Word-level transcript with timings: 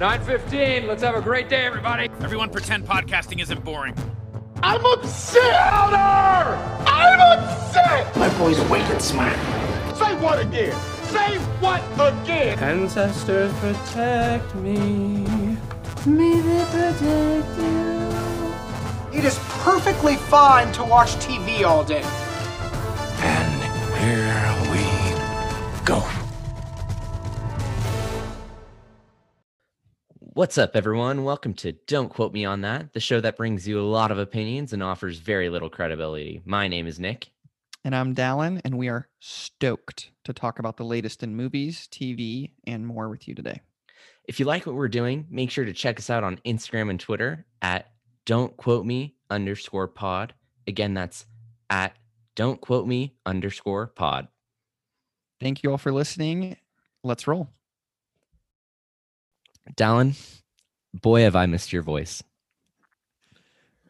9:15. 0.00 0.86
Let's 0.86 1.02
have 1.02 1.14
a 1.14 1.20
great 1.20 1.50
day, 1.50 1.66
everybody. 1.66 2.08
Everyone 2.22 2.48
pretend 2.48 2.86
podcasting 2.86 3.42
isn't 3.42 3.62
boring. 3.62 3.94
I'm 4.62 4.82
upset! 4.82 5.42
Louder! 5.42 6.56
I'm 6.86 7.20
upset! 7.38 8.16
My 8.16 8.30
boy's 8.38 8.58
wicked 8.70 9.02
smart. 9.02 9.36
Say 9.98 10.14
what 10.16 10.40
again? 10.40 10.74
Say 11.04 11.36
what 11.60 11.82
again? 11.98 12.58
Ancestors 12.60 13.52
protect 13.58 14.54
me. 14.54 15.26
May 16.06 16.40
they 16.40 16.64
protect 16.70 17.58
you. 17.58 19.18
It 19.18 19.26
is 19.26 19.38
perfectly 19.60 20.16
fine 20.16 20.72
to 20.72 20.82
watch 20.82 21.10
TV 21.16 21.62
all 21.62 21.84
day. 21.84 22.04
And 23.20 23.62
here 24.00 24.72
we 24.72 25.84
go. 25.84 26.19
What's 30.40 30.56
up, 30.56 30.74
everyone? 30.74 31.24
Welcome 31.24 31.52
to 31.56 31.72
Don't 31.72 32.08
Quote 32.08 32.32
Me 32.32 32.46
on 32.46 32.62
That, 32.62 32.94
the 32.94 32.98
show 32.98 33.20
that 33.20 33.36
brings 33.36 33.68
you 33.68 33.78
a 33.78 33.82
lot 33.82 34.10
of 34.10 34.16
opinions 34.18 34.72
and 34.72 34.82
offers 34.82 35.18
very 35.18 35.50
little 35.50 35.68
credibility. 35.68 36.40
My 36.46 36.66
name 36.66 36.86
is 36.86 36.98
Nick. 36.98 37.28
And 37.84 37.94
I'm 37.94 38.14
Dallin, 38.14 38.62
and 38.64 38.78
we 38.78 38.88
are 38.88 39.10
stoked 39.18 40.10
to 40.24 40.32
talk 40.32 40.58
about 40.58 40.78
the 40.78 40.84
latest 40.84 41.22
in 41.22 41.36
movies, 41.36 41.86
TV, 41.92 42.52
and 42.66 42.86
more 42.86 43.10
with 43.10 43.28
you 43.28 43.34
today. 43.34 43.60
If 44.24 44.40
you 44.40 44.46
like 44.46 44.64
what 44.64 44.76
we're 44.76 44.88
doing, 44.88 45.26
make 45.28 45.50
sure 45.50 45.66
to 45.66 45.74
check 45.74 45.98
us 45.98 46.08
out 46.08 46.24
on 46.24 46.40
Instagram 46.46 46.88
and 46.88 46.98
Twitter 46.98 47.44
at 47.60 47.90
Don't 48.24 48.56
Quote 48.56 48.86
Me 48.86 49.16
underscore 49.28 49.88
pod. 49.88 50.32
Again, 50.66 50.94
that's 50.94 51.26
at 51.68 51.94
Don't 52.34 52.62
Quote 52.62 52.86
Me 52.86 53.12
underscore 53.26 53.88
pod. 53.88 54.28
Thank 55.38 55.62
you 55.62 55.70
all 55.70 55.76
for 55.76 55.92
listening. 55.92 56.56
Let's 57.04 57.26
roll. 57.26 57.50
Dallin, 59.74 60.16
boy, 60.94 61.22
have 61.22 61.36
I 61.36 61.46
missed 61.46 61.72
your 61.72 61.82
voice. 61.82 62.22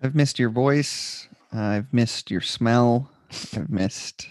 I've 0.02 0.14
missed 0.14 0.38
your 0.38 0.50
voice. 0.50 1.28
I've 1.52 1.92
missed 1.92 2.30
your 2.30 2.40
smell. 2.40 3.10
I've 3.54 3.70
missed. 3.70 4.28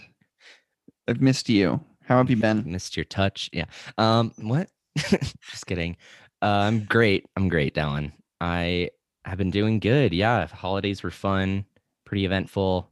I've 1.06 1.20
missed 1.20 1.48
you. 1.48 1.80
How 2.04 2.16
have 2.18 2.30
you 2.30 2.36
been? 2.36 2.64
Missed 2.66 2.96
your 2.96 3.04
touch. 3.04 3.50
Yeah. 3.52 3.66
Um. 3.98 4.32
What? 4.38 4.68
Just 4.96 5.66
kidding. 5.66 5.96
Uh, 6.42 6.46
I'm 6.46 6.84
great. 6.84 7.26
I'm 7.36 7.48
great, 7.48 7.74
Dallin. 7.74 8.12
I 8.40 8.90
have 9.24 9.38
been 9.38 9.50
doing 9.50 9.78
good. 9.78 10.12
Yeah. 10.12 10.46
Holidays 10.46 11.02
were 11.02 11.10
fun, 11.10 11.64
pretty 12.04 12.24
eventful, 12.24 12.90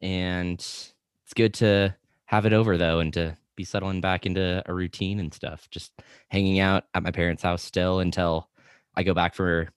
and 0.00 0.58
it's 0.58 1.34
good 1.34 1.54
to 1.54 1.94
have 2.26 2.46
it 2.46 2.52
over 2.52 2.76
though, 2.76 3.00
and 3.00 3.12
to 3.14 3.36
be 3.56 3.64
settling 3.64 4.00
back 4.00 4.26
into 4.26 4.62
a 4.66 4.74
routine 4.74 5.18
and 5.18 5.32
stuff. 5.32 5.68
Just 5.70 5.92
hanging 6.28 6.60
out 6.60 6.84
at 6.94 7.02
my 7.02 7.10
parents' 7.10 7.42
house 7.42 7.62
still 7.62 8.00
until 8.00 8.48
I 8.94 9.02
go 9.02 9.14
back 9.14 9.34
for 9.34 9.68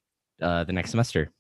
uh, 0.42 0.64
the 0.66 0.74
next 0.74 0.92
semester. 0.92 1.32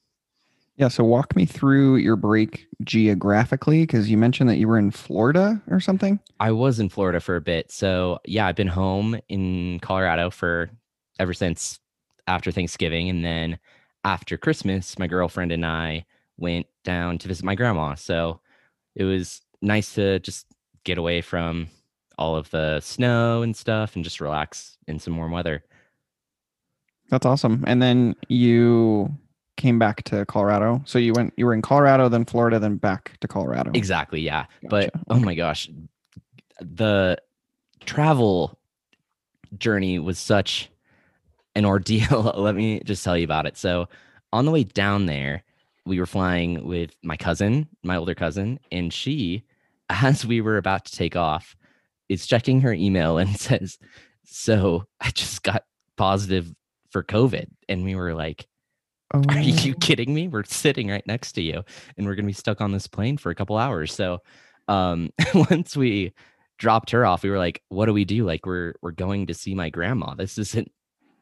Yeah. 0.77 0.87
So 0.87 1.03
walk 1.03 1.35
me 1.35 1.45
through 1.45 1.97
your 1.97 2.15
break 2.15 2.67
geographically, 2.83 3.83
because 3.83 4.09
you 4.09 4.17
mentioned 4.17 4.49
that 4.49 4.57
you 4.57 4.67
were 4.67 4.79
in 4.79 4.91
Florida 4.91 5.61
or 5.69 5.81
something. 5.81 6.19
I 6.39 6.51
was 6.51 6.79
in 6.79 6.87
Florida 6.87 7.19
for 7.19 7.35
a 7.35 7.41
bit. 7.41 7.69
So 7.69 8.19
yeah, 8.25 8.47
I've 8.47 8.55
been 8.55 8.67
home 8.67 9.19
in 9.27 9.79
Colorado 9.81 10.29
for 10.29 10.69
ever 11.19 11.33
since 11.33 11.79
after 12.27 12.51
Thanksgiving. 12.51 13.09
And 13.09 13.25
then 13.25 13.59
after 14.05 14.37
Christmas, 14.37 14.97
my 14.97 15.07
girlfriend 15.07 15.51
and 15.51 15.65
I 15.65 16.05
went 16.37 16.67
down 16.85 17.17
to 17.17 17.27
visit 17.27 17.43
my 17.43 17.55
grandma. 17.55 17.95
So 17.95 18.39
it 18.95 19.03
was 19.03 19.41
nice 19.61 19.95
to 19.95 20.19
just 20.19 20.45
get 20.85 20.97
away 20.97 21.19
from 21.19 21.67
all 22.19 22.35
of 22.35 22.49
the 22.51 22.79
snow 22.81 23.41
and 23.41 23.55
stuff 23.55 23.95
and 23.95 24.03
just 24.03 24.21
relax 24.21 24.77
in 24.87 24.99
some 24.99 25.17
warm 25.17 25.31
weather. 25.31 25.63
That's 27.09 27.25
awesome. 27.25 27.63
And 27.65 27.81
then 27.81 28.15
you 28.27 29.11
came 29.57 29.79
back 29.79 30.03
to 30.03 30.25
Colorado. 30.25 30.81
So 30.85 30.99
you 30.99 31.13
went 31.13 31.33
you 31.37 31.45
were 31.45 31.53
in 31.53 31.61
Colorado, 31.61 32.09
then 32.09 32.25
Florida, 32.25 32.59
then 32.59 32.75
back 32.75 33.17
to 33.21 33.27
Colorado. 33.27 33.71
Exactly, 33.73 34.21
yeah. 34.21 34.45
But 34.69 34.93
Gotcha, 34.93 35.05
oh 35.09 35.19
my 35.19 35.33
gosh, 35.33 35.69
the 36.61 37.17
travel 37.85 38.59
journey 39.57 39.97
was 39.97 40.19
such 40.19 40.69
an 41.55 41.65
ordeal. 41.65 42.33
Let 42.37 42.55
me 42.55 42.81
just 42.81 43.03
tell 43.03 43.17
you 43.17 43.23
about 43.23 43.45
it. 43.45 43.57
So, 43.57 43.87
on 44.31 44.45
the 44.45 44.51
way 44.51 44.63
down 44.63 45.07
there, 45.07 45.43
we 45.85 45.99
were 45.99 46.05
flying 46.05 46.65
with 46.67 46.95
my 47.01 47.17
cousin, 47.17 47.67
my 47.83 47.95
older 47.95 48.13
cousin, 48.13 48.59
and 48.71 48.93
she, 48.93 49.43
as 49.89 50.25
we 50.25 50.41
were 50.41 50.57
about 50.57 50.85
to 50.85 50.95
take 50.95 51.15
off, 51.15 51.55
is 52.09 52.27
checking 52.27 52.61
her 52.61 52.73
email 52.73 53.17
and 53.17 53.29
says, 53.39 53.77
"So, 54.25 54.85
I 54.99 55.11
just 55.11 55.43
got 55.43 55.63
positive 55.95 56.53
for 56.91 57.03
COVID." 57.03 57.47
And 57.69 57.83
we 57.85 57.95
were 57.95 58.13
like, 58.13 58.47
Oh, 59.13 59.23
are 59.29 59.39
you 59.39 59.73
kidding 59.75 60.13
me? 60.13 60.27
We're 60.27 60.43
sitting 60.43 60.89
right 60.89 61.05
next 61.07 61.31
to 61.33 61.41
you 61.41 61.63
and 61.97 62.05
we're 62.05 62.13
going 62.13 62.25
to 62.25 62.29
be 62.29 62.33
stuck 62.33 62.61
on 62.61 62.71
this 62.71 62.85
plane 62.85 63.17
for 63.17 63.31
a 63.31 63.35
couple 63.35 63.57
hours. 63.57 63.93
So, 63.93 64.19
um 64.67 65.09
once 65.49 65.75
we 65.75 66.13
dropped 66.59 66.91
her 66.91 67.05
off, 67.05 67.23
we 67.23 67.31
were 67.31 67.39
like, 67.39 67.63
what 67.69 67.87
do 67.87 67.93
we 67.93 68.05
do? 68.05 68.23
Like 68.23 68.45
we're 68.45 68.75
we're 68.81 68.91
going 68.91 69.27
to 69.27 69.33
see 69.33 69.55
my 69.55 69.69
grandma. 69.69 70.13
This 70.13 70.37
isn't 70.37 70.71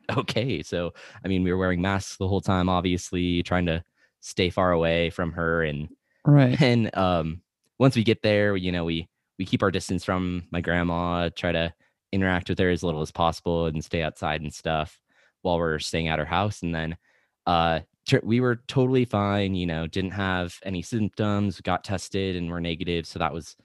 okay. 0.18 0.62
So, 0.64 0.94
I 1.24 1.28
mean, 1.30 1.44
we 1.44 1.52
were 1.52 1.58
wearing 1.58 1.82
masks 1.82 2.18
the 2.18 2.28
whole 2.28 2.42
time 2.42 2.68
obviously, 2.68 3.42
trying 3.44 3.68
to 3.68 3.84
stay 4.20 4.50
far 4.50 4.72
away 4.74 5.10
from 5.10 5.32
her 5.32 5.64
and 5.64 5.88
right. 6.26 6.60
and 6.62 6.96
um 6.98 7.42
once 7.80 7.96
we 7.96 8.04
get 8.04 8.22
there, 8.22 8.58
you 8.58 8.72
know, 8.74 8.84
we 8.84 9.08
we 9.38 9.46
keep 9.46 9.64
our 9.64 9.72
distance 9.72 10.04
from 10.04 10.44
my 10.52 10.62
grandma, 10.62 11.30
try 11.30 11.52
to 11.52 11.74
interact 12.12 12.50
with 12.50 12.60
her 12.60 12.70
as 12.70 12.84
little 12.84 13.02
as 13.02 13.12
possible 13.12 13.66
and 13.66 13.84
stay 13.84 14.02
outside 14.02 14.42
and 14.42 14.54
stuff 14.54 15.00
while 15.42 15.58
we're 15.58 15.80
staying 15.80 16.08
at 16.08 16.20
her 16.20 16.26
house. 16.26 16.62
And 16.62 16.74
then 16.74 16.98
uh 17.46 17.82
we 18.24 18.40
were 18.40 18.62
totally 18.68 19.04
fine 19.04 19.54
you 19.54 19.66
know 19.66 19.86
didn't 19.86 20.12
have 20.12 20.58
any 20.64 20.82
symptoms 20.82 21.60
got 21.60 21.84
tested 21.84 22.36
and 22.36 22.50
were 22.50 22.62
negative. 22.62 23.06
So 23.06 23.20
that 23.20 23.34
was 23.34 23.56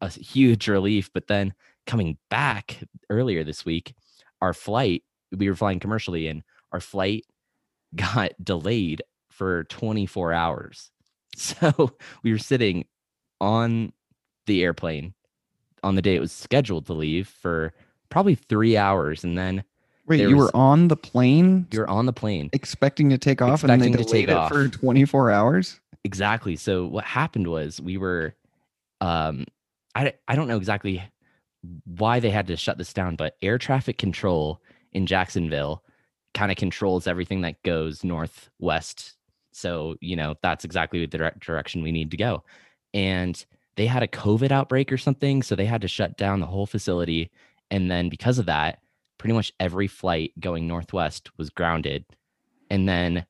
a 0.00 0.08
huge 0.08 0.68
relief. 0.76 1.10
But 1.12 1.26
then 1.28 1.54
coming 1.86 2.16
back 2.30 2.78
earlier 3.10 3.44
this 3.44 3.64
week 3.64 3.94
our 4.40 4.54
flight 4.54 5.02
we 5.36 5.48
were 5.48 5.56
flying 5.56 5.80
commercially 5.80 6.26
and 6.28 6.42
our 6.72 6.80
flight 6.80 7.24
got 7.94 8.32
delayed 8.42 9.02
for 9.30 9.64
24 9.64 10.32
hours. 10.32 10.90
So 11.36 11.92
we 12.24 12.32
were 12.32 12.38
sitting 12.38 12.86
on 13.40 13.92
the 14.46 14.64
airplane 14.64 15.14
on 15.82 15.94
the 15.94 16.02
day 16.02 16.14
it 16.16 16.20
was 16.20 16.32
scheduled 16.32 16.86
to 16.86 16.92
leave 16.92 17.28
for 17.28 17.72
probably 18.08 18.34
three 18.34 18.76
hours 18.76 19.24
and 19.24 19.36
then 19.38 19.64
wait, 20.06 20.20
you 20.20 20.36
was- 20.36 20.46
were 20.52 20.56
on 20.56 20.88
the 20.88 20.96
plane? 20.96 21.66
You're 21.70 21.88
on 21.88 22.06
the 22.06 22.12
plane. 22.12 22.50
Expecting 22.52 23.10
to 23.10 23.18
take 23.18 23.40
off 23.42 23.64
and 23.64 23.80
they 23.80 23.90
to 23.90 23.96
take 23.98 24.06
delayed 24.06 24.28
it 24.30 24.36
off. 24.36 24.50
for 24.50 24.68
24 24.68 25.30
hours? 25.30 25.80
exactly. 26.04 26.56
So 26.56 26.86
what 26.86 27.04
happened 27.04 27.46
was 27.46 27.80
we 27.80 27.96
were 27.98 28.34
um 29.02 29.44
i 29.94 30.12
i 30.28 30.34
don't 30.36 30.46
know 30.48 30.56
exactly 30.58 31.02
why 31.84 32.20
they 32.20 32.30
had 32.30 32.46
to 32.46 32.56
shut 32.56 32.76
this 32.78 32.92
down 32.92 33.16
but 33.16 33.36
air 33.42 33.56
traffic 33.58 33.96
control 33.98 34.60
in 34.92 35.06
jacksonville 35.06 35.82
kind 36.34 36.50
of 36.52 36.56
controls 36.58 37.06
everything 37.06 37.40
that 37.42 37.62
goes 37.62 38.04
northwest. 38.04 39.14
So 39.52 39.96
you 40.00 40.16
know 40.16 40.36
that's 40.42 40.64
exactly 40.64 41.00
the 41.00 41.06
direct 41.18 41.40
direction 41.40 41.82
we 41.82 41.92
need 41.92 42.10
to 42.12 42.16
go. 42.16 42.44
And 42.94 43.44
they 43.80 43.86
had 43.86 44.02
a 44.02 44.08
covid 44.08 44.52
outbreak 44.52 44.92
or 44.92 44.98
something 44.98 45.42
so 45.42 45.56
they 45.56 45.64
had 45.64 45.80
to 45.80 45.88
shut 45.88 46.18
down 46.18 46.38
the 46.38 46.46
whole 46.46 46.66
facility 46.66 47.30
and 47.70 47.90
then 47.90 48.10
because 48.10 48.38
of 48.38 48.44
that 48.44 48.80
pretty 49.16 49.32
much 49.32 49.54
every 49.58 49.86
flight 49.86 50.32
going 50.38 50.66
northwest 50.66 51.30
was 51.38 51.48
grounded 51.48 52.04
and 52.68 52.86
then 52.86 53.24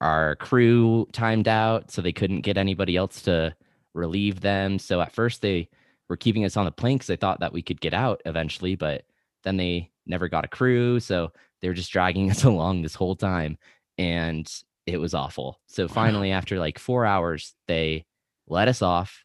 our 0.00 0.36
crew 0.36 1.06
timed 1.12 1.46
out 1.46 1.90
so 1.90 2.00
they 2.00 2.12
couldn't 2.12 2.40
get 2.40 2.56
anybody 2.56 2.96
else 2.96 3.20
to 3.20 3.54
relieve 3.92 4.40
them 4.40 4.78
so 4.78 5.02
at 5.02 5.12
first 5.12 5.42
they 5.42 5.68
were 6.08 6.16
keeping 6.16 6.46
us 6.46 6.56
on 6.56 6.64
the 6.64 6.72
plane 6.72 6.96
because 6.96 7.08
they 7.08 7.16
thought 7.16 7.40
that 7.40 7.52
we 7.52 7.60
could 7.60 7.78
get 7.82 7.92
out 7.92 8.22
eventually 8.24 8.74
but 8.74 9.04
then 9.44 9.58
they 9.58 9.90
never 10.06 10.28
got 10.28 10.46
a 10.46 10.48
crew 10.48 10.98
so 10.98 11.30
they 11.60 11.68
were 11.68 11.74
just 11.74 11.92
dragging 11.92 12.30
us 12.30 12.42
along 12.42 12.80
this 12.80 12.94
whole 12.94 13.16
time 13.16 13.58
and 13.98 14.50
it 14.86 14.96
was 14.96 15.12
awful. 15.12 15.60
So 15.66 15.88
finally 15.88 16.32
after 16.32 16.58
like 16.58 16.78
four 16.78 17.04
hours 17.04 17.54
they 17.68 18.06
let 18.48 18.66
us 18.66 18.80
off 18.80 19.24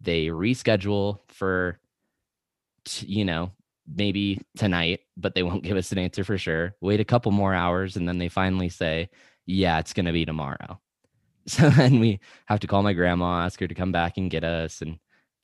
they 0.00 0.26
reschedule 0.26 1.20
for 1.28 1.78
t- 2.84 3.06
you 3.06 3.24
know 3.24 3.52
maybe 3.92 4.40
tonight 4.56 5.00
but 5.16 5.34
they 5.34 5.42
won't 5.42 5.64
give 5.64 5.76
us 5.76 5.90
an 5.92 5.98
answer 5.98 6.22
for 6.24 6.38
sure. 6.38 6.74
Wait 6.80 7.00
a 7.00 7.04
couple 7.04 7.32
more 7.32 7.54
hours 7.54 7.96
and 7.96 8.06
then 8.08 8.18
they 8.18 8.28
finally 8.28 8.68
say 8.68 9.08
yeah 9.46 9.78
it's 9.78 9.92
going 9.92 10.06
to 10.06 10.12
be 10.12 10.24
tomorrow. 10.24 10.80
So 11.46 11.70
then 11.70 11.98
we 12.00 12.20
have 12.46 12.60
to 12.60 12.66
call 12.66 12.82
my 12.82 12.92
grandma 12.92 13.44
ask 13.44 13.58
her 13.60 13.66
to 13.66 13.74
come 13.74 13.92
back 13.92 14.18
and 14.18 14.30
get 14.30 14.44
us 14.44 14.82
and 14.82 14.98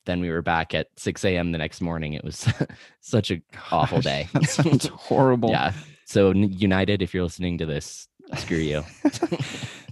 then 0.05 0.21
we 0.21 0.29
were 0.29 0.41
back 0.43 0.73
at 0.73 0.87
6 0.95 1.25
a.m 1.25 1.51
the 1.51 1.57
next 1.57 1.81
morning. 1.81 2.13
It 2.13 2.23
was 2.23 2.47
such 3.01 3.31
a 3.31 3.41
awful 3.71 3.97
Gosh, 3.97 4.03
day. 4.05 4.27
That 4.33 4.45
sounds 4.45 4.87
horrible. 4.93 5.49
yeah. 5.49 5.73
So 6.05 6.31
united 6.31 7.01
if 7.01 7.13
you're 7.13 7.23
listening 7.23 7.57
to 7.57 7.65
this 7.65 8.07
screw 8.35 8.57
you 8.57 8.83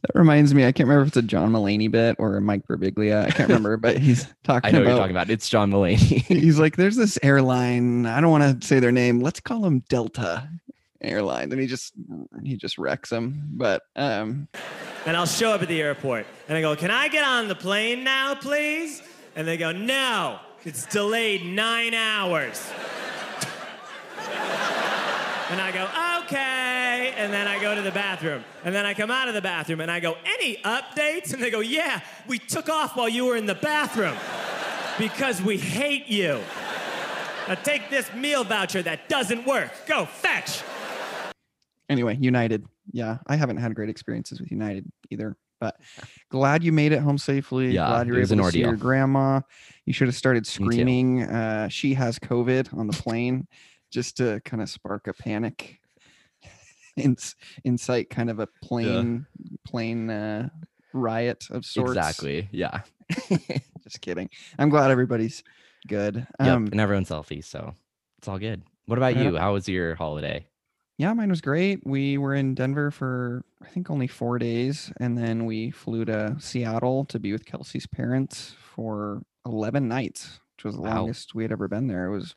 That 0.02 0.20
reminds 0.20 0.54
me, 0.54 0.66
I 0.66 0.72
can't 0.72 0.88
remember 0.88 1.02
if 1.02 1.08
it's 1.10 1.18
a 1.18 1.24
John 1.24 1.52
Mulaney 1.52 1.90
bit 1.90 2.18
or 2.20 2.38
a 2.38 2.42
Mike 2.42 2.68
Birbiglia. 2.68 3.26
I 3.26 3.32
can't 3.32 3.50
remember, 3.50 3.76
but 3.78 3.98
he's 3.98 4.28
talking 4.44 4.70
about 4.70 4.70
i 4.70 4.72
know 4.72 4.78
what 4.80 4.84
about. 4.84 4.90
you're 4.90 4.98
talking 5.00 5.16
about 5.16 5.30
it's 5.32 5.50
john 5.50 5.72
mulaney 5.72 5.98
He's 6.28 6.60
like, 6.60 6.76
there's 6.76 6.96
this 6.96 7.18
airline. 7.24 8.06
I 8.06 8.22
don't 8.22 8.30
want 8.30 8.62
to 8.62 8.68
say 8.68 8.80
their 8.80 8.92
name. 8.92 9.20
Let's 9.22 9.40
call 9.40 9.62
them 9.62 9.80
Delta. 9.90 10.48
Airlines, 11.02 11.52
and 11.52 11.62
he 11.62 11.68
just 11.68 11.94
he 12.44 12.56
just 12.56 12.78
wrecks 12.80 13.10
them. 13.10 13.44
But 13.52 13.84
um, 13.96 14.48
and 15.06 15.16
I'll 15.18 15.26
show 15.28 15.52
up 15.52 15.62
at 15.62 15.68
the 15.68 15.80
airport 15.82 16.26
and 16.48 16.58
I 16.58 16.62
go, 16.62 16.76
Can 16.76 16.90
I 16.90 17.08
get 17.10 17.24
on 17.24 17.48
the 17.48 17.54
plane 17.56 18.04
now, 18.04 18.34
please? 18.36 19.04
And 19.36 19.48
they 19.48 19.58
go, 19.58 19.72
No, 19.72 20.40
it's 20.64 20.86
delayed 20.88 21.46
nine 21.46 21.94
hours. 21.94 22.72
and 25.52 25.62
I 25.62 25.72
go, 25.72 26.24
Okay. 26.26 26.55
And 27.16 27.32
then 27.32 27.48
I 27.48 27.60
go 27.62 27.74
to 27.76 27.82
the 27.82 27.92
bathroom. 27.92 28.44
And 28.64 28.74
then 28.76 28.86
I 28.86 28.94
come 28.94 29.10
out 29.10 29.28
of 29.28 29.34
the 29.34 29.42
bathroom 29.42 29.80
and 29.80 29.90
I 29.90 30.00
go, 30.00 30.18
Any 30.26 30.58
updates? 30.58 31.34
And 31.34 31.42
they 31.42 31.50
go, 31.50 31.60
Yeah, 31.62 32.02
we 32.28 32.40
took 32.40 32.70
off 32.70 32.96
while 32.96 33.10
you 33.10 33.26
were 33.26 33.38
in 33.38 33.46
the 33.46 33.56
bathroom 33.56 34.16
because 34.98 35.42
we 35.42 35.58
hate 35.58 36.08
you. 36.08 36.42
Now 37.48 37.56
take 37.56 37.90
this 37.90 38.12
meal 38.14 38.44
voucher 38.44 38.82
that 38.82 39.08
doesn't 39.08 39.46
work. 39.46 39.72
Go 39.88 40.06
fetch. 40.06 40.62
anyway, 41.90 42.18
United. 42.20 42.66
Yeah, 42.92 43.18
I 43.28 43.36
haven't 43.36 43.58
had 43.58 43.76
great 43.76 43.90
experiences 43.90 44.40
with 44.40 44.52
United 44.52 44.92
either. 45.10 45.36
But 45.60 45.80
glad 46.30 46.64
you 46.64 46.72
made 46.72 46.92
it 46.92 47.00
home 47.00 47.18
safely. 47.18 47.72
Yeah, 47.72 47.88
glad 47.88 48.08
you're 48.08 48.20
able 48.20 48.32
an 48.34 48.38
to 48.40 48.52
see 48.52 48.60
your 48.60 48.76
grandma. 48.76 49.42
You 49.86 49.94
should 49.94 50.08
have 50.08 50.16
started 50.16 50.46
screaming. 50.46 51.24
Uh, 51.24 51.70
she 51.70 51.94
has 51.94 52.20
COVID 52.20 52.78
on 52.78 52.88
the 52.88 52.94
plane, 52.94 53.48
just 53.90 54.18
to 54.18 54.42
kind 54.44 54.62
of 54.62 54.70
spark 54.70 55.08
a 55.08 55.14
panic. 55.14 55.80
Inc- 57.00 57.36
incite 57.64 58.10
kind 58.10 58.30
of 58.30 58.40
a 58.40 58.48
plane 58.64 59.26
plain 59.66 60.10
uh, 60.10 60.50
riot 60.94 61.46
of 61.52 61.66
sorts. 61.66 61.92
Exactly. 61.92 62.48
Yeah. 62.52 62.82
Just 63.84 64.02
kidding. 64.02 64.30
I'm 64.58 64.70
glad 64.70 64.92
everybody's 64.92 65.44
good. 65.88 66.16
yep. 66.40 66.50
Um, 66.50 66.68
and 66.72 66.80
everyone's 66.80 67.10
healthy, 67.10 67.42
so 67.42 67.74
it's 68.18 68.28
all 68.28 68.40
good. 68.40 68.64
What 68.86 68.98
about 68.98 69.16
you? 69.18 69.36
How 69.38 69.54
was 69.54 69.68
your 69.68 69.96
holiday? 69.96 70.48
Yeah, 70.98 71.12
mine 71.14 71.30
was 71.30 71.42
great. 71.42 71.82
We 71.86 72.18
were 72.18 72.34
in 72.34 72.56
Denver 72.56 72.90
for 72.90 73.44
I 73.62 73.68
think 73.68 73.90
only 73.90 74.08
four 74.08 74.40
days, 74.40 74.92
and 75.00 75.18
then 75.18 75.46
we 75.46 75.70
flew 75.72 76.06
to 76.06 76.38
Seattle 76.40 77.04
to 77.06 77.20
be 77.20 77.32
with 77.34 77.46
Kelsey's 77.46 77.86
parents 77.86 78.56
for 78.76 79.22
eleven 79.46 79.88
nights, 79.88 80.40
which 80.56 80.64
was 80.64 80.76
the 80.76 80.82
Wow. 80.82 81.02
longest 81.02 81.36
we 81.36 81.44
had 81.44 81.52
ever 81.52 81.68
been 81.68 81.88
there. 81.88 82.06
It 82.06 82.12
was 82.12 82.36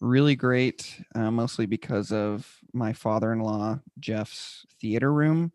really 0.00 0.34
great, 0.36 1.00
uh, 1.14 1.30
mostly 1.30 1.66
because 1.66 2.10
of 2.12 2.58
my 2.72 2.92
father-in-law 2.92 3.80
Jeff's 3.98 4.66
theater 4.80 5.12
room. 5.12 5.52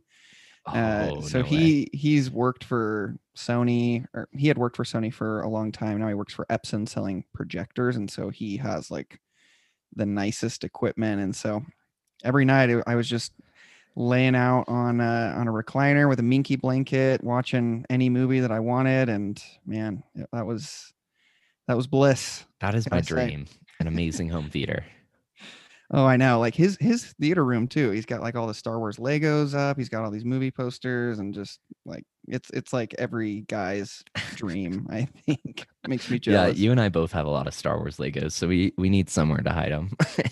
Uh, 0.68 1.12
Oh, 1.12 1.22
so 1.22 1.40
no 1.40 1.44
way. 1.46 1.50
he 1.50 1.90
he's 1.94 2.32
worked 2.32 2.64
for 2.64 3.18
Sony, 3.36 4.06
or 4.14 4.28
he 4.32 4.48
had 4.48 4.58
worked 4.58 4.76
for 4.76 4.84
Sony 4.84 5.14
for 5.14 5.42
a 5.42 5.50
long 5.50 5.72
time. 5.72 6.00
Now 6.00 6.08
he 6.08 6.14
works 6.16 6.34
for 6.34 6.46
Epson 6.48 6.90
selling 6.90 7.24
projectors, 7.34 7.96
and 7.96 8.10
so 8.10 8.30
he 8.30 8.58
has 8.58 8.90
like 8.90 9.20
the 9.96 10.06
nicest 10.08 10.64
equipment. 10.64 11.22
And 11.22 11.36
so 11.36 11.64
every 12.24 12.46
night 12.46 12.70
I- 12.88 12.96
was 12.96 13.08
just 13.08 13.34
laying 13.96 14.36
out 14.36 14.66
on 14.68 15.00
a, 15.00 15.34
on 15.38 15.48
a 15.48 15.52
recliner 15.52 16.10
with 16.10 16.20
a 16.20 16.24
minky 16.24 16.56
blanket, 16.58 17.24
watching 17.24 17.86
any 17.90 18.10
movie 18.10 18.40
that 18.42 18.52
I 18.52 18.60
wanted, 18.60 19.08
and 19.08 19.42
man, 19.66 20.04
that 20.34 20.46
was 20.46 20.94
that 21.68 21.78
was 21.78 21.88
bliss. 21.88 22.44
that 22.60 22.74
is 22.76 22.90
my 22.90 22.98
I 22.98 23.02
say? 23.02 23.46
An 23.80 23.88
amazing 23.88 24.30
home 24.30 24.50
theater. 24.50 24.86
Oh, 25.92 26.06
I 26.06 26.18
know. 26.18 26.40
Like 26.40 26.56
his 26.56 26.78
his 26.80 27.14
theater 27.22 27.46
room 27.46 27.68
too. 27.68 27.92
He's 27.92 28.06
got 28.08 28.22
like 28.22 28.36
all 28.36 28.48
the 28.48 28.54
Star 28.56 28.80
Wars 28.80 28.98
Legos 28.98 29.54
up. 29.54 29.78
He's 29.78 29.90
got 29.90 30.04
all 30.04 30.10
these 30.12 30.26
movie 30.26 30.50
posters 30.50 31.20
and 31.20 31.34
just 31.34 31.60
like 31.86 32.04
it's 32.28 32.50
it's 32.52 32.74
like 32.74 32.96
every 32.98 33.42
guy's 33.42 34.04
dream. 34.36 34.88
I 34.90 35.08
think 35.26 35.68
makes 35.88 36.10
me 36.10 36.18
jealous. 36.18 36.58
Yeah, 36.58 36.64
you 36.64 36.72
and 36.72 36.82
I 36.82 36.90
both 36.90 37.12
have 37.12 37.28
a 37.28 37.30
lot 37.30 37.46
of 37.48 37.54
Star 37.54 37.78
Wars 37.78 37.98
Legos, 37.98 38.32
so 38.32 38.48
we 38.48 38.74
we 38.78 38.90
need 38.90 39.10
somewhere 39.10 39.42
to 39.42 39.52
hide 39.52 39.72
them. 39.72 39.92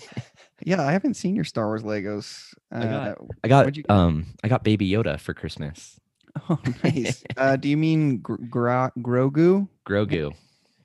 Yeah, 0.66 0.80
I 0.82 0.92
haven't 0.92 1.14
seen 1.14 1.34
your 1.34 1.44
Star 1.44 1.66
Wars 1.66 1.82
Legos. 1.82 2.54
Uh, 2.72 2.80
got- 2.80 3.18
I 3.42 3.48
got 3.48 3.76
you 3.76 3.84
um 3.90 4.26
I 4.42 4.48
got 4.48 4.64
Baby 4.64 4.88
Yoda 4.88 5.20
for 5.20 5.34
Christmas. 5.34 6.00
oh, 6.48 6.58
nice. 6.82 7.22
uh, 7.36 7.56
do 7.56 7.68
you 7.68 7.76
mean 7.76 8.18
Gr- 8.18 8.36
Gra- 8.48 8.92
Grogu? 8.98 9.68
Grogu. 9.86 10.32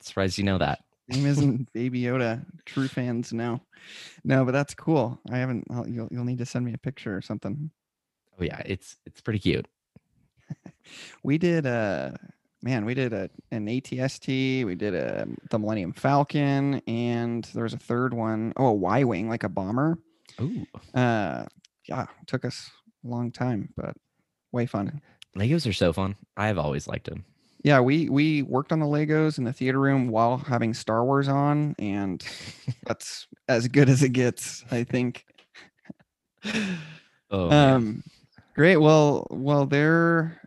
Surprised 0.01 0.37
you 0.37 0.43
know 0.43 0.57
that. 0.57 0.79
Name 1.09 1.25
isn't 1.25 1.73
Baby 1.73 2.01
Yoda. 2.01 2.45
True 2.65 2.87
fans 2.87 3.33
know. 3.33 3.61
No, 4.23 4.45
but 4.45 4.51
that's 4.51 4.73
cool. 4.73 5.19
I 5.31 5.37
haven't. 5.37 5.65
I'll, 5.71 5.87
you'll 5.87 6.07
you'll 6.11 6.25
need 6.25 6.37
to 6.39 6.45
send 6.45 6.65
me 6.65 6.73
a 6.73 6.77
picture 6.77 7.15
or 7.15 7.21
something. 7.21 7.71
Oh 8.39 8.43
yeah, 8.43 8.61
it's 8.65 8.97
it's 9.05 9.21
pretty 9.21 9.39
cute. 9.39 9.67
We 11.23 11.37
did 11.37 11.67
uh 11.67 12.11
man, 12.63 12.83
we 12.83 12.95
did 12.95 13.13
a 13.13 13.29
an 13.51 13.67
ATST, 13.67 14.65
we 14.65 14.73
did 14.75 14.95
a 14.95 15.27
the 15.51 15.59
Millennium 15.59 15.93
Falcon, 15.93 16.81
and 16.87 17.43
there 17.53 17.63
was 17.63 17.73
a 17.73 17.77
third 17.77 18.13
one. 18.13 18.53
Oh, 18.57 18.67
a 18.67 18.73
Y 18.73 19.03
Wing, 19.03 19.29
like 19.29 19.43
a 19.43 19.49
bomber. 19.49 19.99
Ooh. 20.41 20.65
Uh 20.93 21.45
yeah, 21.87 22.07
took 22.25 22.45
us 22.45 22.71
a 23.05 23.07
long 23.07 23.31
time, 23.31 23.69
but 23.75 23.95
way 24.51 24.65
fun. 24.65 25.01
Legos 25.37 25.69
are 25.69 25.73
so 25.73 25.93
fun. 25.93 26.15
I've 26.35 26.57
always 26.57 26.87
liked 26.87 27.07
them. 27.07 27.25
Yeah, 27.63 27.81
we 27.81 28.09
we 28.09 28.41
worked 28.43 28.71
on 28.71 28.79
the 28.79 28.85
Legos 28.85 29.37
in 29.37 29.43
the 29.43 29.51
theater 29.51 29.79
room 29.79 30.07
while 30.07 30.37
having 30.37 30.73
Star 30.73 31.03
Wars 31.03 31.27
on, 31.27 31.75
and 31.77 32.25
that's 32.85 33.27
as 33.47 33.67
good 33.67 33.89
as 33.89 34.01
it 34.03 34.09
gets, 34.09 34.63
I 34.71 34.83
think. 34.83 35.25
Oh. 37.31 37.49
Um, 37.51 38.03
great. 38.55 38.77
Well, 38.77 39.27
well, 39.29 39.65
there, 39.65 40.41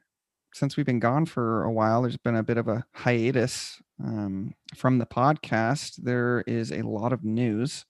since 0.53 0.77
we've 0.77 0.87
been 0.87 0.99
gone 0.99 1.27
for 1.27 1.63
a 1.63 1.71
while, 1.71 2.03
there's 2.03 2.17
been 2.17 2.37
a 2.37 2.43
bit 2.43 2.59
of 2.59 2.69
a 2.69 2.85
hiatus 2.93 3.81
um, 4.05 4.53
from 4.77 4.99
the 4.99 5.07
podcast. 5.07 5.97
There 6.03 6.43
is 6.47 6.73
a 6.73 6.83
lot 6.83 7.13
of 7.13 7.25
news 7.25 7.85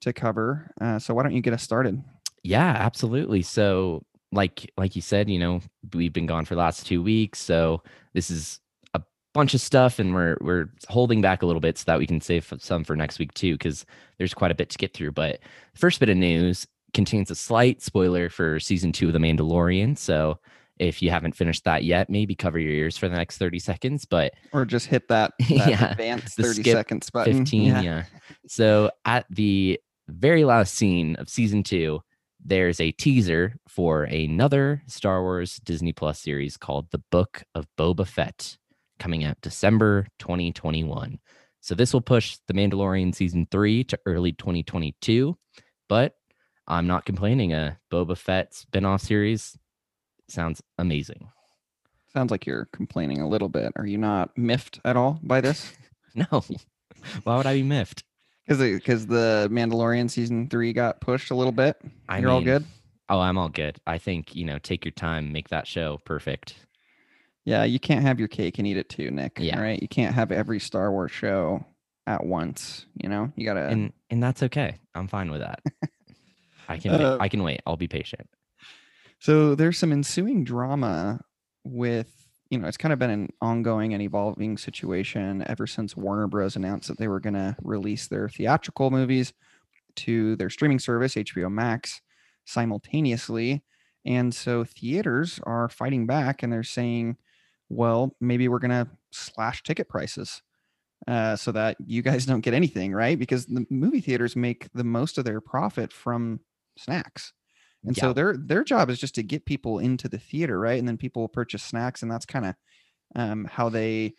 to 0.00 0.12
cover. 0.12 0.70
Uh, 0.80 0.98
so 0.98 1.14
why 1.14 1.22
don't 1.22 1.34
you 1.34 1.40
get 1.40 1.54
us 1.54 1.62
started? 1.62 2.02
Yeah, 2.42 2.66
absolutely. 2.66 3.42
So, 3.42 4.02
like 4.32 4.70
like 4.76 4.96
you 4.96 5.02
said, 5.02 5.30
you 5.30 5.38
know, 5.38 5.60
we've 5.94 6.12
been 6.12 6.26
gone 6.26 6.44
for 6.44 6.54
the 6.54 6.60
last 6.60 6.86
two 6.86 7.02
weeks, 7.02 7.38
so 7.38 7.82
this 8.16 8.30
is 8.30 8.60
a 8.94 9.02
bunch 9.34 9.52
of 9.52 9.60
stuff, 9.60 9.98
and 9.98 10.14
we're 10.14 10.38
we're 10.40 10.70
holding 10.88 11.20
back 11.20 11.42
a 11.42 11.46
little 11.46 11.60
bit 11.60 11.76
so 11.76 11.84
that 11.86 11.98
we 11.98 12.06
can 12.06 12.20
save 12.20 12.50
some 12.58 12.82
for 12.82 12.96
next 12.96 13.18
week 13.18 13.32
too, 13.34 13.52
because 13.52 13.84
there's 14.18 14.34
quite 14.34 14.50
a 14.50 14.54
bit 14.54 14.70
to 14.70 14.78
get 14.78 14.94
through. 14.94 15.12
But 15.12 15.38
first 15.74 16.00
bit 16.00 16.08
of 16.08 16.16
news 16.16 16.66
contains 16.94 17.30
a 17.30 17.34
slight 17.34 17.82
spoiler 17.82 18.30
for 18.30 18.58
season 18.58 18.90
two 18.90 19.08
of 19.08 19.12
The 19.12 19.18
Mandalorian. 19.18 19.98
So 19.98 20.38
if 20.78 21.02
you 21.02 21.10
haven't 21.10 21.36
finished 21.36 21.64
that 21.64 21.84
yet, 21.84 22.08
maybe 22.08 22.34
cover 22.34 22.58
your 22.58 22.72
ears 22.72 22.96
for 22.96 23.08
the 23.08 23.16
next 23.16 23.36
30 23.36 23.58
seconds. 23.58 24.06
But 24.06 24.32
Or 24.52 24.64
just 24.64 24.86
hit 24.86 25.08
that, 25.08 25.32
that 25.38 25.48
Yeah, 25.68 25.90
advanced 25.90 26.36
30 26.36 26.62
skip 26.62 26.72
seconds 26.72 27.10
button. 27.10 27.44
15 27.44 27.82
yeah. 27.82 28.04
so 28.46 28.90
at 29.04 29.26
the 29.28 29.78
very 30.08 30.44
last 30.44 30.74
scene 30.74 31.16
of 31.16 31.28
season 31.28 31.62
two 31.62 32.00
there's 32.46 32.80
a 32.80 32.92
teaser 32.92 33.56
for 33.68 34.04
another 34.04 34.82
star 34.86 35.22
wars 35.22 35.56
disney 35.64 35.92
plus 35.92 36.20
series 36.20 36.56
called 36.56 36.86
the 36.90 37.02
book 37.10 37.42
of 37.54 37.66
boba 37.76 38.06
fett 38.06 38.56
coming 38.98 39.24
out 39.24 39.40
december 39.40 40.06
2021 40.18 41.18
so 41.60 41.74
this 41.74 41.92
will 41.92 42.00
push 42.00 42.38
the 42.46 42.54
mandalorian 42.54 43.14
season 43.14 43.46
three 43.50 43.82
to 43.82 43.98
early 44.06 44.32
2022 44.32 45.36
but 45.88 46.14
i'm 46.68 46.86
not 46.86 47.04
complaining. 47.04 47.52
A 47.52 47.78
boba 47.92 48.16
fett 48.16 48.54
spin-off 48.54 49.00
series 49.02 49.56
sounds 50.28 50.62
amazing. 50.78 51.28
Sounds 52.12 52.30
like 52.30 52.46
you're 52.46 52.68
complaining 52.72 53.20
a 53.20 53.28
little 53.28 53.48
bit. 53.48 53.72
Are 53.76 53.86
you 53.86 53.98
not 53.98 54.36
miffed 54.36 54.80
at 54.84 54.96
all 54.96 55.20
by 55.22 55.40
this? 55.40 55.72
no. 56.14 56.44
Why 57.24 57.36
would 57.36 57.46
i 57.46 57.54
be 57.54 57.62
miffed 57.62 58.04
Because 58.46 58.60
because 58.60 59.06
the 59.06 59.48
Mandalorian 59.50 60.08
season 60.10 60.48
three 60.48 60.72
got 60.72 61.00
pushed 61.00 61.30
a 61.30 61.34
little 61.34 61.52
bit. 61.52 61.76
I 62.08 62.18
You're 62.18 62.30
all 62.30 62.42
good. 62.42 62.64
Oh, 63.08 63.20
I'm 63.20 63.38
all 63.38 63.48
good. 63.48 63.78
I 63.86 63.98
think, 63.98 64.34
you 64.34 64.44
know, 64.44 64.58
take 64.58 64.84
your 64.84 64.92
time, 64.92 65.32
make 65.32 65.48
that 65.50 65.66
show 65.66 66.00
perfect. 66.04 66.54
Yeah, 67.44 67.62
you 67.62 67.78
can't 67.78 68.02
have 68.02 68.18
your 68.18 68.26
cake 68.28 68.58
and 68.58 68.66
eat 68.66 68.76
it 68.76 68.88
too, 68.88 69.10
Nick. 69.12 69.38
Yeah. 69.38 69.56
All 69.56 69.62
right. 69.62 69.80
You 69.80 69.86
can't 69.88 70.14
have 70.14 70.32
every 70.32 70.58
Star 70.58 70.90
Wars 70.90 71.12
show 71.12 71.64
at 72.08 72.24
once. 72.26 72.86
You 73.00 73.08
know, 73.08 73.32
you 73.36 73.44
gotta. 73.44 73.66
And 73.68 73.92
and 74.10 74.22
that's 74.22 74.42
okay. 74.44 74.78
I'm 74.94 75.06
fine 75.08 75.30
with 75.30 75.40
that. 75.40 75.60
I 76.68 76.78
can 76.78 76.92
Uh. 76.92 77.18
I 77.20 77.28
can 77.28 77.42
wait. 77.44 77.62
I'll 77.66 77.76
be 77.76 77.86
patient. 77.88 78.28
so 79.20 79.54
there's 79.54 79.78
some 79.78 79.92
ensuing 79.92 80.42
drama 80.44 81.20
with, 81.64 82.12
you 82.56 82.62
know, 82.62 82.68
it's 82.68 82.78
kind 82.78 82.94
of 82.94 82.98
been 82.98 83.10
an 83.10 83.28
ongoing 83.42 83.92
and 83.92 84.02
evolving 84.02 84.56
situation 84.56 85.44
ever 85.46 85.66
since 85.66 85.94
Warner 85.94 86.26
Bros. 86.26 86.56
announced 86.56 86.88
that 86.88 86.96
they 86.98 87.06
were 87.06 87.20
going 87.20 87.34
to 87.34 87.54
release 87.62 88.08
their 88.08 88.30
theatrical 88.30 88.90
movies 88.90 89.34
to 89.96 90.36
their 90.36 90.48
streaming 90.48 90.78
service, 90.78 91.16
HBO 91.16 91.52
Max, 91.52 92.00
simultaneously. 92.46 93.62
And 94.06 94.34
so 94.34 94.64
theaters 94.64 95.38
are 95.42 95.68
fighting 95.68 96.06
back 96.06 96.42
and 96.42 96.50
they're 96.50 96.62
saying, 96.62 97.18
well, 97.68 98.16
maybe 98.22 98.48
we're 98.48 98.58
going 98.58 98.70
to 98.70 98.88
slash 99.12 99.62
ticket 99.62 99.90
prices 99.90 100.40
uh, 101.06 101.36
so 101.36 101.52
that 101.52 101.76
you 101.84 102.00
guys 102.00 102.24
don't 102.24 102.40
get 102.40 102.54
anything, 102.54 102.94
right? 102.94 103.18
Because 103.18 103.44
the 103.44 103.66
movie 103.68 104.00
theaters 104.00 104.34
make 104.34 104.68
the 104.72 104.84
most 104.84 105.18
of 105.18 105.26
their 105.26 105.42
profit 105.42 105.92
from 105.92 106.40
snacks. 106.78 107.34
And 107.86 107.96
so 107.96 108.12
their 108.12 108.36
their 108.36 108.64
job 108.64 108.90
is 108.90 108.98
just 108.98 109.14
to 109.14 109.22
get 109.22 109.46
people 109.46 109.78
into 109.78 110.08
the 110.08 110.18
theater, 110.18 110.58
right? 110.58 110.78
And 110.78 110.88
then 110.88 110.96
people 110.96 111.22
will 111.22 111.28
purchase 111.28 111.62
snacks, 111.62 112.02
and 112.02 112.10
that's 112.10 112.26
kind 112.26 112.46
of 112.46 112.54
um, 113.14 113.44
how 113.44 113.68
they 113.68 114.14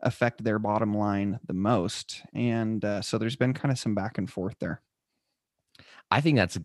affect 0.00 0.44
their 0.44 0.58
bottom 0.58 0.94
line 0.94 1.38
the 1.46 1.54
most. 1.54 2.22
And 2.34 2.84
uh, 2.84 3.02
so 3.02 3.16
there's 3.16 3.36
been 3.36 3.54
kind 3.54 3.72
of 3.72 3.78
some 3.78 3.94
back 3.94 4.18
and 4.18 4.30
forth 4.30 4.56
there. 4.58 4.82
I 6.10 6.20
think 6.20 6.36
that's 6.36 6.58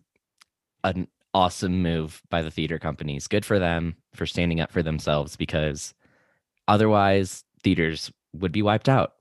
an 0.84 1.08
awesome 1.32 1.82
move 1.82 2.20
by 2.30 2.42
the 2.42 2.50
theater 2.50 2.78
companies. 2.78 3.26
Good 3.26 3.44
for 3.44 3.58
them 3.58 3.96
for 4.14 4.26
standing 4.26 4.60
up 4.60 4.72
for 4.72 4.82
themselves 4.82 5.36
because 5.36 5.94
otherwise 6.68 7.44
theaters 7.62 8.12
would 8.32 8.52
be 8.52 8.62
wiped 8.62 8.88
out. 8.88 9.14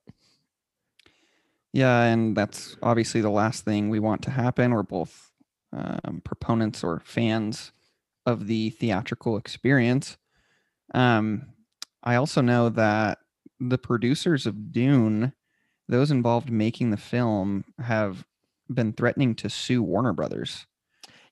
Yeah, 1.72 2.04
and 2.04 2.36
that's 2.36 2.76
obviously 2.82 3.22
the 3.22 3.30
last 3.30 3.64
thing 3.64 3.90
we 3.90 4.00
want 4.00 4.24
to 4.24 4.32
happen. 4.32 4.74
We're 4.74 4.84
both 4.84 5.29
um, 5.74 6.22
proponents 6.24 6.84
or 6.84 7.02
fans 7.04 7.72
of 8.26 8.48
the 8.48 8.70
theatrical 8.72 9.38
experience. 9.38 10.18
Um, 10.94 11.48
I 12.04 12.16
also 12.16 12.42
know 12.42 12.70
that 12.70 13.20
the 13.60 13.78
producers 13.78 14.46
of 14.46 14.72
Dune, 14.72 15.34
those 15.88 16.12
involved 16.12 16.50
making 16.50 16.92
the 16.92 16.98
film, 16.98 17.66
have 17.80 18.26
been 18.72 18.94
threatening 18.94 19.36
to 19.36 19.50
sue 19.50 19.84
Warner 19.84 20.14
Brothers. 20.14 20.66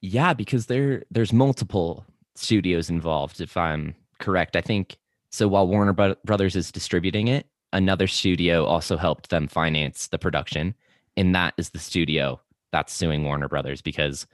Yeah, 0.02 0.34
because 0.34 0.68
there 0.68 1.04
there's 1.10 1.34
multiple 1.34 2.06
studios 2.36 2.90
involved. 2.90 3.42
If 3.42 3.58
I'm 3.58 3.96
correct, 4.20 4.56
I 4.56 4.62
think 4.62 4.98
so. 5.32 5.48
While 5.48 5.68
Warner 5.68 5.94
Bro- 5.94 6.16
Brothers 6.26 6.56
is 6.56 6.72
distributing 6.72 7.28
it, 7.28 7.48
another 7.74 8.08
studio 8.08 8.66
also 8.66 8.98
helped 8.98 9.30
them 9.30 9.48
finance 9.48 10.08
the 10.08 10.20
production, 10.20 10.76
and 11.16 11.34
that 11.34 11.54
is 11.58 11.72
the 11.72 11.80
studio 11.80 12.40
that's 12.72 12.94
suing 12.94 13.24
Warner 13.24 13.48
Brothers 13.48 13.82
because 13.82 14.28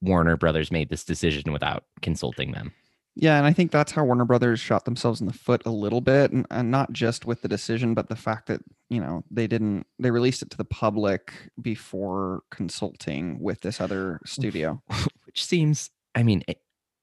Warner 0.00 0.36
Brothers 0.36 0.70
made 0.70 0.88
this 0.88 1.04
decision 1.04 1.52
without 1.52 1.84
consulting 2.02 2.52
them. 2.52 2.72
Yeah, 3.16 3.36
and 3.36 3.46
I 3.46 3.52
think 3.52 3.70
that's 3.70 3.92
how 3.92 4.04
Warner 4.04 4.24
Brothers 4.24 4.60
shot 4.60 4.84
themselves 4.84 5.20
in 5.20 5.26
the 5.26 5.32
foot 5.32 5.62
a 5.66 5.70
little 5.70 6.00
bit, 6.00 6.30
and, 6.30 6.46
and 6.50 6.70
not 6.70 6.92
just 6.92 7.26
with 7.26 7.42
the 7.42 7.48
decision, 7.48 7.92
but 7.92 8.08
the 8.08 8.16
fact 8.16 8.46
that 8.46 8.60
you 8.88 9.00
know 9.00 9.24
they 9.30 9.46
didn't 9.46 9.86
they 9.98 10.10
released 10.10 10.42
it 10.42 10.50
to 10.50 10.56
the 10.56 10.64
public 10.64 11.32
before 11.60 12.42
consulting 12.50 13.38
with 13.40 13.60
this 13.60 13.80
other 13.80 14.20
studio. 14.24 14.80
which 15.26 15.44
seems, 15.44 15.90
I 16.14 16.22
mean, 16.22 16.42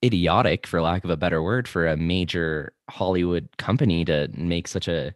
idiotic 0.03 0.67
for 0.67 0.81
lack 0.81 1.03
of 1.03 1.09
a 1.09 1.17
better 1.17 1.41
word 1.41 1.67
for 1.67 1.87
a 1.87 1.95
major 1.95 2.73
Hollywood 2.89 3.47
company 3.57 4.03
to 4.05 4.27
make 4.33 4.67
such 4.67 4.87
a 4.87 5.13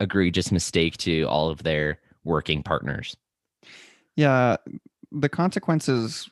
egregious 0.00 0.50
mistake 0.50 0.96
to 0.98 1.22
all 1.24 1.50
of 1.50 1.62
their 1.62 2.00
working 2.24 2.62
partners. 2.62 3.16
Yeah, 4.16 4.56
the 5.20 5.28
consequences 5.28 6.28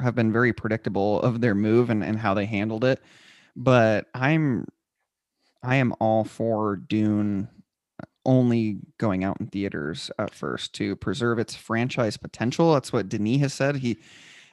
have 0.00 0.14
been 0.14 0.32
very 0.32 0.52
predictable 0.52 1.20
of 1.20 1.40
their 1.40 1.54
move 1.54 1.90
and, 1.90 2.02
and 2.02 2.18
how 2.18 2.34
they 2.34 2.46
handled 2.46 2.84
it. 2.84 3.02
But 3.56 4.06
I'm 4.14 4.66
I 5.62 5.76
am 5.76 5.94
all 6.00 6.24
for 6.24 6.76
Dune 6.76 7.48
only 8.24 8.78
going 8.98 9.24
out 9.24 9.40
in 9.40 9.46
theaters 9.46 10.10
at 10.18 10.34
first 10.34 10.74
to 10.74 10.96
preserve 10.96 11.38
its 11.38 11.54
franchise 11.54 12.16
potential. 12.16 12.74
That's 12.74 12.92
what 12.92 13.08
Denis 13.08 13.40
has 13.40 13.54
said. 13.54 13.76
He 13.76 13.98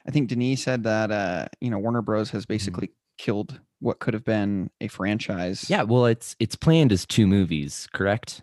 I 0.06 0.10
think 0.10 0.28
Denis 0.28 0.62
said 0.62 0.84
that 0.84 1.10
uh, 1.10 1.46
you 1.60 1.70
know, 1.70 1.78
Warner 1.78 2.02
Bros 2.02 2.30
has 2.30 2.46
basically 2.46 2.90
killed 3.18 3.60
what 3.80 3.98
could 3.98 4.14
have 4.14 4.24
been 4.24 4.70
a 4.80 4.88
franchise. 4.88 5.68
Yeah, 5.68 5.82
well, 5.82 6.06
it's 6.06 6.34
it's 6.38 6.56
planned 6.56 6.92
as 6.92 7.06
two 7.06 7.26
movies, 7.26 7.88
correct? 7.92 8.42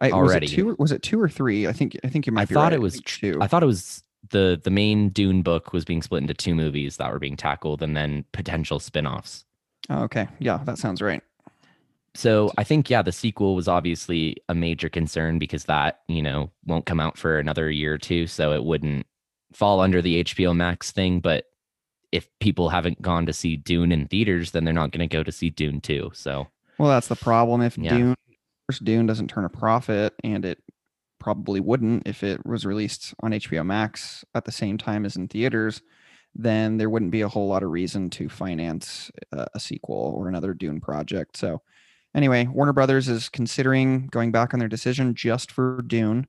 I, 0.00 0.10
already. 0.10 0.46
Was 0.46 0.52
it 0.52 0.56
two? 0.56 0.76
Was 0.78 0.92
it 0.92 1.02
two 1.02 1.20
or 1.20 1.28
three? 1.28 1.66
I 1.66 1.72
think 1.72 1.98
I 2.04 2.08
think 2.08 2.26
you 2.26 2.32
might 2.32 2.42
I 2.42 2.44
be 2.46 2.54
I 2.54 2.54
thought 2.54 2.64
right. 2.64 2.72
it 2.74 2.80
was 2.80 3.00
two. 3.00 3.38
I 3.40 3.46
thought 3.46 3.62
it 3.62 3.66
was 3.66 4.02
the 4.30 4.60
the 4.62 4.70
main 4.70 5.10
Dune 5.10 5.42
book 5.42 5.72
was 5.72 5.84
being 5.84 6.02
split 6.02 6.22
into 6.22 6.34
two 6.34 6.54
movies 6.54 6.96
that 6.96 7.12
were 7.12 7.18
being 7.18 7.36
tackled, 7.36 7.82
and 7.82 7.96
then 7.96 8.24
potential 8.32 8.80
spin-offs. 8.80 9.44
Oh, 9.90 10.02
okay. 10.04 10.28
Yeah, 10.38 10.58
that 10.64 10.78
sounds 10.78 11.00
right. 11.00 11.22
So 12.14 12.50
I 12.58 12.64
think 12.64 12.90
yeah, 12.90 13.02
the 13.02 13.12
sequel 13.12 13.54
was 13.54 13.68
obviously 13.68 14.36
a 14.48 14.54
major 14.54 14.88
concern 14.88 15.38
because 15.38 15.64
that 15.64 16.00
you 16.08 16.22
know 16.22 16.50
won't 16.66 16.86
come 16.86 17.00
out 17.00 17.16
for 17.16 17.38
another 17.38 17.70
year 17.70 17.94
or 17.94 17.98
two, 17.98 18.26
so 18.26 18.52
it 18.52 18.64
wouldn't 18.64 19.06
fall 19.52 19.80
under 19.80 20.02
the 20.02 20.24
HBO 20.24 20.54
Max 20.54 20.90
thing. 20.90 21.20
But 21.20 21.44
if 22.10 22.28
people 22.40 22.70
haven't 22.70 23.02
gone 23.02 23.26
to 23.26 23.32
see 23.32 23.56
Dune 23.56 23.92
in 23.92 24.08
theaters, 24.08 24.50
then 24.50 24.64
they're 24.64 24.74
not 24.74 24.90
going 24.92 25.06
to 25.06 25.14
go 25.16 25.22
to 25.22 25.30
see 25.32 25.50
Dune 25.50 25.80
too. 25.80 26.10
So 26.14 26.48
Well, 26.78 26.88
that's 26.88 27.08
the 27.08 27.16
problem. 27.16 27.60
If 27.60 27.76
Yeah. 27.78 27.96
Dune 27.96 28.14
first 28.66 28.84
Dune 28.84 29.06
doesn't 29.06 29.28
turn 29.28 29.44
a 29.44 29.48
profit, 29.50 30.14
and 30.24 30.44
it 30.44 30.58
probably 31.28 31.60
wouldn't 31.60 32.08
if 32.08 32.22
it 32.22 32.46
was 32.46 32.64
released 32.64 33.12
on 33.22 33.32
HBO 33.32 33.62
Max 33.66 34.24
at 34.34 34.46
the 34.46 34.50
same 34.50 34.78
time 34.78 35.04
as 35.04 35.14
in 35.14 35.28
theaters, 35.28 35.82
then 36.34 36.78
there 36.78 36.88
wouldn't 36.88 37.10
be 37.10 37.20
a 37.20 37.28
whole 37.28 37.48
lot 37.48 37.62
of 37.62 37.68
reason 37.68 38.08
to 38.08 38.30
finance 38.30 39.10
a, 39.32 39.46
a 39.54 39.60
sequel 39.60 40.14
or 40.16 40.26
another 40.26 40.54
Dune 40.54 40.80
project. 40.80 41.36
So, 41.36 41.60
anyway, 42.14 42.46
Warner 42.46 42.72
Brothers 42.72 43.08
is 43.10 43.28
considering 43.28 44.06
going 44.06 44.32
back 44.32 44.54
on 44.54 44.58
their 44.58 44.70
decision 44.70 45.14
just 45.14 45.52
for 45.52 45.82
Dune. 45.86 46.28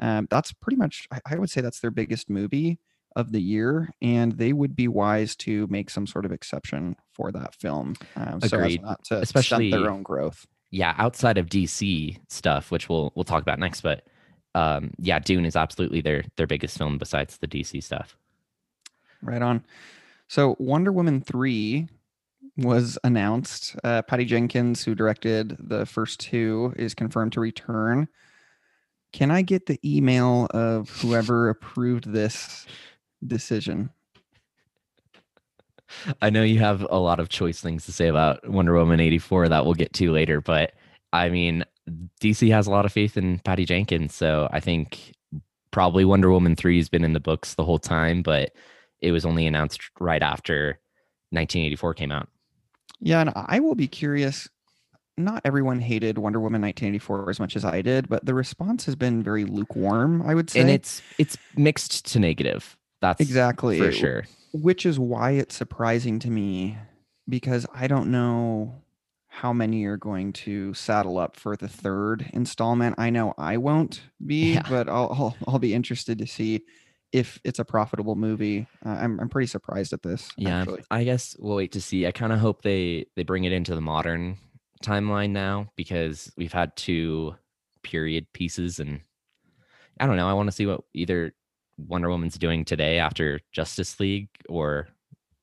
Um, 0.00 0.28
that's 0.30 0.52
pretty 0.52 0.76
much, 0.76 1.08
I, 1.24 1.36
would 1.36 1.48
say, 1.48 1.62
that's 1.62 1.80
their 1.80 1.90
biggest 1.90 2.28
movie 2.28 2.78
of 3.14 3.32
the 3.32 3.40
year, 3.40 3.88
and 4.02 4.32
they 4.32 4.52
would 4.52 4.76
be 4.76 4.86
wise 4.86 5.34
to 5.36 5.66
make 5.70 5.88
some 5.88 6.06
sort 6.06 6.26
of 6.26 6.32
exception 6.32 6.94
for 7.14 7.32
that 7.32 7.54
film, 7.54 7.96
um, 8.16 8.42
so 8.42 8.60
as 8.60 8.80
not 8.82 9.02
to 9.04 9.18
Especially- 9.18 9.70
stunt 9.70 9.82
their 9.82 9.90
own 9.90 10.02
growth. 10.02 10.46
yeah, 10.70 10.94
outside 10.98 11.38
of 11.38 11.46
DC 11.46 12.18
stuff, 12.28 12.70
which 12.70 12.90
we'll 12.90 13.12
we'll 13.14 13.24
talk 13.24 13.40
about 13.40 13.58
next, 13.58 13.80
but 13.80 14.02
um, 14.56 14.90
yeah, 14.98 15.18
Dune 15.18 15.44
is 15.44 15.54
absolutely 15.54 16.00
their 16.00 16.24
their 16.36 16.46
biggest 16.46 16.78
film 16.78 16.96
besides 16.96 17.36
the 17.36 17.46
DC 17.46 17.82
stuff. 17.82 18.16
Right 19.22 19.42
on. 19.42 19.64
So 20.28 20.56
Wonder 20.58 20.92
Woman 20.92 21.20
3 21.20 21.86
was 22.56 22.98
announced. 23.04 23.76
Uh, 23.84 24.00
Patty 24.00 24.24
Jenkins, 24.24 24.82
who 24.82 24.94
directed 24.94 25.56
the 25.60 25.84
first 25.84 26.20
two, 26.20 26.72
is 26.76 26.94
confirmed 26.94 27.32
to 27.34 27.40
return. 27.40 28.08
Can 29.12 29.30
I 29.30 29.42
get 29.42 29.66
the 29.66 29.78
email 29.84 30.46
of 30.50 30.88
whoever 30.88 31.48
approved 31.50 32.10
this 32.10 32.66
decision? 33.26 33.90
I 36.22 36.30
know 36.30 36.42
you 36.42 36.58
have 36.60 36.86
a 36.88 36.98
lot 36.98 37.20
of 37.20 37.28
choice 37.28 37.60
things 37.60 37.84
to 37.84 37.92
say 37.92 38.08
about 38.08 38.48
Wonder 38.48 38.74
Woman 38.74 39.00
84 39.00 39.50
that 39.50 39.64
we'll 39.66 39.74
get 39.74 39.92
to 39.94 40.12
later, 40.12 40.40
but 40.40 40.72
I 41.12 41.28
mean, 41.28 41.64
DC 42.20 42.50
has 42.50 42.66
a 42.66 42.70
lot 42.70 42.84
of 42.84 42.92
faith 42.92 43.16
in 43.16 43.38
Patty 43.40 43.64
Jenkins. 43.64 44.14
So 44.14 44.48
I 44.52 44.60
think 44.60 45.14
probably 45.70 46.04
Wonder 46.04 46.30
Woman 46.30 46.56
3 46.56 46.78
has 46.78 46.88
been 46.88 47.04
in 47.04 47.12
the 47.12 47.20
books 47.20 47.54
the 47.54 47.64
whole 47.64 47.78
time, 47.78 48.22
but 48.22 48.52
it 49.00 49.12
was 49.12 49.26
only 49.26 49.46
announced 49.46 49.80
right 50.00 50.22
after 50.22 50.78
1984 51.30 51.94
came 51.94 52.12
out. 52.12 52.28
Yeah, 53.00 53.20
and 53.20 53.32
I 53.34 53.60
will 53.60 53.74
be 53.74 53.88
curious. 53.88 54.48
Not 55.18 55.42
everyone 55.44 55.80
hated 55.80 56.18
Wonder 56.18 56.40
Woman 56.40 56.62
1984 56.62 57.30
as 57.30 57.40
much 57.40 57.56
as 57.56 57.64
I 57.64 57.82
did, 57.82 58.08
but 58.08 58.24
the 58.24 58.34
response 58.34 58.84
has 58.86 58.96
been 58.96 59.22
very 59.22 59.44
lukewarm, 59.44 60.22
I 60.22 60.34
would 60.34 60.50
say. 60.50 60.60
And 60.60 60.70
it's 60.70 61.02
it's 61.18 61.36
mixed 61.56 62.06
to 62.12 62.18
negative. 62.18 62.76
That's 63.00 63.20
exactly 63.20 63.78
for 63.78 63.92
sure. 63.92 64.24
which 64.52 64.86
is 64.86 64.98
why 64.98 65.32
it's 65.32 65.54
surprising 65.54 66.18
to 66.20 66.30
me 66.30 66.78
because 67.28 67.66
I 67.74 67.86
don't 67.86 68.10
know 68.10 68.74
how 69.36 69.52
many 69.52 69.84
are 69.84 69.98
going 69.98 70.32
to 70.32 70.72
saddle 70.72 71.18
up 71.18 71.36
for 71.36 71.56
the 71.56 71.68
third 71.68 72.28
installment. 72.32 72.94
I 72.98 73.10
know 73.10 73.34
I 73.36 73.58
won't 73.58 74.00
be, 74.24 74.54
Yeah. 74.54 74.62
but 74.68 74.88
I'll, 74.88 75.12
I'll 75.12 75.36
I'll 75.46 75.58
be 75.58 75.74
interested 75.74 76.16
to 76.18 76.26
see 76.26 76.62
if 77.12 77.38
it's 77.44 77.58
a 77.58 77.64
profitable 77.64 78.16
movie. 78.16 78.66
Uh, 78.84 78.88
I'm 78.98 79.20
I'm 79.20 79.28
pretty 79.28 79.46
surprised 79.48 79.92
at 79.92 80.02
this. 80.02 80.30
Yeah, 80.38 80.60
actually. 80.62 80.84
I 80.90 81.04
guess 81.04 81.36
we'll 81.38 81.56
wait 81.56 81.72
to 81.72 81.80
see. 81.82 82.06
I 82.06 82.12
kind 82.12 82.32
of 82.32 82.38
hope 82.38 82.62
they 82.62 83.06
they 83.14 83.24
bring 83.24 83.44
it 83.44 83.52
into 83.52 83.74
the 83.74 83.80
modern 83.82 84.38
timeline 84.82 85.30
now 85.30 85.68
because 85.76 86.32
we've 86.38 86.52
had 86.52 86.74
two 86.76 87.34
period 87.82 88.26
pieces, 88.32 88.80
and 88.80 89.00
I 90.00 90.06
don't 90.06 90.16
know. 90.16 90.28
I 90.28 90.32
want 90.32 90.46
to 90.48 90.52
see 90.52 90.66
what 90.66 90.80
either 90.94 91.34
Wonder 91.76 92.08
Woman's 92.08 92.38
doing 92.38 92.64
today 92.64 92.98
after 92.98 93.40
Justice 93.52 94.00
League, 94.00 94.28
or 94.48 94.88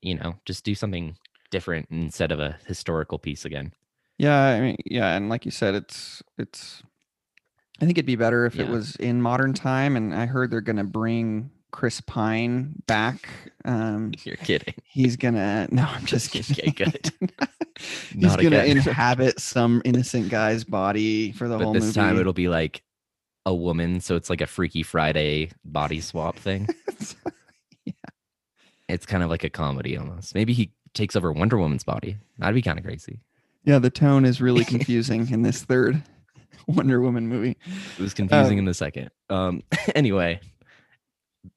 you 0.01 0.15
know, 0.15 0.33
just 0.45 0.65
do 0.65 0.73
something 0.73 1.15
different 1.51 1.87
instead 1.91 2.31
of 2.31 2.39
a 2.39 2.57
historical 2.65 3.19
piece 3.19 3.45
again. 3.45 3.71
Yeah, 4.23 4.39
I 4.41 4.61
mean, 4.61 4.77
yeah, 4.85 5.15
and 5.15 5.29
like 5.29 5.45
you 5.45 5.51
said, 5.51 5.75
it's 5.75 6.23
it's. 6.37 6.81
I 7.81 7.85
think 7.85 7.97
it'd 7.97 8.05
be 8.05 8.15
better 8.15 8.45
if 8.45 8.59
it 8.59 8.69
was 8.69 8.95
in 8.97 9.21
modern 9.21 9.53
time, 9.53 9.97
and 9.97 10.15
I 10.15 10.25
heard 10.27 10.49
they're 10.51 10.61
gonna 10.61 10.83
bring 10.85 11.49
Chris 11.71 11.99
Pine 12.01 12.75
back. 12.87 13.27
Um, 13.65 14.13
You're 14.23 14.37
kidding. 14.37 14.75
he's 14.85 15.17
gonna. 15.17 15.67
No, 15.71 15.83
I'm 15.83 16.05
just 16.05 16.33
Okay, 16.35 16.71
kidding. 16.71 16.73
good. 16.73 17.11
he's 18.13 18.35
gonna 18.37 18.59
again. 18.59 18.77
inhabit 18.77 19.39
some 19.41 19.81
innocent 19.83 20.29
guy's 20.29 20.63
body 20.63 21.31
for 21.33 21.47
the 21.49 21.57
But 21.57 21.63
whole 21.65 21.73
this 21.73 21.83
movie. 21.83 21.93
time 21.99 22.19
it'll 22.19 22.31
be 22.33 22.47
like 22.47 22.83
a 23.45 23.53
woman, 23.53 23.99
so 23.99 24.15
it's 24.15 24.29
like 24.29 24.39
a 24.41 24.47
Freaky 24.47 24.83
Friday 24.83 25.49
body 25.65 25.99
swap 25.99 26.37
thing. 26.37 26.69
Yeah. 27.85 27.93
It's 28.87 29.05
kind 29.05 29.23
of 29.23 29.29
like 29.29 29.43
a 29.43 29.49
comedy 29.49 29.97
almost. 29.97 30.33
Maybe 30.35 30.53
he 30.53 30.71
takes 30.93 31.15
over 31.17 31.33
Wonder 31.33 31.57
Woman's 31.57 31.83
body. 31.83 32.15
That'd 32.37 32.55
be 32.55 32.61
kind 32.61 32.77
of 32.79 32.85
crazy. 32.85 33.19
Yeah, 33.63 33.79
the 33.79 33.89
tone 33.89 34.25
is 34.25 34.41
really 34.41 34.65
confusing 34.73 35.29
in 35.29 35.41
this 35.41 35.63
third 35.63 36.01
Wonder 36.67 37.01
Woman 37.01 37.27
movie. 37.27 37.57
It 37.97 38.01
was 38.01 38.13
confusing 38.13 38.53
Um, 38.53 38.59
in 38.59 38.65
the 38.65 38.73
second. 38.73 39.09
Um, 39.29 39.61
anyway, 39.95 40.39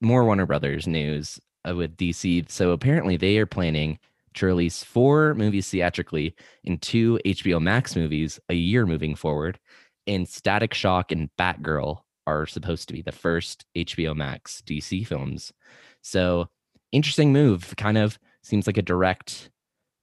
more 0.00 0.24
Warner 0.24 0.46
Brothers 0.46 0.86
news 0.86 1.38
uh, 1.68 1.74
with 1.74 1.96
DC. 1.96 2.50
So 2.50 2.70
apparently 2.72 3.16
they 3.16 3.38
are 3.38 3.46
planning 3.46 3.98
to 4.34 4.46
release 4.46 4.82
four 4.82 5.34
movies 5.34 5.68
theatrically 5.70 6.34
and 6.64 6.80
two 6.82 7.18
HBO 7.24 7.60
Max 7.60 7.96
movies 7.96 8.38
a 8.48 8.54
year 8.54 8.84
moving 8.84 9.14
forward. 9.14 9.58
And 10.06 10.28
Static 10.28 10.74
Shock 10.74 11.10
and 11.10 11.30
Batgirl 11.38 12.00
are 12.26 12.46
supposed 12.46 12.88
to 12.88 12.94
be 12.94 13.02
the 13.02 13.12
first 13.12 13.64
HBO 13.76 14.14
Max 14.14 14.62
DC 14.66 15.06
films. 15.06 15.52
So 16.02 16.48
interesting 16.92 17.32
move. 17.32 17.74
Kind 17.76 17.98
of 17.98 18.18
seems 18.42 18.66
like 18.66 18.76
a 18.76 18.82
direct 18.82 19.50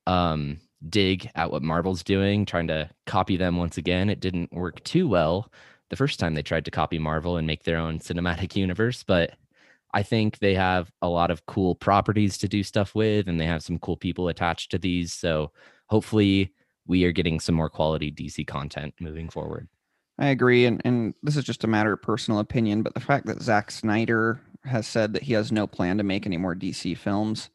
um, 0.07 0.59
dig 0.89 1.29
at 1.35 1.51
what 1.51 1.61
Marvel's 1.61 2.03
doing, 2.03 2.45
trying 2.45 2.67
to 2.67 2.89
copy 3.05 3.37
them 3.37 3.57
once 3.57 3.77
again. 3.77 4.09
It 4.09 4.19
didn't 4.19 4.51
work 4.51 4.83
too 4.83 5.07
well 5.07 5.51
the 5.93 5.97
first 5.97 6.19
time 6.19 6.33
they 6.33 6.41
tried 6.41 6.65
to 6.65 6.71
copy 6.71 6.97
Marvel 6.97 7.37
and 7.37 7.45
make 7.45 7.63
their 7.63 7.77
own 7.77 7.99
cinematic 7.99 8.55
universe, 8.55 9.03
but 9.03 9.31
I 9.93 10.01
think 10.01 10.39
they 10.39 10.55
have 10.55 10.91
a 11.03 11.07
lot 11.07 11.29
of 11.29 11.45
cool 11.45 11.75
properties 11.75 12.39
to 12.39 12.47
do 12.47 12.63
stuff 12.63 12.95
with, 12.95 13.27
and 13.27 13.39
they 13.39 13.45
have 13.45 13.61
some 13.61 13.77
cool 13.77 13.95
people 13.95 14.27
attached 14.27 14.71
to 14.71 14.79
these. 14.79 15.13
So 15.13 15.51
hopefully, 15.87 16.51
we 16.87 17.03
are 17.03 17.11
getting 17.11 17.39
some 17.39 17.53
more 17.53 17.69
quality 17.69 18.11
DC 18.11 18.47
content 18.47 18.95
moving 18.99 19.29
forward. 19.29 19.67
I 20.17 20.27
agree, 20.27 20.65
and 20.65 20.81
and 20.83 21.13
this 21.21 21.37
is 21.37 21.43
just 21.43 21.63
a 21.63 21.67
matter 21.67 21.93
of 21.93 22.01
personal 22.01 22.39
opinion, 22.39 22.81
but 22.81 22.95
the 22.95 22.99
fact 22.99 23.27
that 23.27 23.43
Zack 23.43 23.69
Snyder 23.69 24.41
has 24.63 24.87
said 24.87 25.13
that 25.13 25.23
he 25.23 25.33
has 25.33 25.51
no 25.51 25.67
plan 25.67 25.99
to 25.99 26.03
make 26.03 26.25
any 26.25 26.37
more 26.37 26.55
DC 26.55 26.97
films 26.97 27.51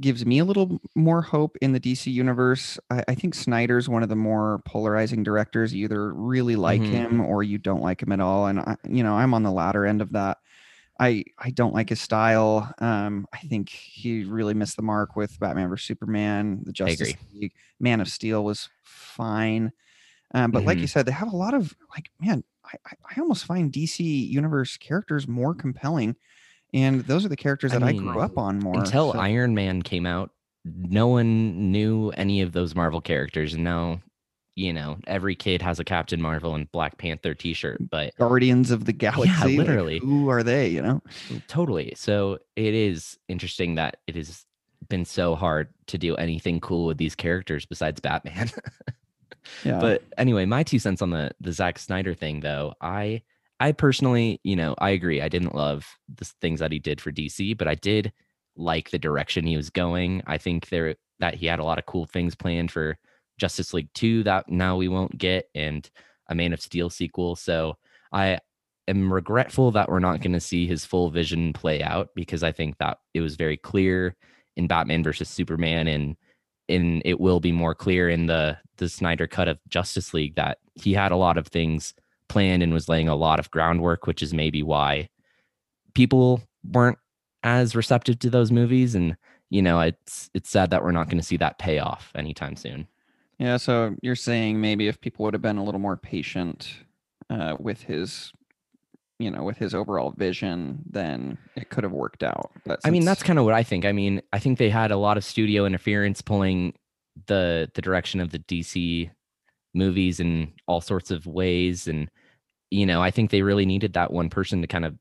gives 0.00 0.26
me 0.26 0.38
a 0.38 0.44
little 0.44 0.80
more 0.94 1.22
hope 1.22 1.56
in 1.62 1.72
the 1.72 1.80
DC 1.80 2.10
universe. 2.10 2.78
I, 2.90 3.04
I 3.08 3.14
think 3.14 3.34
Snyder's 3.34 3.88
one 3.88 4.02
of 4.02 4.08
the 4.08 4.16
more 4.16 4.60
polarizing 4.66 5.22
directors. 5.22 5.72
You 5.74 5.84
either 5.84 6.12
really 6.14 6.56
like 6.56 6.86
Mhm. 6.86 6.86
him 6.86 7.20
or 7.20 7.42
you 7.42 7.58
don't 7.58 7.82
like 7.82 8.02
him 8.02 8.12
at 8.12 8.20
all, 8.20 8.46
and 8.46 8.60
I, 8.60 8.76
you 8.88 9.02
know 9.04 9.14
I'm 9.14 9.34
on 9.34 9.42
the 9.44 9.52
latter 9.52 9.86
end 9.86 10.02
of 10.02 10.12
that. 10.12 10.38
I 11.00 11.24
I 11.38 11.50
don't 11.50 11.74
like 11.74 11.88
his 11.90 12.00
style. 12.00 12.72
Um, 12.78 13.26
I 13.32 13.38
think 13.40 13.68
he 13.70 14.24
really 14.24 14.54
missed 14.54 14.76
the 14.76 14.82
mark 14.82 15.16
with 15.16 15.38
Batman 15.40 15.68
vs 15.70 15.86
Superman, 15.86 16.62
the 16.64 16.72
Justice. 16.72 17.14
League. 17.32 17.54
Man 17.80 18.00
of 18.00 18.08
Steel 18.08 18.44
was 18.44 18.70
fine, 18.84 19.72
um, 20.34 20.50
but 20.50 20.64
like 20.64 20.82
you 20.82 20.88
said, 20.88 21.06
they 21.06 21.12
have 21.12 21.32
a 21.32 21.36
lot 21.36 21.54
of 21.54 21.74
like 21.94 22.10
man. 22.20 22.44
I 22.64 22.76
I 23.16 23.20
almost 23.20 23.44
find 23.46 23.72
DC 23.72 24.04
universe 24.04 24.76
characters 24.76 25.28
more 25.28 25.54
compelling, 25.54 26.16
and 26.74 27.00
those 27.06 27.24
are 27.24 27.28
the 27.28 27.36
characters 27.36 27.72
that 27.72 27.82
I 27.82 27.92
mean, 27.92 28.02
grew 28.02 28.20
up 28.20 28.36
on 28.36 28.58
more. 28.58 28.78
Until 28.78 29.12
so- 29.12 29.18
Iron 29.18 29.54
Man 29.54 29.80
came 29.80 30.04
out, 30.04 30.30
no 30.64 31.06
one 31.08 31.72
knew 31.72 32.10
any 32.10 32.42
of 32.42 32.52
those 32.52 32.74
Marvel 32.74 33.00
characters, 33.00 33.54
and 33.54 33.64
now, 33.64 34.00
you 34.56 34.72
know, 34.72 34.98
every 35.06 35.34
kid 35.34 35.62
has 35.62 35.78
a 35.78 35.84
Captain 35.84 36.20
Marvel 36.20 36.54
and 36.54 36.70
Black 36.72 36.98
Panther 36.98 37.34
T-shirt. 37.34 37.78
But 37.90 38.14
Guardians 38.16 38.70
of 38.70 38.84
the 38.84 38.92
Galaxy. 38.92 39.30
like, 39.56 39.58
literally. 39.58 39.98
who 40.00 40.28
are 40.28 40.42
they? 40.42 40.68
You 40.68 40.82
know. 40.82 41.02
totally, 41.48 41.92
so 41.96 42.38
it 42.56 42.74
is 42.74 43.18
interesting 43.28 43.76
that 43.76 43.98
it 44.06 44.16
has 44.16 44.44
been 44.88 45.04
so 45.04 45.34
hard 45.34 45.68
to 45.86 45.96
do 45.96 46.14
anything 46.16 46.60
cool 46.60 46.84
with 46.86 46.98
these 46.98 47.14
characters 47.14 47.64
besides 47.64 48.00
Batman. 48.00 48.50
Yeah. 49.62 49.78
but 49.78 50.02
anyway, 50.16 50.46
my 50.46 50.62
two 50.62 50.78
cents 50.78 51.02
on 51.02 51.10
the 51.10 51.30
the 51.38 51.52
Zack 51.52 51.78
Snyder 51.78 52.14
thing, 52.14 52.40
though, 52.40 52.72
I 52.80 53.20
I 53.60 53.72
personally, 53.72 54.40
you 54.42 54.56
know, 54.56 54.74
I 54.78 54.90
agree. 54.90 55.20
I 55.20 55.28
didn't 55.28 55.54
love 55.54 55.86
the 56.14 56.24
things 56.40 56.60
that 56.60 56.72
he 56.72 56.78
did 56.78 57.00
for 57.00 57.12
DC, 57.12 57.56
but 57.56 57.68
I 57.68 57.74
did 57.74 58.12
like 58.56 58.90
the 58.90 58.98
direction 58.98 59.46
he 59.46 59.56
was 59.56 59.70
going. 59.70 60.22
I 60.26 60.38
think 60.38 60.68
there 60.68 60.96
that 61.20 61.34
he 61.34 61.46
had 61.46 61.60
a 61.60 61.64
lot 61.64 61.78
of 61.78 61.86
cool 61.86 62.06
things 62.06 62.34
planned 62.34 62.70
for 62.70 62.98
Justice 63.38 63.72
League 63.72 63.88
2 63.94 64.24
that 64.24 64.48
now 64.48 64.76
we 64.76 64.88
won't 64.88 65.16
get 65.16 65.48
and 65.54 65.88
a 66.28 66.34
Man 66.34 66.52
of 66.52 66.60
Steel 66.60 66.90
sequel. 66.90 67.36
So 67.36 67.76
I 68.12 68.38
am 68.88 69.12
regretful 69.12 69.70
that 69.72 69.88
we're 69.88 70.00
not 70.00 70.20
going 70.20 70.32
to 70.32 70.40
see 70.40 70.66
his 70.66 70.84
full 70.84 71.10
vision 71.10 71.52
play 71.52 71.82
out 71.82 72.10
because 72.14 72.42
I 72.42 72.52
think 72.52 72.78
that 72.78 72.98
it 73.12 73.20
was 73.20 73.36
very 73.36 73.56
clear 73.56 74.16
in 74.56 74.66
Batman 74.66 75.02
versus 75.02 75.28
Superman 75.28 75.86
and 75.86 76.16
and 76.68 77.02
it 77.04 77.20
will 77.20 77.40
be 77.40 77.52
more 77.52 77.74
clear 77.74 78.08
in 78.08 78.26
the 78.26 78.56
the 78.78 78.88
Snyder 78.88 79.26
cut 79.26 79.48
of 79.48 79.58
Justice 79.68 80.14
League 80.14 80.36
that 80.36 80.58
he 80.74 80.94
had 80.94 81.12
a 81.12 81.16
lot 81.16 81.36
of 81.36 81.46
things 81.46 81.94
planned 82.34 82.64
and 82.64 82.72
was 82.72 82.88
laying 82.88 83.08
a 83.08 83.14
lot 83.14 83.38
of 83.38 83.48
groundwork, 83.52 84.08
which 84.08 84.20
is 84.20 84.34
maybe 84.34 84.60
why 84.60 85.08
people 85.94 86.42
weren't 86.68 86.98
as 87.44 87.76
receptive 87.76 88.18
to 88.18 88.28
those 88.28 88.50
movies. 88.50 88.96
And 88.96 89.16
you 89.50 89.62
know, 89.62 89.78
it's 89.78 90.30
it's 90.34 90.50
sad 90.50 90.70
that 90.70 90.82
we're 90.82 90.90
not 90.90 91.06
going 91.06 91.18
to 91.18 91.24
see 91.24 91.36
that 91.36 91.60
payoff 91.60 92.10
anytime 92.16 92.56
soon. 92.56 92.88
Yeah, 93.38 93.56
so 93.56 93.94
you're 94.02 94.16
saying 94.16 94.60
maybe 94.60 94.88
if 94.88 95.00
people 95.00 95.24
would 95.24 95.34
have 95.34 95.42
been 95.42 95.58
a 95.58 95.64
little 95.64 95.80
more 95.80 95.96
patient 95.96 96.72
uh, 97.30 97.56
with 97.60 97.82
his, 97.82 98.32
you 99.20 99.30
know, 99.30 99.44
with 99.44 99.58
his 99.58 99.74
overall 99.74 100.12
vision, 100.16 100.82
then 100.90 101.38
it 101.54 101.68
could 101.68 101.84
have 101.84 101.92
worked 101.92 102.24
out. 102.24 102.50
But 102.66 102.80
I 102.84 102.90
mean, 102.90 103.04
that's 103.04 103.22
kind 103.22 103.38
of 103.38 103.44
what 103.44 103.54
I 103.54 103.62
think. 103.62 103.84
I 103.84 103.92
mean, 103.92 104.22
I 104.32 104.40
think 104.40 104.58
they 104.58 104.70
had 104.70 104.90
a 104.90 104.96
lot 104.96 105.16
of 105.16 105.24
studio 105.24 105.66
interference 105.66 106.20
pulling 106.20 106.74
the 107.26 107.70
the 107.74 107.82
direction 107.82 108.18
of 108.18 108.30
the 108.30 108.40
DC 108.40 109.08
movies 109.72 110.18
in 110.18 110.52
all 110.66 110.80
sorts 110.80 111.12
of 111.12 111.26
ways 111.26 111.86
and 111.86 112.10
you 112.70 112.86
know, 112.86 113.02
I 113.02 113.10
think 113.10 113.30
they 113.30 113.42
really 113.42 113.66
needed 113.66 113.92
that 113.94 114.12
one 114.12 114.30
person 114.30 114.60
to 114.62 114.66
kind 114.66 114.84
of 114.84 114.96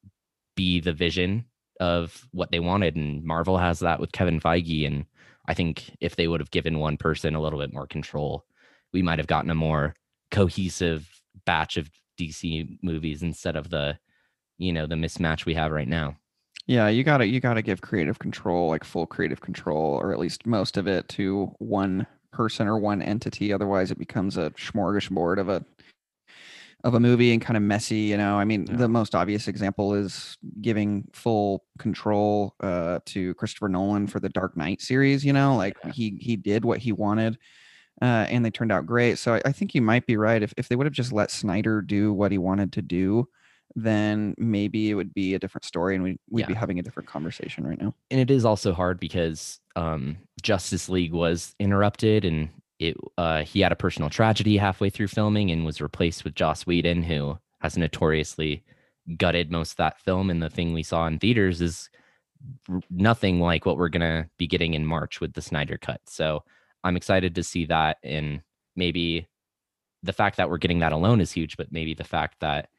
be 0.56 0.80
the 0.80 0.94
vision 0.94 1.46
of 1.80 2.28
what 2.32 2.52
they 2.52 2.60
wanted 2.60 2.96
and 2.96 3.24
Marvel 3.24 3.58
has 3.58 3.80
that 3.80 4.00
with 4.00 4.12
Kevin 4.12 4.40
Feige 4.40 4.86
and 4.86 5.06
I 5.48 5.54
think 5.54 5.96
if 6.00 6.16
they 6.16 6.28
would 6.28 6.40
have 6.40 6.52
given 6.52 6.80
one 6.80 6.98
person 6.98 7.36
a 7.36 7.42
little 7.42 7.60
bit 7.60 7.74
more 7.74 7.88
control, 7.88 8.46
we 8.94 9.02
might 9.02 9.20
have 9.20 9.28
gotten 9.28 9.50
a 9.50 9.56
more 9.56 9.96
cohesive 10.32 11.10
batch 11.46 11.78
of 11.78 11.90
DC 12.20 12.78
movies 12.82 13.24
instead 13.24 13.56
of 13.56 13.70
the 13.70 13.98
you 14.58 14.72
know, 14.72 14.86
the 14.86 14.96
mismatch 14.96 15.46
we 15.46 15.56
have 15.56 15.72
right 15.72 15.88
now. 15.88 16.16
yeah, 16.68 16.88
you 16.88 17.04
gotta 17.04 17.26
you 17.26 17.40
gotta 17.40 17.62
give 17.62 17.82
creative 17.82 18.20
control, 18.20 18.70
like 18.70 18.84
full 18.84 19.06
creative 19.06 19.42
control, 19.42 19.96
or 19.96 20.14
at 20.14 20.20
least 20.20 20.46
most 20.46 20.78
of 20.78 20.88
it, 20.88 21.10
to 21.10 21.52
one 21.60 22.08
person 22.32 22.68
or 22.68 22.78
one 22.78 23.02
entity. 23.02 23.52
Otherwise, 23.52 23.92
it 23.92 23.98
becomes 23.98 24.38
a 24.38 24.52
smorgasbord 24.52 25.40
of 25.40 25.50
a 25.50 25.66
of 26.84 26.94
a 26.96 27.00
movie 27.00 27.32
and 27.32 27.42
kind 27.42 27.56
of 27.56 27.64
messy. 27.64 28.00
You 28.02 28.18
know, 28.18 28.38
I 28.38 28.44
mean, 28.46 28.68
Yeah. 28.70 28.76
the 28.78 28.88
most 28.90 29.16
obvious 29.16 29.48
example 29.48 29.94
is 29.94 30.38
giving 30.62 31.08
full 31.14 31.64
control 31.80 32.56
uh, 32.60 33.00
to 33.06 33.34
Christopher 33.36 33.70
Nolan 33.70 34.08
for 34.08 34.20
the 34.20 34.30
Dark 34.30 34.58
Knight 34.58 34.82
series. 34.82 35.24
You 35.24 35.34
know, 35.34 35.56
like 35.56 35.78
he 35.94 36.18
he 36.20 36.36
did 36.36 36.66
what 36.66 36.80
he 36.80 36.92
wanted. 36.92 37.38
Uh, 38.02 38.26
and 38.30 38.44
they 38.44 38.50
turned 38.50 38.72
out 38.72 38.86
great. 38.88 39.20
So 39.20 39.36
I, 39.36 39.42
I 39.46 39.52
think 39.52 39.76
you 39.76 39.82
might 39.82 40.06
be 40.08 40.18
right. 40.18 40.42
If, 40.42 40.52
if 40.58 40.68
they 40.68 40.76
would 40.76 40.88
have 40.88 40.94
just 40.94 41.14
let 41.14 41.30
Snyder 41.30 41.80
do 41.82 42.12
what 42.12 42.32
he 42.32 42.40
wanted 42.40 42.74
to 42.74 42.82
do, 42.82 43.30
then 43.76 44.34
maybe 44.40 44.90
it 44.90 44.96
would 44.96 45.14
be 45.14 45.36
a 45.36 45.40
different 45.40 45.64
story 45.64 45.94
and 45.96 46.04
we, 46.04 46.18
we'd 46.30 46.48
be 46.48 46.54
having 46.56 46.80
a 46.80 46.82
different 46.82 47.08
conversation 47.08 47.66
right 47.66 47.80
now. 47.80 47.94
and 48.10 48.20
it 48.20 48.32
is 48.32 48.46
also 48.46 48.74
hard 48.74 49.00
because 49.00 49.60
um, 49.76 50.18
Justice 50.42 50.90
League 50.90 51.14
was 51.14 51.56
interrupted, 51.60 52.26
and 52.26 52.50
it 52.88 52.98
uh, 53.18 53.44
he 53.44 53.62
had 53.62 53.72
a 53.72 53.78
personal 53.78 54.10
tragedy 54.10 54.58
halfway 54.58 54.90
through 54.90 55.08
filming 55.08 55.52
and 55.52 55.66
was 55.66 55.82
replaced 55.82 56.24
with 56.24 56.36
Joss 56.36 56.66
Whedon, 56.66 57.04
who 57.04 57.38
has 57.62 57.78
notoriously 57.78 58.64
gutted 59.18 59.52
most 59.52 59.72
of 59.72 59.78
that 59.78 60.00
film. 60.00 60.30
And 60.30 60.42
the 60.42 60.50
thing 60.50 60.74
we 60.74 60.84
saw 60.84 61.08
in 61.08 61.20
theaters 61.20 61.62
is 61.62 61.90
nothing 62.90 63.40
like 63.40 63.66
what 63.66 63.78
we're 63.78 63.90
gonna 63.90 64.30
be 64.38 64.48
getting 64.48 64.74
in 64.74 64.86
March 64.86 65.22
with 65.22 65.34
the 65.34 65.42
Snyder 65.42 65.78
Cut. 65.78 66.02
So 66.06 66.44
I'm 66.84 66.98
excited 66.98 67.36
to 67.36 67.44
see 67.44 67.66
that, 67.68 67.98
and 68.04 68.42
maybe 68.76 69.28
the 70.04 70.14
fact 70.14 70.38
that 70.38 70.50
we're 70.50 70.58
getting 70.58 70.80
that 70.80 70.92
alone 70.92 71.22
is 71.22 71.32
huge, 71.32 71.56
but 71.56 71.72
maybe 71.72 71.94
the 71.94 72.04
fact 72.04 72.40
that 72.42 72.70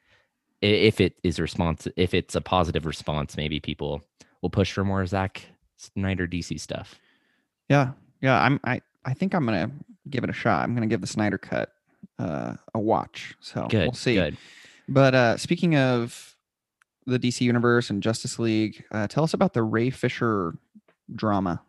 if 0.61 1.01
it 1.01 1.15
is 1.23 1.41
response, 1.41 1.89
if 1.97 2.15
it's 2.15 2.35
a 2.35 2.41
positive 2.41 2.87
response, 2.87 3.37
maybe 3.37 3.61
people 3.61 4.03
will 4.43 4.51
push 4.51 4.73
for 4.73 4.85
more 4.85 5.05
Zack 5.07 5.47
Snyder 5.77 6.27
DC 6.27 6.61
stuff. 6.61 6.95
Yeah. 7.69 7.93
Yeah. 8.21 8.41
I'm, 8.41 8.61
I, 8.65 8.81
I 9.05 9.15
think 9.15 9.35
I'm 9.35 9.47
to 9.47 9.71
give 10.09 10.25
it 10.25 10.31
a 10.31 10.35
shot. 10.35 10.63
I'm 10.63 10.75
going 10.75 10.89
to 10.89 10.93
give 10.93 11.01
the 11.01 11.07
Snyder 11.07 11.39
cut 11.39 11.73
uh, 12.19 12.55
a 12.75 12.79
watch. 12.79 13.35
So 13.41 13.67
Good, 13.69 13.87
we'll 13.87 13.93
see. 13.93 14.15
good. 14.15 14.37
But 14.89 15.15
uh, 15.15 15.37
speaking 15.37 15.77
of 15.77 16.37
the 17.07 17.19
DC 17.19 17.41
universe 17.41 17.91
and 17.91 18.03
Justice 18.03 18.39
League, 18.39 18.85
uh, 18.91 19.07
tell 19.09 19.25
us 19.25 19.35
about 19.35 19.55
the 19.55 19.63
Ray 19.63 19.91
Fisher 19.91 20.57
drama. 21.15 21.63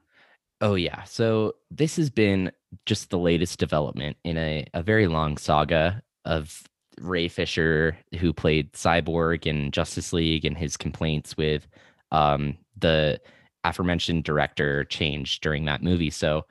Oh 0.61 0.75
yeah. 0.75 1.03
So 1.03 1.55
this 1.69 1.97
has 1.97 2.09
been 2.09 2.51
just 2.85 3.09
the 3.09 3.17
latest 3.17 3.59
development 3.59 4.17
in 4.23 4.37
a, 4.37 4.65
a 4.73 4.81
very 4.81 5.07
long 5.07 5.37
saga 5.37 6.01
of 6.23 6.63
Ray 6.99 7.27
Fisher, 7.27 7.97
who 8.19 8.31
played 8.33 8.71
Cyborg 8.73 9.45
in 9.45 9.71
Justice 9.71 10.13
League, 10.13 10.45
and 10.45 10.57
his 10.57 10.77
complaints 10.77 11.35
with 11.35 11.67
um, 12.11 12.57
the 12.77 13.19
aforementioned 13.65 14.23
director 14.23 14.85
change 14.85 15.41
during 15.41 15.65
that 15.65 15.83
movie. 15.83 16.09
So 16.09 16.45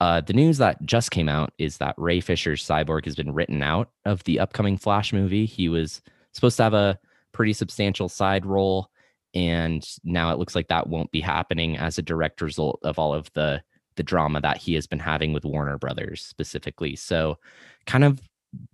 uh, 0.00 0.20
the 0.20 0.32
news 0.32 0.58
that 0.58 0.84
just 0.84 1.10
came 1.10 1.28
out 1.28 1.52
is 1.58 1.78
that 1.78 1.94
Ray 1.98 2.20
Fisher's 2.20 2.66
Cyborg 2.66 3.04
has 3.04 3.16
been 3.16 3.32
written 3.32 3.62
out 3.62 3.90
of 4.04 4.24
the 4.24 4.40
upcoming 4.40 4.76
Flash 4.76 5.12
movie. 5.12 5.46
He 5.46 5.68
was 5.68 6.00
supposed 6.32 6.56
to 6.56 6.62
have 6.62 6.74
a 6.74 6.98
pretty 7.32 7.52
substantial 7.52 8.08
side 8.08 8.44
role 8.46 8.90
and 9.34 9.86
now 10.02 10.32
it 10.32 10.38
looks 10.38 10.54
like 10.54 10.68
that 10.68 10.88
won't 10.88 11.12
be 11.12 11.20
happening 11.20 11.76
as 11.76 11.98
a 11.98 12.02
direct 12.02 12.40
result 12.40 12.80
of 12.82 12.98
all 12.98 13.14
of 13.14 13.32
the 13.34 13.62
the 13.96 14.02
drama 14.02 14.40
that 14.40 14.56
he 14.56 14.74
has 14.74 14.86
been 14.86 15.00
having 15.00 15.32
with 15.32 15.44
Warner 15.44 15.76
Brothers 15.76 16.24
specifically. 16.24 16.96
So 16.96 17.38
kind 17.86 18.04
of 18.04 18.20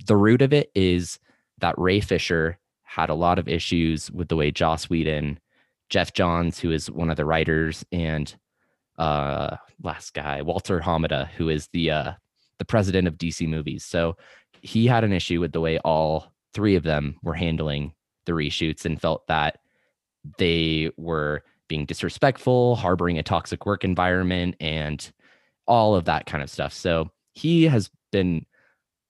the 0.06 0.16
root 0.16 0.42
of 0.42 0.52
it 0.52 0.70
is 0.74 1.18
that 1.58 1.78
Ray 1.78 2.00
Fisher 2.00 2.58
had 2.82 3.08
a 3.08 3.14
lot 3.14 3.38
of 3.38 3.48
issues 3.48 4.10
with 4.10 4.28
the 4.28 4.36
way 4.36 4.50
Joss 4.50 4.88
Whedon, 4.88 5.40
Geoff 5.88 6.12
Johns, 6.12 6.60
who 6.60 6.70
is 6.70 6.90
one 6.90 7.10
of 7.10 7.16
the 7.16 7.24
writers, 7.24 7.84
and 7.90 8.32
uh 8.98 9.56
last 9.82 10.14
guy, 10.14 10.42
Walter 10.42 10.80
Hamada, 10.80 11.28
who 11.28 11.48
is 11.48 11.68
the 11.72 11.90
uh 11.90 12.12
the 12.58 12.64
president 12.64 13.06
of 13.06 13.18
DC 13.18 13.46
movies. 13.46 13.84
So 13.84 14.16
he 14.62 14.86
had 14.86 15.04
an 15.04 15.12
issue 15.12 15.40
with 15.40 15.52
the 15.52 15.60
way 15.60 15.78
all 15.78 16.32
three 16.54 16.76
of 16.76 16.82
them 16.82 17.16
were 17.22 17.34
handling 17.34 17.92
the 18.24 18.32
reshoots 18.32 18.84
and 18.84 19.00
felt 19.00 19.26
that 19.26 19.58
they 20.38 20.90
were 20.96 21.42
being 21.68 21.84
disrespectful, 21.84 22.76
harboring 22.76 23.18
a 23.18 23.22
toxic 23.22 23.66
work 23.66 23.84
environment, 23.84 24.56
and 24.60 25.12
all 25.66 25.94
of 25.94 26.04
that 26.06 26.26
kind 26.26 26.42
of 26.42 26.50
stuff. 26.50 26.72
So 26.72 27.10
he 27.34 27.64
has 27.64 27.90
been 28.12 28.46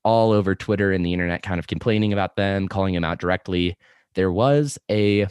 all 0.04 0.32
over 0.32 0.54
Twitter 0.54 0.92
and 0.92 1.04
the 1.04 1.12
internet 1.12 1.42
kind 1.42 1.58
of 1.58 1.66
complaining 1.66 2.12
about 2.12 2.36
them, 2.36 2.68
calling 2.68 2.94
him 2.94 3.04
out 3.04 3.18
directly. 3.18 3.76
There 4.14 4.32
was 4.32 4.78
a 4.90 5.26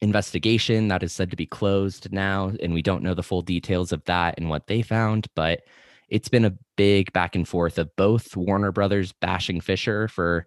investigation 0.00 0.88
that 0.88 1.02
is 1.02 1.12
said 1.12 1.30
to 1.30 1.36
be 1.36 1.46
closed 1.46 2.12
now 2.12 2.52
and 2.62 2.74
we 2.74 2.82
don't 2.82 3.02
know 3.02 3.14
the 3.14 3.22
full 3.22 3.42
details 3.42 3.92
of 3.92 4.04
that 4.04 4.34
and 4.38 4.50
what 4.50 4.66
they 4.66 4.82
found, 4.82 5.26
but 5.34 5.62
it's 6.08 6.28
been 6.28 6.44
a 6.44 6.56
big 6.76 7.12
back 7.12 7.34
and 7.34 7.48
forth 7.48 7.78
of 7.78 7.94
both 7.96 8.36
Warner 8.36 8.72
Brothers 8.72 9.12
bashing 9.12 9.60
Fisher 9.60 10.08
for 10.08 10.46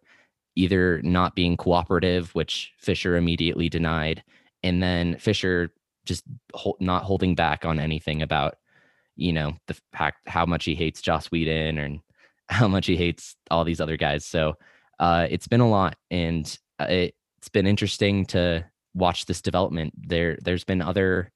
either 0.55 1.01
not 1.03 1.35
being 1.35 1.57
cooperative, 1.57 2.33
which 2.35 2.73
Fisher 2.77 3.15
immediately 3.15 3.69
denied, 3.69 4.23
and 4.63 4.81
then 4.81 5.17
Fisher 5.17 5.73
just 6.05 6.23
not 6.79 7.03
holding 7.03 7.35
back 7.35 7.65
on 7.65 7.79
anything 7.79 8.21
about, 8.21 8.55
you 9.15 9.31
know, 9.31 9.53
the 9.67 9.77
fact 9.93 10.27
how 10.27 10.45
much 10.45 10.65
he 10.65 10.75
hates 10.75 11.01
Joss 11.01 11.27
Whedon 11.27 11.77
and 11.77 11.99
how 12.49 12.67
much 12.67 12.88
he 12.88 12.97
hates 12.97 13.35
all 13.51 13.63
these 13.63 13.81
other 13.81 13.97
guys. 13.97 14.25
So 14.25 14.55
uh, 14.99 15.27
it's 15.29 15.47
been 15.47 15.62
a 15.62 15.69
lot, 15.69 15.97
and 16.09 16.57
uh, 16.79 16.85
it, 16.85 17.15
it's 17.38 17.49
been 17.49 17.67
interesting 17.67 18.25
to 18.27 18.65
watch 18.93 19.25
this 19.25 19.41
development. 19.41 19.93
There, 19.97 20.38
there's 20.41 20.63
been 20.63 20.82
other 20.82 21.32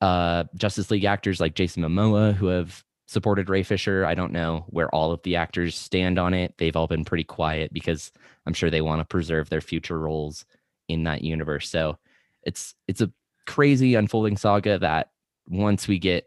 uh, 0.00 0.44
Justice 0.56 0.90
League 0.90 1.04
actors 1.04 1.40
like 1.40 1.54
Jason 1.54 1.82
Momoa 1.82 2.34
who 2.34 2.46
have 2.46 2.82
supported 3.06 3.48
Ray 3.48 3.62
Fisher. 3.62 4.04
I 4.04 4.14
don't 4.14 4.32
know 4.32 4.64
where 4.68 4.92
all 4.94 5.12
of 5.12 5.22
the 5.22 5.36
actors 5.36 5.76
stand 5.76 6.18
on 6.18 6.34
it. 6.34 6.54
They've 6.58 6.74
all 6.74 6.86
been 6.86 7.04
pretty 7.04 7.24
quiet 7.24 7.72
because 7.72 8.10
I'm 8.46 8.54
sure 8.54 8.70
they 8.70 8.80
want 8.80 9.00
to 9.00 9.04
preserve 9.04 9.48
their 9.48 9.60
future 9.60 9.98
roles 9.98 10.44
in 10.88 11.04
that 11.04 11.22
universe. 11.22 11.68
So 11.68 11.98
it's 12.42 12.74
it's 12.88 13.00
a 13.00 13.12
crazy 13.46 13.94
unfolding 13.94 14.36
saga 14.36 14.78
that 14.78 15.10
once 15.48 15.86
we 15.86 15.98
get 15.98 16.24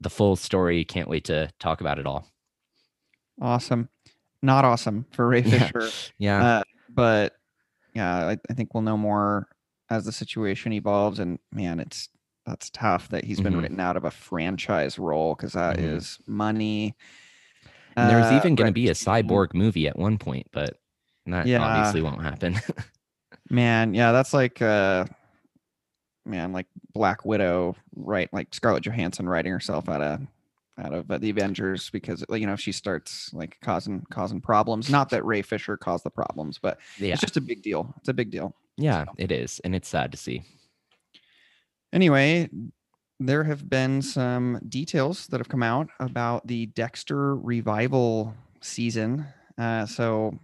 the 0.00 0.10
full 0.10 0.36
story, 0.36 0.84
can't 0.84 1.08
wait 1.08 1.24
to 1.24 1.50
talk 1.58 1.80
about 1.80 1.98
it 1.98 2.06
all. 2.06 2.26
Awesome. 3.40 3.88
Not 4.42 4.64
awesome 4.64 5.06
for 5.12 5.28
Ray 5.28 5.42
Yeah. 5.44 5.66
Fisher. 5.68 5.90
Yeah. 6.18 6.44
Uh, 6.44 6.62
but 6.88 7.34
yeah, 7.94 8.28
I, 8.28 8.38
I 8.48 8.54
think 8.54 8.74
we'll 8.74 8.82
know 8.82 8.96
more 8.96 9.48
as 9.92 10.04
the 10.06 10.12
situation 10.12 10.72
evolves. 10.72 11.18
And 11.18 11.38
man, 11.52 11.78
it's 11.78 12.08
that's 12.46 12.70
tough 12.70 13.08
that 13.10 13.24
he's 13.24 13.40
been 13.40 13.54
Mhm. 13.54 13.62
written 13.62 13.80
out 13.80 13.96
of 13.96 14.04
a 14.04 14.10
franchise 14.10 14.98
role 14.98 15.34
because 15.36 15.52
that 15.52 15.78
is 15.78 16.18
Mhm. 16.22 16.28
money. 16.28 16.96
and 17.94 18.08
there's 18.08 18.30
Uh, 18.32 18.36
even 18.36 18.54
going 18.54 18.66
to 18.68 18.72
be 18.72 18.88
a 18.88 18.94
cyborg 18.94 19.52
movie 19.52 19.86
at 19.86 19.98
one 19.98 20.16
point, 20.16 20.46
but 20.50 20.80
that 21.26 21.46
Yeah. 21.46 21.62
obviously 21.62 22.00
won't 22.00 22.22
happen. 22.22 22.54
Man, 23.50 23.92
yeah, 23.94 24.12
that's 24.12 24.32
like 24.32 24.62
uh 24.62 25.04
man, 26.24 26.52
like 26.52 26.66
Black 26.94 27.24
Widow, 27.24 27.76
right? 27.94 28.32
Like 28.32 28.54
Scarlett 28.54 28.84
Johansson 28.84 29.28
writing 29.28 29.52
herself 29.52 29.88
out 29.90 30.00
of 30.00 30.20
out 30.78 30.92
of 30.92 31.10
uh, 31.10 31.18
the 31.18 31.30
Avengers 31.30 31.90
because 31.90 32.24
you 32.30 32.46
know 32.46 32.56
she 32.56 32.72
starts 32.72 33.32
like 33.32 33.58
causing 33.62 34.04
causing 34.10 34.40
problems. 34.40 34.88
Not 34.90 35.10
that 35.10 35.24
Ray 35.24 35.42
Fisher 35.42 35.76
caused 35.76 36.04
the 36.04 36.10
problems, 36.10 36.58
but 36.58 36.78
yeah. 36.98 37.12
it's 37.12 37.20
just 37.20 37.36
a 37.36 37.40
big 37.40 37.62
deal. 37.62 37.92
It's 37.98 38.08
a 38.08 38.14
big 38.14 38.30
deal. 38.30 38.54
yeah, 38.76 39.04
so. 39.04 39.12
it 39.18 39.32
is. 39.32 39.60
And 39.64 39.74
it's 39.74 39.88
sad 39.88 40.12
to 40.12 40.18
see. 40.18 40.42
Anyway, 41.92 42.48
there 43.20 43.44
have 43.44 43.68
been 43.68 44.00
some 44.02 44.60
details 44.68 45.26
that 45.28 45.40
have 45.40 45.48
come 45.48 45.62
out 45.62 45.88
about 46.00 46.46
the 46.46 46.66
Dexter 46.66 47.36
revival 47.36 48.34
season. 48.60 49.26
Uh, 49.58 49.84
so 49.86 50.38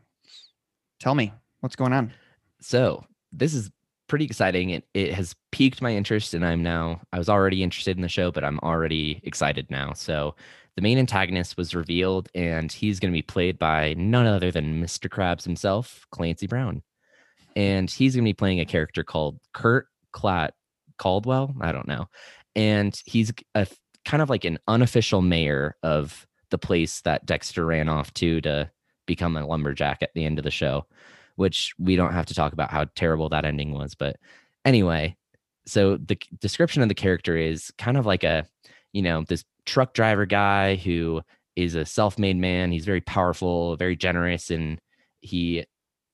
tell 1.01 1.15
me 1.15 1.33
what's 1.61 1.77
going 1.77 1.93
on. 1.93 2.13
So 2.61 3.05
this 3.33 3.55
is 3.55 3.71
pretty 4.09 4.25
exciting. 4.25 4.71
It 4.71 4.85
it 4.95 5.13
has 5.15 5.35
piqued 5.53 5.81
my 5.81 5.95
interest, 5.95 6.35
and 6.35 6.45
I'm 6.45 6.63
now 6.63 7.01
I 7.13 7.19
was 7.19 7.29
already 7.29 7.63
interested 7.63 7.97
in 7.97 8.03
the 8.03 8.09
show, 8.09 8.33
but 8.33 8.45
I'm 8.45 8.59
already 8.61 9.21
excited 9.23 9.71
now. 9.71 9.93
So 9.93 10.35
the 10.75 10.83
main 10.83 10.99
antagonist 10.99 11.57
was 11.57 11.75
revealed, 11.75 12.29
and 12.35 12.73
he's 12.73 12.99
going 12.99 13.13
to 13.13 13.17
be 13.17 13.23
played 13.23 13.59
by 13.59 13.95
none 13.95 14.27
other 14.27 14.51
than 14.51 14.83
Mr. 14.83 15.09
Krabs 15.09 15.45
himself, 15.45 16.07
Clancy 16.11 16.47
Brown, 16.47 16.83
and 17.55 17.91
he's 17.91 18.15
going 18.15 18.25
to 18.25 18.29
be 18.29 18.35
playing 18.35 18.61
a 18.61 18.67
character 18.67 19.05
called 19.05 19.39
Kurt 19.53 19.87
Clat 20.13 20.55
Caldwell. 20.99 21.55
I 21.61 21.73
don't 21.73 21.89
know, 21.89 22.09
and 22.57 23.01
he's 23.05 23.33
a 23.55 23.67
kind 24.05 24.23
of 24.23 24.31
like 24.31 24.45
an 24.45 24.59
unofficial 24.67 25.23
mayor 25.23 25.77
of 25.83 26.27
the 26.51 26.59
place 26.59 27.03
that 27.03 27.27
Dexter 27.27 27.67
ran 27.67 27.89
off 27.89 28.13
to 28.15 28.41
to 28.41 28.71
become 29.07 29.37
a 29.37 29.47
lumberjack 29.47 30.03
at 30.03 30.11
the 30.15 30.25
end 30.25 30.39
of 30.39 30.45
the 30.45 30.51
show 30.51 30.87
which 31.39 31.73
we 31.79 31.95
don't 31.95 32.13
have 32.13 32.27
to 32.27 32.35
talk 32.35 32.53
about 32.53 32.71
how 32.71 32.85
terrible 32.97 33.29
that 33.29 33.45
ending 33.45 33.73
was. 33.73 33.95
But 33.95 34.17
anyway, 34.65 35.17
so 35.67 35.97
the 35.97 36.19
description 36.41 36.83
of 36.83 36.89
the 36.89 36.97
character 36.97 37.37
is 37.37 37.71
kind 37.79 37.97
of 37.97 38.05
like 38.05 38.25
a, 38.25 38.45
you 38.93 39.03
know, 39.03 39.23
this 39.23 39.45
truck 39.65 39.95
driver 39.95 40.27
guy 40.27 40.75
who 40.75 41.23
is 41.55 41.77
a 41.77 41.87
self 41.87 42.19
made 42.19 42.37
man. 42.37 42.73
He's 42.73 42.85
very 42.85 43.01
powerful, 43.01 43.77
very 43.77 43.95
generous, 43.95 44.51
and 44.51 44.81
he 45.21 45.65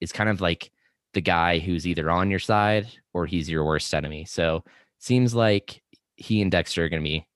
is 0.03 0.13
kind 0.13 0.29
of 0.29 0.43
like 0.43 0.71
the 1.15 1.23
guy 1.23 1.59
who's 1.59 1.87
either 1.87 2.11
on 2.11 2.31
your 2.31 2.39
side 2.39 2.87
or 3.15 3.25
he's 3.25 3.49
your 3.49 3.65
worst 3.65 3.95
enemy. 3.95 4.27
So 4.27 4.63
seems 4.99 5.35
like 5.35 5.83
he 6.17 6.43
and 6.43 6.51
Dexter 6.51 6.85
are 6.85 6.91
going 6.91 7.03
to 7.03 7.09
be 7.09 7.27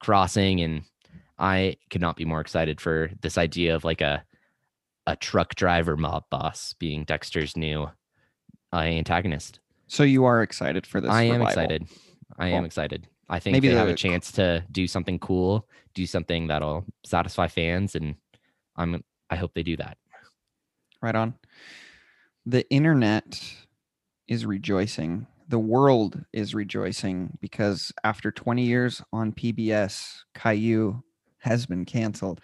crossing, 0.00 0.62
and 0.62 0.84
I 1.38 1.76
could 1.90 2.00
not 2.00 2.16
be 2.16 2.24
more 2.24 2.40
excited 2.40 2.80
for 2.80 3.10
this 3.20 3.36
idea 3.36 3.76
of 3.76 3.84
like 3.84 4.00
a 4.00 4.24
a 5.06 5.16
truck 5.16 5.54
driver 5.54 5.96
mob 5.96 6.24
boss 6.30 6.74
being 6.78 7.04
Dexter's 7.04 7.56
new 7.56 7.90
uh, 8.72 8.76
antagonist. 8.76 9.60
So 9.86 10.02
you 10.02 10.24
are 10.24 10.42
excited 10.42 10.86
for 10.86 11.00
this? 11.00 11.10
I 11.10 11.22
am 11.22 11.40
revival. 11.40 11.48
excited. 11.48 11.88
I 12.38 12.48
am 12.48 12.64
excited. 12.64 13.08
I 13.28 13.38
think 13.38 13.54
Maybe 13.54 13.68
they 13.68 13.74
have 13.74 13.88
a 13.88 13.94
chance 13.94 14.32
to 14.32 14.64
do 14.70 14.86
something 14.86 15.18
cool, 15.18 15.68
do 15.94 16.06
something 16.06 16.48
that'll 16.48 16.84
satisfy 17.04 17.48
fans, 17.48 17.94
and 17.94 18.16
I'm 18.76 19.02
I 19.30 19.36
hope 19.36 19.54
they 19.54 19.62
do 19.62 19.76
that. 19.76 19.98
Right 21.02 21.14
on. 21.14 21.34
The 22.44 22.68
internet 22.70 23.42
is 24.28 24.46
rejoicing. 24.46 25.26
The 25.48 25.58
world 25.58 26.24
is 26.32 26.54
rejoicing 26.54 27.38
because 27.40 27.92
after 28.04 28.30
20 28.30 28.62
years 28.62 29.02
on 29.12 29.32
PBS, 29.32 30.18
Caillou 30.34 31.02
has 31.38 31.66
been 31.66 31.84
canceled. 31.84 32.40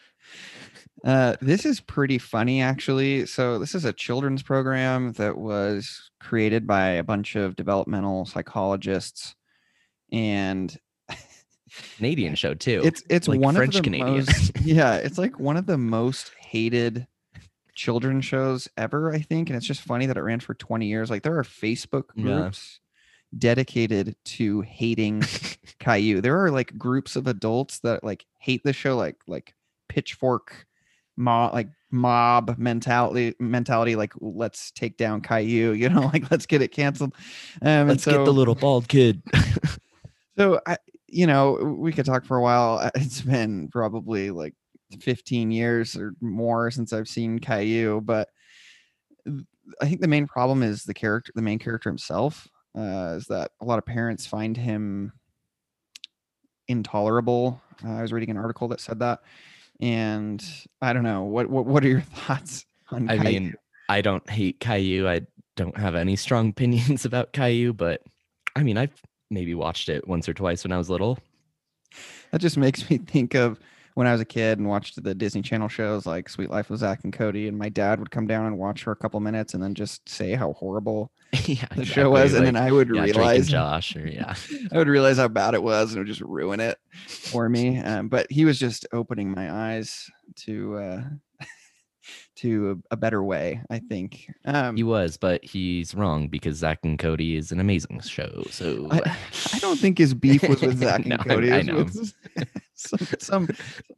Uh, 1.04 1.34
this 1.40 1.66
is 1.66 1.80
pretty 1.80 2.18
funny, 2.18 2.62
actually. 2.62 3.26
So, 3.26 3.58
this 3.58 3.74
is 3.74 3.84
a 3.84 3.92
children's 3.92 4.42
program 4.42 5.12
that 5.12 5.36
was 5.36 6.10
created 6.20 6.66
by 6.66 6.90
a 6.90 7.02
bunch 7.02 7.34
of 7.34 7.56
developmental 7.56 8.24
psychologists. 8.26 9.34
And 10.12 10.76
Canadian 11.96 12.34
show 12.34 12.54
too. 12.54 12.82
it's 12.84 13.02
it's 13.08 13.26
like 13.28 13.40
one 13.40 13.54
French 13.54 13.74
of 13.76 13.82
the 13.82 13.90
Canadian. 13.90 14.16
most 14.26 14.52
yeah 14.62 14.96
it's 14.96 15.16
like 15.16 15.40
one 15.40 15.56
of 15.56 15.64
the 15.66 15.78
most 15.78 16.30
hated 16.38 17.06
children's 17.74 18.26
shows 18.26 18.68
ever 18.76 19.10
i 19.14 19.18
think 19.18 19.48
and 19.48 19.56
it's 19.56 19.64
just 19.66 19.80
funny 19.80 20.04
that 20.04 20.18
it 20.18 20.20
ran 20.22 20.38
for 20.38 20.52
20 20.52 20.84
years 20.86 21.08
like 21.08 21.22
there 21.22 21.38
are 21.38 21.42
facebook 21.42 22.04
Yeah. 22.14 22.24
groups 22.24 22.80
dedicated 23.38 24.14
to 24.24 24.60
hating 24.60 25.22
caillou 25.78 26.20
there 26.20 26.38
are 26.44 26.50
like 26.50 26.76
groups 26.76 27.16
of 27.16 27.26
adults 27.26 27.78
that 27.80 28.04
like 28.04 28.26
hate 28.38 28.62
the 28.64 28.74
show 28.74 28.94
like 28.94 29.16
like 29.26 29.54
pitchfork 29.92 30.66
mob 31.16 31.52
like 31.52 31.68
mob 31.90 32.56
mentality 32.56 33.34
mentality 33.38 33.96
like 33.96 34.14
let's 34.20 34.70
take 34.70 34.96
down 34.96 35.20
caillou 35.20 35.72
you 35.82 35.88
know 35.90 36.10
like 36.12 36.30
let's 36.30 36.46
get 36.46 36.62
it 36.62 36.68
canceled 36.68 37.14
um 37.60 37.88
Let's 37.88 38.06
get 38.06 38.24
the 38.24 38.32
little 38.32 38.54
bald 38.54 38.88
kid. 38.88 39.22
so 40.38 40.60
I, 40.66 40.78
you 41.12 41.26
know, 41.26 41.76
we 41.78 41.92
could 41.92 42.06
talk 42.06 42.24
for 42.24 42.38
a 42.38 42.42
while. 42.42 42.78
Uh, 42.78 42.90
It's 42.94 43.20
been 43.20 43.68
probably 43.68 44.30
like 44.30 44.54
15 45.00 45.50
years 45.50 45.94
or 45.94 46.14
more 46.20 46.70
since 46.70 46.92
I've 46.92 47.08
seen 47.08 47.38
Caillou, 47.38 48.00
but 48.00 48.30
I 49.26 49.86
think 49.86 50.00
the 50.00 50.08
main 50.08 50.26
problem 50.26 50.62
is 50.62 50.84
the 50.84 50.94
character, 50.94 51.32
the 51.34 51.42
main 51.42 51.58
character 51.58 51.90
himself, 51.90 52.48
uh, 52.76 53.14
is 53.16 53.26
that 53.26 53.50
a 53.60 53.64
lot 53.64 53.78
of 53.78 53.84
parents 53.84 54.26
find 54.26 54.56
him 54.56 55.12
intolerable. 56.66 57.60
Uh, 57.84 57.92
I 57.92 58.02
was 58.02 58.12
reading 58.12 58.30
an 58.30 58.38
article 58.38 58.68
that 58.68 58.80
said 58.80 58.98
that, 59.00 59.20
and 59.82 60.42
I 60.80 60.92
don't 60.92 61.02
know 61.02 61.24
what 61.24 61.50
what, 61.50 61.66
what 61.66 61.84
are 61.84 61.88
your 61.88 62.00
thoughts 62.26 62.64
on? 62.90 63.10
I 63.10 63.18
Caillou? 63.18 63.30
mean, 63.40 63.54
I 63.88 64.00
don't 64.00 64.28
hate 64.30 64.60
Caillou. 64.60 65.08
I 65.08 65.22
don't 65.56 65.76
have 65.76 65.94
any 65.94 66.16
strong 66.16 66.48
opinions 66.56 67.04
about 67.04 67.32
Caillou, 67.32 67.74
but 67.74 68.02
I 68.56 68.62
mean, 68.62 68.78
I've 68.78 68.94
maybe 69.30 69.54
watched 69.54 69.88
it 69.88 70.06
once 70.08 70.28
or 70.28 70.34
twice 70.34 70.64
when 70.64 70.72
I 70.72 70.78
was 70.78 70.88
little. 70.88 71.18
That 72.30 72.40
just 72.40 72.56
makes 72.56 72.88
me 72.88 72.96
think 72.98 73.34
of 73.34 73.58
when 73.94 74.06
I 74.06 74.12
was 74.12 74.20
a 74.20 74.26
kid 74.26 74.58
and 74.58 74.68
watched 74.68 75.02
the 75.02 75.14
Disney 75.14 75.42
Channel 75.42 75.68
shows 75.68 76.06
like 76.06 76.28
Suite 76.28 76.50
Life 76.50 76.70
of 76.70 76.78
Zack 76.78 77.00
and 77.04 77.12
Cody, 77.12 77.48
and 77.48 77.58
my 77.58 77.68
dad 77.68 77.98
would 77.98 78.10
come 78.10 78.26
down 78.26 78.46
and 78.46 78.58
watch 78.58 78.84
for 78.84 78.92
a 78.92 78.96
couple 78.96 79.20
minutes 79.20 79.54
and 79.54 79.62
then 79.62 79.74
just 79.74 80.08
say 80.08 80.34
how 80.34 80.52
horrible 80.54 81.10
yeah, 81.46 81.66
the 81.74 81.84
show 81.84 82.10
was, 82.10 82.34
and 82.34 82.44
then 82.44 82.56
I 82.56 82.70
would 82.70 82.94
yeah, 82.94 83.04
realize 83.04 83.48
Josh, 83.48 83.96
or 83.96 84.06
yeah, 84.06 84.34
I 84.72 84.76
would 84.76 84.88
realize 84.88 85.16
how 85.16 85.28
bad 85.28 85.54
it 85.54 85.62
was, 85.62 85.90
and 85.90 85.96
it 85.96 86.00
would 86.00 86.08
just 86.08 86.20
ruin 86.20 86.60
it 86.60 86.78
for 87.06 87.48
me. 87.48 87.80
Um, 87.92 88.08
but 88.08 88.30
he 88.30 88.44
was 88.44 88.58
just 88.58 88.86
opening 88.92 89.30
my 89.30 89.52
eyes 89.52 90.08
to 90.36 90.76
uh, 90.76 91.02
to 92.36 92.82
a, 92.90 92.94
a 92.94 92.96
better 92.96 93.22
way. 93.22 93.60
I 93.70 93.78
think. 93.78 94.26
Um, 94.44 94.76
He 94.76 94.82
was, 94.82 95.16
but 95.16 95.44
he's 95.44 95.94
wrong 95.94 96.28
because 96.28 96.56
Zack 96.56 96.80
and 96.82 96.98
Cody 96.98 97.36
is 97.36 97.52
an 97.52 97.60
amazing 97.60 98.00
show. 98.00 98.42
So 98.50 98.88
I, 98.90 99.16
I 99.54 99.58
don't 99.58 99.78
think 99.78 99.98
his 99.98 100.14
beef 100.14 100.42
was 100.48 100.60
with 100.62 100.78
Zach 100.82 101.00
and 101.00 101.08
No, 101.10 101.16
Cody. 101.18 101.52
I 101.52 101.58
it 101.58 101.66
know. 101.66 101.76
with 101.84 102.14
some, 102.74 103.06
some 103.18 103.48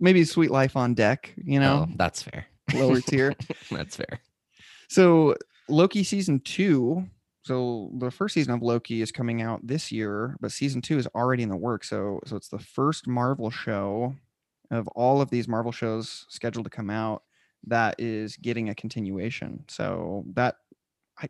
maybe 0.01 0.25
Suite 0.25 0.51
Life 0.51 0.77
on 0.77 0.95
Deck. 0.95 1.33
You 1.37 1.61
know, 1.61 1.87
Oh, 1.89 1.93
that's 1.97 2.23
fair. 2.23 2.47
lower 2.75 3.01
tier. 3.01 3.35
that's 3.71 3.97
fair. 3.97 4.21
So 4.89 5.35
Loki 5.69 6.03
season 6.05 6.41
two. 6.41 7.07
So 7.43 7.91
the 7.99 8.11
first 8.11 8.33
season 8.35 8.55
of 8.55 8.63
Loki 8.63 9.03
is 9.03 9.13
coming 9.13 9.43
out 9.43 9.61
this 9.67 9.93
year, 9.93 10.35
but 10.41 10.51
season 10.51 10.81
two 10.81 10.97
is 10.97 11.07
already 11.15 11.43
in 11.43 11.51
the 11.51 11.57
works. 11.57 11.91
So 11.91 12.21
so 12.27 12.37
it's 12.37 12.49
the 12.49 12.59
first 12.59 13.07
Marvel 13.07 13.51
show 13.51 14.15
of 14.71 14.89
all 14.89 15.21
of 15.21 15.29
these 15.31 15.47
Marvel 15.47 15.71
shows 15.73 16.25
scheduled 16.31 16.65
to 16.65 16.71
come 16.71 16.89
out 16.91 17.23
that 17.67 17.97
is 17.99 18.37
getting 18.37 18.69
a 18.69 18.75
continuation. 18.75 19.65
So 19.69 20.25
that 20.35 20.57
I 21.19 21.29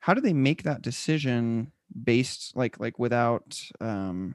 how 0.00 0.14
do 0.14 0.20
they 0.20 0.32
make 0.32 0.62
that 0.64 0.82
decision 0.82 1.72
based 2.04 2.56
like 2.56 2.78
like 2.80 2.98
without 2.98 3.60
um 3.80 4.34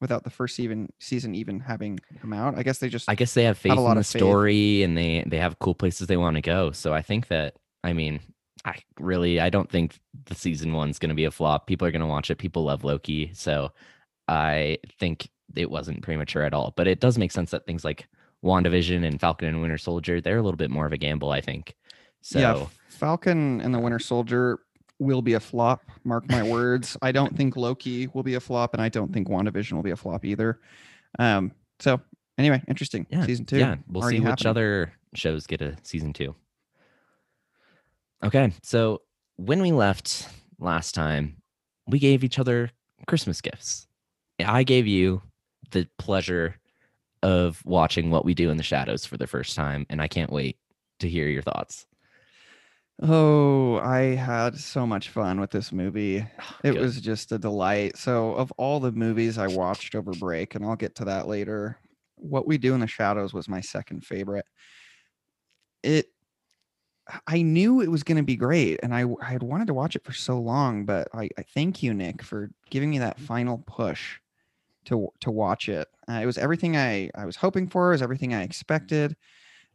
without 0.00 0.24
the 0.24 0.30
first 0.30 0.58
even 0.60 0.88
season 0.98 1.34
even 1.34 1.60
having 1.60 1.98
come 2.20 2.32
out? 2.32 2.56
I 2.56 2.62
guess 2.62 2.78
they 2.78 2.88
just 2.88 3.10
I 3.10 3.14
guess 3.14 3.34
they 3.34 3.44
have 3.44 3.58
faith 3.58 3.72
a 3.72 3.80
lot 3.80 3.92
in 3.92 3.94
the 3.96 4.00
of 4.00 4.06
faith. 4.06 4.20
story 4.20 4.82
and 4.82 4.96
they 4.96 5.24
they 5.26 5.38
have 5.38 5.58
cool 5.58 5.74
places 5.74 6.06
they 6.06 6.16
want 6.16 6.36
to 6.36 6.42
go. 6.42 6.70
So 6.72 6.92
I 6.92 7.02
think 7.02 7.28
that 7.28 7.56
I 7.84 7.92
mean, 7.92 8.20
I 8.64 8.76
really 8.98 9.40
I 9.40 9.50
don't 9.50 9.70
think 9.70 10.00
the 10.26 10.34
season 10.34 10.72
one's 10.72 10.98
going 10.98 11.10
to 11.10 11.14
be 11.14 11.24
a 11.24 11.30
flop. 11.30 11.66
People 11.66 11.86
are 11.86 11.92
going 11.92 12.00
to 12.00 12.06
watch 12.06 12.30
it. 12.30 12.36
People 12.36 12.64
love 12.64 12.84
Loki, 12.84 13.30
so 13.34 13.72
I 14.28 14.78
think 14.98 15.28
it 15.54 15.70
wasn't 15.70 16.02
premature 16.02 16.42
at 16.42 16.54
all. 16.54 16.74
But 16.76 16.88
it 16.88 17.00
does 17.00 17.18
make 17.18 17.30
sense 17.32 17.52
that 17.52 17.66
things 17.66 17.84
like 17.84 18.08
WandaVision 18.46 19.04
and 19.04 19.20
Falcon 19.20 19.48
and 19.48 19.60
Winter 19.60 19.78
Soldier 19.78 20.20
they're 20.20 20.38
a 20.38 20.42
little 20.42 20.56
bit 20.56 20.70
more 20.70 20.86
of 20.86 20.92
a 20.92 20.96
gamble. 20.96 21.30
I 21.30 21.40
think. 21.40 21.74
So 22.22 22.38
yeah, 22.38 22.66
Falcon 22.88 23.60
and 23.60 23.74
the 23.74 23.78
Winter 23.78 23.98
Soldier 23.98 24.60
will 24.98 25.22
be 25.22 25.34
a 25.34 25.40
flop. 25.40 25.82
Mark 26.04 26.28
my 26.30 26.42
words. 26.50 26.96
I 27.02 27.12
don't 27.12 27.36
think 27.36 27.56
Loki 27.56 28.06
will 28.08 28.22
be 28.22 28.34
a 28.34 28.40
flop, 28.40 28.72
and 28.72 28.82
I 28.82 28.88
don't 28.88 29.12
think 29.12 29.28
WandaVision 29.28 29.72
will 29.72 29.82
be 29.82 29.90
a 29.90 29.96
flop 29.96 30.24
either. 30.24 30.60
Um. 31.18 31.52
So 31.80 32.00
anyway, 32.38 32.62
interesting. 32.68 33.06
yeah, 33.10 33.24
Season 33.26 33.44
two. 33.44 33.58
Yeah, 33.58 33.76
we'll 33.88 34.08
see 34.08 34.20
which 34.20 34.46
other 34.46 34.92
shows 35.14 35.46
get 35.46 35.60
a 35.60 35.76
season 35.82 36.12
two. 36.12 36.34
Okay, 38.24 38.52
so 38.62 39.02
when 39.36 39.60
we 39.60 39.72
left 39.72 40.28
last 40.58 40.94
time, 40.94 41.36
we 41.86 41.98
gave 41.98 42.24
each 42.24 42.38
other 42.38 42.70
Christmas 43.06 43.40
gifts. 43.40 43.86
I 44.44 44.62
gave 44.62 44.86
you 44.86 45.22
the 45.70 45.86
pleasure 45.98 46.56
of 47.26 47.60
watching 47.66 48.08
What 48.08 48.24
We 48.24 48.34
Do 48.34 48.50
in 48.50 48.56
the 48.56 48.62
Shadows 48.62 49.04
for 49.04 49.16
the 49.16 49.26
first 49.26 49.56
time, 49.56 49.84
and 49.90 50.00
I 50.00 50.06
can't 50.06 50.30
wait 50.30 50.58
to 51.00 51.08
hear 51.08 51.26
your 51.26 51.42
thoughts. 51.42 51.84
Oh, 53.02 53.78
I 53.78 54.14
had 54.14 54.56
so 54.56 54.86
much 54.86 55.08
fun 55.08 55.40
with 55.40 55.50
this 55.50 55.72
movie. 55.72 56.24
It 56.62 56.78
was 56.78 57.00
just 57.00 57.32
a 57.32 57.38
delight. 57.38 57.96
So, 57.96 58.34
of 58.34 58.52
all 58.52 58.78
the 58.78 58.92
movies 58.92 59.38
I 59.38 59.48
watched 59.48 59.96
over 59.96 60.12
break, 60.12 60.54
and 60.54 60.64
I'll 60.64 60.76
get 60.76 60.94
to 60.96 61.06
that 61.06 61.26
later, 61.26 61.80
What 62.14 62.46
We 62.46 62.58
Do 62.58 62.74
in 62.74 62.80
the 62.80 62.86
Shadows 62.86 63.34
was 63.34 63.48
my 63.48 63.60
second 63.60 64.06
favorite. 64.06 64.46
It, 65.82 66.06
I 67.26 67.42
knew 67.42 67.80
it 67.80 67.90
was 67.90 68.04
going 68.04 68.18
to 68.18 68.22
be 68.22 68.36
great, 68.36 68.78
and 68.84 68.94
I, 68.94 69.04
I 69.20 69.32
had 69.32 69.42
wanted 69.42 69.66
to 69.66 69.74
watch 69.74 69.96
it 69.96 70.04
for 70.04 70.12
so 70.12 70.38
long, 70.38 70.84
but 70.84 71.08
I, 71.12 71.28
I 71.36 71.42
thank 71.42 71.82
you, 71.82 71.92
Nick, 71.92 72.22
for 72.22 72.50
giving 72.70 72.90
me 72.90 73.00
that 73.00 73.18
final 73.18 73.64
push 73.66 74.20
to 74.86 75.08
to 75.20 75.30
watch 75.30 75.68
it. 75.68 75.86
Uh, 76.08 76.14
it 76.22 76.26
was 76.26 76.38
everything 76.38 76.76
I 76.76 77.10
I 77.14 77.24
was 77.26 77.36
hoping 77.36 77.68
for. 77.68 77.88
It 77.88 77.94
was 77.94 78.02
everything 78.02 78.34
I 78.34 78.42
expected. 78.42 79.16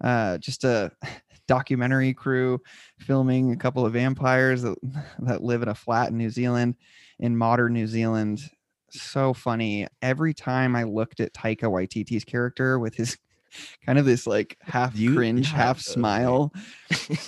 Uh, 0.03 0.37
just 0.39 0.63
a 0.63 0.91
documentary 1.47 2.13
crew 2.13 2.59
filming 2.99 3.51
a 3.51 3.57
couple 3.57 3.85
of 3.85 3.93
vampires 3.93 4.61
that, 4.63 4.75
that 5.19 5.43
live 5.43 5.61
in 5.61 5.67
a 5.69 5.75
flat 5.75 6.09
in 6.09 6.17
New 6.17 6.29
Zealand, 6.29 6.75
in 7.19 7.37
modern 7.37 7.73
New 7.73 7.87
Zealand. 7.87 8.41
So 8.89 9.33
funny. 9.33 9.87
Every 10.01 10.33
time 10.33 10.75
I 10.75 10.83
looked 10.83 11.19
at 11.19 11.33
Taika 11.33 11.63
Waititi's 11.63 12.25
character 12.25 12.77
with 12.79 12.95
his 12.95 13.17
kind 13.85 13.97
of 13.99 14.05
this 14.05 14.25
like 14.27 14.57
half 14.61 14.95
You- 14.97 15.13
cringe, 15.15 15.51
half 15.51 15.79
smile. 15.79 16.51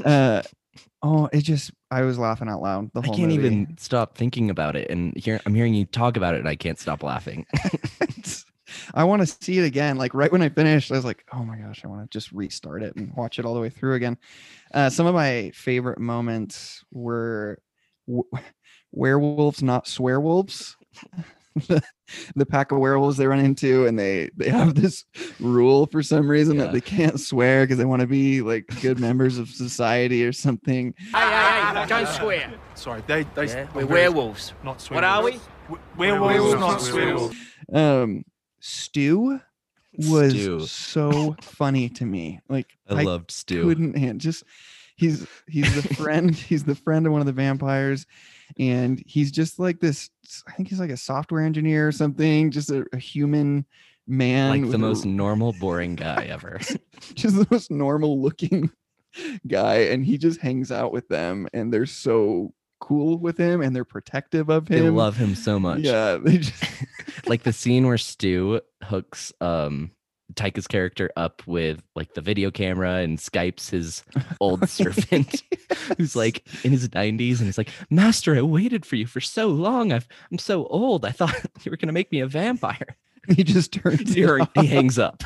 uh, 0.04 0.42
oh, 1.04 1.30
it 1.34 1.42
just 1.42 1.72
I 1.92 2.02
was 2.04 2.18
laughing 2.18 2.50
out 2.50 2.62
loud 2.62 2.90
the 2.94 3.02
I 3.02 3.08
whole 3.08 3.18
can't 3.18 3.30
movie. 3.30 3.44
even 3.48 3.78
stop 3.78 4.18
thinking 4.18 4.50
about 4.50 4.76
it, 4.76 4.90
and 4.90 5.16
here 5.18 5.40
I'm 5.46 5.54
hearing 5.54 5.74
you 5.74 5.86
talk 5.86 6.16
about 6.18 6.36
it, 6.36 6.40
and 6.40 6.48
I 6.50 6.56
can't 6.56 6.80
stop 6.80 7.04
laughing. 7.04 7.46
I 8.96 9.04
want 9.04 9.22
to 9.22 9.28
see 9.28 9.60
it 9.60 9.66
again. 9.66 9.98
Like 9.98 10.14
right 10.14 10.32
when 10.32 10.42
I 10.42 10.50
finished, 10.50 10.92
I 10.92 10.96
was 10.96 11.06
like, 11.06 11.24
"Oh 11.34 11.44
my 11.44 11.58
gosh, 11.58 11.84
I 11.84 11.88
want 11.88 12.10
to 12.10 12.18
just 12.18 12.32
restart 12.32 12.82
it 12.84 12.96
and 12.96 13.14
watch 13.16 13.38
it 13.40 13.46
all 13.46 13.54
the 13.54 13.60
way 13.60 13.70
through 13.70 13.96
again." 13.96 14.18
Uh, 14.74 14.90
some 14.90 15.06
of 15.08 15.14
my 15.16 15.52
favorite 15.54 16.00
moments 16.00 16.84
were 16.92 17.60
w- 18.08 18.30
werewolves, 18.92 19.62
not 19.64 19.86
swearwolves. 19.86 20.76
the, 21.56 21.82
the 22.36 22.46
pack 22.46 22.72
of 22.72 22.80
werewolves 22.80 23.18
they 23.18 23.28
run 23.28 23.40
into, 23.40 23.86
and 23.86 23.98
they 23.98 24.30
they 24.36 24.50
have 24.50 24.76
this 24.76 25.06
rule 25.40 25.86
for 25.88 26.02
some 26.04 26.30
reason 26.30 26.56
Yeah. 26.58 26.64
that 26.66 26.74
they 26.74 26.82
can't 26.82 27.20
swear 27.20 27.64
because 27.64 27.78
they 27.78 27.86
want 27.86 28.02
to 28.02 28.08
be 28.08 28.42
like 28.42 28.66
good 28.82 29.00
members 29.00 29.38
of 29.38 29.50
society 29.50 30.26
or 30.26 30.32
something. 30.34 30.94
Hey, 30.98 31.06
hey, 31.20 31.74
hey, 31.80 31.86
don't 31.88 32.08
swear. 32.08 32.54
Sorry, 32.76 33.04
they 33.08 33.24
they 33.36 33.48
yeah. 33.48 33.68
we're 33.74 33.86
very- 33.86 34.10
werewolves. 34.10 34.54
Not 34.64 34.82
swear. 34.82 34.98
What 34.98 35.04
are 35.04 35.24
we? 35.24 35.40
Werewolves, 35.98 36.54
not 36.60 36.82
swear. 36.82 37.30
Um, 37.74 38.24
Stu 38.60 39.40
was 40.10 40.34
Stu. 40.34 40.60
so 40.66 41.36
funny 41.42 41.90
to 41.90 42.06
me. 42.06 42.40
Like 42.50 42.68
I, 42.90 43.04
loved 43.04 43.32
Stu. 43.32 43.64
couldn't 43.64 43.98
hand 43.98 44.22
just 44.22 44.44
he's 44.96 45.26
he's 45.48 45.74
the 45.82 45.96
friend 45.96 46.36
he's 46.36 46.64
the 46.64 46.76
friend 46.76 47.06
of 47.06 47.12
one 47.12 47.22
of 47.22 47.26
the 47.28 47.34
vampires 47.34 48.06
and 48.60 49.02
he's 49.08 49.32
just 49.32 49.58
like 49.60 49.80
this 49.80 50.10
i 50.48 50.52
think 50.54 50.70
he's 50.70 50.80
like 50.80 50.90
a 50.90 50.98
software 50.98 51.44
engineer 51.44 51.88
or 51.88 51.92
something 51.92 52.50
just 52.52 52.70
a, 52.72 52.86
a 52.94 52.98
human 52.98 53.66
man 54.08 54.50
like 54.50 54.70
the 54.70 54.76
a- 54.76 54.80
most 54.80 55.06
normal, 55.06 55.54
boring 55.54 55.96
guy 56.08 56.26
ever. 56.26 56.60
just 57.14 57.36
the 57.38 57.48
most 57.50 57.72
normal 57.72 58.22
looking 58.22 58.70
guy 59.48 59.76
and 59.76 60.06
he 60.06 60.18
just 60.18 60.42
hangs 60.42 60.72
out 60.72 60.92
with 60.92 61.08
them 61.08 61.48
and 61.54 61.72
they're 61.74 61.86
so 61.86 62.54
cool 62.82 63.18
with 63.18 63.38
him 63.38 63.62
and 63.62 63.74
they're 63.76 63.86
protective 63.86 64.50
of 64.50 64.68
him. 64.68 64.84
they 64.84 64.90
love 64.90 65.16
him 65.16 65.36
so 65.36 65.58
much. 65.60 65.80
yeah 65.80 66.18
they 66.18 66.40
just 66.40 66.64
like 67.28 67.44
the 67.44 67.54
scene 67.54 67.88
where 67.88 67.98
Stu 67.98 68.60
hooks 68.84 69.32
um 69.40 69.92
Taika's 70.36 70.68
character 70.68 71.10
up 71.16 71.42
with 71.48 71.82
like 71.96 72.14
the 72.14 72.22
video 72.22 72.52
camera 72.52 72.96
and 72.98 73.18
Skypes 73.18 73.70
his 73.70 74.04
old 74.40 74.68
servant 74.70 75.44
who's 75.98 76.16
like 76.16 76.44
in 76.64 76.72
his 76.72 76.88
90s 76.90 77.38
and 77.38 77.46
he's 77.48 77.58
like, 77.58 77.70
Master, 77.90 78.36
I 78.36 78.42
waited 78.42 78.86
for 78.86 78.96
you 78.96 79.08
for 79.08 79.22
so 79.22 79.48
long. 79.48 79.92
I've 79.92 80.08
I'm 80.32 80.38
so 80.38 80.66
old. 80.68 81.06
I 81.06 81.12
thought 81.12 81.36
you 81.64 81.72
were 81.72 81.78
gonna 81.78 81.94
make 81.94 82.12
me 82.12 82.20
a 82.20 82.28
vampire. 82.28 82.98
he 83.30 83.44
just 83.44 83.72
turns 83.72 84.14
He 84.14 84.26
he 84.56 84.66
hangs 84.68 85.00
up. 85.00 85.24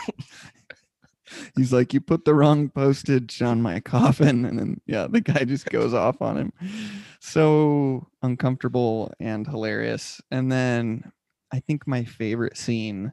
he's 1.58 1.74
like 1.74 1.94
you 1.94 2.00
put 2.00 2.24
the 2.26 2.34
wrong 2.34 2.70
postage 2.70 3.42
on 3.42 3.62
my 3.62 3.80
coffin 3.82 4.46
and 4.46 4.58
then 4.58 4.80
yeah 4.86 5.08
the 5.08 5.20
guy 5.20 5.44
just 5.44 5.66
goes 5.70 5.94
off 5.94 6.22
on 6.22 6.38
him 6.38 6.54
so 7.20 8.08
uncomfortable 8.22 9.12
and 9.20 9.46
hilarious 9.46 10.22
and 10.32 10.50
then 10.52 11.12
i 11.52 11.60
think 11.60 11.86
my 11.86 12.04
favorite 12.06 12.56
scene 12.58 13.12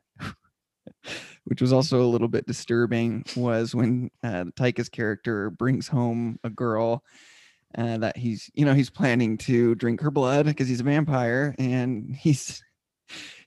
which 1.44 1.60
was 1.60 1.72
also 1.72 2.02
a 2.02 2.06
little 2.08 2.28
bit 2.28 2.46
disturbing 2.46 3.24
was 3.36 3.74
when 3.74 4.10
uh, 4.22 4.44
Taika's 4.56 4.88
character 4.88 5.50
brings 5.50 5.88
home 5.88 6.38
a 6.44 6.50
girl 6.50 7.02
uh, 7.76 7.98
that 7.98 8.16
he's 8.16 8.50
you 8.54 8.64
know 8.64 8.74
he's 8.74 8.90
planning 8.90 9.36
to 9.36 9.74
drink 9.74 10.00
her 10.00 10.10
blood 10.10 10.46
because 10.46 10.68
he's 10.68 10.80
a 10.80 10.84
vampire 10.84 11.54
and 11.58 12.14
he's 12.14 12.62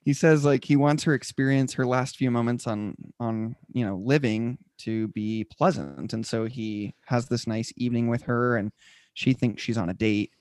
he 0.03 0.13
says 0.13 0.45
like 0.45 0.63
he 0.63 0.75
wants 0.75 1.03
her 1.03 1.13
experience 1.13 1.73
her 1.73 1.85
last 1.85 2.17
few 2.17 2.29
moments 2.29 2.67
on 2.67 2.95
on 3.19 3.55
you 3.71 3.85
know 3.85 3.97
living 4.03 4.57
to 4.77 5.07
be 5.09 5.43
pleasant 5.45 6.13
and 6.13 6.25
so 6.25 6.45
he 6.45 6.93
has 7.05 7.27
this 7.27 7.47
nice 7.47 7.73
evening 7.77 8.07
with 8.07 8.23
her 8.23 8.57
and 8.57 8.71
she 9.13 9.33
thinks 9.33 9.63
she's 9.63 9.77
on 9.77 9.89
a 9.89 9.93
date 9.93 10.31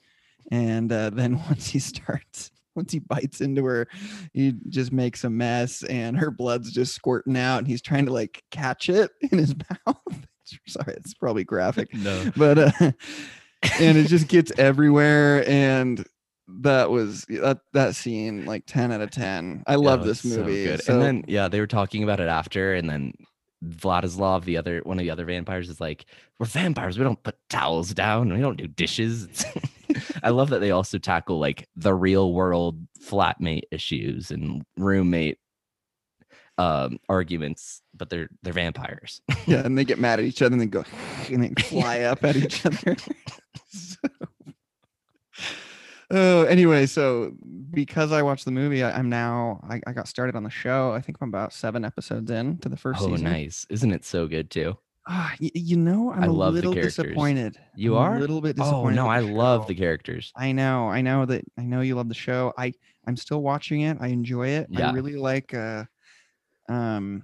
and 0.50 0.92
uh, 0.92 1.10
then 1.14 1.38
once 1.48 1.68
he 1.68 1.78
starts 1.78 2.50
once 2.76 2.92
he 2.92 2.98
bites 2.98 3.40
into 3.40 3.64
her 3.64 3.88
he 4.32 4.54
just 4.68 4.92
makes 4.92 5.24
a 5.24 5.30
mess 5.30 5.82
and 5.84 6.16
her 6.18 6.30
blood's 6.30 6.70
just 6.72 6.94
squirting 6.94 7.36
out 7.36 7.58
and 7.58 7.66
he's 7.66 7.82
trying 7.82 8.06
to 8.06 8.12
like 8.12 8.42
catch 8.50 8.88
it 8.88 9.10
in 9.32 9.38
his 9.38 9.54
mouth 9.86 10.26
sorry 10.66 10.94
it's 10.96 11.14
probably 11.14 11.42
graphic 11.44 11.88
No. 11.94 12.30
but 12.36 12.58
uh 12.58 12.70
and 13.80 13.96
it 13.98 14.06
just 14.06 14.28
gets 14.28 14.52
everywhere 14.58 15.48
and 15.48 16.04
that 16.48 16.90
was 16.90 17.24
that 17.24 17.58
that 17.72 17.96
scene 17.96 18.44
like 18.44 18.64
10 18.66 18.92
out 18.92 19.00
of 19.00 19.10
10 19.10 19.64
i 19.66 19.74
love 19.74 20.02
Oh, 20.02 20.04
this 20.04 20.20
so 20.20 20.28
movie 20.28 20.64
good. 20.64 20.82
so- 20.82 20.92
and 20.92 21.02
then 21.02 21.24
yeah, 21.26 21.48
they 21.48 21.58
were 21.58 21.66
talking 21.66 22.04
about 22.04 22.20
it 22.20 22.28
after, 22.28 22.74
and 22.74 22.88
then 22.88 23.14
Vladislav, 23.64 24.44
the 24.44 24.56
other 24.56 24.80
one 24.84 24.98
of 24.98 25.02
the 25.02 25.10
other 25.10 25.24
vampires, 25.24 25.68
is 25.68 25.80
like, 25.80 26.04
"We're 26.38 26.46
vampires. 26.46 26.98
We 26.98 27.04
don't 27.04 27.22
put 27.22 27.36
towels 27.48 27.94
down. 27.94 28.32
We 28.32 28.40
don't 28.40 28.56
do 28.58 28.66
dishes." 28.66 29.44
I 30.22 30.30
love 30.30 30.50
that 30.50 30.58
they 30.60 30.70
also 30.72 30.98
tackle 30.98 31.38
like 31.38 31.68
the 31.76 31.94
real 31.94 32.32
world 32.32 32.78
flatmate 33.02 33.62
issues 33.70 34.30
and 34.30 34.64
roommate. 34.76 35.38
um 36.58 36.98
arguments, 37.08 37.82
but 37.94 38.08
they're 38.10 38.28
they're 38.42 38.52
vampires. 38.52 39.20
yeah, 39.46 39.64
and 39.64 39.76
they 39.76 39.84
get 39.84 39.98
mad 39.98 40.18
at 40.18 40.24
each 40.26 40.42
other 40.42 40.52
and 40.54 40.60
they 40.60 40.66
go 40.66 40.84
and 41.30 41.42
they 41.44 41.62
fly 41.62 42.00
up 42.00 42.24
at 42.24 42.36
each 42.36 42.64
other. 42.66 42.96
So- 43.68 43.96
Oh, 46.10 46.44
anyway, 46.44 46.86
so 46.86 47.32
because 47.70 48.12
I 48.12 48.22
watched 48.22 48.44
the 48.44 48.52
movie, 48.52 48.82
I, 48.82 48.96
I'm 48.96 49.08
now 49.08 49.60
I, 49.68 49.80
I 49.86 49.92
got 49.92 50.06
started 50.06 50.36
on 50.36 50.44
the 50.44 50.50
show. 50.50 50.92
I 50.92 51.00
think 51.00 51.18
I'm 51.20 51.28
about 51.28 51.52
seven 51.52 51.84
episodes 51.84 52.30
in 52.30 52.58
to 52.58 52.68
the 52.68 52.76
first 52.76 53.02
oh, 53.02 53.06
season. 53.08 53.24
nice! 53.24 53.66
Isn't 53.70 53.92
it 53.92 54.04
so 54.04 54.28
good 54.28 54.50
too? 54.50 54.76
Ah, 55.08 55.34
y- 55.40 55.50
you 55.54 55.76
know, 55.76 56.12
I'm 56.12 56.24
I 56.24 56.26
a 56.26 56.32
love 56.32 56.54
the 56.54 56.58
little 56.58 56.74
characters. 56.74 56.96
disappointed. 56.96 57.58
You 57.74 57.96
I'm 57.96 58.12
are 58.12 58.16
a 58.16 58.20
little 58.20 58.40
bit 58.40 58.56
disappointed. 58.56 58.98
Oh 58.98 59.04
no, 59.04 59.08
I 59.08 59.20
love 59.20 59.62
show. 59.62 59.68
the 59.68 59.74
characters. 59.74 60.32
I 60.36 60.52
know, 60.52 60.88
I 60.88 61.00
know 61.00 61.26
that 61.26 61.44
I 61.58 61.62
know 61.62 61.80
you 61.80 61.94
love 61.96 62.08
the 62.08 62.14
show. 62.14 62.52
I 62.56 62.72
I'm 63.06 63.16
still 63.16 63.42
watching 63.42 63.82
it. 63.82 63.98
I 64.00 64.08
enjoy 64.08 64.48
it. 64.48 64.68
Yeah. 64.70 64.90
I 64.90 64.92
really 64.92 65.16
like 65.16 65.54
uh 65.54 65.84
um 66.68 67.22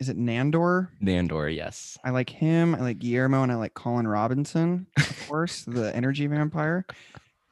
is 0.00 0.08
it 0.08 0.18
Nandor? 0.18 0.88
Nandor, 1.00 1.54
yes. 1.54 1.96
I 2.04 2.10
like 2.10 2.28
him. 2.28 2.74
I 2.74 2.80
like 2.80 2.98
Guillermo 2.98 3.44
and 3.44 3.52
I 3.52 3.54
like 3.54 3.74
Colin 3.74 4.08
Robinson, 4.08 4.86
of 4.98 5.28
course, 5.28 5.62
the 5.64 5.94
energy 5.94 6.26
vampire. 6.26 6.84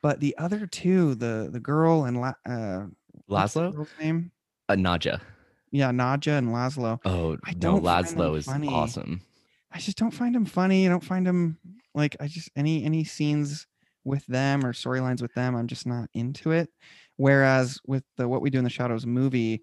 But 0.03 0.21
the 0.21 0.37
other 0.37 0.67
two, 0.67 1.15
the 1.15 1.49
the 1.51 1.61
girl 1.61 2.05
and 2.05 2.21
La- 2.21 2.35
uh 2.45 2.87
Laszlo, 3.31 3.87
name? 4.01 4.33
uh, 4.69 4.75
Nadja. 4.75 5.21
Yeah, 5.71 5.91
Nadja 5.91 6.39
and 6.39 6.49
Laszlo. 6.49 7.01
Oh 7.05 7.37
I 7.45 7.53
no, 7.53 7.59
don't 7.59 7.83
them 7.85 7.85
Laszlo 7.85 8.37
is 8.37 8.47
funny. 8.47 8.69
awesome. 8.69 9.23
I 9.71 9.79
just 9.79 9.97
don't 9.97 10.11
find 10.11 10.37
him 10.37 10.45
funny. 10.45 10.87
I 10.87 10.91
don't 10.91 11.05
find 11.05 11.27
him 11.27 11.59
like 11.95 12.17
I 12.21 12.27
just 12.27 12.51
any 12.57 12.85
any 12.85 13.05
scenes 13.05 13.67
with 14.05 14.27
them 14.27 14.67
or 14.67 14.73
storylines 14.73 15.23
with 15.23 15.33
them, 15.35 15.55
I'm 15.55 15.69
just 15.69 15.87
not 15.87 16.09
into 16.13 16.51
it. 16.51 16.69
Whereas 17.17 17.79
with 17.87 18.03
the 18.17 18.29
What 18.29 18.43
We 18.43 18.51
Do 18.51 18.59
in 18.59 18.65
the 18.65 18.71
Shadows 18.71 19.07
movie, 19.07 19.63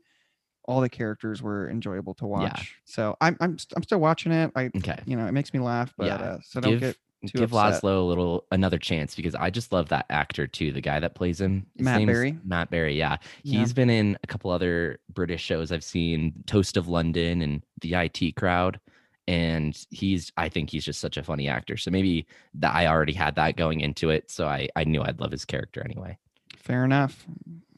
all 0.64 0.80
the 0.82 0.90
characters 0.90 1.42
were 1.42 1.70
enjoyable 1.70 2.14
to 2.16 2.26
watch. 2.26 2.44
Yeah. 2.46 2.64
So 2.86 3.18
I'm 3.20 3.36
I'm 3.42 3.58
I'm 3.76 3.84
still 3.84 4.00
watching 4.00 4.32
it. 4.32 4.52
I 4.56 4.72
Okay, 4.78 4.98
you 5.06 5.18
know 5.18 5.28
it 5.28 5.34
makes 5.34 5.54
me 5.54 5.60
laugh, 5.60 5.94
but 5.98 6.08
Yeah, 6.08 6.16
uh, 6.16 6.38
so 6.42 6.62
don't 6.62 6.72
give 6.72 6.80
get 6.80 6.98
too 7.28 7.40
give 7.40 7.54
upset. 7.54 7.84
Laszlo 7.84 7.98
a 8.00 8.04
little 8.04 8.46
another 8.52 8.78
chance 8.78 9.16
because 9.16 9.36
I 9.36 9.50
just 9.50 9.72
love 9.72 9.90
that 9.90 10.06
actor 10.10 10.48
too. 10.48 10.72
The 10.72 10.82
guy 10.82 11.00
that 11.00 11.16
plays 11.16 11.40
him, 11.42 11.66
His 11.76 11.86
Matt 11.86 12.06
Berry? 12.06 12.38
Matt 12.44 12.70
Berry, 12.70 12.98
yeah. 12.98 13.18
Yeah. 13.44 13.60
He's 13.60 13.74
been 13.74 13.90
in 13.90 14.18
a 14.24 14.28
couple 14.28 14.52
other 14.52 15.00
British 15.14 15.44
shows. 15.44 15.72
I've 15.72 15.84
seen 15.84 16.34
Toast 16.46 16.78
of 16.78 16.88
London 16.88 17.42
and 17.42 17.64
The 17.82 17.94
IT 17.96 18.36
Crowd, 18.36 18.80
and 19.28 19.78
he's 19.90 20.32
I 20.38 20.50
think 20.50 20.70
he's 20.70 20.86
just 20.86 21.00
such 21.02 21.18
a 21.18 21.24
funny 21.24 21.48
actor. 21.48 21.78
So 21.78 21.92
maybe 21.92 22.26
that 22.56 22.74
I 22.74 22.88
already 22.88 23.14
had 23.14 23.36
that 23.36 23.58
going 23.58 23.82
into 23.82 24.10
it, 24.10 24.32
so 24.32 24.48
I 24.48 24.70
I 24.76 24.84
knew 24.84 25.02
I'd 25.02 25.20
love 25.20 25.32
his 25.32 25.46
character 25.46 25.82
anyway. 25.84 26.18
Fair 26.58 26.86
enough. 26.86 27.26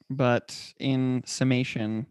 But 0.10 0.74
in 0.80 1.24
summation, 1.26 2.06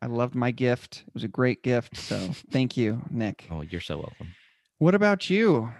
I 0.00 0.06
loved 0.06 0.34
my 0.34 0.50
gift. 0.50 1.04
It 1.06 1.14
was 1.14 1.24
a 1.24 1.28
great 1.28 1.62
gift. 1.62 1.96
So 1.96 2.16
thank 2.50 2.76
you, 2.76 3.02
Nick. 3.10 3.46
Oh, 3.50 3.62
you're 3.62 3.80
so 3.80 3.98
welcome. 3.98 4.34
What 4.78 4.94
about 4.94 5.30
you? 5.30 5.70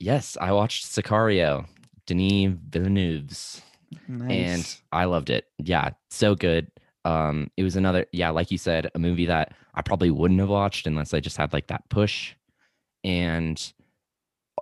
Yes, 0.00 0.36
I 0.40 0.52
watched 0.52 0.86
Sicario, 0.86 1.66
Denis 2.06 2.56
Villeneuve's. 2.68 3.62
Nice. 4.08 4.30
and 4.30 4.80
I 4.92 5.04
loved 5.04 5.30
it. 5.30 5.46
Yeah, 5.58 5.90
so 6.10 6.34
good. 6.34 6.70
Um, 7.04 7.50
it 7.56 7.62
was 7.64 7.76
another, 7.76 8.06
yeah, 8.12 8.30
like 8.30 8.50
you 8.50 8.58
said, 8.58 8.90
a 8.94 8.98
movie 8.98 9.26
that 9.26 9.54
I 9.74 9.82
probably 9.82 10.10
wouldn't 10.10 10.40
have 10.40 10.48
watched 10.48 10.86
unless 10.86 11.12
I 11.12 11.20
just 11.20 11.36
had 11.36 11.52
like 11.52 11.68
that 11.68 11.88
push. 11.88 12.34
And 13.02 13.72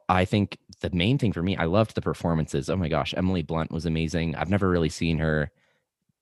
I 0.08 0.24
think 0.24 0.58
the 0.80 0.90
main 0.90 1.18
thing 1.18 1.32
for 1.32 1.42
me, 1.42 1.56
I 1.56 1.64
loved 1.64 1.94
the 1.94 2.00
performances. 2.00 2.70
Oh 2.70 2.76
my 2.76 2.88
gosh, 2.88 3.12
Emily 3.16 3.42
Blunt 3.42 3.70
was 3.70 3.86
amazing. 3.86 4.34
I've 4.36 4.50
never 4.50 4.68
really 4.68 4.88
seen 4.88 5.18
her 5.18 5.50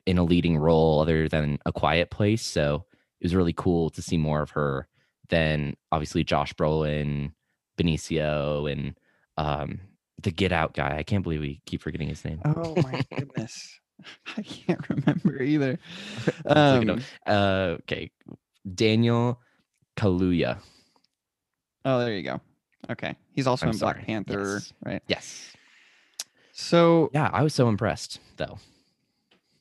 in 0.06 0.18
a 0.18 0.24
leading 0.24 0.56
role 0.56 1.00
other 1.00 1.28
than 1.28 1.58
A 1.66 1.72
Quiet 1.72 2.10
Place, 2.10 2.42
so 2.42 2.86
it 3.20 3.24
was 3.24 3.34
really 3.34 3.52
cool 3.52 3.90
to 3.90 4.02
see 4.02 4.16
more 4.16 4.42
of 4.42 4.50
her 4.50 4.88
than 5.28 5.76
obviously 5.92 6.24
Josh 6.24 6.54
Brolin, 6.54 7.32
Benicio, 7.78 8.70
and 8.70 8.98
um, 9.36 9.80
the 10.22 10.30
Get 10.30 10.52
Out 10.52 10.74
guy. 10.74 10.96
I 10.98 11.02
can't 11.02 11.22
believe 11.22 11.40
we 11.40 11.60
keep 11.66 11.82
forgetting 11.82 12.08
his 12.08 12.24
name. 12.24 12.40
Oh 12.44 12.74
my 12.82 13.02
goodness. 13.16 13.78
I 14.36 14.42
can't 14.42 14.88
remember 14.88 15.42
either. 15.42 15.78
Let's 16.44 16.72
look 16.72 16.82
it 16.82 16.90
up. 16.90 16.98
Um, 16.98 17.04
Uh, 17.26 17.76
okay, 17.82 18.10
Daniel 18.74 19.40
Kaluuya. 19.96 20.58
oh, 21.84 21.98
there 22.00 22.14
you 22.14 22.22
go. 22.22 22.40
Okay. 22.90 23.16
He's 23.32 23.46
also 23.46 23.66
I'm 23.66 23.72
in 23.72 23.78
Black 23.78 23.96
sorry. 23.96 24.04
Panther, 24.06 24.54
Yes. 24.54 24.72
right? 24.84 25.02
Yes. 25.08 25.52
So 26.52 27.10
Yeah, 27.12 27.30
I 27.32 27.42
was 27.42 27.54
so 27.54 27.68
impressed 27.68 28.20
though. 28.36 28.58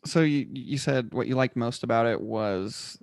so 0.06 0.22
you 0.22 0.48
you 0.54 0.78
said 0.78 1.14
what 1.14 1.28
you 1.28 1.36
liked 1.36 1.56
most 1.56 1.84
about 1.84 2.06
it 2.06 2.22
was 2.22 3.00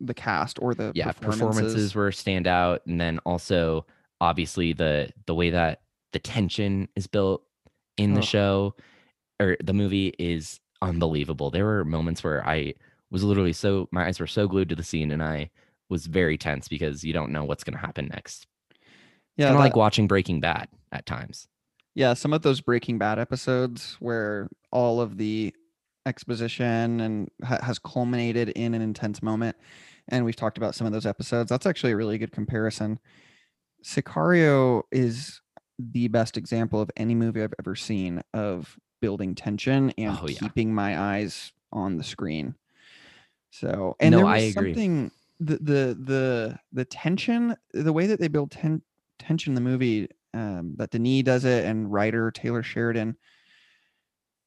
the 0.00 0.14
cast 0.14 0.58
or 0.62 0.74
the 0.74 0.92
Yeah, 0.94 1.12
performances. 1.12 1.36
performances 1.44 1.94
were 1.94 2.10
standout, 2.10 2.80
and 2.86 3.00
then 3.00 3.18
also 3.26 3.86
obviously 4.20 4.72
the 4.72 5.10
the 5.26 5.34
way 5.34 5.50
that 5.50 5.80
the 6.12 6.18
tension 6.18 6.88
is 6.96 7.06
built 7.06 7.42
in 7.96 8.14
the 8.14 8.20
Ugh. 8.20 8.26
show 8.26 8.74
or 9.40 9.56
the 9.62 9.72
movie 9.72 10.14
is 10.18 10.60
unbelievable. 10.82 11.50
There 11.50 11.64
were 11.64 11.84
moments 11.84 12.22
where 12.24 12.46
I 12.46 12.74
was 13.10 13.22
literally 13.24 13.52
so 13.52 13.88
my 13.90 14.06
eyes 14.06 14.20
were 14.20 14.26
so 14.26 14.46
glued 14.46 14.68
to 14.70 14.76
the 14.76 14.84
scene, 14.84 15.10
and 15.10 15.22
I 15.22 15.50
was 15.88 16.06
very 16.06 16.38
tense 16.38 16.68
because 16.68 17.02
you 17.04 17.12
don't 17.12 17.32
know 17.32 17.44
what's 17.44 17.64
going 17.64 17.74
to 17.74 17.84
happen 17.84 18.08
next. 18.12 18.46
Yeah, 19.36 19.46
kind 19.46 19.56
of 19.56 19.60
like 19.60 19.76
watching 19.76 20.06
Breaking 20.06 20.40
Bad 20.40 20.68
at 20.92 21.06
times. 21.06 21.48
yeah, 21.94 22.14
some 22.14 22.32
of 22.32 22.42
those 22.42 22.60
Breaking 22.60 22.98
Bad 22.98 23.18
episodes 23.18 23.96
where 24.00 24.48
all 24.70 25.00
of 25.00 25.16
the 25.16 25.54
exposition 26.06 27.00
and 27.00 27.30
ha- 27.44 27.58
has 27.62 27.78
culminated 27.78 28.50
in 28.50 28.74
an 28.74 28.82
intense 28.82 29.22
moment, 29.22 29.56
and 30.08 30.24
we've 30.24 30.36
talked 30.36 30.58
about 30.58 30.74
some 30.74 30.86
of 30.86 30.92
those 30.92 31.06
episodes. 31.06 31.48
That's 31.50 31.66
actually 31.66 31.92
a 31.92 31.96
really 31.96 32.18
good 32.18 32.32
comparison. 32.32 32.98
Sicario 33.84 34.82
is 34.92 35.40
the 35.92 36.08
best 36.08 36.36
example 36.36 36.80
of 36.80 36.90
any 36.96 37.14
movie 37.14 37.42
I've 37.42 37.54
ever 37.58 37.74
seen 37.74 38.22
of 38.34 38.78
building 39.00 39.34
tension 39.34 39.90
and 39.98 40.18
Oh, 40.22 40.26
yeah. 40.28 40.38
keeping 40.38 40.74
my 40.74 40.98
eyes 40.98 41.52
on 41.72 41.96
the 41.96 42.04
screen. 42.04 42.54
So, 43.50 43.96
and 44.00 44.12
No, 44.12 44.18
there 44.18 44.26
I 44.26 44.38
was 44.38 44.44
agree. 44.44 44.72
something 44.72 45.10
the 45.40 45.56
the 45.56 45.98
the 45.98 46.58
the 46.72 46.84
tension, 46.84 47.56
the 47.72 47.92
way 47.92 48.06
that 48.06 48.20
they 48.20 48.28
build 48.28 48.50
ten, 48.50 48.82
tension 49.18 49.52
in 49.52 49.54
the 49.54 49.60
movie, 49.60 50.08
um, 50.34 50.74
that 50.76 50.90
Denis 50.90 51.22
does 51.24 51.44
it 51.44 51.64
and 51.64 51.90
writer 51.92 52.30
Taylor 52.30 52.62
Sheridan 52.62 53.16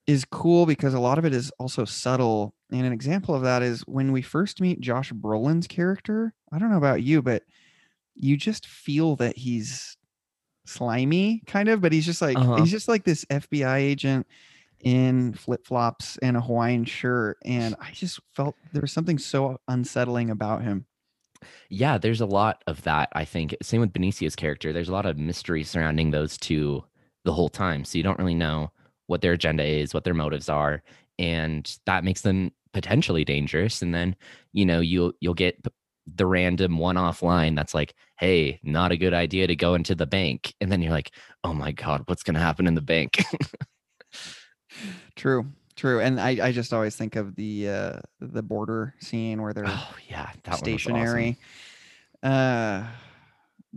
is 0.06 0.26
cool 0.26 0.66
because 0.66 0.94
a 0.94 1.00
lot 1.00 1.18
of 1.18 1.26
it 1.26 1.34
is 1.34 1.52
also 1.60 1.86
subtle. 1.86 2.54
And 2.72 2.86
an 2.86 2.94
example 2.94 3.34
of 3.36 3.44
that 3.44 3.62
is 3.62 3.82
when 3.82 4.12
we 4.12 4.22
first 4.22 4.60
meet 4.60 4.82
Josh 4.82 5.12
Brolin's 5.14 5.68
character. 5.68 6.34
I 6.52 6.60
don't 6.60 6.70
know 6.72 6.78
about 6.78 7.04
you, 7.04 7.22
but 7.22 7.44
you 8.16 8.38
just 8.38 8.66
feel 8.68 9.16
that 9.18 9.38
he's 9.38 9.98
slimy, 10.66 11.42
kind 11.46 11.70
of, 11.70 11.82
but 11.82 11.92
he's 11.92 12.06
just 12.06 12.22
like 12.22 12.38
Uh-huh. 12.38 12.56
he's 12.56 12.72
just 12.72 12.88
like 12.88 13.04
this 13.04 13.26
FBI 13.26 13.78
agent 13.78 14.28
in 14.82 15.34
flip 15.34 15.66
flops 15.66 16.18
and 16.18 16.36
a 16.36 16.42
Hawaiian 16.42 16.86
shirt. 16.86 17.38
And 17.46 17.76
I 17.80 17.92
just 17.92 18.20
felt 18.36 18.56
there 18.74 18.82
was 18.82 18.92
something 18.92 19.18
so 19.18 19.60
unsettling 19.68 20.30
about 20.30 20.62
him. 20.62 20.86
Yeah, 21.70 21.98
there's 21.98 22.22
a 22.22 22.26
lot 22.26 22.64
of 22.68 22.82
that. 22.84 23.10
I 23.14 23.26
think 23.26 23.56
same 23.62 23.82
with 23.82 23.94
Benicio's 23.94 24.36
character. 24.36 24.72
There's 24.72 24.90
a 24.90 24.94
lot 24.94 25.06
of 25.06 25.18
mystery 25.18 25.64
surrounding 25.64 26.12
those 26.12 26.38
two 26.38 26.84
the 27.26 27.34
whole 27.34 27.50
time, 27.50 27.84
so 27.86 27.98
you 27.98 28.04
don't 28.04 28.20
really 28.20 28.34
know 28.36 28.72
what 29.08 29.22
their 29.22 29.34
agenda 29.34 29.64
is, 29.66 29.94
what 29.94 30.04
their 30.06 30.14
motives 30.14 30.48
are, 30.50 30.82
and 31.20 31.78
that 31.86 32.04
makes 32.06 32.22
them 32.22 32.52
potentially 32.74 33.26
dangerous. 33.26 33.82
And 33.82 33.94
then 33.94 34.16
you 34.54 34.66
know 34.66 34.80
you'll 34.80 35.14
you'll 35.20 35.34
get 35.34 35.58
the 36.06 36.26
random 36.26 36.78
one-off 36.78 37.22
line 37.24 37.56
that's 37.56 37.74
like, 37.74 37.94
"Hey, 38.18 38.60
not 38.64 38.92
a 38.92 38.98
good 38.98 39.14
idea 39.14 39.48
to 39.48 39.56
go 39.56 39.74
into 39.76 39.96
the 39.96 40.06
bank," 40.06 40.54
and 40.62 40.72
then 40.72 40.82
you're 40.82 40.92
like, 40.92 41.12
"Oh 41.44 41.54
my 41.54 41.72
god, 41.72 42.04
what's 42.06 42.24
gonna 42.24 42.40
happen 42.40 42.68
in 42.68 42.76
the 42.76 42.82
bank?" 42.82 43.24
True. 45.16 45.46
True. 45.76 46.00
And 46.02 46.20
I, 46.20 46.48
I 46.48 46.52
just 46.52 46.72
always 46.74 46.96
think 46.96 47.16
of 47.16 47.36
the 47.36 47.70
uh 47.70 48.00
the 48.20 48.44
border 48.44 48.94
scene 49.00 49.42
where 49.42 49.54
they're 49.54 49.66
oh 49.68 49.96
yeah, 50.08 50.32
that 50.44 50.62
one 50.62 50.72
was 50.72 50.88
awesome. 50.88 51.36
stationary. 51.36 51.38
Uh 52.22 52.88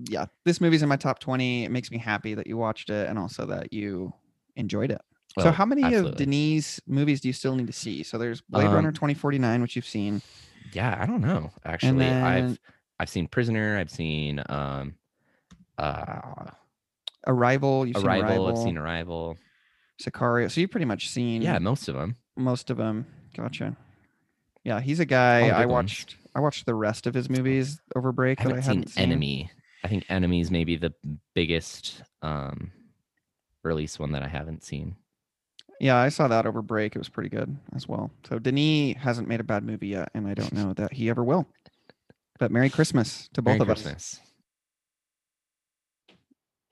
yeah, 0.08 0.26
this 0.44 0.60
movie's 0.60 0.82
in 0.82 0.90
my 0.90 0.96
top 0.96 1.20
20. 1.20 1.64
It 1.64 1.70
makes 1.70 1.90
me 1.90 1.96
happy 1.96 2.34
that 2.34 2.46
you 2.46 2.58
watched 2.58 2.90
it 2.90 3.08
and 3.08 3.18
also 3.18 3.46
that 3.46 3.72
you 3.72 4.12
enjoyed 4.56 4.90
it. 4.90 5.00
so 5.38 5.48
Oh, 5.48 5.52
how 5.52 5.64
many 5.64 5.84
absolutely. 5.84 6.10
of 6.10 6.16
Denis's 6.16 6.82
movies 6.86 7.20
do 7.22 7.28
you 7.28 7.32
still 7.32 7.56
need 7.56 7.66
to 7.66 7.72
see? 7.72 8.02
So 8.02 8.18
there's 8.18 8.42
Blade 8.42 8.66
Um, 8.66 8.74
Runner 8.74 8.92
2049, 8.92 9.62
which 9.62 9.74
you've 9.74 9.86
seen. 9.86 10.20
Yeah, 10.72 10.96
I 11.00 11.06
don't 11.06 11.20
know. 11.20 11.50
Actually, 11.64 11.98
then- 11.98 12.24
I've 12.24 12.58
I've 12.98 13.08
seen 13.10 13.26
Prisoner. 13.28 13.76
I've 13.78 13.90
seen 13.90 14.42
um, 14.48 14.94
uh, 15.78 16.50
Arrival, 17.26 17.86
you've 17.86 17.96
Arrival, 17.96 18.06
seen 18.06 18.24
Arrival, 18.24 18.46
I've 18.48 18.58
seen 18.58 18.78
Arrival. 18.78 19.38
Sicario. 20.02 20.50
So 20.50 20.60
you've 20.60 20.70
pretty 20.70 20.84
much 20.86 21.08
seen 21.10 21.42
Yeah, 21.42 21.58
most 21.58 21.88
of 21.88 21.94
them. 21.94 22.16
most 22.36 22.70
of 22.70 22.76
them. 22.76 23.06
Gotcha. 23.36 23.76
Yeah, 24.64 24.80
he's 24.80 25.00
a 25.00 25.04
guy 25.06 25.46
I 25.50 25.62
good 25.62 25.68
ones. 25.70 25.90
watched 25.92 26.16
I 26.34 26.40
watched 26.40 26.66
the 26.66 26.74
rest 26.74 27.06
of 27.06 27.14
his 27.14 27.30
movies 27.30 27.80
over 27.94 28.12
break 28.12 28.40
I 28.40 28.44
that 28.44 28.48
haven't 28.48 28.58
I 28.58 28.62
seen 28.66 28.74
hadn't 28.78 28.88
seen. 28.90 29.02
Enemy. 29.04 29.50
I 29.84 29.88
think 29.88 30.04
Enemy 30.08 30.40
is 30.40 30.50
maybe 30.50 30.76
the 30.76 30.92
biggest 31.34 32.02
um, 32.22 32.72
release 33.62 33.98
one 33.98 34.12
that 34.12 34.22
I 34.22 34.28
haven't 34.28 34.64
seen. 34.64 34.96
Yeah, 35.80 35.96
I 35.96 36.08
saw 36.08 36.28
that 36.28 36.46
over 36.46 36.62
break. 36.62 36.94
It 36.94 36.98
was 36.98 37.08
pretty 37.08 37.28
good 37.28 37.56
as 37.74 37.86
well. 37.86 38.10
So 38.28 38.38
Denis 38.38 38.96
hasn't 38.98 39.28
made 39.28 39.40
a 39.40 39.44
bad 39.44 39.62
movie 39.64 39.88
yet, 39.88 40.10
and 40.14 40.26
I 40.26 40.34
don't 40.34 40.52
know 40.52 40.72
that 40.74 40.92
he 40.92 41.10
ever 41.10 41.22
will. 41.22 41.46
But 42.38 42.50
Merry 42.50 42.70
Christmas 42.70 43.28
to 43.34 43.42
both 43.42 43.58
Merry 43.58 43.70
of 43.70 43.70
us. 43.70 44.20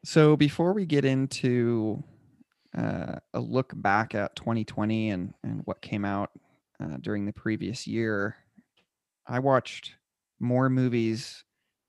So 0.05 0.37
before 0.37 0.75
we 0.75 0.85
get 0.85 1.05
into 1.05 2.03
uh, 2.77 3.17
a 3.33 3.41
look 3.41 3.73
back 3.75 4.15
at 4.15 4.37
2020 4.37 5.11
and 5.11 5.35
and 5.43 5.63
what 5.65 5.81
came 5.81 6.05
out 6.05 6.31
uh, 6.83 6.97
during 7.01 7.25
the 7.25 7.33
previous 7.33 7.87
year, 7.87 8.37
I 9.27 9.39
watched 9.39 9.95
more 10.41 10.69
movies 10.69 11.45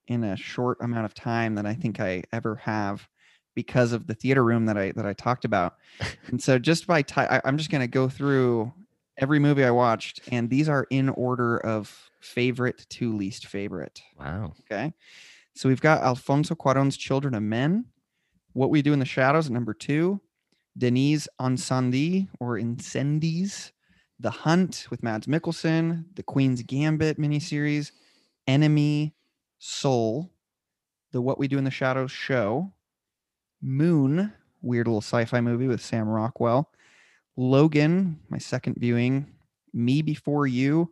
in 0.08 0.24
a 0.24 0.38
short 0.38 0.78
amount 0.82 1.06
of 1.06 1.14
time 1.14 1.56
than 1.56 1.66
I 1.66 1.74
think 1.74 2.00
I 2.00 2.24
ever 2.32 2.56
have 2.58 3.08
because 3.56 3.94
of 3.94 4.08
the 4.08 4.14
theater 4.14 4.44
room 4.44 4.66
that 4.66 4.78
I 4.78 4.92
that 4.92 5.06
I 5.06 5.14
talked 5.14 5.46
about. 5.46 5.76
and 6.28 6.42
so 6.42 6.60
just 6.60 6.86
by 6.86 7.02
ti 7.02 7.22
I, 7.22 7.42
I'm 7.44 7.58
just 7.58 7.72
going 7.72 7.82
to 7.82 7.88
go 7.88 8.08
through 8.08 8.72
every 9.18 9.40
movie 9.40 9.64
I 9.64 9.72
watched, 9.72 10.22
and 10.32 10.50
these 10.50 10.70
are 10.70 10.86
in 10.90 11.10
order 11.10 11.58
of 11.58 12.10
favorite 12.20 12.86
to 12.90 13.16
least 13.16 13.48
favorite. 13.48 14.02
Wow. 14.20 14.54
Okay. 14.62 14.94
So 15.54 15.70
we've 15.70 15.82
got 15.82 16.04
Alfonso 16.04 16.54
Cuaron's 16.56 16.98
Children 16.98 17.34
of 17.34 17.44
Men, 17.44 17.86
What 18.54 18.70
We 18.70 18.82
Do 18.82 18.94
in 18.94 19.00
the 19.00 19.06
Shadows 19.06 19.46
at 19.46 19.54
number 19.54 19.74
two, 19.74 20.20
Denis's 20.78 21.30
Incendie 21.40 22.28
or 22.40 22.58
Incendies, 22.58 23.72
The 24.20 24.32
Hunt 24.32 24.88
with 24.90 25.02
Mads 25.02 25.28
Mikkelsen, 25.28 26.06
The 26.16 26.24
Queen's 26.24 26.62
Gambit 26.62 27.18
miniseries, 27.18 27.92
Enemy, 28.48 29.16
Soul, 29.60 30.32
The 31.14 31.22
What 31.22 31.40
We 31.40 31.48
Do 31.48 31.58
in 31.58 31.64
the 31.64 31.72
Shadows 31.72 32.12
show, 32.12 32.74
Moon, 33.66 34.32
weird 34.62 34.88
little 34.88 35.02
sci-fi 35.02 35.42
movie 35.42 35.68
with 35.68 35.82
Sam 35.82 36.08
Rockwell, 36.08 36.70
Logan, 37.36 38.20
my 38.30 38.38
second 38.38 38.76
viewing, 38.78 39.26
Me 39.74 40.02
Before 40.02 40.46
You, 40.48 40.92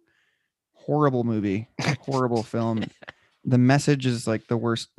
horrible 0.73 1.23
movie, 1.23 1.67
horrible 2.01 2.41
film. 2.43 2.83
The 3.45 3.57
message 3.59 4.05
is 4.05 4.25
like 4.27 4.47
the 4.47 4.57
worst 4.57 4.89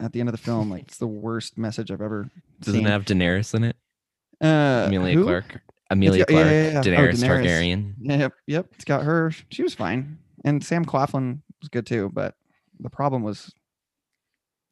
at 0.00 0.12
the 0.12 0.20
end 0.20 0.28
of 0.28 0.32
the 0.32 0.38
film. 0.42 0.70
Like 0.70 0.82
it's 0.82 0.98
the 0.98 1.06
worst 1.06 1.56
message 1.56 1.90
I've 1.90 2.02
ever 2.02 2.28
Doesn't 2.60 2.80
seen. 2.80 2.86
it 2.86 2.90
have 2.90 3.04
Daenerys 3.04 3.54
in 3.54 3.64
it? 3.64 3.76
uh, 4.42 4.84
Emilia 4.88 5.14
who? 5.14 5.24
Clarke. 5.24 5.60
Emilia 5.90 6.20
got- 6.24 6.28
Clarke. 6.28 6.46
yeah, 6.46 6.70
yeah. 6.72 6.78
Oh, 6.78 6.82
Daenerys, 6.82 7.22
Daenerys. 7.22 7.44
Targaryen. 7.44 7.94
Yep, 8.00 8.32
yep. 8.46 8.66
It's 8.74 8.84
got 8.84 9.04
her. 9.04 9.32
She 9.50 9.62
was 9.62 9.74
fine, 9.74 10.18
and 10.44 10.62
Sam 10.64 10.84
Claflin 10.84 11.42
was 11.62 11.68
good 11.68 11.86
too. 11.86 12.10
But 12.12 12.34
the 12.80 12.90
problem 12.90 13.22
was 13.22 13.50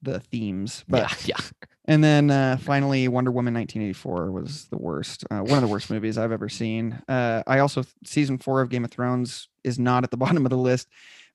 the 0.03 0.21
themes. 0.21 0.85
But 0.89 1.11
yeah, 1.27 1.37
yeah. 1.39 1.67
And 1.87 2.03
then 2.03 2.31
uh, 2.31 2.57
finally, 2.61 3.09
Wonder 3.09 3.31
Woman 3.31 3.55
1984 3.55 4.31
was 4.31 4.67
the 4.67 4.79
worst. 4.79 5.25
Uh, 5.31 5.41
one 5.41 5.55
of 5.57 5.63
the 5.63 5.69
worst 5.69 5.91
movies 5.91 6.19
I've 6.19 6.33
ever 6.33 6.49
seen. 6.49 7.01
Uh, 7.09 7.43
I 7.47 7.61
also 7.61 7.85
season 8.05 8.39
four 8.39 8.61
of 8.61 8.71
Game 8.71 8.85
of 8.85 8.91
Thrones 8.91 9.49
is 9.65 9.79
not 9.79 10.05
at 10.05 10.11
the 10.11 10.17
bottom 10.17 10.45
of 10.45 10.51
the 10.51 10.59
list, 10.59 10.89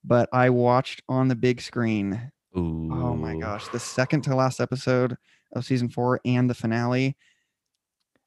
but 0.04 0.30
I 0.34 0.50
watched 0.50 1.02
on 1.08 1.28
the 1.28 1.36
big 1.36 1.62
screen. 1.62 2.32
Ooh. 2.58 2.90
Oh 2.92 3.16
my 3.16 3.36
gosh, 3.38 3.68
the 3.70 3.80
second 3.80 4.22
to 4.24 4.36
last 4.36 4.60
episode 4.60 5.18
of 5.54 5.66
season 5.66 5.90
four 5.90 6.20
and 6.26 6.50
the 6.50 6.54
finale. 6.54 7.16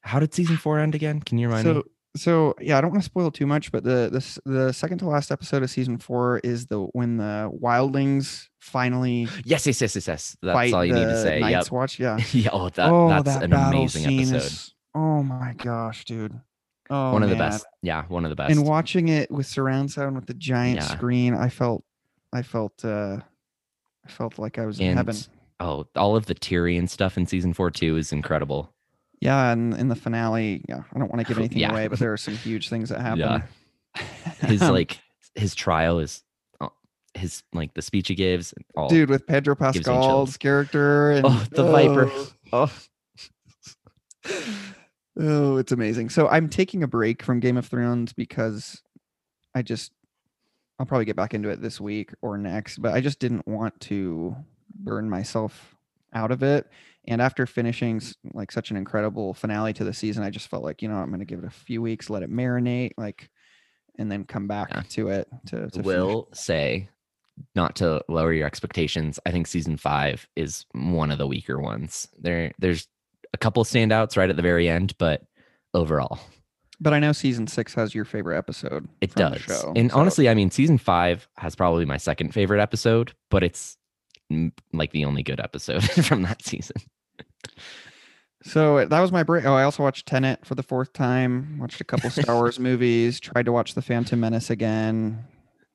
How 0.01 0.19
did 0.19 0.35
season 0.35 0.57
four 0.57 0.79
end 0.79 0.95
again? 0.95 1.21
Can 1.21 1.39
you 1.39 1.49
remind 1.49 1.65
so 1.65 1.75
me? 1.75 1.83
So 2.17 2.55
yeah 2.61 2.79
i 2.79 2.81
don't 2.81 2.91
want 2.91 3.03
to 3.03 3.05
spoil 3.05 3.31
too 3.31 3.47
much 3.47 3.73
but 3.73 3.83
the 3.85 4.09
this 4.13 4.39
the 4.45 4.73
second 4.73 4.99
to 4.99 5.07
last 5.07 5.31
episode 5.33 5.63
of 5.63 5.71
season 5.71 5.99
four 5.99 6.39
is 6.45 6.67
the 6.67 6.79
when 6.93 7.17
the 7.17 7.51
wildlings 7.63 8.49
finally 8.61 9.29
Yes, 9.45 9.67
yes, 9.67 9.81
yes, 9.81 9.95
yes, 9.97 10.07
yes. 10.09 10.37
That's 10.43 10.73
all 10.73 10.85
you 10.85 10.95
need 10.95 11.05
to 11.05 11.21
say. 11.21 11.41
Night's 11.41 11.67
Yep. 11.67 11.73
watch 11.73 11.99
yeah 11.99 12.19
yeah. 12.33 12.49
Oh, 12.53 12.69
that, 12.71 12.91
oh 12.91 13.09
that's 13.09 13.25
that 13.25 13.43
an 13.43 13.53
amazing 13.53 14.07
episode. 14.21 14.37
is 14.37 14.75
oh 14.95 15.23
my 15.23 15.55
gosh 15.59 16.05
dude 16.05 16.41
oh 16.91 17.13
one 17.13 17.23
of 17.23 17.31
the 17.31 17.37
best. 17.37 17.67
Yeah, 17.83 18.05
one 18.09 18.25
of 18.25 18.31
the 18.31 18.37
best. 18.37 18.53
and 18.55 18.65
watching 18.67 19.09
it 19.09 19.31
with 19.31 19.47
surround 19.47 19.91
sound 19.91 20.15
with 20.17 20.27
the 20.27 20.35
giant 20.35 20.77
Yeah. 20.81 20.87
screen 20.87 21.35
i 21.35 21.49
felt 21.49 21.85
i 22.33 22.43
felt 22.43 22.85
uh 22.85 23.19
i 24.07 24.09
felt 24.09 24.39
like 24.39 24.59
i 24.59 24.67
was 24.67 24.79
in 24.81 24.97
heaven 24.97 25.17
oh, 25.61 25.87
all 25.97 26.17
of 26.17 26.27
the 26.27 26.35
Tyrion 26.35 26.89
stuff 26.89 27.17
in 27.17 27.27
season 27.27 27.55
four 27.55 27.71
too 27.71 27.97
is 27.97 28.13
incredible. 28.13 28.74
Yeah 29.25 29.51
and 29.51 29.75
in 29.75 29.89
the 29.89 29.97
finale 29.97 30.63
yeah 30.69 30.83
i 30.95 30.99
don't 30.99 31.11
want 31.11 31.19
to 31.21 31.25
give 31.27 31.39
anything 31.39 31.59
Yeah. 31.59 31.73
away 31.73 31.89
but 31.89 31.99
there 31.99 32.13
are 32.13 32.17
some 32.17 32.35
huge 32.47 32.69
things 32.69 32.91
that 32.91 33.01
happen 33.01 33.19
Yeah. 33.21 33.43
His 34.49 34.63
Um, 34.63 34.73
like 34.73 34.99
his 35.35 35.55
trial 35.55 35.99
is 35.99 36.23
uh, 36.61 36.69
his 37.15 37.43
like 37.53 37.75
the 37.75 37.83
speech 37.83 38.07
he 38.09 38.15
gives. 38.15 38.55
All, 38.77 38.89
dude 38.89 39.09
with 39.09 39.27
pedro 39.27 39.57
pascal's 39.57 40.37
character 40.37 41.11
and 41.17 41.27
Oh, 41.27 41.45
the 41.51 41.65
Viper. 41.65 42.11
oh 42.53 42.73
oh 45.21 45.57
it's 45.59 45.73
amazing 45.73 46.09
so 46.09 46.29
i'm 46.29 46.49
taking 46.49 46.83
a 46.83 46.89
break 46.89 47.23
from 47.23 47.41
game 47.41 47.57
of 47.57 47.67
thrones 47.67 48.13
because 48.13 48.83
i 49.55 49.63
just 49.63 49.93
i'll 50.79 50.87
probably 50.87 51.05
get 51.05 51.15
back 51.17 51.35
into 51.35 51.49
it 51.51 51.61
this 51.63 51.81
week 51.81 52.13
or 52.23 52.37
next 52.39 52.79
but 52.79 52.93
i 52.95 53.01
just 53.01 53.19
didn't 53.19 53.47
want 53.47 53.79
to 53.81 54.35
burn 54.75 55.09
myself 55.09 55.77
out 56.15 56.31
of 56.33 56.43
it 56.43 56.67
and 57.07 57.21
after 57.23 57.47
finishing 57.47 58.01
like 58.33 58.51
such 58.53 58.71
an 58.71 58.77
incredible 58.77 59.35
finale 59.35 59.73
to 59.73 59.85
the 59.85 59.93
season 59.93 60.23
i 60.23 60.31
just 60.31 60.49
felt 60.49 60.63
like 60.65 60.81
you 60.83 60.89
know 60.89 60.97
i'm 60.97 61.09
going 61.09 61.19
to 61.21 61.25
give 61.27 61.39
it 61.39 61.45
a 61.45 61.51
few 61.51 61.81
weeks 61.83 62.09
let 62.11 62.23
it 62.23 62.31
marinate 62.31 62.93
like 62.97 63.29
and 63.99 64.11
then 64.11 64.25
come 64.25 64.47
back 64.49 64.69
Yeah. 64.71 64.83
to 64.91 65.09
it 65.09 65.29
to, 65.47 65.57
to 65.63 65.71
finish 65.71 65.87
will 65.87 66.29
say 66.33 66.89
not 67.55 67.77
to 67.77 68.03
lower 68.09 68.33
your 68.33 68.47
expectations 68.47 69.19
i 69.27 69.31
think 69.31 69.47
season 69.47 69.77
five 69.77 70.27
is 70.37 70.67
one 70.73 71.11
of 71.11 71.19
the 71.19 71.27
weaker 71.27 71.61
ones 71.61 72.09
there 72.19 72.53
there's 72.59 72.89
a 73.33 73.37
couple 73.39 73.65
standouts 73.65 74.17
right 74.17 74.31
at 74.31 74.37
the 74.37 74.43
very 74.43 74.69
end 74.69 74.95
but 74.99 75.23
overall 75.75 76.19
But 76.81 76.93
I 76.93 76.99
know 77.01 77.13
season 77.13 77.47
six 77.47 77.73
has 77.75 77.95
your 77.95 78.05
favorite 78.05 78.37
episode. 78.39 78.89
it 79.01 79.15
does 79.15 79.41
show, 79.41 79.73
and 79.77 79.91
so- 79.91 79.99
honestly 79.99 80.29
i 80.29 80.35
mean 80.35 80.51
season 80.51 80.79
five 80.79 81.29
has 81.37 81.55
probably 81.55 81.85
my 81.85 81.97
second 81.99 82.33
favorite 82.33 82.61
episode 82.61 83.13
but 83.31 83.43
it's 83.43 83.77
mm, 84.33 84.53
like 84.73 84.93
the 84.93 85.05
only 85.05 85.23
good 85.23 85.41
episode 85.41 85.83
from 86.05 86.23
that 86.23 86.43
season 86.45 86.77
So 88.43 88.85
that 88.85 89.01
was 89.01 89.11
my 89.11 89.23
break. 89.23 89.45
Oh, 89.47 89.55
I 89.55 89.63
also 89.63 89.83
watched 89.83 90.07
Tenet 90.07 90.45
for 90.45 90.55
the 90.55 90.63
fourth 90.63 90.93
time. 90.93 91.59
Watched 91.59 91.81
a 91.81 91.85
couple 91.85 92.11
Star 92.11 92.35
Wars 92.35 92.59
movies. 92.61 93.19
Tried 93.19 93.47
to 93.47 93.53
watch 93.53 93.75
The 93.75 93.81
Phantom 93.83 94.21
Menace 94.21 94.51
again. 94.51 95.25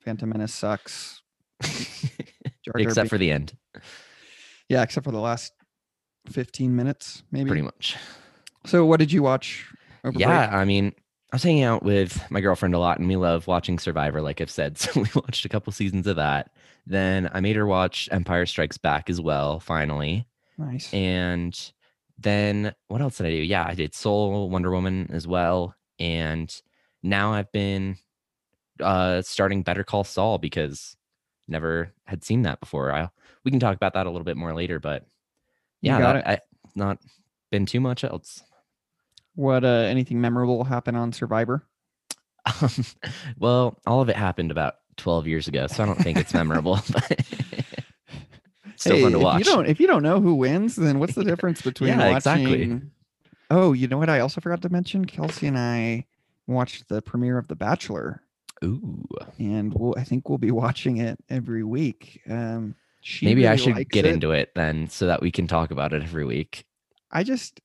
Phantom 0.04 0.28
Menace 0.28 0.54
sucks. 0.54 1.20
Except 2.76 3.08
for 3.10 3.18
the 3.18 3.30
end 3.32 3.54
yeah, 4.68 4.82
except 4.84 5.02
for 5.04 5.10
the 5.10 5.18
last 5.18 5.52
fifteen 6.28 6.76
minutes, 6.76 7.24
maybe. 7.32 7.48
pretty 7.48 7.62
much 7.62 7.96
So, 8.66 8.84
what 8.86 9.00
did 9.00 9.10
you 9.10 9.20
watch? 9.22 9.66
Over 10.04 10.12
break? 10.12 10.20
yeah 10.20 10.48
i 10.56 10.64
mean 10.64 10.94
i 11.32 11.36
was 11.36 11.42
hanging 11.42 11.64
out 11.64 11.82
with 11.82 12.22
my 12.30 12.40
girlfriend 12.40 12.74
a 12.74 12.78
lot 12.78 12.98
and 12.98 13.08
we 13.08 13.16
love 13.16 13.46
watching 13.48 13.78
survivor 13.78 14.22
like 14.22 14.40
i've 14.40 14.50
said 14.50 14.78
so 14.78 14.92
we 15.00 15.08
watched 15.14 15.44
a 15.44 15.48
couple 15.48 15.72
seasons 15.72 16.06
of 16.06 16.16
that 16.16 16.50
then 16.86 17.28
i 17.34 17.40
made 17.40 17.56
her 17.56 17.66
watch 17.66 18.08
empire 18.12 18.46
strikes 18.46 18.78
back 18.78 19.10
as 19.10 19.20
well 19.20 19.60
finally 19.60 20.26
nice. 20.60 20.92
and 20.92 21.72
then 22.18 22.74
what 22.88 23.00
else 23.00 23.16
did 23.16 23.26
i 23.26 23.30
do 23.30 23.36
yeah 23.36 23.64
i 23.66 23.74
did 23.74 23.94
soul 23.94 24.48
wonder 24.50 24.70
woman 24.70 25.08
as 25.12 25.26
well 25.26 25.74
and 25.98 26.62
now 27.02 27.32
i've 27.32 27.50
been 27.52 27.96
uh 28.82 29.22
starting 29.22 29.62
better 29.62 29.84
call 29.84 30.04
saul 30.04 30.38
because 30.38 30.96
never 31.48 31.92
had 32.04 32.22
seen 32.22 32.42
that 32.42 32.60
before 32.60 32.92
i 32.92 33.08
we 33.44 33.50
can 33.50 33.60
talk 33.60 33.74
about 33.74 33.94
that 33.94 34.06
a 34.06 34.10
little 34.10 34.24
bit 34.24 34.36
more 34.36 34.54
later 34.54 34.78
but 34.78 35.06
yeah 35.80 35.98
that, 35.98 36.28
I, 36.28 36.38
not 36.74 36.98
been 37.50 37.66
too 37.66 37.80
much 37.80 38.04
else 38.04 38.42
What? 39.34 39.64
Uh, 39.64 39.86
anything 39.88 40.20
memorable 40.20 40.64
happen 40.64 40.94
on 40.94 41.12
Survivor? 41.12 41.66
Um, 42.60 42.70
well, 43.38 43.78
all 43.86 44.00
of 44.02 44.08
it 44.08 44.16
happened 44.16 44.50
about 44.50 44.74
12 44.96 45.26
years 45.26 45.48
ago, 45.48 45.66
so 45.66 45.82
I 45.82 45.86
don't 45.86 46.02
think 46.02 46.18
it's 46.18 46.34
memorable, 46.34 46.78
but 46.92 47.20
still 48.80 48.96
Hey, 48.96 49.02
fun 49.02 49.12
to 49.12 49.18
if 49.18 49.24
watch. 49.24 49.38
You 49.38 49.44
don't, 49.44 49.66
if 49.66 49.80
you 49.80 49.86
don't 49.86 50.02
know 50.02 50.20
who 50.20 50.34
wins, 50.34 50.76
then 50.76 50.98
what's 50.98 51.14
the 51.14 51.24
difference 51.24 51.62
between 51.62 51.90
Yeah, 51.90 52.10
watching? 52.10 52.16
exactly. 52.16 52.80
Oh, 53.50 53.72
you 53.72 53.88
know 53.88 53.98
what? 53.98 54.10
I 54.10 54.20
also 54.20 54.40
forgot 54.40 54.62
to 54.62 54.68
mention. 54.68 55.04
Kelsey 55.04 55.46
and 55.46 55.58
I 55.58 56.06
watched 56.46 56.88
the 56.88 57.02
premiere 57.02 57.38
of 57.38 57.48
The 57.48 57.56
Bachelor, 57.56 58.22
Ooh, 58.64 59.06
and 59.38 59.72
we'll, 59.74 59.94
I 59.96 60.04
think 60.04 60.28
we'll 60.28 60.38
be 60.38 60.50
watching 60.50 60.98
it 60.98 61.18
every 61.28 61.64
week. 61.64 62.20
Um, 62.28 62.74
maybe 63.22 63.46
I 63.48 63.56
should 63.56 63.88
get 63.90 64.04
it. 64.04 64.14
into 64.14 64.30
it 64.32 64.52
then 64.54 64.88
so 64.88 65.06
that 65.06 65.20
we 65.22 65.30
can 65.30 65.46
talk 65.46 65.70
about 65.70 65.92
it 65.92 66.02
every 66.02 66.24
week. 66.24 66.64
I 67.10 67.22
just 67.24 67.60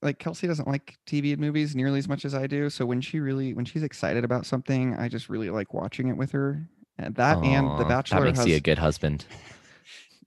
like 0.00 0.18
Kelsey 0.18 0.48
doesn't 0.48 0.66
like 0.66 0.98
TV 1.06 1.32
and 1.32 1.40
movies 1.40 1.76
nearly 1.76 1.98
as 2.00 2.08
much 2.08 2.24
as 2.24 2.34
I 2.34 2.46
do. 2.48 2.68
So 2.68 2.84
when 2.84 3.00
she 3.00 3.20
really, 3.20 3.54
when 3.54 3.64
she's 3.64 3.84
excited 3.84 4.24
about 4.24 4.46
something, 4.46 4.96
I 4.96 5.08
just 5.08 5.28
really 5.28 5.50
like 5.50 5.72
watching 5.72 6.08
it 6.08 6.16
with 6.16 6.32
her. 6.32 6.66
And 6.98 7.14
that 7.14 7.38
and 7.44 7.78
The 7.78 7.84
Bachelor 7.84 8.20
That 8.20 8.26
makes 8.26 8.38
has 8.40 8.48
you 8.48 8.56
a 8.56 8.60
good 8.60 8.78
husband. 8.78 9.24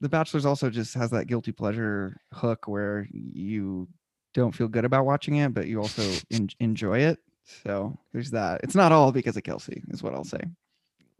The 0.00 0.08
Bachelor's 0.08 0.46
also 0.46 0.70
just 0.70 0.94
has 0.94 1.10
that 1.10 1.26
guilty 1.26 1.52
pleasure 1.52 2.20
hook 2.32 2.68
where 2.68 3.08
you 3.10 3.88
don't 4.34 4.54
feel 4.54 4.68
good 4.68 4.84
about 4.84 5.06
watching 5.06 5.36
it, 5.36 5.54
but 5.54 5.66
you 5.66 5.80
also 5.80 6.02
en- 6.30 6.50
enjoy 6.60 6.98
it. 6.98 7.18
So 7.64 7.96
there's 8.12 8.32
that. 8.32 8.60
It's 8.62 8.74
not 8.74 8.92
all 8.92 9.12
because 9.12 9.36
of 9.36 9.44
Kelsey, 9.44 9.82
is 9.88 10.02
what 10.02 10.14
I'll 10.14 10.24
say. 10.24 10.40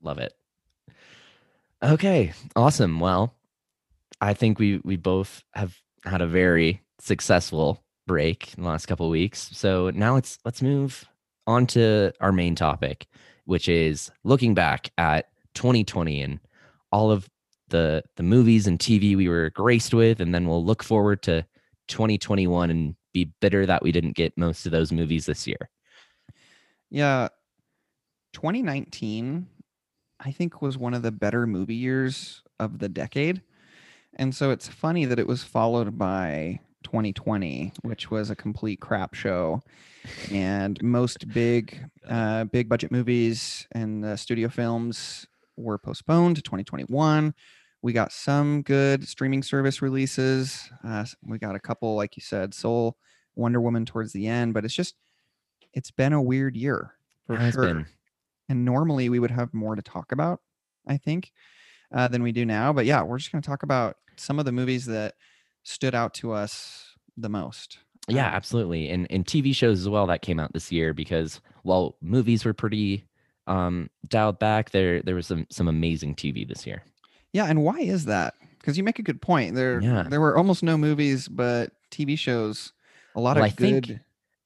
Love 0.02 0.18
it. 0.18 0.34
Okay, 1.82 2.32
awesome. 2.54 3.00
Well, 3.00 3.34
I 4.20 4.34
think 4.34 4.58
we 4.58 4.80
we 4.84 4.96
both 4.96 5.44
have 5.54 5.78
had 6.04 6.22
a 6.22 6.26
very 6.26 6.82
successful 6.98 7.82
break 8.06 8.54
in 8.56 8.62
the 8.62 8.68
last 8.68 8.86
couple 8.86 9.06
of 9.06 9.10
weeks. 9.12 9.50
So 9.52 9.90
now 9.90 10.14
let's 10.14 10.38
let's 10.44 10.62
move 10.62 11.06
on 11.46 11.66
to 11.68 12.12
our 12.20 12.32
main 12.32 12.54
topic, 12.54 13.06
which 13.44 13.68
is 13.68 14.10
looking 14.24 14.54
back 14.54 14.90
at 14.98 15.28
2020 15.54 16.22
and 16.22 16.40
all 16.90 17.10
of 17.10 17.28
the 17.68 18.02
the 18.16 18.22
movies 18.22 18.66
and 18.66 18.78
TV 18.78 19.16
we 19.16 19.28
were 19.28 19.50
graced 19.50 19.94
with, 19.94 20.20
and 20.20 20.34
then 20.34 20.46
we'll 20.46 20.64
look 20.64 20.82
forward 20.82 21.22
to 21.22 21.44
2021 21.88 22.70
and 22.70 22.96
be 23.12 23.32
bitter 23.40 23.66
that 23.66 23.82
we 23.82 23.92
didn't 23.92 24.16
get 24.16 24.36
most 24.36 24.66
of 24.66 24.72
those 24.72 24.92
movies 24.92 25.26
this 25.26 25.46
year. 25.46 25.70
Yeah. 26.90 27.28
2019, 28.32 29.46
I 30.20 30.30
think, 30.30 30.60
was 30.60 30.76
one 30.76 30.92
of 30.92 31.02
the 31.02 31.12
better 31.12 31.46
movie 31.46 31.74
years 31.74 32.42
of 32.60 32.78
the 32.78 32.88
decade. 32.88 33.40
And 34.16 34.34
so 34.34 34.50
it's 34.50 34.68
funny 34.68 35.04
that 35.06 35.18
it 35.18 35.26
was 35.26 35.42
followed 35.42 35.96
by 35.96 36.60
2020, 36.84 37.72
which 37.82 38.10
was 38.10 38.30
a 38.30 38.36
complete 38.36 38.80
crap 38.80 39.14
show. 39.14 39.62
And 40.30 40.82
most 40.82 41.28
big, 41.32 41.78
uh, 42.08 42.44
big 42.44 42.68
budget 42.68 42.90
movies 42.90 43.66
and 43.72 44.04
uh, 44.04 44.16
studio 44.16 44.48
films 44.48 45.26
were 45.56 45.78
postponed 45.78 46.36
to 46.36 46.42
2021. 46.42 47.34
We 47.86 47.92
got 47.92 48.10
some 48.10 48.62
good 48.62 49.06
streaming 49.06 49.44
service 49.44 49.80
releases. 49.80 50.68
Uh, 50.82 51.04
we 51.22 51.38
got 51.38 51.54
a 51.54 51.60
couple, 51.60 51.94
like 51.94 52.16
you 52.16 52.20
said, 52.20 52.52
Soul, 52.52 52.96
Wonder 53.36 53.60
Woman 53.60 53.86
towards 53.86 54.12
the 54.12 54.26
end, 54.26 54.54
but 54.54 54.64
it's 54.64 54.74
just, 54.74 54.96
it's 55.72 55.92
been 55.92 56.12
a 56.12 56.20
weird 56.20 56.56
year 56.56 56.94
for 57.28 57.38
sure. 57.52 57.62
been. 57.62 57.86
And 58.48 58.64
normally 58.64 59.08
we 59.08 59.20
would 59.20 59.30
have 59.30 59.54
more 59.54 59.76
to 59.76 59.82
talk 59.82 60.10
about, 60.10 60.40
I 60.88 60.96
think, 60.96 61.30
uh, 61.94 62.08
than 62.08 62.24
we 62.24 62.32
do 62.32 62.44
now. 62.44 62.72
But 62.72 62.86
yeah, 62.86 63.04
we're 63.04 63.18
just 63.18 63.30
going 63.30 63.40
to 63.40 63.48
talk 63.48 63.62
about 63.62 63.98
some 64.16 64.40
of 64.40 64.46
the 64.46 64.52
movies 64.52 64.86
that 64.86 65.14
stood 65.62 65.94
out 65.94 66.12
to 66.14 66.32
us 66.32 66.96
the 67.16 67.28
most. 67.28 67.78
Yeah, 68.08 68.26
Um, 68.26 68.34
absolutely. 68.34 68.88
And 68.88 69.06
and 69.10 69.24
TV 69.24 69.54
shows 69.54 69.78
as 69.78 69.88
well 69.88 70.08
that 70.08 70.22
came 70.22 70.40
out 70.40 70.52
this 70.52 70.72
year 70.72 70.92
because 70.92 71.40
while 71.62 71.96
movies 72.00 72.44
were 72.44 72.52
pretty 72.52 73.06
um 73.46 73.90
dialed 74.08 74.40
back, 74.40 74.72
there 74.72 75.02
there 75.02 75.14
was 75.14 75.28
some 75.28 75.46
some 75.50 75.68
amazing 75.68 76.16
TV 76.16 76.48
this 76.48 76.66
year. 76.66 76.82
Yeah, 77.36 77.44
and 77.46 77.62
why 77.62 77.80
is 77.80 78.06
that? 78.06 78.32
Because 78.58 78.78
you 78.78 78.82
make 78.82 78.98
a 78.98 79.02
good 79.02 79.20
point. 79.20 79.54
There, 79.54 79.78
Yeah. 79.80 80.04
there 80.08 80.20
were 80.22 80.38
almost 80.38 80.62
no 80.62 80.78
movies, 80.78 81.28
but 81.28 81.70
TV 81.90 82.16
shows, 82.16 82.72
a 83.14 83.20
lot 83.20 83.36
Well, 83.36 83.44
of 83.44 83.52
I 83.52 83.54
think- 83.54 83.86
good. 83.86 84.00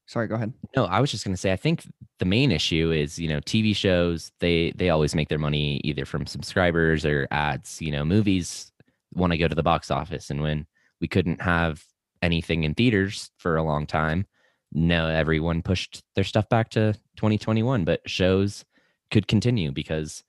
Sorry, 0.07 0.26
go 0.26 0.34
ahead. 0.34 0.53
No, 0.76 0.86
I 0.86 0.99
was 1.01 1.12
just 1.12 1.24
going 1.24 1.34
to 1.34 1.41
say 1.41 1.53
I 1.53 1.57
think 1.57 1.84
the 2.18 2.24
main 2.24 2.51
issue 2.51 2.91
is, 2.91 3.16
you 3.16 3.28
know, 3.28 3.38
TV 3.43 3.76
shows, 3.76 4.32
they 4.41 4.72
they 4.72 4.91
always 4.91 5.14
make 5.14 5.28
their 5.28 5.38
money 5.38 5.80
either 5.84 6.05
from 6.05 6.26
subscribers 6.26 7.07
or 7.07 7.28
ads, 7.30 7.80
you 7.80 7.93
know, 7.93 8.05
movies 8.05 8.72
want 9.14 9.32
to 9.32 9.38
go 9.38 9.47
to 9.47 9.55
the 9.55 9.62
box 9.62 9.88
office 9.88 10.28
and 10.28 10.43
when 10.43 10.66
we 11.01 11.07
couldn't 11.07 11.41
have 11.43 11.84
anything 12.22 12.64
in 12.64 12.74
theaters 12.74 13.30
for 13.38 13.57
a 13.57 13.62
long 13.62 13.86
time, 13.86 14.26
no 14.72 15.07
everyone 15.07 15.62
pushed 15.62 16.03
their 16.16 16.24
stuff 16.24 16.49
back 16.49 16.70
to 16.70 16.93
2021, 17.16 17.84
but 17.84 18.01
shows 18.11 18.64
could 19.12 19.28
continue 19.28 19.70
because 19.70 20.24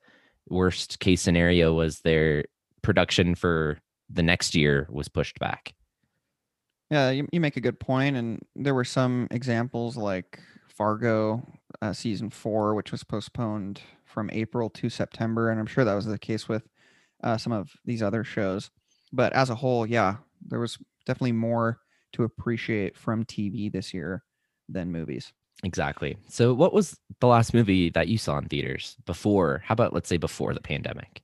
worst 0.47 0.99
case 0.99 1.21
scenario 1.21 1.73
was 1.73 2.01
their 2.01 2.45
production 2.81 3.35
for 3.35 3.79
the 4.09 4.23
next 4.23 4.55
year 4.55 4.87
was 4.89 5.07
pushed 5.07 5.39
back. 5.39 5.73
Yeah, 6.89 7.09
you, 7.11 7.27
you 7.31 7.39
make 7.39 7.55
a 7.55 7.61
good 7.61 7.79
point, 7.79 8.17
and 8.17 8.41
there 8.55 8.75
were 8.75 8.83
some 8.83 9.27
examples 9.31 9.95
like 9.95 10.39
Fargo 10.67 11.41
uh, 11.81 11.93
season 11.93 12.29
four, 12.29 12.75
which 12.75 12.91
was 12.91 13.03
postponed 13.03 13.81
from 14.03 14.29
April 14.33 14.69
to 14.71 14.89
September, 14.89 15.49
and 15.49 15.59
I'm 15.59 15.65
sure 15.65 15.85
that 15.85 15.93
was 15.93 16.05
the 16.05 16.19
case 16.19 16.49
with 16.49 16.67
uh, 17.23 17.37
some 17.37 17.53
of 17.53 17.71
these 17.85 18.03
other 18.03 18.23
shows. 18.23 18.69
But 19.13 19.31
as 19.33 19.49
a 19.49 19.55
whole, 19.55 19.85
yeah, 19.85 20.17
there 20.45 20.59
was 20.59 20.77
definitely 21.05 21.33
more 21.33 21.79
to 22.13 22.23
appreciate 22.23 22.97
from 22.97 23.23
TV 23.23 23.71
this 23.71 23.93
year 23.93 24.23
than 24.67 24.91
movies. 24.91 25.31
Exactly. 25.63 26.17
So 26.27 26.53
what 26.53 26.73
was 26.73 26.97
the 27.19 27.27
last 27.27 27.53
movie 27.53 27.89
that 27.91 28.07
you 28.07 28.17
saw 28.17 28.37
in 28.37 28.45
theaters 28.45 28.97
before? 29.05 29.63
How 29.65 29.73
about 29.73 29.93
let's 29.93 30.09
say 30.09 30.17
before 30.17 30.53
the 30.53 30.61
pandemic? 30.61 31.21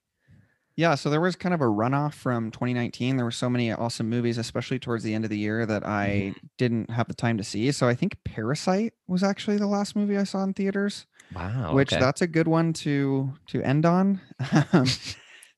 Yeah, 0.78 0.94
so 0.96 1.10
there 1.10 1.20
was 1.20 1.36
kind 1.36 1.56
of 1.56 1.60
a 1.62 1.66
runoff 1.66 2.14
from 2.14 2.52
2019. 2.52 3.18
There 3.18 3.26
were 3.26 3.32
so 3.32 3.50
many 3.50 3.72
awesome 3.74 4.10
movies, 4.10 4.38
especially 4.38 4.78
towards 4.78 5.04
the 5.04 5.14
end 5.16 5.24
of 5.24 5.32
the 5.32 5.38
year, 5.38 5.66
that 5.66 5.84
I 5.86 6.36
didn't 6.60 6.92
have 6.92 7.08
the 7.08 7.16
time 7.16 7.38
to 7.40 7.44
see. 7.44 7.72
So 7.72 7.88
I 7.88 7.96
think 7.96 8.16
Parasite 8.24 8.94
was 9.08 9.24
actually 9.24 9.58
the 9.58 9.66
last 9.68 9.96
movie 9.96 10.18
I 10.18 10.24
saw 10.24 10.44
in 10.44 10.54
theaters. 10.54 11.06
Wow. 11.36 11.74
which 11.74 11.92
okay. 11.92 12.00
that's 12.00 12.22
a 12.22 12.28
good 12.28 12.48
one 12.48 12.72
to 12.74 13.34
to 13.48 13.62
end 13.62 13.86
on. 13.86 14.22
Um, 14.72 14.86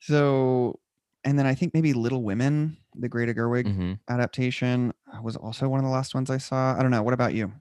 so, 0.01 0.79
and 1.23 1.37
then 1.37 1.45
I 1.45 1.53
think 1.53 1.73
maybe 1.73 1.93
Little 1.93 2.23
Women, 2.23 2.77
the 2.95 3.09
Greta 3.09 3.33
Gerwig 3.33 3.65
Mhm. 3.67 3.99
adaptation, 4.09 4.93
uh, 5.13 5.21
was 5.21 5.35
also 5.35 5.67
one 5.67 5.79
of 5.79 5.83
the 5.83 5.91
last 5.91 6.15
ones 6.15 6.29
I 6.29 6.37
saw. 6.37 6.75
I 6.77 6.81
don't 6.81 6.91
know. 6.91 7.03
What 7.03 7.13
about 7.13 7.33
you? 7.33 7.51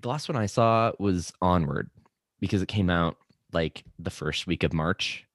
The 0.00 0.08
last 0.08 0.28
one 0.28 0.36
I 0.36 0.46
saw 0.46 0.92
was 0.98 1.32
Onward 1.42 1.90
because 2.40 2.62
it 2.62 2.68
came 2.68 2.88
out 2.88 3.16
like 3.52 3.84
the 3.98 4.10
first 4.10 4.46
week 4.46 4.62
of 4.62 4.72
March. 4.72 5.26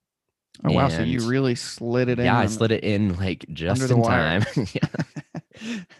Oh 0.63 0.71
wow! 0.71 0.87
So 0.87 1.01
you 1.01 1.27
really 1.27 1.55
slid 1.55 2.09
it 2.09 2.19
in. 2.19 2.25
Yeah, 2.25 2.37
I 2.37 2.45
slid 2.45 2.71
it 2.71 2.83
in 2.83 3.17
like 3.17 3.45
just 3.51 3.89
in 3.89 4.03
time. 4.03 4.45
yeah. 4.73 5.81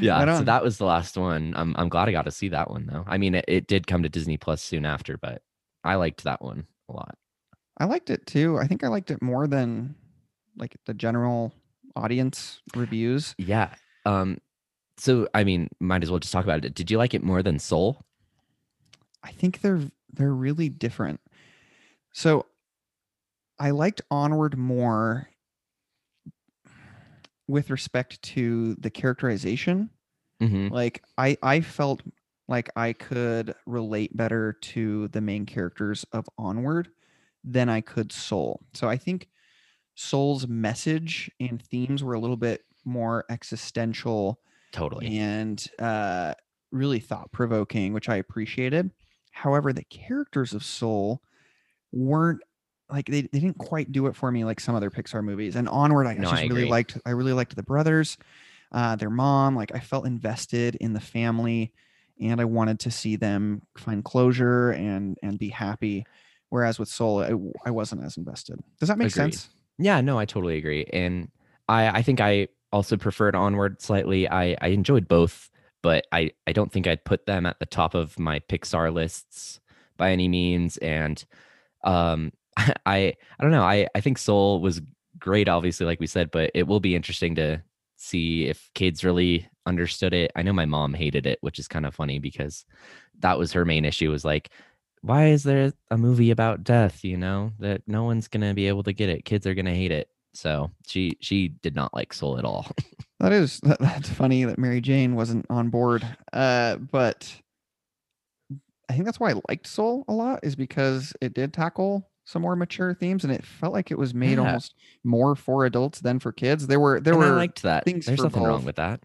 Yeah, 0.00 0.22
Right 0.22 0.38
so 0.38 0.44
that 0.44 0.62
was 0.62 0.76
the 0.76 0.84
last 0.84 1.16
one. 1.16 1.54
I'm 1.56 1.74
I'm 1.78 1.88
glad 1.88 2.08
I 2.08 2.12
got 2.12 2.26
to 2.26 2.30
see 2.30 2.48
that 2.48 2.70
one 2.70 2.86
though. 2.86 3.04
I 3.06 3.16
mean, 3.16 3.34
it, 3.34 3.44
it 3.48 3.66
did 3.66 3.86
come 3.86 4.02
to 4.02 4.08
Disney 4.08 4.36
Plus 4.36 4.62
soon 4.62 4.84
after, 4.84 5.16
but 5.16 5.42
I 5.82 5.94
liked 5.94 6.24
that 6.24 6.42
one 6.42 6.66
a 6.88 6.92
lot. 6.92 7.16
I 7.78 7.86
liked 7.86 8.10
it 8.10 8.26
too. 8.26 8.58
I 8.58 8.66
think 8.66 8.84
I 8.84 8.88
liked 8.88 9.10
it 9.10 9.22
more 9.22 9.46
than 9.46 9.94
like 10.56 10.76
the 10.86 10.94
general 10.94 11.54
audience 11.96 12.60
reviews. 12.76 13.34
Yeah. 13.38 13.74
Um. 14.04 14.38
So 14.98 15.28
I 15.32 15.44
mean, 15.44 15.68
might 15.80 16.02
as 16.02 16.10
well 16.10 16.20
just 16.20 16.32
talk 16.32 16.44
about 16.44 16.64
it. 16.64 16.74
Did 16.74 16.90
you 16.90 16.98
like 16.98 17.14
it 17.14 17.22
more 17.22 17.42
than 17.42 17.58
Soul? 17.58 18.02
I 19.22 19.30
think 19.30 19.62
they're 19.62 19.80
they're 20.12 20.34
really 20.34 20.68
different. 20.68 21.20
So 22.12 22.46
I 23.58 23.70
liked 23.70 24.02
Onward 24.10 24.56
more 24.56 25.28
with 27.46 27.70
respect 27.70 28.20
to 28.22 28.74
the 28.76 28.90
characterization. 28.90 29.90
Mm-hmm. 30.42 30.72
Like 30.72 31.02
I 31.16 31.36
I 31.42 31.60
felt 31.60 32.02
like 32.46 32.70
I 32.76 32.92
could 32.92 33.54
relate 33.66 34.16
better 34.16 34.52
to 34.52 35.08
the 35.08 35.20
main 35.20 35.46
characters 35.46 36.04
of 36.12 36.26
Onward 36.38 36.88
than 37.44 37.68
I 37.68 37.80
could 37.80 38.12
Soul. 38.12 38.60
So 38.74 38.88
I 38.88 38.96
think 38.96 39.28
Soul's 39.94 40.46
message 40.46 41.30
and 41.40 41.60
themes 41.62 42.04
were 42.04 42.14
a 42.14 42.20
little 42.20 42.36
bit 42.36 42.62
more 42.84 43.24
existential 43.28 44.40
Totally. 44.72 45.18
and 45.18 45.66
uh, 45.78 46.34
really 46.70 47.00
thought 47.00 47.32
provoking, 47.32 47.92
which 47.92 48.08
I 48.08 48.16
appreciated. 48.16 48.90
However, 49.32 49.72
the 49.72 49.84
characters 49.84 50.52
of 50.52 50.64
Soul 50.64 51.22
weren't 51.92 52.40
like 52.90 53.06
they, 53.06 53.22
they 53.22 53.40
didn't 53.40 53.58
quite 53.58 53.92
do 53.92 54.06
it 54.06 54.16
for 54.16 54.30
me 54.30 54.44
like 54.44 54.60
some 54.60 54.74
other 54.74 54.90
Pixar 54.90 55.22
movies. 55.22 55.56
And 55.56 55.68
onward, 55.68 56.06
I 56.06 56.14
No, 56.14 56.30
just 56.30 56.34
I 56.34 56.46
really 56.46 56.62
agree. 56.62 56.70
liked 56.70 56.98
I 57.04 57.10
really 57.10 57.32
liked 57.32 57.54
the 57.54 57.62
brothers, 57.62 58.16
uh, 58.72 58.96
their 58.96 59.10
mom. 59.10 59.56
Like 59.56 59.74
I 59.74 59.80
felt 59.80 60.06
invested 60.06 60.76
in 60.76 60.92
the 60.92 61.00
family, 61.00 61.72
and 62.20 62.40
I 62.40 62.44
wanted 62.44 62.80
to 62.80 62.90
see 62.90 63.16
them 63.16 63.62
find 63.76 64.04
closure 64.04 64.70
and 64.70 65.16
and 65.22 65.38
be 65.38 65.48
happy. 65.48 66.06
Whereas 66.50 66.78
with 66.78 66.88
Soul, 66.88 67.22
I, 67.22 67.68
I 67.68 67.70
wasn't 67.70 68.02
as 68.04 68.16
invested. 68.16 68.58
Does 68.80 68.88
that 68.88 68.96
make 68.96 69.08
Agreed. 69.08 69.34
sense? 69.34 69.50
Yeah, 69.78 70.00
no, 70.00 70.18
I 70.18 70.24
totally 70.24 70.56
agree. 70.56 70.84
And 70.92 71.30
I 71.68 71.88
I 71.98 72.02
think 72.02 72.20
I 72.20 72.48
also 72.72 72.96
preferred 72.96 73.34
Onward 73.34 73.82
slightly. 73.82 74.28
I 74.28 74.56
I 74.60 74.68
enjoyed 74.68 75.08
both, 75.08 75.50
but 75.82 76.06
I 76.10 76.32
I 76.46 76.52
don't 76.52 76.72
think 76.72 76.86
I'd 76.86 77.04
put 77.04 77.26
them 77.26 77.44
at 77.44 77.58
the 77.60 77.66
top 77.66 77.94
of 77.94 78.18
my 78.18 78.40
Pixar 78.40 78.92
lists 78.92 79.60
by 79.98 80.10
any 80.10 80.26
means. 80.28 80.78
And 80.78 81.22
um 81.84 82.32
I 82.86 83.14
I 83.38 83.42
don't 83.42 83.50
know. 83.50 83.62
I 83.62 83.88
I 83.94 84.00
think 84.00 84.18
Soul 84.18 84.60
was 84.60 84.80
great 85.18 85.48
obviously 85.48 85.86
like 85.86 86.00
we 86.00 86.06
said, 86.06 86.30
but 86.30 86.50
it 86.54 86.66
will 86.66 86.80
be 86.80 86.94
interesting 86.94 87.34
to 87.36 87.62
see 87.96 88.46
if 88.46 88.70
kids 88.74 89.04
really 89.04 89.48
understood 89.66 90.14
it. 90.14 90.30
I 90.36 90.42
know 90.42 90.52
my 90.52 90.66
mom 90.66 90.94
hated 90.94 91.26
it, 91.26 91.38
which 91.40 91.58
is 91.58 91.68
kind 91.68 91.86
of 91.86 91.94
funny 91.94 92.18
because 92.18 92.64
that 93.20 93.38
was 93.38 93.52
her 93.52 93.64
main 93.64 93.84
issue 93.84 94.10
was 94.10 94.24
like 94.24 94.50
why 95.02 95.26
is 95.28 95.44
there 95.44 95.72
a 95.92 95.96
movie 95.98 96.32
about 96.32 96.64
death 96.64 97.04
you 97.04 97.16
know 97.16 97.52
that 97.60 97.80
no 97.86 98.02
one's 98.02 98.26
gonna 98.26 98.52
be 98.52 98.66
able 98.66 98.82
to 98.82 98.92
get 98.92 99.08
it 99.08 99.24
kids 99.24 99.46
are 99.46 99.54
gonna 99.54 99.74
hate 99.74 99.92
it 99.92 100.08
so 100.34 100.70
she 100.88 101.16
she 101.20 101.48
did 101.48 101.74
not 101.74 101.94
like 101.94 102.12
soul 102.12 102.36
at 102.36 102.44
all 102.44 102.66
That 103.20 103.32
is 103.32 103.60
that, 103.62 103.78
that's 103.80 104.08
funny 104.08 104.44
that 104.44 104.58
Mary 104.58 104.80
Jane 104.80 105.14
wasn't 105.14 105.46
on 105.50 105.70
board. 105.70 106.06
Uh, 106.32 106.76
but 106.76 107.32
I 108.88 108.92
think 108.92 109.04
that's 109.04 109.20
why 109.20 109.30
I 109.30 109.40
liked 109.48 109.66
Soul 109.66 110.04
a 110.08 110.12
lot 110.12 110.40
is 110.42 110.56
because 110.56 111.12
it 111.20 111.34
did 111.34 111.52
tackle 111.52 112.08
some 112.28 112.42
more 112.42 112.54
mature 112.54 112.92
themes 112.92 113.24
and 113.24 113.32
it 113.32 113.42
felt 113.42 113.72
like 113.72 113.90
it 113.90 113.96
was 113.96 114.12
made 114.12 114.32
Yeah. 114.36 114.44
almost 114.44 114.74
more 115.02 115.34
for 115.34 115.64
adults 115.64 116.00
than 116.00 116.18
for 116.18 116.30
kids. 116.30 116.66
There 116.66 116.78
were 116.78 117.00
there 117.00 117.14
and 117.14 117.22
i 117.24 117.30
were 117.30 117.36
liked 117.36 117.62
that 117.62 117.86
things 117.86 118.04
there's 118.04 118.22
nothing 118.22 118.42
wrong 118.42 118.66
with 118.66 118.76
that 118.76 119.00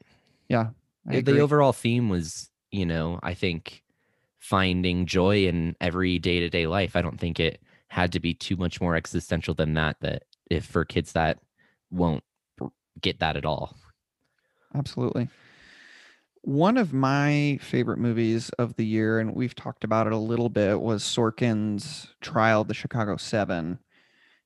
yeah. 0.50 0.72
I 1.08 1.14
the 1.14 1.18
agree. 1.20 1.40
overall 1.40 1.72
theme 1.72 2.10
was 2.10 2.50
you 2.70 2.86
know 2.86 3.22
i 3.24 3.34
think 3.34 3.82
finding 4.40 5.06
joy 5.06 5.46
in 5.46 5.74
every 5.80 6.20
day-to-day 6.20 6.68
life 6.68 6.98
i 6.98 7.02
don't 7.02 7.18
think 7.18 7.40
it 7.40 7.62
had 7.88 8.12
to 8.12 8.20
be 8.20 8.34
too 8.34 8.58
much 8.58 8.82
more 8.82 8.94
existential 8.98 9.54
than 9.54 9.74
that 9.76 9.96
that 10.02 10.24
if 10.50 10.66
for 10.66 10.84
kids 10.84 11.14
that 11.14 11.40
won't 11.92 12.24
get 13.00 13.20
that 13.20 13.38
at 13.38 13.46
all 13.46 13.78
Absolutely. 14.76 15.30
One 16.46 16.76
of 16.76 16.92
my 16.92 17.58
favorite 17.62 18.00
movies 18.00 18.50
of 18.60 18.76
the 18.76 18.86
year, 18.86 19.20
and 19.20 19.34
we've 19.34 19.56
talked 19.56 19.86
about 19.86 20.08
it 20.08 20.14
a 20.14 20.18
little 20.18 20.50
bit, 20.50 20.82
was 20.82 21.02
Sorkin's 21.02 22.14
Trial 22.20 22.62
of 22.62 22.68
the 22.68 22.74
Chicago 22.74 23.16
Seven. 23.16 23.80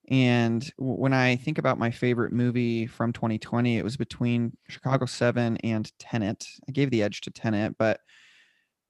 And 0.08 0.72
when 0.78 1.12
I 1.12 1.38
think 1.38 1.58
about 1.58 1.80
my 1.80 1.90
favorite 1.90 2.32
movie 2.32 2.86
from 2.86 3.14
2020, 3.14 3.80
it 3.80 3.84
was 3.84 3.98
between 3.98 4.56
Chicago 4.70 5.08
7 5.08 5.58
and 5.64 5.92
Tenet. 5.98 6.46
I 6.70 6.72
gave 6.72 6.92
the 6.92 7.02
edge 7.02 7.22
to 7.22 7.32
Tenet, 7.32 7.80
but 7.80 8.00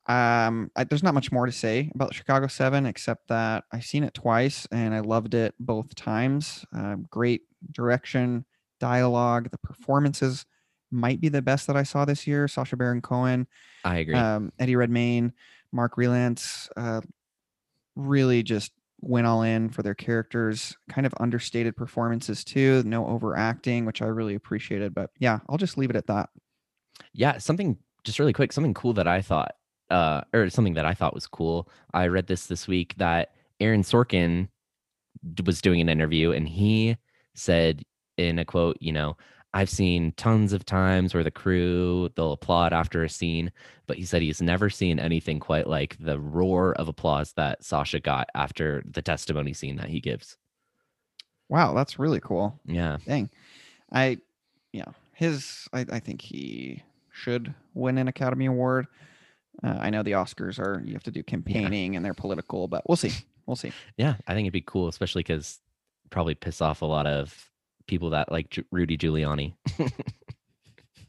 um, 0.08 0.70
I, 0.76 0.84
there's 0.84 1.02
not 1.02 1.14
much 1.14 1.32
more 1.32 1.46
to 1.46 1.52
say 1.54 1.90
about 1.96 2.14
Chicago 2.14 2.48
7 2.48 2.86
except 2.86 3.30
that 3.30 3.64
I've 3.72 3.86
seen 3.86 4.04
it 4.04 4.16
twice 4.16 4.68
and 4.70 4.94
I 4.94 5.00
loved 5.00 5.34
it 5.34 5.56
both 5.62 5.96
times. 5.96 6.66
Um, 6.74 7.06
great 7.10 7.44
direction, 7.72 8.46
dialogue, 8.82 9.50
the 9.50 9.58
performances 9.60 10.46
might 10.92 11.22
be 11.22 11.30
the 11.30 11.42
best 11.42 11.68
that 11.68 11.78
I 11.78 11.84
saw 11.84 12.06
this 12.06 12.28
year. 12.28 12.48
Sacha 12.48 12.76
Baron 12.76 13.02
Cohen, 13.02 13.48
I 13.84 13.98
agree. 14.00 14.16
um, 14.16 14.52
Eddie 14.60 14.76
Redmayne, 14.76 15.34
Mark 15.72 15.98
Rylance, 15.98 16.70
uh, 16.78 17.02
really 17.96 18.44
just 18.44 18.72
went 19.02 19.28
all 19.28 19.44
in 19.44 19.70
for 19.70 19.84
their 19.84 19.96
characters. 19.96 20.76
Kind 20.90 21.06
of 21.06 21.14
understated 21.20 21.76
performances 21.76 22.44
too. 22.44 22.84
No 22.86 23.08
overacting, 23.08 23.86
which 23.86 24.02
I 24.02 24.06
really 24.06 24.36
appreciated. 24.36 24.94
But 24.94 25.12
yeah, 25.20 25.40
I'll 25.50 25.58
just 25.58 25.78
leave 25.78 25.90
it 25.90 25.96
at 25.96 26.08
that. 26.08 26.30
Yeah, 27.14 27.38
something 27.38 27.78
just 28.04 28.20
really 28.20 28.34
quick, 28.34 28.54
something 28.54 28.74
cool 28.74 28.94
that 28.94 29.08
I 29.08 29.22
thought, 29.22 29.56
uh, 29.90 30.22
or 30.34 30.50
something 30.50 30.74
that 30.76 30.86
I 30.86 30.94
thought 30.94 31.14
was 31.14 31.28
cool. 31.28 31.70
I 31.94 32.08
read 32.08 32.28
this 32.28 32.48
this 32.48 32.68
week 32.68 32.96
that 32.98 33.34
Aaron 33.60 33.84
Sorkin 33.84 34.48
was 35.46 35.62
doing 35.62 35.82
an 35.82 35.90
interview 35.90 36.32
and 36.32 36.48
he 36.48 36.98
said 37.34 37.84
in 38.18 38.40
a 38.40 38.46
quote, 38.46 38.78
you 38.80 38.92
know, 38.92 39.18
I've 39.58 39.72
seen 39.72 40.12
tons 40.18 40.54
of 40.54 40.66
times 40.66 41.16
where 41.16 41.24
the 41.24 41.32
crew 41.32 42.12
they'll 42.16 42.34
applaud 42.34 42.74
after 42.74 43.04
a 43.04 43.10
scene, 43.10 43.52
but 43.88 43.98
he 43.98 44.06
said 44.06 44.22
he's 44.22 44.40
never 44.40 44.70
seen 44.70 45.00
anything 45.00 45.40
quite 45.40 45.66
like 45.66 45.98
the 46.00 46.20
roar 46.20 46.76
of 46.76 46.88
applause 46.88 47.34
that 47.34 47.64
Sacha 47.64 48.00
got 48.00 48.30
after 48.36 48.84
the 48.86 49.02
testimony 49.02 49.54
scene 49.54 49.78
that 49.78 49.90
he 49.90 50.00
gives. 50.00 50.38
Wow, 51.50 51.74
that's 51.74 51.98
really 51.98 52.20
cool. 52.20 52.60
Yeah. 52.66 52.98
Dang. 53.08 53.32
I, 53.92 54.20
yeah, 54.74 54.92
his, 55.14 55.68
I, 55.74 55.88
I 55.92 56.00
think 56.02 56.22
he 56.22 56.84
should 57.12 57.52
win 57.74 57.98
an 57.98 58.08
Academy 58.08 58.46
Award. 58.46 58.86
Uh, 59.64 59.80
I 59.80 59.90
know 59.90 60.04
the 60.04 60.12
Oscars 60.12 60.60
are, 60.60 60.84
you 60.86 60.94
have 60.94 61.06
to 61.06 61.12
do 61.12 61.24
campaigning 61.24 61.96
and 61.96 62.06
they're 62.06 62.14
political, 62.14 62.68
but 62.68 62.88
we'll 62.88 62.96
see. 62.96 63.14
We'll 63.48 63.56
see. 63.56 63.72
Yeah, 63.98 64.18
I 64.28 64.36
think 64.36 64.46
it'd 64.46 64.54
be 64.54 64.62
cool, 64.62 64.88
especially 64.88 65.24
because 65.24 65.60
probably 66.12 66.36
piss 66.36 66.62
off 66.62 66.84
a 66.84 66.86
lot 66.86 67.08
of 67.08 67.50
people 67.88 68.12
that 68.12 68.32
like 68.32 68.50
Ju- 68.50 68.66
Rudy 68.72 68.98
Giuliani. 68.98 69.54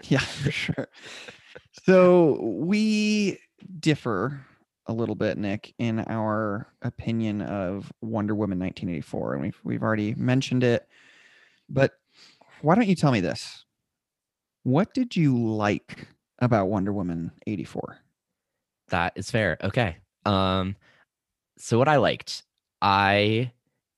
Yeah, 0.05 0.20
for 0.20 0.51
sure. 0.51 0.89
So 1.85 2.41
we 2.41 3.39
differ 3.81 4.41
a 4.87 4.93
little 4.93 5.14
bit, 5.14 5.37
Nick, 5.37 5.74
in 5.79 6.01
our 6.01 6.68
opinion 6.83 7.43
of 7.43 7.93
Wonder 8.01 8.35
Woman 8.35 8.59
1984, 8.59 9.35
and 9.35 9.43
we've 9.43 9.61
we've 9.64 9.83
already 9.83 10.14
mentioned 10.14 10.62
it. 10.64 10.87
But 11.68 11.93
why 12.62 12.74
don't 12.74 12.89
you 12.89 12.95
tell 12.95 13.12
me 13.12 13.20
this? 13.20 13.64
What 14.62 14.95
did 14.95 15.16
you 15.16 15.37
like 15.37 16.07
about 16.39 16.68
Wonder 16.68 16.93
Woman 16.93 17.33
84? 17.47 17.99
That 18.89 19.12
is 19.16 19.31
fair. 19.31 19.59
Okay. 19.62 19.97
Um 20.24 20.76
so 21.59 21.76
what 21.76 21.89
I 21.89 21.97
liked, 21.97 22.45
I 22.81 23.51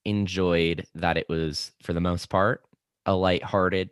enjoyed 0.06 0.86
that 0.94 1.18
it 1.18 1.28
was 1.28 1.72
for 1.82 1.92
the 1.92 2.00
most 2.00 2.30
part 2.30 2.64
a 3.10 3.16
lighthearted 3.16 3.90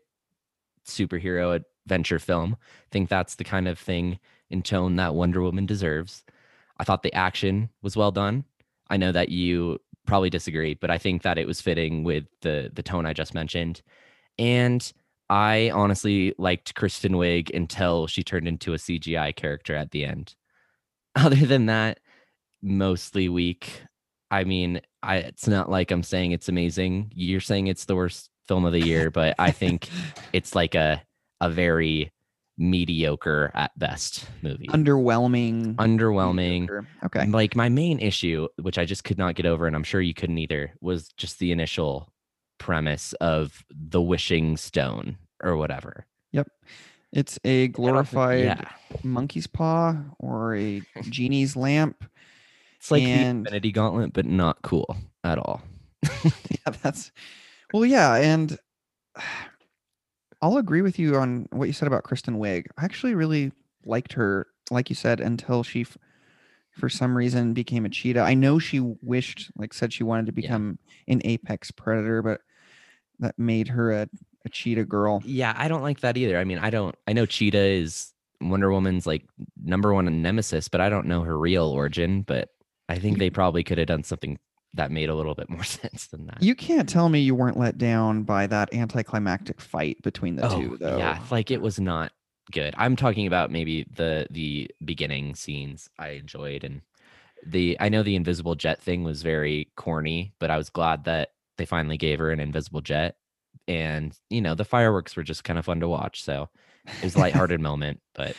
superhero 0.87 1.63
adventure 1.85 2.19
film. 2.19 2.57
I 2.61 2.89
think 2.91 3.09
that's 3.09 3.35
the 3.35 3.45
kind 3.45 3.67
of 3.67 3.79
thing 3.79 4.19
in 4.49 4.63
tone 4.63 4.97
that 4.97 5.15
Wonder 5.15 5.43
Woman 5.43 5.67
deserves. 5.67 6.25
I 6.79 6.85
thought 6.85 7.03
the 7.03 7.15
action 7.15 7.71
was 7.83 7.97
well 7.97 8.13
done. 8.13 8.45
I 8.89 8.97
know 8.97 9.13
that 9.13 9.29
you 9.29 9.81
probably 10.07 10.31
disagree, 10.31 10.75
but 10.75 10.91
I 10.91 10.99
think 10.99 11.23
that 11.23 11.37
it 11.37 11.47
was 11.47 11.61
fitting 11.61 12.05
with 12.05 12.25
the 12.43 12.71
the 12.73 12.83
tone 12.83 13.07
I 13.07 13.13
just 13.13 13.35
mentioned. 13.35 13.83
And 14.39 14.91
I 15.29 15.71
honestly 15.75 16.33
liked 16.39 16.77
Kristen 16.77 17.15
Wiig 17.15 17.55
until 17.55 18.07
she 18.07 18.23
turned 18.23 18.49
into 18.49 18.73
a 18.73 18.79
CGI 18.79 19.35
character 19.35 19.75
at 19.75 19.91
the 19.91 20.05
end. 20.05 20.37
Other 21.17 21.45
than 21.45 21.67
that, 21.67 21.99
mostly 22.63 23.29
weak. 23.29 23.83
I 24.31 24.45
mean, 24.45 24.81
I 25.03 25.17
it's 25.17 25.49
not 25.49 25.71
like 25.71 25.91
I'm 25.91 26.05
saying 26.05 26.31
it's 26.31 26.49
amazing. 26.49 27.13
You're 27.15 27.41
saying 27.41 27.67
it's 27.67 27.87
the 27.87 27.97
worst 27.97 28.31
film 28.49 28.65
of 28.65 28.73
the 28.73 28.81
year, 28.85 29.11
but 29.11 29.35
I 29.39 29.51
think 29.53 29.89
it's 30.33 30.55
like 30.55 30.75
a 30.75 31.03
a 31.41 31.49
very 31.51 32.11
mediocre 32.61 33.51
at 33.55 33.71
best 33.79 34.27
movie. 34.43 34.67
Underwhelming. 34.67 35.77
Underwhelming. 35.77 36.61
mediocre. 36.63 36.87
Okay. 37.05 37.27
Like 37.27 37.55
my 37.55 37.69
main 37.69 38.01
issue, 38.01 38.49
which 38.61 38.79
I 38.79 38.85
just 38.85 39.05
could 39.05 39.19
not 39.19 39.37
get 39.37 39.47
over, 39.47 39.67
and 39.69 39.77
I'm 39.77 39.85
sure 39.85 40.01
you 40.01 40.15
couldn't 40.15 40.39
either, 40.39 40.73
was 40.81 41.09
just 41.17 41.39
the 41.39 41.53
initial 41.53 42.13
premise 42.59 43.13
of 43.15 43.63
the 43.71 44.03
wishing 44.03 44.57
stone 44.57 45.17
or 45.43 45.57
whatever. 45.57 46.05
Yep. 46.33 46.49
It's 47.13 47.39
a 47.45 47.69
glorified 47.69 48.45
Yeah. 48.45 48.69
monkey's 49.05 49.47
paw 49.47 49.95
or 50.19 50.57
a 50.57 50.83
genie's 51.03 51.55
lamp. 51.55 52.05
It's 52.81 52.91
like 52.91 53.05
And- 53.05 53.47
the 53.47 53.51
Infinity 53.51 53.73
Gauntlet, 53.73 54.13
but 54.13 54.27
not 54.27 54.61
cool 54.63 54.97
at 55.23 55.39
all. 55.39 55.63
yeah, 56.25 56.73
that's 56.83 57.13
well, 57.73 57.85
yeah, 57.85 58.15
and 58.17 58.59
I'll 60.41 60.57
agree 60.59 60.83
with 60.83 60.99
you 60.99 61.17
on 61.17 61.49
what 61.51 61.67
you 61.67 61.73
said 61.73 61.89
about 61.89 62.05
Kristen 62.05 62.39
Wiig. 62.39 62.67
I 62.77 62.85
actually 62.85 63.15
really 63.15 63.53
liked 63.85 64.13
her, 64.15 64.47
like 64.71 64.89
you 64.91 64.97
said, 64.97 65.21
until 65.21 65.63
she, 65.63 65.81
f- 65.83 65.97
for 66.71 66.89
some 66.89 67.17
reason, 67.17 67.55
became 67.55 67.85
a 67.85 67.89
cheetah. 67.89 68.21
I 68.21 68.35
know 68.35 68.59
she 68.59 68.79
wished, 68.81 69.51
like 69.57 69.75
said, 69.75 69.93
she 69.93 70.05
wanted 70.05 70.27
to 70.27 70.33
Yeah. 70.33 70.47
become 70.49 70.79
an 71.09 71.21
apex 71.25 71.71
predator, 71.71 72.23
but 72.23 72.41
that 73.19 73.37
made 73.39 73.69
her 73.69 73.91
a, 73.93 74.09
a 74.45 74.49
cheetah 74.49 74.85
girl. 74.85 75.23
Yeah, 75.25 75.53
I 75.57 75.67
don't 75.67 75.83
like 75.83 76.01
that 76.01 76.17
either. 76.17 76.39
I 76.39 76.45
mean, 76.45 76.59
I 76.59 76.71
don't. 76.71 76.95
I 77.09 77.13
know 77.13 77.27
Cheetah 77.27 77.59
is 77.59 78.13
Wonder 78.41 78.71
Woman's 78.71 79.07
like 79.09 79.25
number 79.61 79.93
one 79.93 80.23
nemesis, 80.23 80.69
but 80.69 80.81
I 80.81 80.89
don't 80.89 81.07
know 81.07 81.23
her 81.23 81.37
real 81.37 81.67
origin. 81.67 82.23
But 82.23 82.51
I 82.89 83.01
think 83.01 83.19
they 83.19 83.31
probably 83.31 83.65
could 83.65 83.79
have 83.79 83.89
done 83.89 84.05
something 84.05 84.39
that 84.79 84.91
made 84.91 85.09
a 85.09 85.15
little 85.15 85.35
bit 85.35 85.51
more 85.51 85.65
sense 85.81 86.07
than 86.07 86.27
that. 86.27 86.43
You 86.43 86.55
can't 86.55 86.89
tell 86.89 87.09
me 87.09 87.21
you 87.21 87.35
weren't 87.35 87.59
let 87.59 87.77
down 87.77 88.23
by 88.23 88.47
that 88.47 88.73
anticlimactic 88.73 89.61
fight 89.61 90.01
between 90.03 90.37
the 90.37 90.51
oh, 90.51 90.61
two, 90.61 90.77
though. 90.79 90.97
yeah, 90.97 91.21
like 91.31 91.51
it 91.51 91.61
was 91.61 91.79
not 91.79 92.13
good. 92.51 92.75
I'm 92.79 92.97
talking 92.97 93.27
about 93.27 93.51
maybe 93.51 93.87
the 93.93 94.27
the 94.31 94.71
beginning 94.85 95.35
scenes 95.35 95.91
I 95.99 96.11
enjoyed, 96.11 96.65
and 96.65 96.81
the 97.47 97.77
I 97.79 97.89
know 97.89 98.03
the 98.03 98.17
invisible 98.17 98.55
jet 98.55 98.81
thing 98.81 99.05
was 99.05 99.23
very 99.23 99.69
corny, 99.77 100.33
but 100.39 100.51
I 100.51 100.57
was 100.57 100.71
glad 100.71 101.05
that 101.05 101.33
they 101.59 101.67
finally 101.67 101.99
gave 101.99 102.21
her 102.21 102.31
an 102.31 102.41
invisible 102.41 102.81
jet, 102.81 103.17
and 103.67 104.17
you 104.31 104.41
know 104.41 104.55
the 104.55 104.65
fireworks 104.65 105.17
were 105.17 105.25
just 105.25 105.45
kind 105.45 105.59
of 105.59 105.65
fun 105.65 105.81
to 105.81 105.89
watch. 105.89 106.23
So 106.23 106.49
it 106.87 107.05
was 107.05 107.17
a 107.17 107.19
lighthearted 107.21 107.61
moment, 107.61 108.01
but 108.15 108.37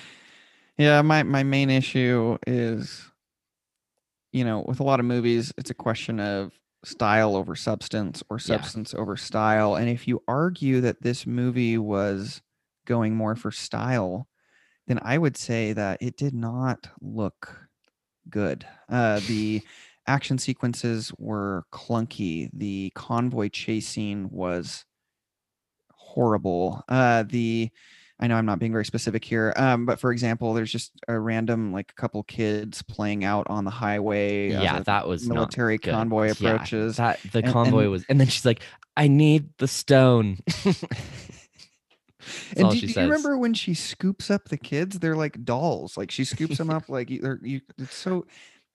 Yeah, 0.77 1.01
my 1.01 1.23
my 1.23 1.43
main 1.43 1.69
issue 1.69 2.37
is, 2.47 3.11
you 4.31 4.43
know, 4.43 4.63
with 4.67 4.79
a 4.79 4.83
lot 4.83 4.99
of 4.99 5.05
movies, 5.05 5.53
it's 5.57 5.69
a 5.69 5.75
question 5.75 6.19
of 6.19 6.59
style 6.85 7.35
over 7.35 7.55
substance 7.55 8.23
or 8.29 8.39
Yeah. 8.43 8.71
substance 8.71 8.93
over 8.93 9.17
style. 9.17 9.75
And 9.75 9.89
if 9.89 10.07
you 10.07 10.23
argue 10.27 10.81
that 10.81 11.01
this 11.01 11.25
movie 11.25 11.77
was 11.77 12.41
going 12.85 13.15
more 13.15 13.35
for 13.35 13.51
style, 13.51 14.27
then 14.87 14.99
I 15.03 15.17
would 15.17 15.37
say 15.37 15.73
that 15.73 16.01
it 16.01 16.17
did 16.17 16.33
not 16.35 16.89
look 17.01 17.67
good. 18.29 18.67
Uh, 18.89 19.21
the 19.21 19.63
action 20.07 20.37
sequences 20.37 21.13
were 21.19 21.65
clunky. 21.73 22.49
The 22.53 22.91
convoy 22.95 23.49
chase 23.49 23.87
scene 23.87 24.29
was 24.29 24.85
horrible. 25.91 26.83
Uh, 26.87 27.23
the 27.23 27.69
I 28.19 28.27
know 28.27 28.35
I'm 28.35 28.45
not 28.45 28.59
being 28.59 28.71
very 28.73 28.83
specific 28.85 29.23
here, 29.23 29.53
um, 29.55 29.85
but 29.85 29.99
for 29.99 30.11
example, 30.11 30.53
there's 30.53 30.71
just 30.71 30.91
a 31.07 31.17
random 31.17 31.71
like 31.71 31.95
couple 31.95 32.21
kids 32.23 32.81
playing 32.81 33.23
out 33.23 33.47
on 33.49 33.63
the 33.63 33.71
highway. 33.71 34.49
yeah, 34.51 34.77
a 34.79 34.83
that 34.83 35.07
was 35.07 35.27
military 35.27 35.77
convoy 35.77 36.25
Yeah, 36.25 36.31
approaches. 36.31 36.97
that 36.97 37.19
the 37.31 37.39
and- 37.39 37.53
convoy 37.53 37.83
and- 37.83 37.91
was, 37.91 38.05
and 38.09 38.19
then 38.19 38.27
she's 38.27 38.45
like, 38.45 38.61
"I 38.97 39.07
need 39.07 39.49
the 39.57 39.67
stone." 39.67 40.37
And 42.57 42.69
do, 42.71 42.81
do 42.81 42.87
you 42.87 43.01
remember 43.01 43.37
when 43.37 43.53
she 43.53 43.73
scoops 43.73 44.29
up 44.29 44.49
the 44.49 44.57
kids? 44.57 44.99
They're 44.99 45.15
like 45.15 45.43
dolls. 45.45 45.97
Like 45.97 46.11
she 46.11 46.25
scoops 46.25 46.57
them 46.57 46.69
up 46.69 46.89
like 46.89 47.09
you- 47.09 47.21
they're 47.21 47.39
you. 47.41 47.61
It's 47.77 47.95
so. 47.95 48.25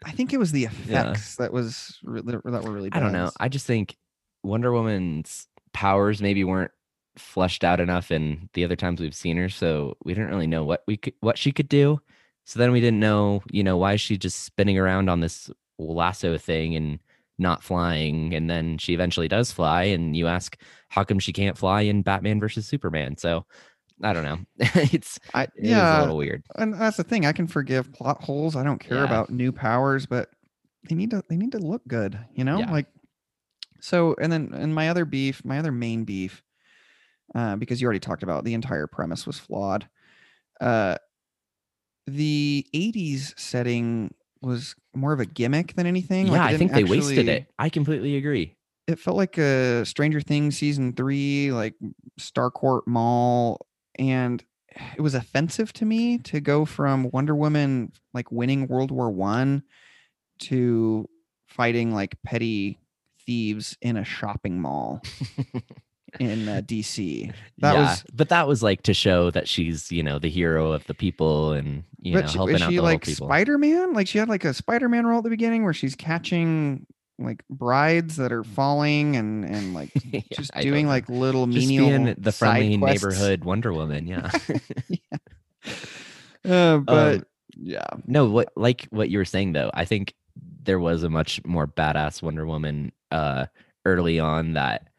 I 0.05 0.11
think 0.11 0.33
it 0.33 0.39
was 0.39 0.51
the 0.51 0.65
effects 0.89 1.37
that 1.37 1.53
was 1.53 1.99
that 2.03 2.25
were 2.65 2.73
really. 2.73 2.89
I 2.93 3.01
don't 3.01 3.13
know. 3.13 3.27
bad. 3.27 3.33
I 3.39 3.49
just 3.49 3.67
think 3.67 3.97
Wonder 4.43 4.73
Woman's 4.73 5.47
powers 5.73 6.23
maybe 6.23 6.43
weren't 6.43 6.71
fleshed 7.17 7.65
out 7.65 7.81
enough 7.81 8.11
in 8.11 8.49
the 8.55 8.65
other 8.65 8.77
times 8.77 9.01
we've 9.01 9.15
seen 9.15 9.37
her, 9.37 9.49
so 9.49 9.97
we 10.05 10.15
didn't 10.15 10.31
really 10.31 10.47
know 10.47 10.65
what 10.65 10.83
we 10.87 10.97
could, 10.97 11.15
what 11.21 11.39
she 11.39 11.53
could 11.53 11.69
do. 11.69 12.01
So 12.45 12.59
then 12.59 12.73
we 12.73 12.81
didn't 12.81 13.01
know, 13.01 13.43
you 13.51 13.63
know, 13.65 13.77
why 13.77 13.95
is 13.95 14.01
she 14.01 14.19
just 14.19 14.45
spinning 14.45 14.79
around 14.79 15.09
on 15.09 15.21
this 15.21 15.51
lasso 15.79 16.37
thing 16.39 16.77
and 16.77 16.99
not 17.39 17.63
flying? 17.63 18.35
And 18.35 18.51
then 18.51 18.79
she 18.79 18.95
eventually 18.95 19.29
does 19.29 19.51
fly, 19.53 19.85
and 19.85 20.17
you 20.17 20.27
ask, 20.27 20.57
how 20.89 21.05
come 21.05 21.19
she 21.19 21.33
can't 21.33 21.59
fly 21.59 21.83
in 21.83 22.03
Batman 22.03 22.41
versus 22.41 22.67
Superman? 22.67 23.17
So 23.17 23.47
I 24.03 24.13
don't 24.13 24.25
know. 24.25 24.39
it's 24.93 25.19
I 25.33 25.45
it 25.45 25.51
yeah, 25.63 25.99
a 25.99 26.01
little 26.01 26.17
weird. 26.17 26.43
and 26.57 26.75
that's 26.75 26.97
the 26.97 27.05
thing. 27.05 27.27
I 27.27 27.33
can 27.33 27.47
forgive 27.47 27.93
plot 27.93 28.23
holes. 28.23 28.57
I 28.57 28.65
don't 28.65 28.81
care 28.81 28.99
Yeah. 28.99 29.05
about 29.05 29.31
new 29.31 29.53
powers, 29.53 30.07
but 30.07 30.31
they 30.89 30.95
need 30.95 31.11
to 31.11 31.23
they 31.29 31.37
need 31.37 31.53
to 31.53 31.59
look 31.59 31.87
good. 31.89 32.19
You 32.35 32.45
know, 32.45 32.59
Yeah. 32.59 32.71
like 32.71 32.87
So, 33.81 34.15
and 34.21 34.33
then, 34.33 34.51
and 34.55 34.75
my 34.75 34.89
other 34.89 35.05
beef, 35.05 35.45
my 35.45 35.59
other 35.59 35.73
main 35.73 36.05
beef, 36.05 36.43
uh, 37.35 37.57
because 37.57 37.81
you 37.81 37.87
already 37.87 38.01
talked 38.01 38.23
about 38.23 38.45
the 38.45 38.55
entire 38.55 38.87
premise 38.87 39.27
was 39.27 39.39
flawed. 39.39 39.89
Uh, 40.61 40.97
the 42.07 42.67
80s 42.75 43.39
setting 43.39 44.15
was 44.43 44.75
more 44.95 45.13
of 45.13 45.21
a 45.21 45.27
gimmick 45.27 45.75
than 45.75 45.87
anything. 45.87 46.29
yeah, 46.29 46.49
it 46.49 46.55
I 46.55 46.57
think 46.59 46.73
they 46.73 46.85
wasted 46.85 47.29
it. 47.29 47.47
I 47.59 47.69
completely 47.69 48.17
agree. 48.17 48.57
It 48.87 48.99
felt 48.99 49.17
like 49.17 49.39
a 49.39 49.85
Stranger 49.87 50.21
Things 50.21 50.59
season 50.59 50.93
three, 50.93 51.51
like 51.53 51.75
Starcourt 52.21 52.83
Mall, 52.87 53.67
and 53.99 54.45
it 54.97 55.01
was 55.01 55.15
offensive 55.15 55.73
to 55.75 55.87
me 55.87 56.19
to 56.19 56.41
go 56.41 56.65
from 56.65 57.11
Wonder 57.11 57.35
Woman 57.35 57.93
like 58.13 58.31
winning 58.31 58.67
World 58.69 58.91
War 58.91 59.11
One 59.11 59.63
to 60.41 61.09
fighting 61.47 61.95
like 61.95 62.17
petty 62.23 62.79
thieves 63.25 63.77
in 63.81 63.97
a 63.97 64.05
shopping 64.05 64.61
mall 64.61 65.01
in 66.21 66.49
uh, 66.49 66.61
DC. 66.65 67.33
That 67.59 67.73
yeah, 67.75 67.81
was 67.81 68.05
but 68.13 68.29
that 68.29 68.47
was 68.49 68.63
like 68.63 68.83
to 68.83 68.95
show 68.95 69.31
that 69.31 69.49
she's, 69.49 69.91
you 69.93 70.03
know, 70.03 70.19
the 70.19 70.29
hero 70.31 70.73
of 70.73 70.87
the 70.87 70.95
people 70.95 71.53
and 71.53 71.85
you 72.01 72.13
but 72.15 72.23
know 72.23 72.27
she, 72.29 72.37
helping 72.39 72.57
is 72.57 72.63
out 72.63 72.71
she 72.71 72.77
the 72.77 72.83
like 72.83 73.01
little 73.07 73.13
people. 73.13 73.27
Spider 73.29 73.59
Man? 73.59 73.93
Like 73.93 74.07
she 74.09 74.19
had 74.19 74.29
like 74.29 74.45
a 74.45 74.55
Spider 74.55 74.89
Man 74.89 75.07
role 75.07 75.19
at 75.19 75.25
the 75.25 75.31
beginning 75.31 75.65
where 75.65 75.73
she's 75.73 75.95
catching 75.95 76.87
like 77.19 77.45
brides 77.49 78.17
that 78.17 78.33
are 78.33 78.43
falling 78.45 79.17
and 79.17 79.45
and 79.45 79.73
like 79.75 79.91
Yeah, 80.13 80.21
just 80.33 80.51
I 80.55 80.63
doing 80.63 80.87
like 80.87 81.09
little 81.09 81.47
just 81.47 81.69
menial 81.69 81.89
being 81.89 82.15
the 82.19 82.33
friendly 82.33 82.77
quests. 82.79 83.05
neighborhood 83.05 83.45
Wonder 83.45 83.73
Woman. 83.73 84.07
Yeah. 84.07 84.31
Uh, 86.45 86.79
but 86.79 87.15
Um, 87.17 87.27
yeah, 87.57 87.87
no, 88.07 88.27
what 88.27 88.53
like 88.57 88.87
what 88.91 89.09
you 89.11 89.19
were 89.19 89.25
saying 89.25 89.53
though, 89.53 89.71
I 89.73 89.85
think 89.85 90.15
there 90.63 90.79
was 90.79 91.03
a 91.05 91.09
much 91.09 91.41
more 91.47 91.67
badass 91.67 92.21
Wonder 92.23 92.47
Woman 92.47 92.93
uh 93.11 93.47
early 93.87 94.19
on 94.19 94.55
that 94.55 94.83
i- 94.83 94.94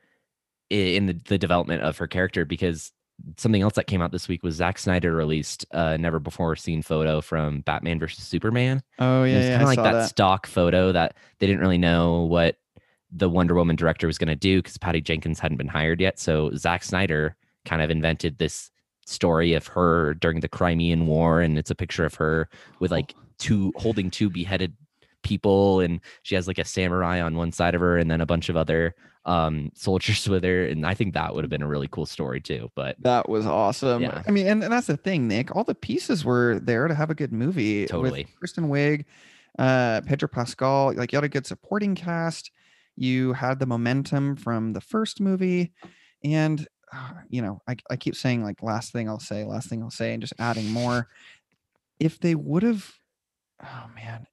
in 0.69 1.05
the, 1.05 1.13
the 1.25 1.37
development 1.37 1.81
of 1.83 1.97
her 1.97 2.07
character 2.07 2.45
because 2.45 2.91
something 3.37 3.61
else 3.61 3.73
that 3.75 3.87
came 3.87 4.01
out 4.01 4.11
this 4.11 4.27
week 4.27 4.43
was 4.43 4.55
Zack 4.55 4.77
Snyder 4.77 5.15
released 5.15 5.65
a 5.71 5.97
never 5.97 6.19
before 6.19 6.55
seen 6.55 6.81
photo 6.81 7.21
from 7.21 7.61
Batman 7.61 7.99
versus 7.99 8.25
Superman. 8.25 8.83
oh 8.99 9.23
yeah, 9.23 9.37
it's 9.37 9.45
yeah, 9.45 9.51
kind 9.51 9.61
of 9.63 9.67
like 9.67 9.77
that, 9.77 9.91
that. 9.93 10.09
stock 10.09 10.47
photo 10.47 10.91
that 10.91 11.15
they 11.39 11.47
didn't 11.47 11.61
really 11.61 11.77
know 11.77 12.23
what 12.23 12.57
the 13.11 13.29
Wonder 13.29 13.55
Woman 13.55 13.75
director 13.75 14.07
was 14.07 14.17
going 14.17 14.27
to 14.27 14.35
do 14.35 14.59
because 14.59 14.77
Patty 14.77 15.01
Jenkins 15.01 15.39
hadn't 15.39 15.57
been 15.57 15.67
hired 15.67 16.01
yet. 16.01 16.19
So 16.19 16.51
Zack 16.55 16.83
Snyder 16.83 17.35
kind 17.63 17.81
of 17.81 17.89
invented 17.89 18.37
this 18.37 18.71
story 19.05 19.53
of 19.53 19.67
her 19.67 20.15
during 20.15 20.39
the 20.39 20.49
Crimean 20.49 21.07
War, 21.07 21.41
and 21.41 21.57
it's 21.57 21.71
a 21.71 21.75
picture 21.75 22.05
of 22.05 22.15
her 22.15 22.49
with 22.79 22.91
like 22.91 23.13
oh. 23.17 23.21
two 23.37 23.73
holding 23.77 24.09
two 24.09 24.29
beheaded 24.29 24.73
people, 25.23 25.79
and 25.79 26.01
she 26.23 26.35
has 26.35 26.47
like 26.47 26.57
a 26.57 26.65
samurai 26.65 27.21
on 27.21 27.37
one 27.37 27.51
side 27.51 27.75
of 27.75 27.81
her, 27.81 27.97
and 27.97 28.11
then 28.11 28.21
a 28.21 28.25
bunch 28.25 28.49
of 28.49 28.57
other 28.57 28.95
um 29.25 29.71
soldiers 29.73 30.27
with 30.29 30.43
her. 30.43 30.65
And 30.65 30.85
I 30.85 30.93
think 30.93 31.13
that 31.13 31.33
would 31.33 31.43
have 31.43 31.49
been 31.49 31.63
a 31.63 31.67
really 31.67 31.87
cool 31.87 32.05
story 32.05 32.41
too. 32.41 32.71
But 32.75 32.95
That 32.99 33.27
was 33.27 33.45
awesome. 33.45 34.03
Yeah. 34.03 34.21
I 34.27 34.31
mean, 34.31 34.47
and, 34.47 34.63
and 34.63 34.71
that's 34.71 34.87
the 34.87 34.97
thing, 34.97 35.27
Nick. 35.27 35.55
All 35.55 35.63
the 35.63 35.75
pieces 35.75 36.23
were 36.23 36.59
there 36.59 36.87
to 36.87 36.93
have 36.93 37.09
a 37.09 37.15
good 37.15 37.33
movie. 37.33 37.87
Totally. 37.87 38.23
With 38.23 38.35
Kristen 38.37 38.69
Wiig, 38.69 39.05
uh, 39.57 40.01
Pedro 40.05 40.29
Pascal, 40.29 40.93
like 40.95 41.11
you 41.11 41.17
had 41.17 41.23
a 41.23 41.29
good 41.29 41.47
supporting 41.47 41.95
cast. 41.95 42.51
You 42.95 43.33
had 43.33 43.59
the 43.59 43.65
momentum 43.65 44.35
from 44.35 44.73
the 44.73 44.79
first 44.79 45.19
movie, 45.19 45.73
and 46.23 46.65
uh, 46.93 47.11
you 47.29 47.41
know, 47.41 47.61
I, 47.67 47.75
I 47.89 47.97
keep 47.97 48.15
saying 48.15 48.43
like 48.43 48.63
last 48.63 48.93
thing 48.93 49.09
I'll 49.09 49.19
say, 49.19 49.43
last 49.43 49.67
thing 49.69 49.83
I'll 49.83 49.89
say, 49.89 50.13
and 50.13 50.21
just 50.21 50.33
adding 50.39 50.71
more. 50.71 51.09
If 51.99 52.19
they 52.19 52.35
would 52.35 52.63
have, 52.63 52.89
oh 53.61 53.89
man, 53.95 54.27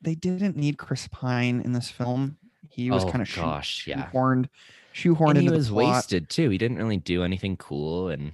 they 0.00 0.14
didn't 0.14 0.56
need 0.56 0.78
Chris 0.78 1.08
Pine 1.08 1.60
in 1.60 1.72
this 1.72 1.90
film. 1.90 2.38
He 2.68 2.90
was 2.90 3.04
oh 3.04 3.10
kind 3.10 3.22
of 3.22 3.34
gosh, 3.34 3.86
yeah. 3.86 4.10
shoehorned, 4.10 4.48
shoehorned 4.94 5.30
And 5.30 5.40
he 5.40 5.50
was 5.50 5.72
wasted 5.72 6.28
too. 6.28 6.50
He 6.50 6.58
didn't 6.58 6.78
really 6.78 6.98
do 6.98 7.24
anything 7.24 7.56
cool, 7.56 8.08
and 8.08 8.32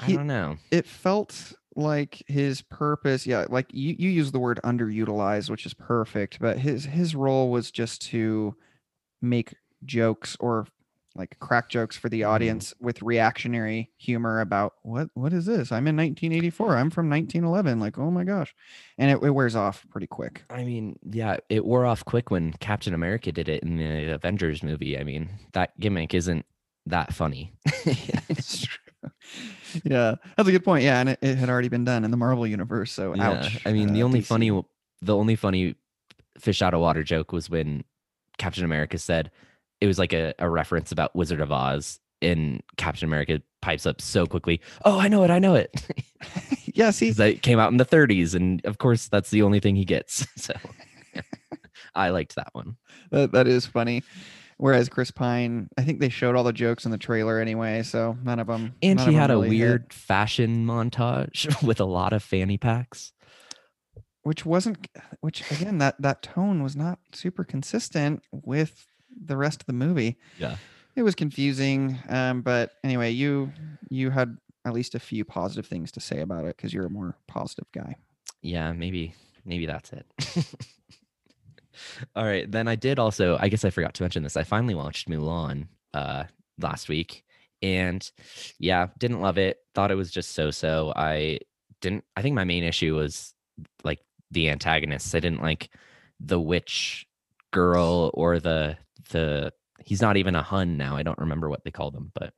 I 0.00 0.12
don't 0.12 0.26
know. 0.26 0.58
it 0.70 0.86
felt 0.86 1.52
like 1.78 2.22
his 2.26 2.62
purpose 2.62 3.26
yeah 3.26 3.44
like 3.50 3.66
you, 3.70 3.94
you 3.98 4.08
use 4.08 4.32
the 4.32 4.38
word 4.38 4.58
underutilized 4.64 5.50
which 5.50 5.66
is 5.66 5.74
perfect 5.74 6.38
but 6.40 6.58
his 6.58 6.86
his 6.86 7.14
role 7.14 7.50
was 7.50 7.70
just 7.70 8.00
to 8.00 8.56
make 9.20 9.54
jokes 9.84 10.38
or 10.40 10.66
like 11.16 11.38
crack 11.38 11.68
jokes 11.68 11.96
for 11.96 12.08
the 12.08 12.20
Mhm. 12.22 12.28
audience 12.28 12.74
with 12.80 13.02
reactionary 13.02 13.90
humor 13.96 14.40
about 14.40 14.74
what 14.82 15.08
what 15.14 15.32
is 15.32 15.46
this 15.46 15.72
i'm 15.72 15.86
in 15.86 15.96
1984 15.96 16.76
i'm 16.76 16.90
from 16.90 17.08
1911 17.08 17.80
like 17.80 17.98
oh 17.98 18.10
my 18.10 18.24
gosh 18.24 18.54
and 18.98 19.10
it, 19.10 19.22
it 19.22 19.30
wears 19.30 19.56
off 19.56 19.86
pretty 19.90 20.06
quick 20.06 20.44
I 20.50 20.64
mean, 20.64 20.98
yeah, 21.10 21.36
it 21.48 21.64
wore 21.64 21.84
off 21.86 22.04
quick 22.04 22.30
when 22.30 22.52
Captain 22.54 22.94
America 22.94 23.32
did 23.32 23.48
it 23.48 23.62
in 23.62 23.76
the 23.76 24.12
Avengers 24.14 24.62
movie. 24.62 24.98
I 24.98 25.04
mean, 25.04 25.28
that 25.52 25.78
gimmick 25.80 26.14
isn't 26.14 26.46
that 26.86 27.12
funny. 27.12 27.52
it's 27.86 28.60
true 28.66 29.10
yeah 29.84 30.14
that's 30.36 30.48
a 30.48 30.52
good 30.52 30.64
point 30.64 30.82
yeah 30.82 30.98
and 31.00 31.10
it, 31.10 31.18
it 31.22 31.36
had 31.36 31.48
already 31.50 31.68
been 31.68 31.84
done 31.84 32.04
in 32.04 32.10
the 32.10 32.16
marvel 32.16 32.46
universe 32.46 32.90
so 32.92 33.14
Yeah, 33.14 33.30
ouch 33.30 33.58
I 33.66 33.72
mean, 33.72 33.92
the 33.92 34.02
uh, 34.02 34.04
only 34.04 34.20
DC. 34.20 34.26
funny, 34.26 34.62
the 35.02 35.16
only 35.16 35.36
funny 35.36 35.74
fish 36.38 36.62
out 36.62 36.74
of 36.74 36.80
water 36.80 37.02
joke 37.02 37.32
was 37.32 37.48
when 37.50 37.84
Captain 38.38 38.64
America 38.64 38.98
said 38.98 39.30
it 39.80 39.86
was 39.86 39.98
like 39.98 40.12
a, 40.12 40.34
a 40.38 40.48
reference 40.48 40.92
about 40.92 41.14
Wizard 41.14 41.40
of 41.40 41.52
Oz, 41.52 42.00
and 42.22 42.62
Captain 42.76 43.06
America 43.06 43.42
pipes 43.60 43.86
up 43.86 44.00
so 44.00 44.26
quickly. 44.26 44.60
Oh, 44.84 44.98
I 44.98 45.08
know 45.08 45.22
it, 45.24 45.30
I 45.30 45.38
know 45.38 45.54
it. 45.54 45.70
yeah 46.74 46.90
see 46.90 47.10
that 47.10 47.42
came 47.42 47.58
out 47.58 47.70
in 47.70 47.78
the 47.78 47.84
30s, 47.84 48.34
and 48.34 48.64
of 48.64 48.78
course, 48.78 49.08
that's 49.08 49.30
the 49.30 49.42
only 49.42 49.60
thing 49.60 49.76
he 49.76 49.84
gets. 49.84 50.26
So 50.36 50.54
I 51.94 52.10
liked 52.10 52.34
that 52.36 52.48
one. 52.52 52.76
That, 53.10 53.32
that 53.32 53.46
is 53.46 53.66
funny. 53.66 54.02
Whereas 54.58 54.88
Chris 54.88 55.10
Pine, 55.10 55.68
I 55.76 55.82
think 55.82 56.00
they 56.00 56.08
showed 56.08 56.34
all 56.34 56.44
the 56.44 56.52
jokes 56.52 56.84
in 56.86 56.90
the 56.90 56.98
trailer 56.98 57.38
anyway, 57.38 57.82
so 57.82 58.16
none 58.22 58.38
of 58.38 58.46
them. 58.46 58.74
And 58.82 58.98
he 59.00 59.12
had 59.12 59.30
a 59.30 59.38
weird 59.38 59.92
fashion 59.92 60.64
montage 60.66 61.62
with 61.62 61.80
a 61.80 61.84
lot 61.84 62.12
of 62.14 62.22
fanny 62.22 62.56
packs. 62.56 63.12
which 64.22 64.46
wasn't, 64.46 64.88
which 65.20 65.50
again, 65.50 65.78
that 65.78 66.00
that 66.00 66.22
tone 66.22 66.62
was 66.62 66.74
not 66.74 66.98
super 67.12 67.44
consistent 67.44 68.22
with 68.32 68.86
the 69.24 69.36
rest 69.36 69.62
of 69.62 69.66
the 69.66 69.72
movie. 69.72 70.16
Yeah. 70.38 70.56
it 70.94 71.02
was 71.02 71.14
confusing. 71.14 71.98
Um, 72.08 72.42
but 72.42 72.72
anyway, 72.84 73.10
you 73.10 73.52
you 73.90 74.10
had 74.10 74.36
at 74.64 74.72
least 74.72 74.94
a 74.94 74.98
few 75.00 75.24
positive 75.24 75.66
things 75.66 75.92
to 75.92 76.00
say 76.00 76.20
about 76.20 76.44
it 76.44 76.56
because 76.56 76.72
you're 76.74 76.86
a 76.86 76.90
more 76.90 77.16
positive 77.28 77.66
guy. 77.72 77.96
yeah 78.42 78.72
maybe 78.72 79.14
maybe 79.44 79.64
that's 79.66 79.92
it 79.92 80.06
all 82.16 82.24
right 82.24 82.50
then 82.50 82.66
i 82.68 82.74
did 82.74 82.98
also 82.98 83.36
i 83.40 83.48
guess 83.48 83.64
i 83.64 83.70
forgot 83.70 83.94
to 83.94 84.02
mention 84.02 84.22
this 84.24 84.36
i 84.36 84.42
finally 84.42 84.74
watched 84.74 85.08
mulan 85.08 85.68
uh 85.94 86.24
last 86.58 86.88
week 86.88 87.22
and 87.62 88.10
yeah 88.58 88.88
didn't 88.98 89.20
love 89.20 89.38
it 89.38 89.58
thought 89.74 89.90
it 89.92 89.94
was 89.96 90.10
just 90.10 90.32
so 90.34 90.50
so 90.50 90.92
i 90.96 91.38
didn't 91.80 92.04
i 92.16 92.22
think 92.22 92.34
my 92.34 92.44
main 92.44 92.64
issue 92.64 92.96
was 92.96 93.34
like 93.84 94.00
the 94.30 94.48
antagonists 94.50 95.14
i 95.14 95.20
didn't 95.20 95.42
like 95.42 95.70
the 96.18 96.40
witch 96.40 97.06
girl 97.52 98.10
or 98.14 98.40
the 98.40 98.76
the 99.10 99.52
he's 99.84 100.00
not 100.00 100.16
even 100.16 100.34
a 100.34 100.42
hun 100.42 100.76
now 100.76 100.96
i 100.96 101.02
don't 101.02 101.18
remember 101.18 101.48
what 101.48 101.62
they 101.64 101.70
called 101.70 101.94
him 101.94 102.10
but 102.14 102.32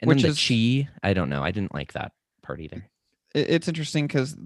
and 0.00 0.08
Which 0.08 0.22
then 0.22 0.30
the 0.32 0.38
is- 0.38 0.46
chi 0.46 0.88
i 1.02 1.12
don't 1.12 1.28
know 1.30 1.42
i 1.42 1.50
didn't 1.50 1.74
like 1.74 1.92
that 1.94 2.12
part 2.42 2.60
either. 2.60 2.88
It's 3.34 3.68
interesting 3.68 4.06
because 4.06 4.36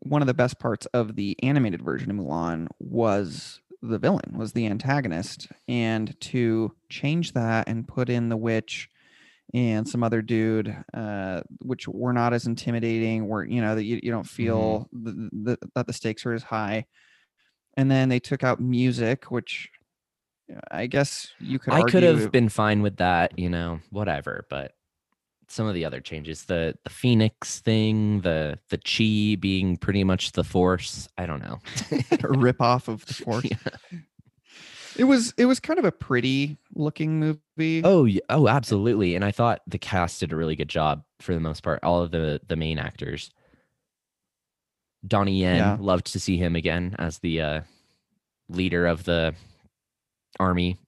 one 0.00 0.20
of 0.20 0.26
the 0.26 0.34
best 0.34 0.58
parts 0.58 0.86
of 0.86 1.14
the 1.14 1.36
animated 1.44 1.80
version 1.80 2.10
of 2.10 2.16
Mulan 2.16 2.66
was 2.80 3.60
the 3.82 3.98
villain, 4.00 4.36
was 4.36 4.52
the 4.52 4.66
antagonist, 4.66 5.46
and 5.68 6.18
to 6.22 6.72
change 6.88 7.34
that 7.34 7.68
and 7.68 7.86
put 7.86 8.08
in 8.10 8.28
the 8.30 8.36
witch 8.36 8.88
and 9.54 9.86
some 9.86 10.02
other 10.02 10.20
dude, 10.20 10.76
uh, 10.92 11.42
which 11.60 11.86
were 11.86 12.12
not 12.12 12.32
as 12.32 12.46
intimidating, 12.46 13.28
were 13.28 13.44
you 13.44 13.60
know 13.60 13.76
that 13.76 13.84
you, 13.84 14.00
you 14.02 14.10
don't 14.10 14.26
feel 14.26 14.88
th- 15.04 15.16
th- 15.46 15.58
that 15.76 15.86
the 15.86 15.92
stakes 15.92 16.26
are 16.26 16.32
as 16.32 16.42
high, 16.42 16.86
and 17.76 17.88
then 17.88 18.08
they 18.08 18.18
took 18.18 18.42
out 18.42 18.60
music, 18.60 19.30
which 19.30 19.70
I 20.70 20.86
guess 20.86 21.28
you 21.40 21.58
could. 21.58 21.72
I 21.74 21.82
could 21.82 22.02
have 22.02 22.30
been 22.32 22.48
fine 22.48 22.82
with 22.82 22.96
that, 22.96 23.38
you 23.38 23.48
know, 23.48 23.80
whatever. 23.90 24.46
But 24.50 24.72
some 25.48 25.66
of 25.66 25.74
the 25.74 25.84
other 25.84 26.00
changes, 26.00 26.44
the 26.44 26.76
the 26.84 26.90
Phoenix 26.90 27.60
thing, 27.60 28.20
the 28.22 28.58
the 28.70 28.78
Chi 28.78 29.36
being 29.40 29.76
pretty 29.76 30.04
much 30.04 30.32
the 30.32 30.44
Force. 30.44 31.08
I 31.18 31.26
don't 31.26 31.42
know. 31.42 31.58
a 32.22 32.28
rip 32.28 32.60
off 32.60 32.88
of 32.88 33.04
the 33.06 33.14
force. 33.24 33.44
Yeah. 33.44 33.98
It 34.96 35.04
was 35.04 35.32
it 35.38 35.46
was 35.46 35.58
kind 35.58 35.78
of 35.78 35.86
a 35.86 35.92
pretty 35.92 36.58
looking 36.74 37.18
movie. 37.18 37.80
Oh, 37.82 38.04
yeah, 38.04 38.20
oh, 38.28 38.46
absolutely. 38.46 39.14
And 39.14 39.24
I 39.24 39.30
thought 39.30 39.62
the 39.66 39.78
cast 39.78 40.20
did 40.20 40.32
a 40.32 40.36
really 40.36 40.54
good 40.56 40.68
job 40.68 41.02
for 41.20 41.32
the 41.32 41.40
most 41.40 41.62
part. 41.62 41.80
All 41.82 42.02
of 42.02 42.10
the 42.10 42.40
the 42.46 42.56
main 42.56 42.78
actors. 42.78 43.30
Donnie 45.06 45.40
Yen, 45.40 45.56
Yeah. 45.56 45.76
loved 45.80 46.12
to 46.12 46.20
see 46.20 46.36
him 46.36 46.54
again 46.54 46.94
as 46.98 47.18
the 47.18 47.40
uh, 47.40 47.60
leader 48.48 48.86
of 48.86 49.04
the 49.04 49.34
army. 50.38 50.78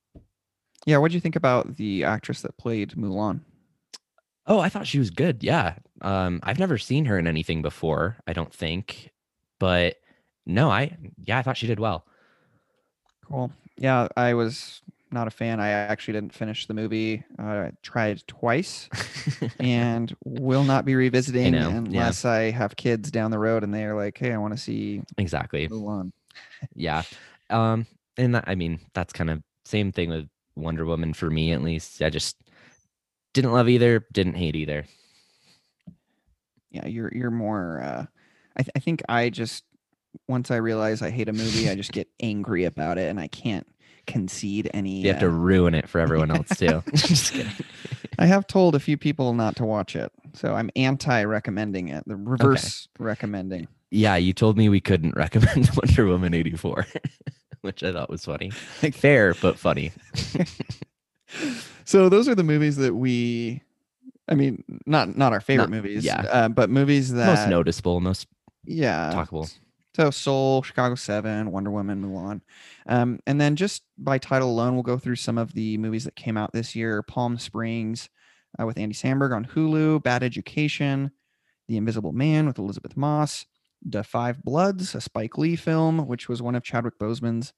Yeah, 0.86 0.98
what 0.98 1.10
do 1.10 1.14
you 1.14 1.20
think 1.20 1.36
about 1.36 1.76
the 1.76 2.04
actress 2.04 2.42
that 2.42 2.56
played 2.58 2.90
Mulan? 2.90 3.40
Oh, 4.46 4.58
I 4.58 4.68
thought 4.68 4.86
she 4.86 4.98
was 4.98 5.10
good. 5.10 5.42
Yeah. 5.42 5.76
Um, 6.02 6.40
I've 6.42 6.58
never 6.58 6.76
seen 6.76 7.06
her 7.06 7.18
in 7.18 7.26
anything 7.26 7.62
before, 7.62 8.16
I 8.26 8.34
don't 8.34 8.52
think. 8.52 9.10
But 9.58 9.96
no, 10.44 10.70
I 10.70 10.96
yeah, 11.22 11.38
I 11.38 11.42
thought 11.42 11.56
she 11.56 11.66
did 11.66 11.80
well. 11.80 12.04
Cool. 13.24 13.50
Yeah, 13.78 14.08
I 14.16 14.34
was 14.34 14.82
not 15.10 15.26
a 15.26 15.30
fan. 15.30 15.60
I 15.60 15.68
actually 15.68 16.14
didn't 16.14 16.34
finish 16.34 16.66
the 16.66 16.74
movie. 16.74 17.24
Uh, 17.38 17.42
I 17.42 17.72
tried 17.82 18.22
twice 18.26 18.88
and 19.58 20.14
will 20.24 20.64
not 20.64 20.84
be 20.84 20.94
revisiting 20.94 21.52
know, 21.52 21.70
yeah. 21.70 21.76
unless 21.76 22.24
I 22.24 22.50
have 22.50 22.76
kids 22.76 23.10
down 23.10 23.30
the 23.30 23.38
road 23.38 23.62
and 23.62 23.72
they 23.72 23.84
are 23.84 23.94
like, 23.94 24.18
"Hey, 24.18 24.32
I 24.32 24.38
want 24.38 24.54
to 24.54 24.60
see 24.60 25.02
exactly. 25.16 25.68
Mulan." 25.68 26.12
Yeah. 26.74 27.04
Um, 27.48 27.86
and 28.16 28.42
I 28.46 28.54
mean, 28.54 28.80
that's 28.94 29.12
kind 29.12 29.30
of 29.30 29.42
same 29.64 29.92
thing 29.92 30.10
with 30.10 30.28
Wonder 30.56 30.84
Woman 30.84 31.14
for 31.14 31.30
me, 31.30 31.52
at 31.52 31.62
least. 31.62 32.02
I 32.02 32.10
just 32.10 32.36
didn't 33.32 33.52
love 33.52 33.68
either, 33.68 34.06
didn't 34.12 34.34
hate 34.34 34.56
either. 34.56 34.84
Yeah, 36.70 36.86
you're 36.86 37.10
you're 37.14 37.30
more. 37.30 37.80
Uh, 37.82 38.06
I 38.56 38.62
th- 38.62 38.72
I 38.74 38.78
think 38.80 39.02
I 39.08 39.30
just 39.30 39.64
once 40.28 40.50
I 40.50 40.56
realize 40.56 41.02
I 41.02 41.10
hate 41.10 41.28
a 41.28 41.32
movie, 41.32 41.68
I 41.68 41.74
just 41.74 41.92
get 41.92 42.08
angry 42.20 42.64
about 42.64 42.98
it, 42.98 43.08
and 43.08 43.20
I 43.20 43.28
can't 43.28 43.66
concede 44.06 44.70
any. 44.74 45.00
You 45.00 45.10
have 45.10 45.20
to 45.20 45.26
uh, 45.26 45.30
ruin 45.30 45.74
it 45.74 45.88
for 45.88 46.00
everyone 46.00 46.30
else 46.30 46.48
too. 46.58 46.82
just 46.94 47.32
kidding. 47.32 47.52
I 48.18 48.26
have 48.26 48.46
told 48.46 48.74
a 48.74 48.80
few 48.80 48.96
people 48.96 49.32
not 49.34 49.56
to 49.56 49.64
watch 49.64 49.96
it, 49.96 50.12
so 50.34 50.54
I'm 50.54 50.70
anti-recommending 50.76 51.88
it. 51.88 52.04
The 52.06 52.16
reverse 52.16 52.88
recommending. 52.98 53.66
Yeah, 53.90 54.16
you 54.16 54.32
told 54.32 54.56
me 54.56 54.68
we 54.68 54.80
couldn't 54.80 55.14
recommend 55.16 55.70
Wonder 55.76 56.06
Woman 56.06 56.34
84, 56.34 56.86
which 57.68 57.82
I 57.82 57.92
thought 57.92 58.10
was 58.10 58.24
funny. 58.24 58.52
Like 58.82 58.94
fair, 58.94 59.34
but 59.34 59.58
funny. 59.58 59.92
So 61.84 62.08
those 62.08 62.28
are 62.28 62.34
the 62.34 62.44
movies 62.44 62.76
that 62.76 62.94
we. 62.94 63.62
I 64.26 64.34
mean, 64.34 64.64
not 64.86 65.16
not 65.16 65.32
our 65.32 65.40
favorite 65.40 65.70
Not- 65.70 65.76
movies, 65.76 66.04
yeah. 66.04 66.22
uh, 66.22 66.48
but 66.48 66.70
movies 66.70 67.12
that 67.12 67.26
most 67.26 67.48
noticeable, 67.48 68.00
most 68.00 68.26
yeah, 68.64 69.12
talkable. 69.12 69.52
So 69.94 70.10
Soul, 70.10 70.62
Chicago 70.62 70.94
Seven, 70.94 71.50
Wonder 71.50 71.70
Woman, 71.70 72.02
Mulan, 72.02 72.40
um, 72.86 73.20
and 73.26 73.38
then 73.40 73.54
just 73.54 73.82
by 73.98 74.16
title 74.18 74.50
alone, 74.50 74.74
we'll 74.74 74.82
go 74.82 74.96
through 74.96 75.16
some 75.16 75.36
of 75.36 75.52
the 75.52 75.76
movies 75.76 76.04
that 76.04 76.16
came 76.16 76.38
out 76.38 76.52
this 76.54 76.74
year: 76.74 77.02
Palm 77.02 77.38
Springs 77.38 78.08
uh, 78.58 78.64
with 78.64 78.78
Andy 78.78 78.94
Samberg 78.94 79.36
on 79.36 79.44
Hulu, 79.44 80.02
Bad 80.02 80.22
Education, 80.22 81.10
The 81.68 81.76
Invisible 81.76 82.12
Man 82.12 82.46
with 82.46 82.58
Elisabeth 82.58 82.96
Moss, 82.96 83.44
Da 83.88 84.02
Five 84.02 84.42
Bloods, 84.42 84.94
a 84.94 85.00
Spike 85.00 85.38
Lee 85.38 85.56
film, 85.56 86.06
which 86.06 86.28
was 86.28 86.42
one 86.42 86.54
of 86.54 86.62
Chadwick 86.62 86.98
Boseman's, 86.98 87.52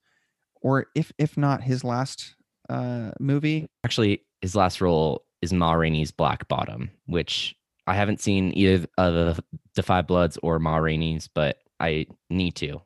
or 0.61 0.87
if 0.95 1.13
if 1.19 1.37
not 1.37 1.63
his 1.63 1.85
last 1.85 2.35
uh, 2.69 3.13
movie. 3.21 3.67
Actually, 3.85 4.23
his 4.41 4.55
last 4.57 4.81
role 4.81 5.25
is 5.43 5.53
Ma 5.53 5.73
Rainey's 5.73 6.11
Black 6.11 6.49
Bottom, 6.49 6.91
which 7.07 7.55
I 7.87 7.95
haven't 7.95 8.21
seen 8.21 8.53
either 8.57 8.87
of 8.99 9.15
the, 9.15 9.45
the 9.75 9.83
Five 9.83 10.07
Bloods 10.07 10.39
or 10.43 10.59
Ma 10.59 10.77
Rainey's, 10.77 11.29
but 11.29 11.59
I 11.79 12.07
need 12.31 12.57
to. 12.57 12.83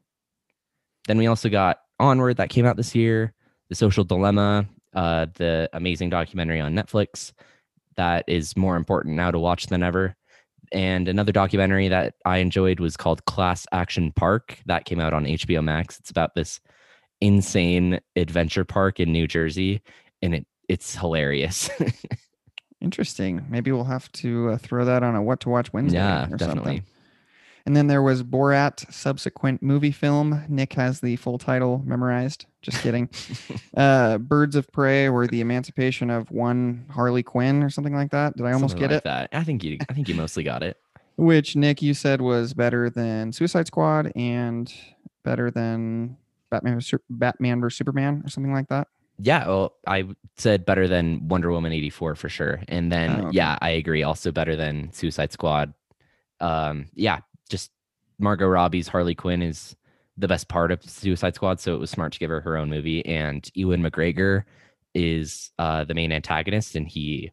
Then 1.07 1.19
we 1.19 1.27
also 1.27 1.49
got 1.49 1.79
Onward 1.99 2.37
that 2.37 2.51
came 2.51 2.67
out 2.67 2.77
this 2.77 2.95
year, 2.95 3.33
The 3.69 3.75
Social 3.75 4.05
Dilemma, 4.05 4.67
uh, 4.95 5.27
the 5.35 5.71
amazing 5.73 6.11
documentary 6.11 6.61
on 6.61 6.75
Netflix 6.75 7.33
that 7.97 8.25
is 8.27 8.57
more 8.57 8.77
important 8.77 9.17
now 9.17 9.31
to 9.31 9.39
watch 9.39 9.67
than 9.67 9.83
ever. 9.83 10.17
And 10.73 11.09
another 11.09 11.33
documentary 11.33 11.89
that 11.89 12.15
I 12.25 12.39
enjoyed 12.39 12.81
was 12.81 12.97
called 12.97 13.25
Class 13.25 13.67
Action 13.73 14.13
Park 14.13 14.59
that 14.67 14.85
came 14.85 15.01
out 15.01 15.13
on 15.13 15.25
HBO 15.25 15.65
Max. 15.65 15.99
It's 15.99 16.11
about 16.11 16.35
this 16.35 16.61
insane 17.21 18.01
adventure 18.17 18.65
park 18.65 19.01
in 19.01 19.13
New 19.13 19.27
Jersey, 19.27 19.83
and 20.23 20.35
it 20.35 20.47
it's 20.69 20.95
hilarious. 20.95 21.69
Interesting. 22.81 23.45
Maybe 23.49 23.73
we'll 23.73 23.85
have 23.85 24.11
to 24.13 24.51
uh, 24.51 24.59
throw 24.59 24.85
that 24.85 25.03
on 25.03 25.17
a 25.17 25.23
what 25.23 25.41
to 25.41 25.49
watch 25.49 25.73
Wednesday. 25.73 25.99
yeah, 25.99 26.27
or 26.31 26.37
definitely. 26.37 26.77
Something. 26.77 26.85
And 27.71 27.77
then 27.77 27.87
there 27.87 28.03
was 28.03 28.25
Borat 28.25 28.93
subsequent 28.93 29.63
movie 29.63 29.93
film. 29.93 30.43
Nick 30.49 30.73
has 30.73 30.99
the 30.99 31.15
full 31.15 31.39
title 31.39 31.81
memorized. 31.87 32.47
Just 32.63 32.83
kidding. 32.83 33.09
uh, 33.77 34.19
Birds 34.19 34.57
of 34.57 34.67
Prey 34.73 35.07
or 35.09 35.29
the 35.29 35.41
Emancipation 35.41 36.11
of 36.11 36.33
One 36.33 36.85
Harley 36.91 37.23
Quinn 37.23 37.63
or 37.63 37.71
something 37.71 37.95
like 37.95 38.11
that. 38.11 38.37
Did 38.37 38.45
I 38.45 38.55
almost 38.55 38.73
Something 38.73 38.89
get 38.89 38.95
like 38.95 38.99
it? 38.99 39.05
That 39.05 39.29
I 39.33 39.45
think 39.45 39.63
you 39.63 39.79
I 39.89 39.93
think 39.93 40.09
you 40.09 40.17
mostly 40.17 40.43
got 40.43 40.65
it. 40.65 40.79
Which 41.17 41.55
Nick, 41.55 41.81
you 41.81 41.95
said 41.95 42.21
was 42.21 42.55
better 42.55 42.91
than 42.91 43.31
Suicide 43.31 43.69
Squad 43.69 44.11
and 44.17 44.75
better 45.23 45.53
than 45.53 46.17
Batman, 46.51 46.75
vs 46.75 46.99
Batman 47.09 47.61
vs 47.61 47.79
Superman 47.79 48.23
or 48.25 48.31
something 48.31 48.53
like 48.53 48.67
that. 48.71 48.89
Yeah, 49.21 49.47
well, 49.47 49.77
I 49.87 50.09
said 50.37 50.67
better 50.67 50.89
than 50.89 51.29
Wonder 51.29 51.53
Woman 51.53 51.73
84 51.73 52.17
for 52.17 52.29
sure. 52.29 52.65
And 52.67 52.91
then 52.91 53.11
Oh, 53.13 53.27
okay. 53.29 53.37
yeah, 53.37 53.57
I 53.63 53.71
agree 53.71 54.03
also 54.03 54.33
better 54.33 54.57
than 54.57 54.93
Suicide 54.93 55.31
Squad. 55.31 55.73
Um 56.41 56.87
yeah, 56.95 57.21
just 57.51 57.71
Margot 58.19 58.47
Robbie's 58.47 58.89
Harley 58.89 59.15
Quinn 59.15 59.43
is 59.43 59.77
the 60.17 60.29
best 60.29 60.49
part 60.49 60.73
of 60.73 60.83
Suicide 60.83 61.35
Squad, 61.35 61.61
so 61.61 61.75
it 61.75 61.81
was 61.81 61.91
smart 61.91 62.13
to 62.13 62.19
give 62.19 62.31
her 62.31 62.41
her 62.41 62.57
own 62.57 62.71
movie 62.71 63.05
and 63.05 63.49
Ewan 63.55 63.83
McGregor 63.83 64.45
is 64.95 65.53
uh 65.59 65.85
the 65.85 65.95
main 65.95 66.11
antagonist 66.11 66.75
and 66.75 66.89
he 66.89 67.31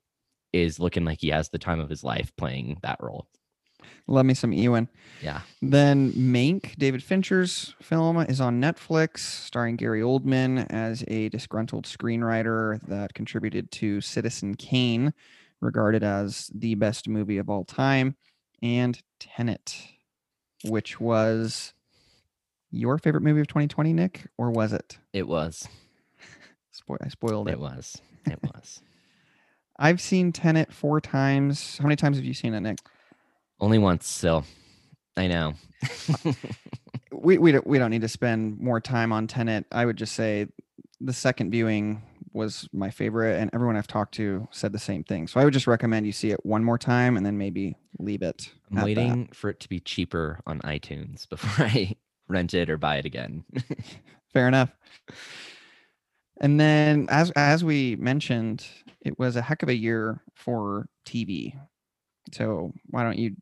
is 0.53 0.79
looking 0.79 1.05
like 1.05 1.19
he 1.19 1.29
has 1.29 1.49
the 1.49 1.57
time 1.57 1.79
of 1.79 1.89
his 1.89 2.03
life 2.03 2.31
playing 2.37 2.77
that 2.83 2.97
role. 3.01 3.27
Love 4.07 4.25
me 4.25 4.33
some 4.33 4.53
Ewan. 4.53 4.87
Yeah. 5.21 5.41
Then 5.61 6.13
Mank, 6.13 6.77
David 6.77 7.03
Fincher's 7.03 7.75
film, 7.81 8.17
is 8.17 8.39
on 8.39 8.61
Netflix, 8.61 9.19
starring 9.19 9.75
Gary 9.75 10.01
Oldman 10.01 10.65
as 10.69 11.03
a 11.07 11.29
disgruntled 11.29 11.85
screenwriter 11.85 12.79
that 12.87 13.13
contributed 13.13 13.69
to 13.71 14.01
Citizen 14.01 14.55
Kane, 14.55 15.13
regarded 15.59 16.03
as 16.03 16.49
the 16.55 16.75
best 16.75 17.07
movie 17.09 17.37
of 17.37 17.49
all 17.49 17.65
time, 17.65 18.15
and 18.61 19.01
Tenet, 19.19 19.77
which 20.63 20.99
was 20.99 21.73
your 22.71 22.97
favorite 22.97 23.21
movie 23.21 23.41
of 23.41 23.47
2020, 23.47 23.93
Nick, 23.93 24.27
or 24.37 24.51
was 24.51 24.73
it? 24.73 24.97
It 25.13 25.27
was. 25.27 25.67
Spoil- 26.71 26.97
I 27.01 27.09
spoiled 27.09 27.47
it. 27.47 27.53
It 27.53 27.59
was. 27.59 28.01
It 28.25 28.39
was. 28.43 28.81
I've 29.79 30.01
seen 30.01 30.31
Tenet 30.31 30.73
four 30.73 30.99
times. 30.99 31.77
How 31.77 31.83
many 31.83 31.95
times 31.95 32.17
have 32.17 32.25
you 32.25 32.33
seen 32.33 32.53
it, 32.53 32.61
Nick? 32.61 32.79
Only 33.59 33.77
once 33.77 34.07
still. 34.07 34.43
I 35.15 35.27
know. 35.27 35.53
we 37.11 37.37
we 37.37 37.51
don't 37.51 37.65
we 37.65 37.77
don't 37.79 37.91
need 37.91 38.01
to 38.01 38.07
spend 38.07 38.59
more 38.59 38.79
time 38.79 39.11
on 39.11 39.27
Tenet. 39.27 39.65
I 39.71 39.85
would 39.85 39.97
just 39.97 40.13
say 40.13 40.47
the 41.01 41.13
second 41.13 41.51
viewing 41.51 42.01
was 42.33 42.67
my 42.73 42.89
favorite, 42.89 43.39
and 43.39 43.49
everyone 43.53 43.77
I've 43.77 43.87
talked 43.87 44.13
to 44.15 44.47
said 44.51 44.71
the 44.73 44.79
same 44.79 45.03
thing. 45.03 45.27
So 45.27 45.39
I 45.39 45.43
would 45.45 45.53
just 45.53 45.67
recommend 45.67 46.05
you 46.05 46.11
see 46.11 46.31
it 46.31 46.45
one 46.45 46.63
more 46.63 46.77
time 46.77 47.17
and 47.17 47.25
then 47.25 47.37
maybe 47.37 47.75
leave 47.99 48.21
it. 48.21 48.51
I'm 48.71 48.77
at 48.77 48.81
that. 48.81 48.85
waiting 48.85 49.29
for 49.33 49.49
it 49.49 49.59
to 49.61 49.69
be 49.69 49.79
cheaper 49.79 50.39
on 50.45 50.59
iTunes 50.61 51.27
before 51.27 51.65
I 51.65 51.95
rent 52.27 52.53
it 52.53 52.69
or 52.69 52.77
buy 52.77 52.97
it 52.97 53.05
again. 53.05 53.43
Fair 54.33 54.47
enough. 54.47 54.71
And 56.39 56.59
then, 56.59 57.07
as 57.09 57.31
as 57.31 57.63
we 57.63 57.95
mentioned, 57.95 58.65
it 59.01 59.17
was 59.17 59.35
a 59.35 59.41
heck 59.41 59.63
of 59.63 59.69
a 59.69 59.75
year 59.75 60.21
for 60.35 60.87
TV. 61.05 61.57
So 62.33 62.73
why 62.87 63.03
don't 63.03 63.17
you 63.17 63.35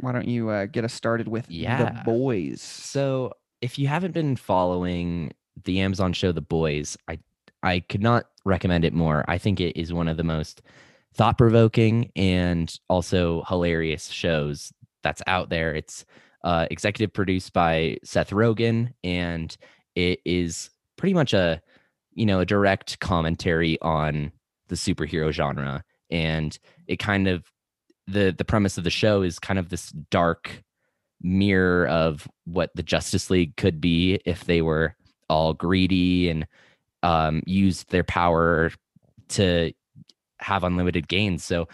why 0.00 0.12
don't 0.12 0.26
you 0.28 0.48
uh, 0.50 0.66
get 0.66 0.84
us 0.84 0.92
started 0.92 1.28
with 1.28 1.48
Yeah. 1.48 1.76
the 1.78 2.02
boys? 2.04 2.60
So, 2.60 3.32
if 3.60 3.78
you 3.78 3.86
haven't 3.86 4.12
been 4.12 4.36
following 4.36 5.32
the 5.64 5.80
Amazon 5.80 6.12
show 6.12 6.32
The 6.32 6.40
Boys, 6.42 6.96
I 7.08 7.20
I 7.62 7.80
could 7.80 8.02
not 8.02 8.26
recommend 8.44 8.84
it 8.84 8.92
more. 8.92 9.24
I 9.28 9.38
think 9.38 9.60
it 9.60 9.78
is 9.78 9.92
one 9.92 10.08
of 10.08 10.16
the 10.16 10.24
most 10.24 10.62
thought-provoking 11.14 12.10
and 12.16 12.74
also 12.88 13.42
hilarious 13.48 14.08
shows 14.08 14.72
that's 15.02 15.22
out 15.26 15.50
there. 15.50 15.74
It's 15.74 16.04
uh, 16.44 16.66
executive 16.70 17.12
produced 17.12 17.52
by 17.52 17.98
Seth 18.04 18.30
Rogen, 18.30 18.92
and 19.04 19.56
it 19.94 20.20
is 20.24 20.70
pretty 20.96 21.14
much 21.14 21.32
a 21.32 21.60
you 22.14 22.26
know 22.26 22.40
a 22.40 22.46
direct 22.46 22.98
commentary 23.00 23.80
on 23.80 24.32
the 24.68 24.74
superhero 24.74 25.30
genre, 25.30 25.84
and 26.10 26.58
it 26.86 26.98
kind 26.98 27.28
of 27.28 27.44
the 28.06 28.34
the 28.36 28.44
premise 28.44 28.78
of 28.78 28.84
the 28.84 28.90
show 28.90 29.22
is 29.22 29.38
kind 29.38 29.58
of 29.58 29.68
this 29.68 29.90
dark 30.10 30.62
mirror 31.20 31.86
of 31.86 32.26
what 32.44 32.70
the 32.74 32.82
Justice 32.82 33.30
League 33.30 33.56
could 33.56 33.80
be 33.80 34.20
if 34.24 34.44
they 34.44 34.62
were 34.62 34.96
all 35.28 35.54
greedy 35.54 36.28
and 36.28 36.46
um, 37.02 37.42
used 37.46 37.90
their 37.90 38.04
power 38.04 38.70
to 39.30 39.72
have 40.38 40.64
unlimited 40.64 41.08
gains. 41.08 41.44
So 41.44 41.68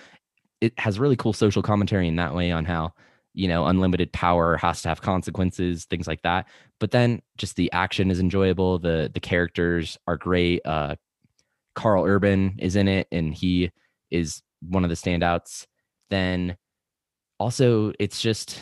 it 0.60 0.78
has 0.78 0.98
really 0.98 1.16
cool 1.16 1.32
social 1.32 1.62
commentary 1.62 2.08
in 2.08 2.16
that 2.16 2.34
way 2.34 2.50
on 2.50 2.64
how 2.64 2.92
you 3.34 3.46
know 3.46 3.66
unlimited 3.66 4.12
power 4.12 4.56
has 4.56 4.82
to 4.82 4.88
have 4.88 5.00
consequences, 5.00 5.84
things 5.84 6.06
like 6.06 6.22
that. 6.22 6.46
But 6.80 6.90
then 6.90 7.20
just 7.36 7.56
the 7.56 7.70
action 7.72 8.10
is 8.10 8.20
enjoyable. 8.20 8.78
the 8.78 9.10
The 9.12 9.20
characters 9.20 9.98
are 10.06 10.16
great. 10.16 10.60
Uh, 10.64 10.96
Karl 11.74 12.04
Urban 12.04 12.56
is 12.58 12.76
in 12.76 12.88
it, 12.88 13.06
and 13.12 13.32
he 13.32 13.70
is 14.10 14.42
one 14.60 14.84
of 14.84 14.90
the 14.90 14.96
standouts. 14.96 15.66
Then 16.10 16.56
also, 17.38 17.92
it's 18.00 18.20
just 18.20 18.60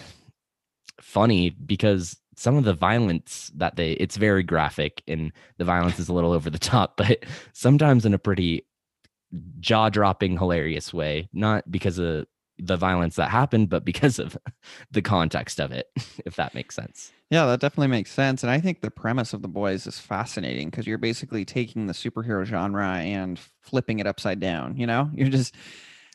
funny 1.00 1.50
because 1.50 2.16
some 2.36 2.56
of 2.56 2.64
the 2.64 2.74
violence 2.74 3.50
that 3.54 3.76
they 3.76 3.92
it's 3.92 4.16
very 4.16 4.42
graphic 4.42 5.02
and 5.08 5.32
the 5.58 5.64
violence 5.64 5.98
is 5.98 6.08
a 6.08 6.12
little 6.12 6.32
over 6.32 6.50
the 6.50 6.58
top 6.58 6.96
but 6.98 7.24
sometimes 7.52 8.04
in 8.04 8.14
a 8.14 8.18
pretty 8.18 8.66
jaw-dropping 9.60 10.38
hilarious 10.38 10.94
way 10.94 11.28
not 11.32 11.70
because 11.70 11.98
of 11.98 12.26
the 12.58 12.76
violence 12.76 13.16
that 13.16 13.30
happened, 13.30 13.68
but 13.68 13.84
because 13.84 14.18
of 14.18 14.36
the 14.90 15.02
context 15.02 15.60
of 15.60 15.72
it, 15.72 15.88
if 16.24 16.36
that 16.36 16.54
makes 16.54 16.74
sense. 16.74 17.12
Yeah, 17.30 17.46
that 17.46 17.60
definitely 17.60 17.88
makes 17.88 18.10
sense. 18.12 18.42
And 18.42 18.50
I 18.50 18.60
think 18.60 18.80
the 18.80 18.90
premise 18.90 19.32
of 19.32 19.42
the 19.42 19.48
boys 19.48 19.86
is 19.86 19.98
fascinating 19.98 20.70
because 20.70 20.86
you're 20.86 20.98
basically 20.98 21.44
taking 21.44 21.86
the 21.86 21.92
superhero 21.92 22.44
genre 22.44 22.96
and 22.96 23.38
flipping 23.60 23.98
it 23.98 24.06
upside 24.06 24.40
down. 24.40 24.76
You 24.76 24.86
know, 24.86 25.10
you're 25.12 25.28
just 25.28 25.54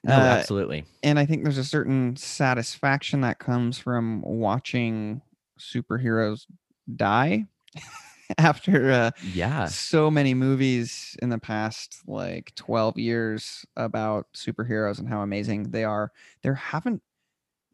No, 0.04 0.16
uh, 0.16 0.20
absolutely. 0.20 0.86
and 1.04 1.20
I 1.20 1.26
think 1.26 1.44
there's 1.44 1.58
a 1.58 1.64
certain 1.64 2.16
satisfaction 2.16 3.22
that 3.22 3.40
comes 3.40 3.78
from 3.78 4.22
watching 4.22 5.22
superheroes 5.62 6.48
die 6.96 7.46
after 8.38 8.92
uh, 8.92 9.12
Yeah. 9.22 9.74
so 9.74 10.12
many 10.12 10.34
movies 10.34 11.18
in 11.22 11.30
the 11.30 11.40
past 11.40 12.02
like 12.08 12.54
12 12.56 12.98
years 12.98 13.66
about 13.76 14.28
superheroes 14.34 15.00
and 15.00 15.10
how 15.10 15.22
amazing 15.22 15.72
they 15.72 15.84
are. 15.84 16.12
There 16.44 16.56
haven't 16.56 17.04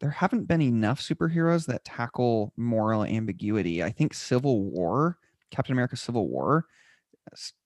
there 0.00 0.10
haven't 0.10 0.46
been 0.46 0.62
enough 0.62 1.00
superheroes 1.00 1.66
that 1.66 1.84
tackle 1.84 2.52
moral 2.56 3.04
ambiguity. 3.04 3.82
I 3.82 3.90
think 3.90 4.14
Civil 4.14 4.62
War, 4.64 5.18
Captain 5.50 5.72
America 5.72 5.96
Civil 5.96 6.28
War 6.28 6.66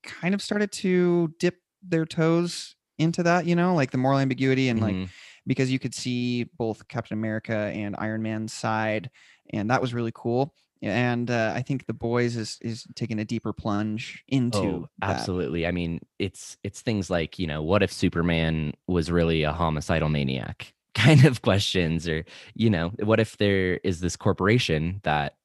kind 0.03 0.35
of 0.35 0.43
started 0.43 0.73
to 0.73 1.35
dip 1.39 1.57
their 1.83 2.07
toes 2.07 2.77
into 2.99 3.23
that, 3.23 3.47
you 3.47 3.57
know, 3.57 3.75
like 3.75 3.91
the 3.91 3.99
moral 3.99 4.19
ambiguity 4.19 4.69
and 4.69 4.81
like 4.81 4.99
Mhm. 4.99 5.11
because 5.47 5.71
you 5.73 5.79
could 5.79 5.95
see 5.95 6.45
both 6.45 6.87
Captain 6.89 7.19
America 7.19 7.55
and 7.75 7.97
Iron 7.99 8.23
Man's 8.23 8.53
side, 8.53 9.11
and 9.53 9.71
that 9.71 9.81
was 9.81 9.95
really 9.95 10.13
cool. 10.15 10.55
And 10.83 11.31
uh, 11.31 11.53
I 11.55 11.63
think 11.63 11.87
the 11.87 11.95
boys 11.95 12.37
is 12.37 12.59
is 12.61 12.87
taking 12.97 13.21
a 13.21 13.25
deeper 13.25 13.53
plunge 13.53 14.25
into 14.29 14.81
Oh, 14.81 14.89
that. 14.99 15.09
absolutely. 15.09 15.67
I 15.67 15.71
mean, 15.73 16.01
it's 16.19 16.57
it's 16.63 16.83
things 16.83 17.09
like, 17.09 17.39
you 17.39 17.47
know, 17.47 17.63
what 17.63 17.83
if 17.83 17.93
Superman 17.93 18.75
was 18.87 19.11
really 19.11 19.43
a 19.45 19.53
homicidal 19.53 20.09
maniac? 20.09 20.75
Kind 20.95 21.25
of 21.25 21.41
questions 21.43 22.07
or, 22.07 22.25
you 22.55 22.69
know, 22.69 22.91
what 23.03 23.19
if 23.19 23.39
there 23.39 23.77
is 23.79 24.01
this 24.01 24.15
corporation 24.17 25.01
that 25.05 25.37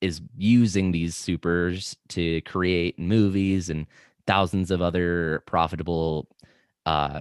is 0.00 0.20
using 0.36 0.92
these 0.92 1.16
supers 1.16 1.96
to 2.08 2.40
create 2.42 2.98
movies 2.98 3.70
and 3.70 3.86
thousands 4.26 4.70
of 4.70 4.82
other 4.82 5.42
profitable 5.46 6.28
uh 6.86 7.20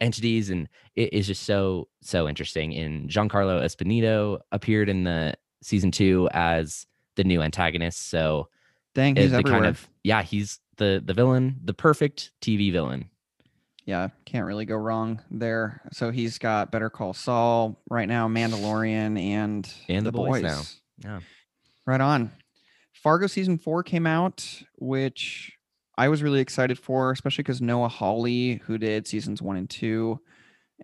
entities 0.00 0.50
and 0.50 0.68
it 0.94 1.12
is 1.12 1.26
just 1.26 1.42
so 1.44 1.88
so 2.02 2.28
interesting 2.28 2.74
and 2.74 3.08
Giancarlo 3.08 3.62
Esposito 3.62 4.40
appeared 4.52 4.88
in 4.88 5.04
the 5.04 5.34
season 5.62 5.90
2 5.90 6.28
as 6.32 6.86
the 7.16 7.24
new 7.24 7.42
antagonist 7.42 8.08
so 8.10 8.48
Dang, 8.94 9.16
he's 9.16 9.30
the 9.30 9.38
everywhere. 9.38 9.60
kind 9.60 9.66
of 9.66 9.88
yeah 10.04 10.22
he's 10.22 10.60
the 10.76 11.02
the 11.04 11.14
villain 11.14 11.56
the 11.64 11.74
perfect 11.74 12.32
tv 12.42 12.72
villain 12.72 13.10
yeah, 13.86 14.08
can't 14.24 14.46
really 14.46 14.64
go 14.64 14.74
wrong 14.74 15.22
there. 15.30 15.80
So 15.92 16.10
he's 16.10 16.38
got 16.38 16.72
Better 16.72 16.90
Call 16.90 17.14
Saul 17.14 17.80
right 17.88 18.08
now, 18.08 18.26
Mandalorian, 18.26 19.16
and 19.18 19.72
And 19.88 20.04
The 20.04 20.10
Boys 20.10 20.42
now. 20.42 20.62
Yeah. 21.04 21.20
right 21.86 22.00
on. 22.00 22.32
Fargo 22.92 23.28
season 23.28 23.58
four 23.58 23.84
came 23.84 24.06
out, 24.06 24.44
which 24.74 25.55
I 25.98 26.08
was 26.08 26.22
really 26.22 26.40
excited 26.40 26.78
for, 26.78 27.10
especially 27.10 27.42
because 27.42 27.62
Noah 27.62 27.88
Hawley, 27.88 28.60
who 28.64 28.76
did 28.76 29.06
seasons 29.06 29.40
one 29.40 29.56
and 29.56 29.68
two, 29.68 30.20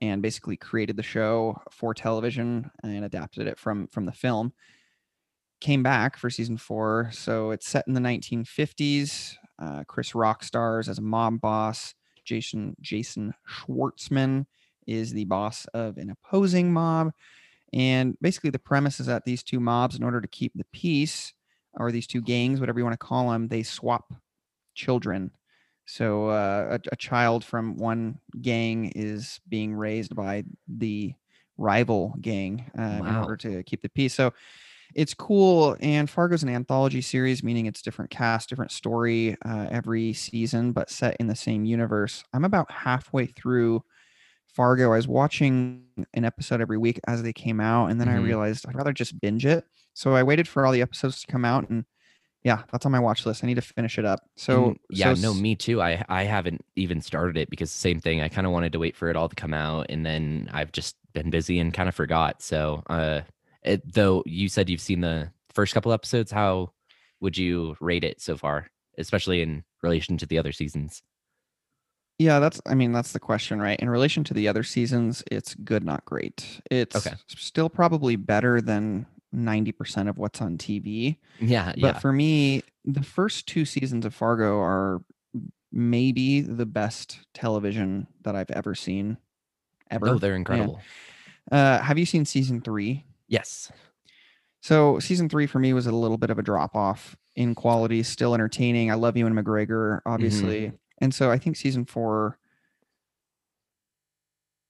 and 0.01 0.23
basically 0.23 0.57
created 0.57 0.97
the 0.97 1.03
show 1.03 1.61
for 1.71 1.93
television 1.93 2.71
and 2.83 3.05
adapted 3.05 3.47
it 3.47 3.59
from 3.59 3.89
from 3.89 4.07
the 4.07 4.13
film, 4.13 4.53
came 5.61 5.83
back 5.83 6.17
for 6.17 6.31
season 6.31 6.57
four. 6.57 7.11
So 7.13 7.51
it's 7.51 7.69
set 7.69 7.87
in 7.87 7.95
the 7.95 8.01
1950s. 8.01 9.35
Uh, 9.59 9.85
Chris 9.87 10.15
Rock 10.15 10.43
stars 10.43 10.89
as 10.89 10.99
a 10.99 11.03
mob 11.03 11.41
boss. 11.41 11.95
Jason 12.25 12.77
Jason 12.81 13.35
Schwartzman 13.49 14.47
is 14.87 15.13
the 15.13 15.25
boss 15.27 15.67
of 15.75 15.99
an 15.99 16.11
opposing 16.11 16.73
mob. 16.73 17.13
And 17.75 18.17
basically, 18.21 18.51
the 18.51 18.59
premise 18.59 19.01
is 19.01 19.07
that 19.07 19.25
these 19.25 19.43
two 19.43 19.61
mobs, 19.61 19.97
in 19.97 20.03
order 20.03 20.21
to 20.21 20.29
keep 20.29 20.53
the 20.55 20.67
peace, 20.73 21.33
or 21.75 21.91
these 21.91 22.07
two 22.07 22.21
gangs, 22.21 22.61
whatever 22.61 22.79
you 22.79 22.85
want 22.85 22.99
to 22.99 23.07
call 23.07 23.31
them, 23.31 23.49
they 23.49 23.63
swap 23.63 24.13
children. 24.75 25.33
So 25.87 26.29
uh, 26.29 26.79
a, 26.85 26.91
a 26.93 26.97
child 26.97 27.45
from 27.45 27.77
one 27.77 28.20
gang 28.41 28.93
is 28.95 29.41
being 29.49 29.75
raised 29.75 30.14
by 30.14 30.45
the 30.68 31.14
rival 31.59 32.14
gang 32.20 32.70
uh, 32.79 33.03
in 33.05 33.16
order 33.16 33.37
to 33.39 33.62
keep 33.64 33.83
the 33.83 33.89
peace. 33.89 34.14
So 34.14 34.33
it's 34.95 35.14
cool. 35.14 35.77
And 35.81 36.09
Fargo's 36.11 36.43
an 36.43 36.49
anthology 36.49 37.01
series, 37.01 37.43
meaning 37.43 37.66
it's 37.66 37.83
different 37.83 38.11
cast, 38.11 38.49
different 38.49 38.73
story 38.73 39.37
uh, 39.45 39.68
every 39.70 40.12
season, 40.12 40.73
but 40.73 40.91
set 40.91 41.16
in 41.18 41.27
the 41.29 41.37
same 41.37 41.64
universe. 41.64 42.25
I'm 42.33 42.45
about 42.45 42.70
halfway 42.70 43.27
through 43.27 43.83
Fargo. 44.47 44.93
I 44.93 44.97
was 44.97 45.09
watching 45.09 45.87
an 46.14 46.25
episode 46.25 46.61
every 46.61 46.79
week 46.79 47.01
as 47.07 47.23
they 47.23 47.33
came 47.33 47.61
out, 47.61 47.87
and 47.91 48.01
then 48.01 48.09
I 48.09 48.14
Mhm. 48.14 48.16
realized 48.16 48.66
I'd 48.68 48.77
rather 48.77 48.93
just 48.93 49.20
binge 49.20 49.47
it. 49.47 49.64
So 49.95 50.14
I 50.14 50.23
waited 50.23 50.49
for 50.49 50.66
all 50.66 50.73
the 50.73 50.83
episodes 50.83 51.20
to 51.23 51.27
come 51.33 51.45
out, 51.45 51.68
and 51.70 51.85
yeah, 52.45 52.64
that's 52.72 52.86
on 52.86 52.93
my 52.93 53.01
watch 53.01 53.24
list. 53.26 53.45
I 53.45 53.47
need 53.47 53.55
to 53.57 53.62
finish 53.62 53.99
it 53.99 54.05
up. 54.05 54.20
So 54.36 54.74
And 54.74 54.78
yeah 54.90 55.12
so 55.12 55.14
no 55.14 55.32
me 55.32 55.55
too 55.55 55.80
i 55.80 56.05
i 56.09 56.24
haven't 56.24 56.64
even 56.76 57.01
started 57.01 57.36
it 57.36 57.49
because 57.49 57.70
same 57.70 58.01
thing 58.01 58.20
i 58.20 58.28
kind 58.28 58.47
of 58.47 58.53
wanted 58.53 58.72
to 58.72 58.78
wait 58.78 58.97
for 58.97 59.09
it 59.09 59.16
all 59.16 59.28
to 59.28 59.36
come 59.36 59.55
out 59.55 59.86
and 59.88 60.05
then 60.05 60.51
i've 60.53 60.72
just 60.72 60.97
been 61.12 61.30
busy 61.30 61.59
and 61.59 61.72
kind 61.72 61.88
of 61.88 61.95
forgot 61.95 62.43
so 62.43 62.82
uh 62.90 63.20
it, 63.62 63.80
though 63.95 64.22
you 64.26 64.49
said 64.49 64.68
you've 64.68 64.80
seen 64.80 65.01
the 65.01 65.30
first 65.55 65.72
couple 65.74 65.93
episodes 65.93 66.32
how 66.32 66.72
would 67.20 67.38
you 67.38 67.76
rate 67.80 68.05
it 68.05 68.20
so 68.20 68.36
far 68.36 68.68
especially 68.99 69.40
in 69.43 69.64
relation 69.82 70.16
to 70.18 70.26
the 70.26 70.38
other 70.38 70.53
seasons 70.53 71.03
Yeah, 72.18 72.38
that's 72.38 72.61
I 72.66 72.74
mean 72.74 72.93
that's 72.93 73.12
the 73.12 73.20
question, 73.20 73.61
right? 73.61 73.78
In 73.80 73.90
relation 73.90 74.22
to 74.24 74.34
the 74.34 74.47
other 74.47 74.62
seasons, 74.62 75.24
it's 75.30 75.55
good, 75.55 75.84
not 75.84 76.05
great. 76.05 76.61
It's 76.70 76.95
Okay. 76.95 77.16
still 77.28 77.68
probably 77.68 78.16
better 78.16 78.61
than 78.61 79.07
90% 79.35 80.09
of 80.09 80.18
what's 80.18 80.41
on 80.41 80.59
TV. 80.59 81.16
yeah 81.41 81.66
But 81.72 81.78
yeah 81.78 81.99
for 81.99 82.12
me, 82.12 82.62
the 82.85 83.03
first 83.03 83.47
two 83.47 83.64
seasons 83.64 84.05
of 84.05 84.14
Fargo 84.14 84.59
are 84.61 85.03
maybe 85.70 86.41
the 86.43 86.66
best 86.66 87.20
television 87.35 88.07
that 88.22 88.37
I've 88.37 88.51
ever 88.51 88.74
seen. 88.74 89.16
Ever. 89.91 90.09
oh 90.09 90.18
they're 90.18 90.37
incredible 90.37 90.80
Uh, 91.51 91.80
have 91.80 91.99
you 91.99 92.07
seen 92.07 92.24
season 92.24 92.61
three? 92.61 93.05
yes 93.28 93.70
So 94.61 94.99
season 95.01 95.28
three 95.28 95.47
for 95.47 95.59
me 95.59 95.72
was 95.72 95.87
a 95.87 95.93
little 95.93 96.18
bit 96.18 96.30
of 96.30 96.39
a 96.39 96.43
drop 96.43 96.74
off 96.76 97.16
in 97.35 97.55
quality, 97.55 98.03
still 98.03 98.35
entertaining. 98.35 98.91
I 98.91 98.95
love 98.95 99.16
Ewan 99.16 99.35
McGregor, 99.35 100.01
obviously. 100.07 100.72
And 100.99 101.14
so 101.14 101.30
I 101.30 101.39
think 101.39 101.57
season 101.57 101.85
four, 101.87 102.39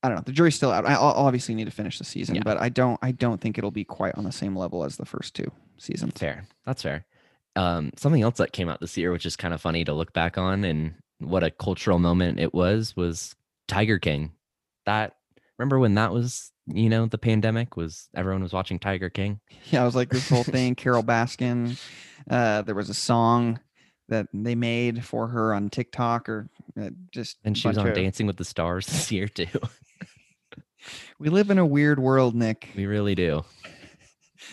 I 0.02 0.08
don't 0.08 0.16
know. 0.16 0.22
The 0.26 0.32
jury's 0.32 0.54
still 0.56 0.72
out. 0.72 0.84
I 0.86 0.94
obviously 0.94 1.54
need 1.54 1.66
to 1.66 1.70
finish 1.70 1.98
the 1.98 2.04
season, 2.04 2.34
Yeah. 2.36 2.42
but 2.44 2.58
I 2.58 2.68
don't 2.68 2.98
I 3.02 3.12
don't 3.12 3.40
think 3.40 3.56
it'll 3.58 3.70
be 3.70 3.84
quite 3.84 4.14
on 4.16 4.24
the 4.24 4.32
same 4.32 4.56
level 4.56 4.84
as 4.84 4.96
the 4.96 5.06
first 5.06 5.34
two 5.34 5.50
seasons. 5.78 6.14
Fair. 6.18 6.44
That's 6.66 6.82
fair. 6.82 7.04
Um, 7.54 7.90
something 7.96 8.22
else 8.22 8.38
that 8.38 8.52
came 8.52 8.68
out 8.68 8.80
this 8.80 8.96
year, 8.96 9.12
which 9.12 9.26
is 9.26 9.36
kind 9.36 9.52
of 9.54 9.60
funny 9.60 9.84
to 9.84 9.92
look 9.92 10.12
back 10.12 10.38
on 10.38 10.64
and 10.64 10.94
what 11.18 11.44
a 11.44 11.50
cultural 11.50 11.98
moment 11.98 12.40
it 12.40 12.52
was, 12.54 12.96
was 12.96 13.36
Tiger 13.68 13.98
King. 13.98 14.32
That 14.86 15.14
remember 15.58 15.78
when 15.78 15.94
that 15.94 16.12
was, 16.12 16.50
you 16.66 16.88
know, 16.88 17.06
the 17.06 17.18
pandemic 17.18 17.76
was 17.76 18.08
everyone 18.14 18.42
was 18.42 18.52
watching 18.52 18.78
Tiger 18.80 19.10
King. 19.10 19.38
Yeah, 19.70 19.82
I 19.82 19.84
was 19.84 19.94
like 19.94 20.08
this 20.08 20.28
whole 20.28 20.42
thing. 20.44 20.74
Carole 20.74 21.02
Baskin. 21.04 21.78
Uh, 22.28 22.62
there 22.62 22.74
was 22.74 22.88
a 22.88 22.94
song 22.94 23.60
that 24.08 24.26
they 24.34 24.54
made 24.54 25.04
for 25.04 25.28
her 25.28 25.54
on 25.54 25.70
TikTok 25.70 26.28
or 26.28 26.48
uh, 26.80 26.90
just 27.10 27.38
And 27.44 27.56
she 27.56 27.68
was 27.68 27.78
on 27.78 27.88
of- 27.88 27.94
Dancing 27.94 28.26
with 28.26 28.36
the 28.36 28.44
Stars 28.44 28.86
this 28.86 29.10
year 29.12 29.28
too. 29.28 29.46
We 31.20 31.28
live 31.28 31.50
in 31.50 31.58
a 31.58 31.64
weird 31.66 32.00
world, 32.00 32.34
Nick. 32.34 32.68
we 32.74 32.86
really 32.86 33.14
do. 33.14 33.44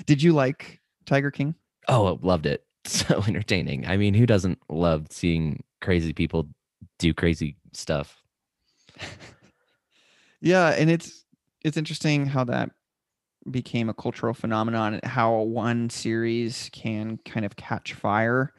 Did 0.05 0.21
you 0.21 0.31
like 0.31 0.79
Tiger 1.07 1.31
King? 1.31 1.55
Oh, 1.87 2.19
loved 2.21 2.45
it. 2.45 2.63
So 2.85 3.23
entertaining. 3.27 3.87
I 3.87 3.97
mean, 3.97 4.13
who 4.13 4.25
doesn't 4.27 4.59
love 4.69 5.07
seeing 5.09 5.63
crazy 5.81 6.13
people 6.13 6.47
do 6.99 7.13
crazy 7.15 7.55
stuff? 7.73 8.21
Yeah, 10.41 10.69
and 10.69 10.89
it's 10.89 11.25
it's 11.65 11.77
interesting 11.77 12.25
how 12.25 12.45
that 12.45 12.71
became 13.49 13.89
a 13.89 13.93
cultural 13.93 14.33
phenomenon 14.33 14.99
how 15.03 15.39
one 15.39 15.89
series 15.89 16.69
can 16.71 17.17
kind 17.25 17.45
of 17.45 17.55
catch 17.55 17.93
fire 17.93 18.53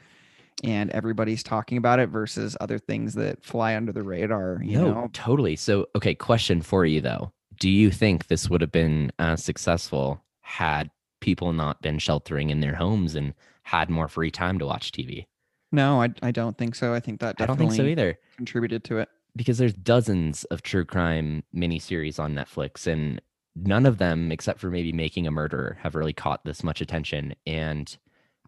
and 0.62 0.90
everybody's 0.90 1.42
talking 1.42 1.78
about 1.78 1.98
it 1.98 2.08
versus 2.08 2.56
other 2.60 2.78
things 2.78 3.14
that 3.14 3.42
fly 3.44 3.76
under 3.76 3.92
the 3.92 4.02
radar, 4.02 4.60
you 4.62 4.78
no, 4.78 4.92
know. 4.92 5.10
totally. 5.12 5.56
So, 5.56 5.86
okay, 5.96 6.14
question 6.14 6.62
for 6.62 6.84
you 6.84 7.00
though. 7.00 7.32
Do 7.58 7.70
you 7.70 7.90
think 7.90 8.26
this 8.26 8.48
would 8.48 8.60
have 8.60 8.72
been 8.72 9.12
as 9.18 9.44
successful 9.44 10.22
had 10.40 10.90
people 11.20 11.52
not 11.52 11.82
been 11.82 11.98
sheltering 11.98 12.50
in 12.50 12.60
their 12.60 12.74
homes 12.74 13.14
and 13.14 13.34
had 13.62 13.90
more 13.90 14.08
free 14.08 14.30
time 14.30 14.58
to 14.58 14.66
watch 14.66 14.92
TV? 14.92 15.26
No, 15.72 16.02
I 16.02 16.08
I 16.22 16.30
don't 16.30 16.58
think 16.58 16.74
so. 16.74 16.94
I 16.94 17.00
think 17.00 17.20
that 17.20 17.36
I 17.38 17.46
don't 17.46 17.56
think 17.56 17.72
so 17.72 17.84
either. 17.84 18.18
contributed 18.36 18.84
to 18.84 18.98
it. 18.98 19.08
Because 19.36 19.58
there's 19.58 19.74
dozens 19.74 20.42
of 20.44 20.62
true 20.62 20.84
crime 20.84 21.44
miniseries 21.54 22.18
on 22.18 22.34
Netflix, 22.34 22.88
and 22.88 23.20
none 23.54 23.86
of 23.86 23.98
them, 23.98 24.32
except 24.32 24.58
for 24.58 24.70
maybe 24.70 24.92
Making 24.92 25.28
a 25.28 25.30
Murderer, 25.30 25.78
have 25.82 25.94
really 25.94 26.12
caught 26.12 26.44
this 26.44 26.64
much 26.64 26.80
attention. 26.80 27.34
And 27.46 27.96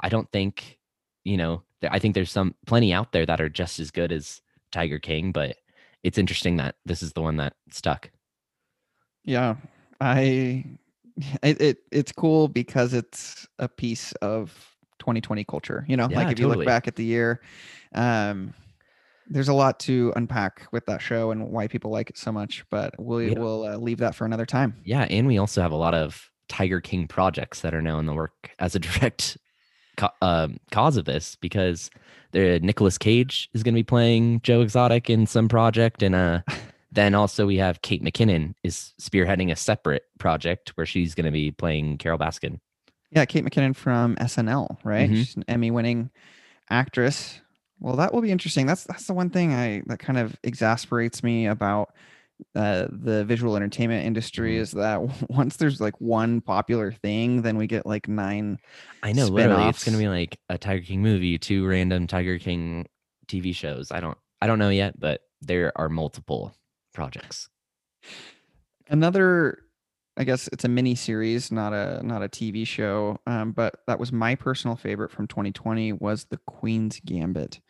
I 0.01 0.09
don't 0.09 0.31
think, 0.33 0.81
you 1.23 1.37
know, 1.37 1.63
I 1.91 1.99
think 1.99 2.15
there's 2.15 2.31
some 2.31 2.55
plenty 2.67 2.93
out 2.93 3.13
there 3.13 3.27
that 3.27 3.41
are 3.41 3.49
just 3.49 3.81
as 3.81 3.91
good 3.91 4.13
as 4.13 4.41
Tiger 4.71 4.99
King, 4.99 5.33
but 5.33 5.57
it's 6.03 6.19
interesting 6.19 6.57
that 6.57 6.77
this 6.85 7.03
is 7.03 7.13
the 7.13 7.23
one 7.23 7.37
that 7.37 7.55
stuck. 7.71 8.11
Yeah. 9.25 9.57
I 10.01 10.65
it, 11.43 11.61
it 11.61 11.79
it's 11.91 12.13
cool 12.13 12.49
because 12.49 12.95
it's 12.95 13.47
a 13.59 13.69
piece 13.69 14.13
of 14.23 14.51
2020 14.99 15.45
culture. 15.45 15.85
You 15.89 15.97
know, 15.97 16.09
Yeah, 16.09 16.19
like 16.19 16.33
if 16.33 16.39
you 16.39 16.49
look 16.49 16.65
back 16.65 16.89
at 16.89 16.97
the 16.97 17.05
year, 17.05 17.41
um, 17.95 18.55
there's 19.29 19.49
a 19.49 19.55
lot 19.55 19.79
to 19.81 20.13
unpack 20.17 20.67
with 20.73 20.85
that 20.87 21.01
show 21.01 21.31
and 21.31 21.51
why 21.51 21.69
people 21.69 21.91
like 21.91 22.11
it 22.11 22.19
so 22.19 22.33
much. 22.33 22.65
But 22.71 22.99
we 22.99 23.31
Yeah. 23.31 23.39
will 23.39 23.65
uh, 23.65 23.77
leave 23.77 23.99
that 23.99 24.15
for 24.15 24.25
another 24.25 24.47
time. 24.47 24.77
Yeah, 24.85 25.07
and 25.09 25.27
we 25.27 25.39
also 25.39 25.63
have 25.63 25.73
a 25.73 25.77
lot 25.77 25.95
of 25.95 26.31
Tiger 26.49 26.81
King 26.81 27.07
projects 27.07 27.61
that 27.61 27.75
are 27.75 27.83
now 27.83 27.99
in 27.99 28.07
the 28.07 28.15
work 28.15 28.51
as 28.59 28.75
a 28.75 28.79
direct 28.81 29.39
um, 30.21 30.59
cause 30.71 30.97
of 30.97 31.05
this 31.05 31.37
because 31.37 31.91
the 32.33 32.59
Nicolas 32.61 32.99
Cage 32.99 33.49
is 33.53 33.63
going 33.63 33.75
to 33.75 33.79
be 33.79 33.85
playing 33.85 34.41
Joe 34.43 34.61
Exotic 34.61 35.11
in 35.11 35.27
some 35.27 35.49
project, 35.49 36.03
and 36.03 36.15
uh, 36.15 36.41
then 36.93 37.15
also 37.15 37.47
we 37.47 37.57
have 37.59 37.83
Kate 37.83 38.03
McKinnon 38.03 38.55
is 38.63 38.95
spearheading 39.01 39.51
a 39.51 39.57
separate 39.57 40.05
project 40.19 40.71
where 40.77 40.87
she's 40.87 41.15
going 41.15 41.27
to 41.27 41.31
be 41.31 41.51
playing 41.51 41.99
Carole 41.99 42.19
Baskin. 42.19 42.61
Yeah, 43.11 43.27
Kate 43.27 43.45
McKinnon 43.45 43.77
from 43.77 44.17
SNL, 44.17 44.79
right? 44.85 45.11
Mhm. 45.11 45.17
She's 45.17 45.37
an 45.37 45.45
Emmy-winning 45.47 46.11
actress. 46.71 47.41
Well, 47.79 47.97
that 47.97 48.15
will 48.15 48.23
be 48.23 48.31
interesting. 48.31 48.67
That's 48.67 48.85
that's 48.85 49.07
the 49.07 49.13
one 49.13 49.29
thing 49.31 49.53
I 49.53 49.83
that 49.87 49.99
kind 49.99 50.19
of 50.19 50.37
exasperates 50.43 51.23
me 51.23 51.47
about 51.47 51.93
uh, 52.55 52.87
the 52.91 53.25
visual 53.25 53.57
entertainment 53.57 54.07
industry 54.07 54.57
Mhm. 54.57 54.61
is 54.61 54.71
that 54.73 55.01
once 55.31 55.57
there's 55.57 55.81
like 55.81 56.01
one 56.01 56.41
popular 56.41 56.93
thing, 56.93 57.43
then 57.43 57.57
we 57.57 57.67
get 57.67 57.87
like 57.87 58.09
nine. 58.09 58.59
I 59.03 59.13
know, 59.13 59.27
literally, 59.27 59.69
it's 59.69 59.85
going 59.85 59.95
to 59.95 59.99
be 59.99 60.09
like 60.09 60.39
a 60.49 60.59
Tiger 60.59 60.85
King 60.85 61.03
movie, 61.03 61.39
two 61.39 61.67
random 61.67 62.07
Tiger 62.07 62.39
King 62.39 62.87
TV 63.27 63.55
shows. 63.55 63.91
I 63.91 64.01
don't, 64.01 64.19
I 64.41 64.47
don't 64.47 64.59
know 64.59 64.69
yet, 64.71 64.99
but 64.99 65.23
there 65.41 65.73
are 65.77 65.89
multiple 65.89 66.55
projects. 66.95 67.49
Another, 68.89 69.59
I 70.17 70.25
guess 70.25 70.49
it's 70.49 70.65
a 70.65 70.69
mini 70.69 70.95
series, 70.95 71.51
not 71.51 71.73
a 71.73 72.03
not 72.03 72.23
a 72.23 72.29
TV 72.29 72.67
show. 72.67 73.19
Um, 73.27 73.53
but 73.53 73.77
that 73.87 73.99
was 73.99 74.13
my 74.13 74.35
personal 74.35 74.77
favorite 74.77 75.11
from 75.11 75.27
2020 75.27 75.93
was 75.95 76.25
The 76.27 76.39
Queen's 76.47 77.01
Gambit. 77.05 77.61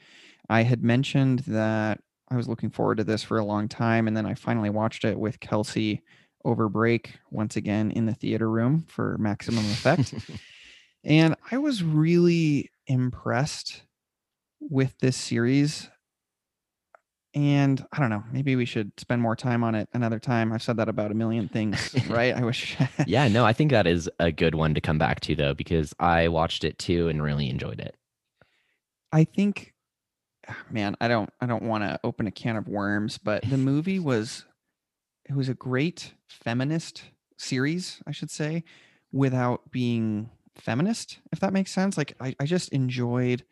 I 0.49 0.63
had 0.63 0.83
mentioned 0.83 1.41
that 1.41 2.01
I 2.33 2.37
was 2.37 2.49
looking 2.49 2.71
forward 2.71 2.97
to 2.97 3.05
this 3.05 3.23
for 3.23 3.39
a 3.39 3.45
long 3.45 3.69
time, 3.69 4.09
and 4.09 4.17
then 4.17 4.25
I 4.25 4.35
finally 4.35 4.71
watched 4.71 5.05
it 5.05 5.19
with 5.19 5.39
Kelsey 5.41 6.03
over 6.45 6.69
break 6.69 7.19
once 7.31 7.57
again 7.57 7.91
in 7.91 8.07
the 8.07 8.15
theater 8.15 8.49
room 8.51 8.85
for 8.89 9.19
maximum 9.19 9.65
effect. 9.67 10.15
and 11.05 11.37
I 11.51 11.59
was 11.59 11.83
really 11.83 12.71
impressed 12.87 13.83
with 14.61 14.99
this 15.01 15.17
series. 15.17 15.91
And 17.35 17.85
I 17.93 18.01
don't 18.01 18.11
know, 18.11 18.25
maybe 18.33 18.57
we 18.57 18.65
should 18.65 18.93
spend 18.99 19.21
more 19.21 19.37
time 19.37 19.63
on 19.63 19.75
it 19.75 19.89
another 19.93 20.19
time. 20.19 20.53
I've 20.53 20.63
said 20.63 20.79
that 20.79 20.89
about 20.89 21.11
a 21.11 21.15
million 21.15 21.49
things, 21.49 21.95
right? 22.09 22.35
I 22.35 22.45
wish. 22.45 22.77
yeah, 23.07 23.29
no, 23.29 23.45
I 23.45 23.53
think 23.53 23.71
that 23.73 23.87
is 23.87 24.09
a 24.19 24.33
good 24.33 24.55
one 24.55 24.75
to 24.75 24.81
come 24.81 24.99
back 24.99 25.21
to 25.21 25.37
though, 25.37 25.55
because 25.55 25.93
I 25.99 26.29
watched 26.29 26.65
it 26.65 26.79
too 26.79 27.09
and 27.09 27.23
really 27.23 27.51
enjoyed 27.51 27.81
it. 27.81 27.95
I 29.13 29.25
think, 29.25 29.72
Ah, 30.49 30.59
man, 30.71 30.97
I 31.01 31.09
don't, 31.09 31.31
I 31.41 31.47
don't 31.47 31.63
want 31.63 31.85
to 31.85 32.01
open 32.05 32.27
a 32.27 32.31
can 32.31 32.57
of 32.57 32.69
worms, 32.69 33.19
but 33.19 33.49
the 33.49 33.59
movie 33.59 33.99
was, 33.99 34.45
it 35.25 35.35
was 35.35 35.49
a 35.49 35.55
great 35.55 36.15
feminist 36.29 37.05
series, 37.37 38.03
I 38.07 38.13
should 38.13 38.31
say, 38.31 38.65
without 39.13 39.71
being 39.71 40.31
feminist, 40.57 41.19
if 41.33 41.41
that 41.41 41.53
makes 41.53 41.71
sense. 41.71 41.97
Like, 41.97 42.15
I, 42.21 42.35
I 42.41 42.47
just 42.47 42.71
enjoyed 42.71 43.45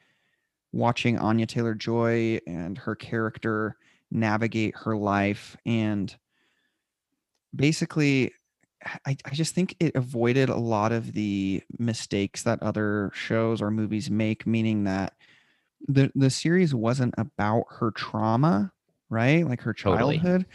watching 0.73 1.19
Anya 1.19 1.47
Taylor 1.47 1.75
Joy 1.75 2.41
and 2.47 2.79
her 2.79 2.95
character 2.95 3.77
navigate 4.11 4.75
her 4.77 4.97
life 4.97 5.57
and 5.65 6.17
basically 7.55 8.33
I, 9.07 9.17
I 9.25 9.31
just 9.33 9.55
think 9.55 9.77
it 9.79 9.95
avoided 9.95 10.49
a 10.49 10.57
lot 10.57 10.93
of 10.93 11.13
the 11.13 11.63
mistakes 11.79 12.43
that 12.45 12.63
other 12.63 13.11
shows 13.13 13.61
or 13.61 13.71
movies 13.71 14.11
make, 14.11 14.47
meaning 14.47 14.85
that 14.85 15.15
the 15.89 16.11
the 16.15 16.31
series 16.31 16.75
wasn't 16.75 17.15
about 17.19 17.65
her 17.71 17.91
trauma, 17.93 18.73
right? 19.09 19.47
Like 19.47 19.61
her 19.63 19.75
Totally. 19.77 20.25
childhood. 20.25 20.47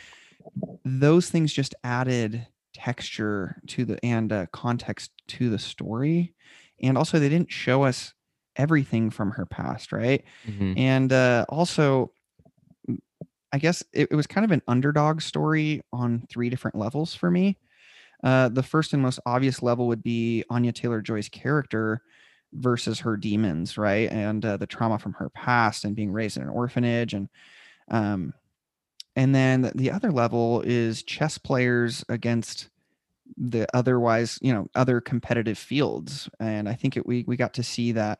Those 0.85 1.29
things 1.29 1.53
just 1.53 1.75
added 1.83 2.47
texture 2.73 3.61
to 3.67 3.85
the 3.85 4.03
and 4.05 4.31
uh, 4.31 4.47
context 4.47 5.11
to 5.29 5.49
the 5.49 5.59
story, 5.59 6.35
and 6.81 6.97
also 6.97 7.19
they 7.19 7.29
didn't 7.29 7.51
show 7.51 7.83
us 7.83 8.13
everything 8.57 9.09
from 9.09 9.31
her 9.31 9.45
past, 9.45 9.91
right? 9.91 10.23
Mhm. 10.43 10.75
And 10.75 11.11
uh, 11.13 11.45
also, 11.49 12.13
I 13.51 13.57
guess 13.59 13.83
it, 13.93 14.09
it 14.11 14.15
was 14.15 14.27
kind 14.27 14.43
of 14.43 14.51
an 14.51 14.61
underdog 14.67 15.21
story 15.21 15.81
on 15.93 16.25
three 16.29 16.49
different 16.49 16.75
levels 16.77 17.15
for 17.15 17.31
me. 17.31 17.57
Uh, 18.23 18.49
the 18.49 18.63
first 18.63 18.93
and 18.93 19.01
most 19.03 19.19
obvious 19.25 19.63
level 19.63 19.87
would 19.87 20.03
be 20.03 20.43
Anya 20.49 20.73
Taylor 20.73 21.01
Joy's 21.01 21.29
character 21.29 22.01
versus 22.55 22.99
her 23.01 23.17
demons, 23.17 23.77
right? 23.77 24.09
And 24.11 24.45
uh, 24.45 24.57
the 24.57 24.67
trauma 24.67 24.99
from 24.99 25.13
her 25.13 25.29
past 25.29 25.85
and 25.85 25.95
being 25.95 26.11
raised 26.11 26.37
in 26.37 26.43
an 26.43 26.49
orphanage. 26.49 27.13
And 27.13 27.29
um, 27.89 28.33
and 29.15 29.33
then 29.35 29.63
the- 29.63 29.73
the 29.75 29.91
other 29.91 30.11
level 30.11 30.61
is 30.65 31.03
chess 31.03 31.37
players 31.37 32.03
against 32.09 32.69
the 33.37 33.67
otherwise, 33.75 34.39
you 34.41 34.53
know, 34.53 34.69
other 34.75 35.01
competitive 35.01 35.57
fields. 35.57 36.29
And 36.39 36.69
I 36.69 36.73
think 36.75 36.97
it, 36.97 37.05
we 37.07 37.25
we 37.27 37.37
got 37.37 37.53
to 37.55 37.63
see 37.63 37.91
that 37.93 38.19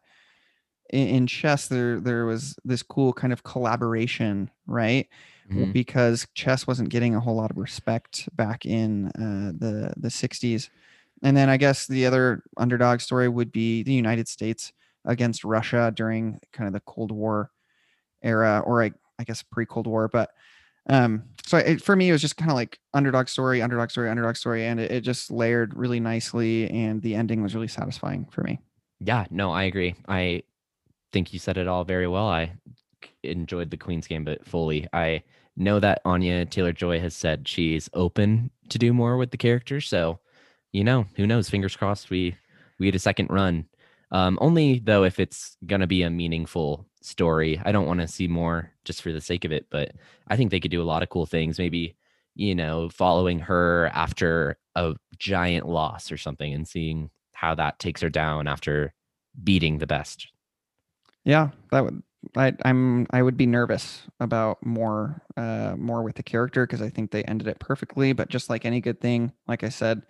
in, 0.92 1.08
in 1.08 1.28
chess 1.28 1.68
there 1.68 2.00
there 2.00 2.26
was 2.26 2.56
this 2.64 2.84
cool 2.84 3.14
kind 3.14 3.34
of 3.34 3.44
collaboration, 3.44 4.52
right? 4.68 5.08
Mhm. 5.68 5.74
because 5.74 6.28
chess 6.34 6.66
wasn't 6.66 6.90
getting 6.90 7.14
a 7.16 7.20
whole 7.20 7.36
lot 7.36 7.52
of 7.52 7.58
respect 7.58 8.28
back 8.36 8.66
in 8.66 9.08
uh, 9.10 9.52
the 9.58 9.94
the 9.98 10.10
60s. 10.10 10.70
And 11.24 11.36
then 11.36 11.49
I 11.49 11.57
guess 11.57 11.88
the 11.88 12.05
other 12.05 12.43
underdog 12.57 12.99
story 12.99 13.30
would 13.30 13.51
be 13.51 13.84
the 13.84 13.93
United 13.93 14.28
States 14.28 14.74
against 15.05 15.43
Russia 15.43 15.91
during 15.95 16.39
kind 16.51 16.68
of 16.68 16.74
the 16.74 16.82
Cold 16.82 17.11
War 17.11 17.51
era, 18.22 18.61
or 18.66 18.84
I, 18.84 18.91
I 19.20 19.24
guess 19.24 19.43
pre 19.43 19.66
Cold 19.66 19.88
War. 19.88 20.07
But 20.07 20.32
um, 20.88 21.24
so 21.45 21.57
it, 21.57 21.82
for 21.82 21.95
me, 21.95 22.09
it 22.09 22.11
was 22.11 22.22
just 22.22 22.38
kind 22.38 22.51
of 22.51 22.55
like 22.55 22.80
underdog 22.93 23.28
story, 23.28 23.61
underdog 23.61 23.89
story, 23.89 24.09
underdog 24.09 24.36
story, 24.36 24.66
and 24.66 24.80
it, 24.80 24.91
it 24.91 25.01
just 25.01 25.32
layered 25.32 25.76
really 25.76 25.99
nicely, 25.99 26.70
and 26.70 27.01
the 27.01 27.16
ending 27.16 27.41
was 27.41 27.55
really 27.55 27.68
satisfying 27.68 28.26
for 28.32 28.41
me. 28.41 28.59
Yeah, 28.99 29.26
no, 29.30 29.51
I 29.51 29.63
agree. 29.63 29.95
I 30.07 30.43
think 31.11 31.34
you 31.34 31.39
said 31.39 31.57
it 31.57 31.68
all 31.68 31.84
very 31.84 32.07
well. 32.07 32.28
I 32.28 32.53
enjoyed 33.24 33.72
the 33.72 33.78
Queen's 33.78 34.07
Gambit 34.07 34.45
fully. 34.45 34.88
I 34.93 35.24
know 35.57 35.80
that 35.80 36.01
Anya 36.05 36.45
Taylor 36.45 36.74
Joy 36.74 36.99
has 36.99 37.16
said 37.16 37.47
she's 37.47 37.89
open 37.93 38.51
to 38.70 38.78
do 38.78 38.93
more 38.93 39.18
with 39.18 39.32
the 39.32 39.38
character. 39.38 39.82
So, 39.82 40.20
you 40.76 40.84
know, 40.84 41.06
who 41.16 41.26
knows? 41.26 41.50
Fingers 41.50 41.76
crossed 41.78 42.10
we 42.10 42.36
we 42.80 42.88
get 42.88 42.96
a 42.96 43.00
second 43.00 43.30
run. 43.30 43.66
Um, 44.12 44.38
only 44.42 44.80
though 44.80 45.06
if 45.06 45.20
it's 45.20 45.56
gonna 45.66 45.88
be 45.88 46.04
a 46.04 46.10
meaningful 46.10 46.86
story. 47.02 47.62
I 47.64 47.72
don't 47.72 47.88
want 47.88 48.02
to 48.02 48.08
see 48.08 48.28
more 48.28 48.72
just 48.84 49.02
for 49.02 49.14
the 49.14 49.22
sake 49.22 49.46
of 49.46 49.54
it, 49.54 49.68
but 49.70 49.94
I 50.28 50.36
think 50.36 50.52
they 50.52 50.60
could 50.60 50.72
do 50.72 50.82
a 50.82 50.84
lot 50.84 51.02
of 51.02 51.10
cool 51.10 51.26
things. 51.26 51.58
Maybe, 51.58 51.96
you 52.36 52.56
know, 52.56 52.90
following 52.90 53.40
her 53.40 53.90
after 53.94 54.58
a 54.76 54.96
giant 55.18 55.68
loss 55.68 56.12
or 56.12 56.18
something 56.18 56.54
and 56.54 56.68
seeing 56.68 57.10
how 57.34 57.56
that 57.56 57.80
takes 57.80 58.02
her 58.02 58.10
down 58.10 58.47
after 58.47 58.93
beating 59.42 59.78
the 59.78 59.88
best. 59.88 60.28
Yeah, 61.24 61.52
that 61.72 61.86
would 61.86 62.04
I 62.36 62.54
I'm 62.66 63.08
I 63.12 63.22
would 63.22 63.38
be 63.38 63.46
nervous 63.46 64.04
about 64.20 64.66
more 64.66 65.22
uh 65.38 65.76
more 65.78 66.04
with 66.04 66.16
the 66.16 66.24
character 66.24 66.66
because 66.66 66.82
I 66.82 66.89
think 66.89 67.12
they 67.12 67.24
ended 67.24 67.47
it 67.47 67.60
perfectly, 67.60 68.12
but 68.12 68.30
just 68.30 68.50
like 68.50 68.66
any 68.66 68.82
good 68.82 69.00
thing, 69.00 69.32
like 69.47 69.64
I 69.64 69.70
said, 69.70 70.02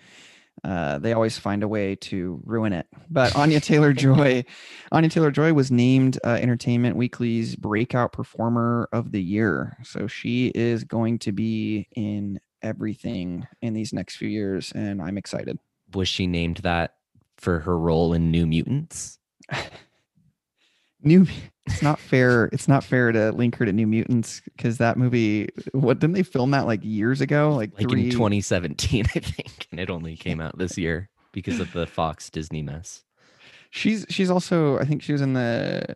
uh 0.63 0.97
they 0.99 1.13
always 1.13 1.37
find 1.37 1.63
a 1.63 1.67
way 1.67 1.95
to 1.95 2.41
ruin 2.45 2.73
it. 2.73 2.87
But 3.09 3.35
Anya 3.35 3.59
Taylor 3.59 3.93
Joy, 3.93 4.45
Anya 4.91 5.09
Taylor 5.09 5.31
Joy 5.31 5.53
was 5.53 5.71
named 5.71 6.17
uh, 6.23 6.37
Entertainment 6.41 6.95
Weekly's 6.95 7.55
breakout 7.55 8.11
performer 8.11 8.89
of 8.91 9.11
the 9.11 9.21
year. 9.21 9.77
So 9.83 10.07
she 10.07 10.47
is 10.55 10.83
going 10.83 11.19
to 11.19 11.31
be 11.31 11.87
in 11.95 12.39
everything 12.61 13.47
in 13.61 13.73
these 13.73 13.93
next 13.93 14.15
few 14.17 14.29
years 14.29 14.71
and 14.73 15.01
I'm 15.01 15.17
excited. 15.17 15.59
Was 15.93 16.07
she 16.07 16.25
named 16.25 16.57
that 16.57 16.95
for 17.37 17.59
her 17.59 17.77
role 17.77 18.13
in 18.13 18.31
New 18.31 18.45
Mutants? 18.47 19.19
New 21.05 21.25
it's 21.67 21.81
not 21.81 21.99
fair. 21.99 22.45
It's 22.51 22.67
not 22.67 22.83
fair 22.83 23.11
to 23.11 23.31
link 23.31 23.55
her 23.55 23.65
to 23.65 23.73
New 23.73 23.87
Mutants 23.87 24.41
because 24.55 24.77
that 24.77 24.97
movie. 24.97 25.49
What 25.71 25.99
didn't 25.99 26.13
they 26.13 26.23
film 26.23 26.51
that 26.51 26.67
like 26.67 26.81
years 26.83 27.21
ago? 27.21 27.53
Like, 27.55 27.71
Like 27.77 27.89
three. 27.89 28.05
in 28.05 28.11
2017, 28.11 29.05
I 29.15 29.19
think, 29.19 29.67
and 29.71 29.79
it 29.79 29.89
only 29.89 30.15
came 30.15 30.39
out 30.39 30.57
this 30.57 30.77
year 30.77 31.09
because 31.31 31.59
of 31.59 31.73
the 31.73 31.87
Fox 31.87 32.29
Disney 32.29 32.61
mess. 32.61 33.03
She's 33.71 34.05
she's 34.09 34.29
also. 34.29 34.77
I 34.77 34.85
think 34.85 35.01
she 35.01 35.11
was 35.11 35.21
in 35.21 35.33
the. 35.33 35.95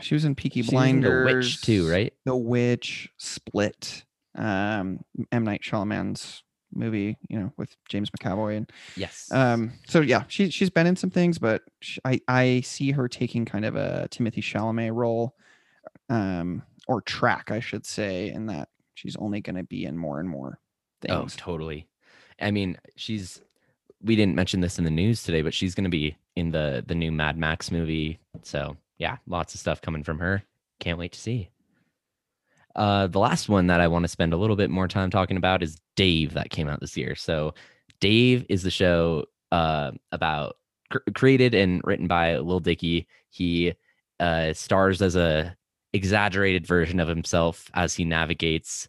She 0.00 0.14
was 0.14 0.24
in 0.24 0.34
Peaky 0.34 0.62
She 0.62 0.74
was 0.74 0.86
in 0.86 1.00
The 1.02 1.24
Witch 1.24 1.60
too, 1.60 1.88
right? 1.88 2.12
The 2.24 2.34
Witch, 2.34 3.10
Split, 3.18 4.04
um, 4.34 5.00
M 5.30 5.44
Night 5.44 5.60
Shyamalan's 5.62 6.42
movie. 6.74 7.16
You 7.28 7.38
know, 7.38 7.52
with 7.56 7.76
James 7.88 8.10
McAvoy 8.10 8.56
and 8.58 8.72
Yes. 8.96 9.30
um. 9.32 9.72
So 9.88 10.00
yeah, 10.00 10.24
she 10.28 10.50
she's 10.50 10.70
been 10.70 10.86
in 10.86 10.96
some 10.96 11.10
things, 11.10 11.38
but 11.38 11.62
sh 11.80 11.98
I 12.04 12.20
I 12.28 12.60
see 12.62 12.90
her 12.92 13.08
taking 13.08 13.44
kind 13.44 13.64
of 13.64 13.76
a 13.76 14.08
Timothée 14.10 14.42
Chalamet 14.42 14.94
role, 14.94 15.34
um, 16.08 16.62
or 16.88 17.00
track 17.02 17.50
I 17.50 17.60
should 17.60 17.86
say, 17.86 18.30
in 18.30 18.46
that 18.46 18.68
she's 18.94 19.16
only 19.16 19.40
going 19.40 19.56
to 19.56 19.64
be 19.64 19.84
in 19.84 19.96
more 19.96 20.20
and 20.20 20.28
more 20.28 20.58
things. 21.02 21.14
oh, 21.14 21.26
totally. 21.36 21.88
I 22.40 22.50
mean, 22.50 22.78
she's 22.96 23.40
we 24.02 24.16
didn't 24.16 24.34
mention 24.34 24.60
this 24.60 24.78
in 24.78 24.84
the 24.84 24.90
news 24.90 25.22
today, 25.22 25.42
but 25.42 25.54
she's 25.54 25.74
going 25.74 25.84
to 25.84 25.90
be 25.90 26.16
in 26.36 26.50
the 26.50 26.84
the 26.86 26.94
new 26.94 27.12
Mad 27.12 27.38
Max 27.38 27.70
movie. 27.70 28.18
So 28.42 28.76
yeah, 28.98 29.16
lots 29.26 29.54
of 29.54 29.60
stuff 29.60 29.80
coming 29.80 30.02
from 30.02 30.18
her. 30.18 30.42
Can't 30.80 30.98
wait 30.98 31.12
to 31.12 31.20
see. 31.20 31.48
Uh, 32.76 33.06
the 33.06 33.18
last 33.18 33.48
one 33.48 33.68
that 33.68 33.80
I 33.80 33.88
want 33.88 34.04
to 34.04 34.08
spend 34.08 34.32
a 34.32 34.36
little 34.36 34.56
bit 34.56 34.70
more 34.70 34.88
time 34.88 35.10
talking 35.10 35.36
about 35.36 35.62
is 35.62 35.80
Dave 35.96 36.34
that 36.34 36.50
came 36.50 36.68
out 36.68 36.80
this 36.80 36.96
year. 36.96 37.14
So 37.14 37.54
Dave 38.00 38.44
is 38.48 38.62
the 38.62 38.70
show 38.70 39.26
uh, 39.52 39.92
about 40.12 40.56
cr- 40.90 40.98
created 41.14 41.54
and 41.54 41.80
written 41.84 42.06
by 42.06 42.38
Lil 42.38 42.60
Dicky. 42.60 43.06
He 43.30 43.74
uh, 44.18 44.52
stars 44.52 45.00
as 45.02 45.16
a 45.16 45.56
exaggerated 45.92 46.66
version 46.66 46.98
of 46.98 47.08
himself 47.08 47.70
as 47.74 47.94
he 47.94 48.04
navigates 48.04 48.88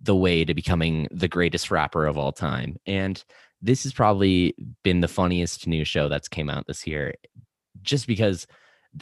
the 0.00 0.14
way 0.14 0.44
to 0.44 0.54
becoming 0.54 1.08
the 1.10 1.28
greatest 1.28 1.70
rapper 1.70 2.06
of 2.06 2.16
all 2.16 2.30
time. 2.30 2.76
And 2.86 3.22
this 3.60 3.82
has 3.82 3.92
probably 3.92 4.54
been 4.82 5.00
the 5.00 5.08
funniest 5.08 5.66
new 5.66 5.84
show 5.84 6.08
that's 6.08 6.28
came 6.28 6.50
out 6.50 6.66
this 6.66 6.86
year, 6.86 7.14
just 7.82 8.06
because. 8.06 8.46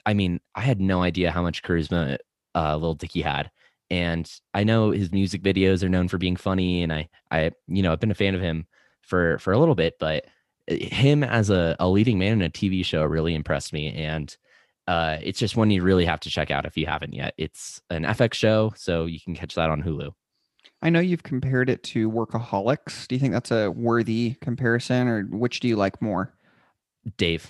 I 0.07 0.15
mean, 0.15 0.41
I 0.55 0.63
had 0.63 0.81
no 0.81 1.03
idea 1.03 1.31
how 1.31 1.43
much 1.43 1.63
charisma 1.63 2.17
uh, 2.55 2.79
Lil 2.79 2.95
Dicky 2.95 3.21
had, 3.21 3.51
and 3.93 4.27
I 4.55 4.65
know 4.65 4.91
his 4.91 5.13
music 5.13 5.43
videos 5.43 5.83
are 5.83 5.89
known 5.91 6.09
for 6.09 6.17
being 6.17 6.37
funny, 6.37 6.83
and 6.83 6.91
I, 6.91 7.11
I, 7.31 7.53
you 7.69 7.83
know, 7.83 7.93
I've 7.93 8.01
been 8.01 8.11
a 8.11 8.15
fan 8.15 8.35
of 8.35 8.41
him 8.41 8.67
for 9.03 9.39
for 9.39 9.53
a 9.53 9.59
little 9.59 9.75
bit, 9.75 9.97
but 10.01 10.25
uh, 10.71 10.77
him 10.77 11.23
as 11.23 11.51
a, 11.51 11.77
a 11.79 11.87
leading 11.87 12.19
man 12.19 12.33
in 12.33 12.43
a 12.43 12.49
TV 12.49 12.83
show 12.87 13.05
really 13.05 13.35
impressed 13.35 13.71
me, 13.71 13.93
and 13.93 14.35
uh, 14.89 15.19
it's 15.23 15.39
just 15.39 15.59
one 15.59 15.71
you 15.71 15.83
really 15.83 16.07
have 16.07 16.21
to 16.21 16.31
check 16.31 16.51
out 16.51 16.65
if 16.65 16.79
you 16.79 16.87
haven't 16.87 17.13
yet. 17.13 17.35
It's 17.37 17.83
an 17.91 18.05
FX 18.05 18.33
show, 18.33 18.73
so 18.77 19.05
you 19.05 19.21
can 19.21 19.35
catch 19.35 19.57
that 19.57 19.69
on 19.69 19.83
Hulu. 19.83 20.13
I 20.81 20.89
know 20.89 21.01
you've 21.01 21.23
compared 21.23 21.69
it 21.69 21.83
to 21.85 22.11
Workaholics. 22.11 23.07
Do 23.07 23.15
you 23.15 23.21
think 23.21 23.35
that's 23.35 23.51
a 23.51 23.71
worthy 23.71 24.37
comparison, 24.41 25.07
or 25.07 25.25
which 25.25 25.61
do 25.61 25.69
you 25.69 25.77
like 25.77 26.01
more? 26.01 26.33
Dave. 27.19 27.47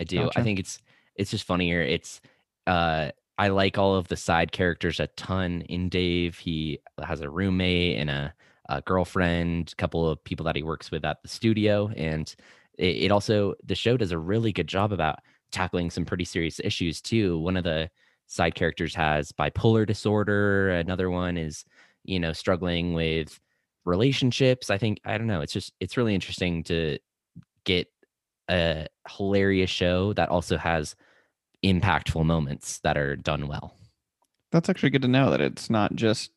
I 0.00 0.04
do. 0.04 0.26
Gotcha. 0.26 0.38
I 0.38 0.42
think 0.44 0.60
it's 0.60 0.78
it's 1.16 1.32
just 1.32 1.42
funnier. 1.42 1.82
It's 1.82 2.20
uh 2.68 3.10
I 3.42 3.48
like 3.48 3.76
all 3.76 3.96
of 3.96 4.06
the 4.06 4.16
side 4.16 4.52
characters 4.52 5.00
a 5.00 5.08
ton 5.08 5.62
in 5.62 5.88
Dave. 5.88 6.38
He 6.38 6.78
has 7.04 7.22
a 7.22 7.28
roommate 7.28 7.98
and 7.98 8.08
a, 8.08 8.32
a 8.68 8.80
girlfriend, 8.82 9.72
a 9.72 9.74
couple 9.74 10.08
of 10.08 10.22
people 10.22 10.44
that 10.44 10.54
he 10.54 10.62
works 10.62 10.92
with 10.92 11.04
at 11.04 11.20
the 11.24 11.28
studio, 11.28 11.90
and 11.96 12.32
it, 12.78 12.98
it 12.98 13.10
also 13.10 13.54
the 13.64 13.74
show 13.74 13.96
does 13.96 14.12
a 14.12 14.18
really 14.18 14.52
good 14.52 14.68
job 14.68 14.92
about 14.92 15.18
tackling 15.50 15.90
some 15.90 16.04
pretty 16.04 16.24
serious 16.24 16.60
issues 16.62 17.00
too. 17.00 17.36
One 17.40 17.56
of 17.56 17.64
the 17.64 17.90
side 18.28 18.54
characters 18.54 18.94
has 18.94 19.32
bipolar 19.32 19.88
disorder. 19.88 20.70
Another 20.70 21.10
one 21.10 21.36
is, 21.36 21.64
you 22.04 22.20
know, 22.20 22.32
struggling 22.32 22.94
with 22.94 23.40
relationships. 23.84 24.70
I 24.70 24.78
think 24.78 25.00
I 25.04 25.18
don't 25.18 25.26
know. 25.26 25.40
It's 25.40 25.52
just 25.52 25.72
it's 25.80 25.96
really 25.96 26.14
interesting 26.14 26.62
to 26.64 26.96
get 27.64 27.88
a 28.48 28.86
hilarious 29.08 29.70
show 29.70 30.12
that 30.12 30.28
also 30.28 30.56
has 30.58 30.94
impactful 31.64 32.24
moments 32.24 32.78
that 32.80 32.96
are 32.96 33.16
done 33.16 33.48
well. 33.48 33.76
That's 34.50 34.68
actually 34.68 34.90
good 34.90 35.02
to 35.02 35.08
know 35.08 35.30
that 35.30 35.40
it's 35.40 35.70
not 35.70 35.94
just 35.94 36.30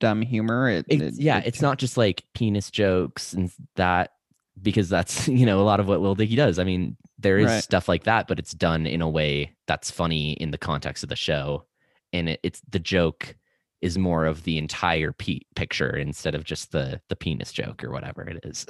dumb 0.00 0.22
humor. 0.22 0.68
It, 0.68 0.86
It's, 0.88 1.18
it- 1.18 1.22
yeah, 1.22 1.38
it 1.38 1.46
it's 1.46 1.62
not 1.62 1.78
just 1.78 1.96
like 1.96 2.24
penis 2.34 2.70
jokes 2.70 3.32
and 3.32 3.50
that 3.76 4.12
because 4.60 4.88
that's 4.88 5.28
you 5.40 5.46
know 5.46 5.60
a 5.60 5.62
lot 5.64 5.80
of 5.80 5.86
what 5.88 6.00
Lil 6.00 6.14
Dicky 6.14 6.36
does. 6.36 6.58
I 6.58 6.64
mean, 6.64 6.96
there 7.18 7.38
is 7.38 7.46
Right. 7.46 7.62
stuff 7.62 7.88
like 7.88 8.04
that, 8.04 8.28
but 8.28 8.38
it's 8.38 8.52
done 8.52 8.86
in 8.86 9.02
a 9.02 9.08
way 9.08 9.56
that's 9.66 9.90
funny 9.90 10.32
in 10.34 10.50
the 10.50 10.58
context 10.58 11.02
of 11.02 11.08
the 11.08 11.16
show, 11.16 11.64
and 12.12 12.28
it, 12.30 12.40
it's 12.42 12.60
the 12.68 12.78
joke 12.80 13.36
is 13.80 13.96
more 13.96 14.26
of 14.26 14.44
the 14.44 14.58
entire 14.58 15.12
pe- 15.12 15.40
picture 15.54 15.96
instead 15.96 16.34
of 16.34 16.44
just 16.44 16.72
the 16.72 17.00
the 17.08 17.16
penis 17.16 17.52
joke 17.52 17.82
or 17.82 17.90
whatever 17.90 18.22
it 18.22 18.44
is. 18.44 18.66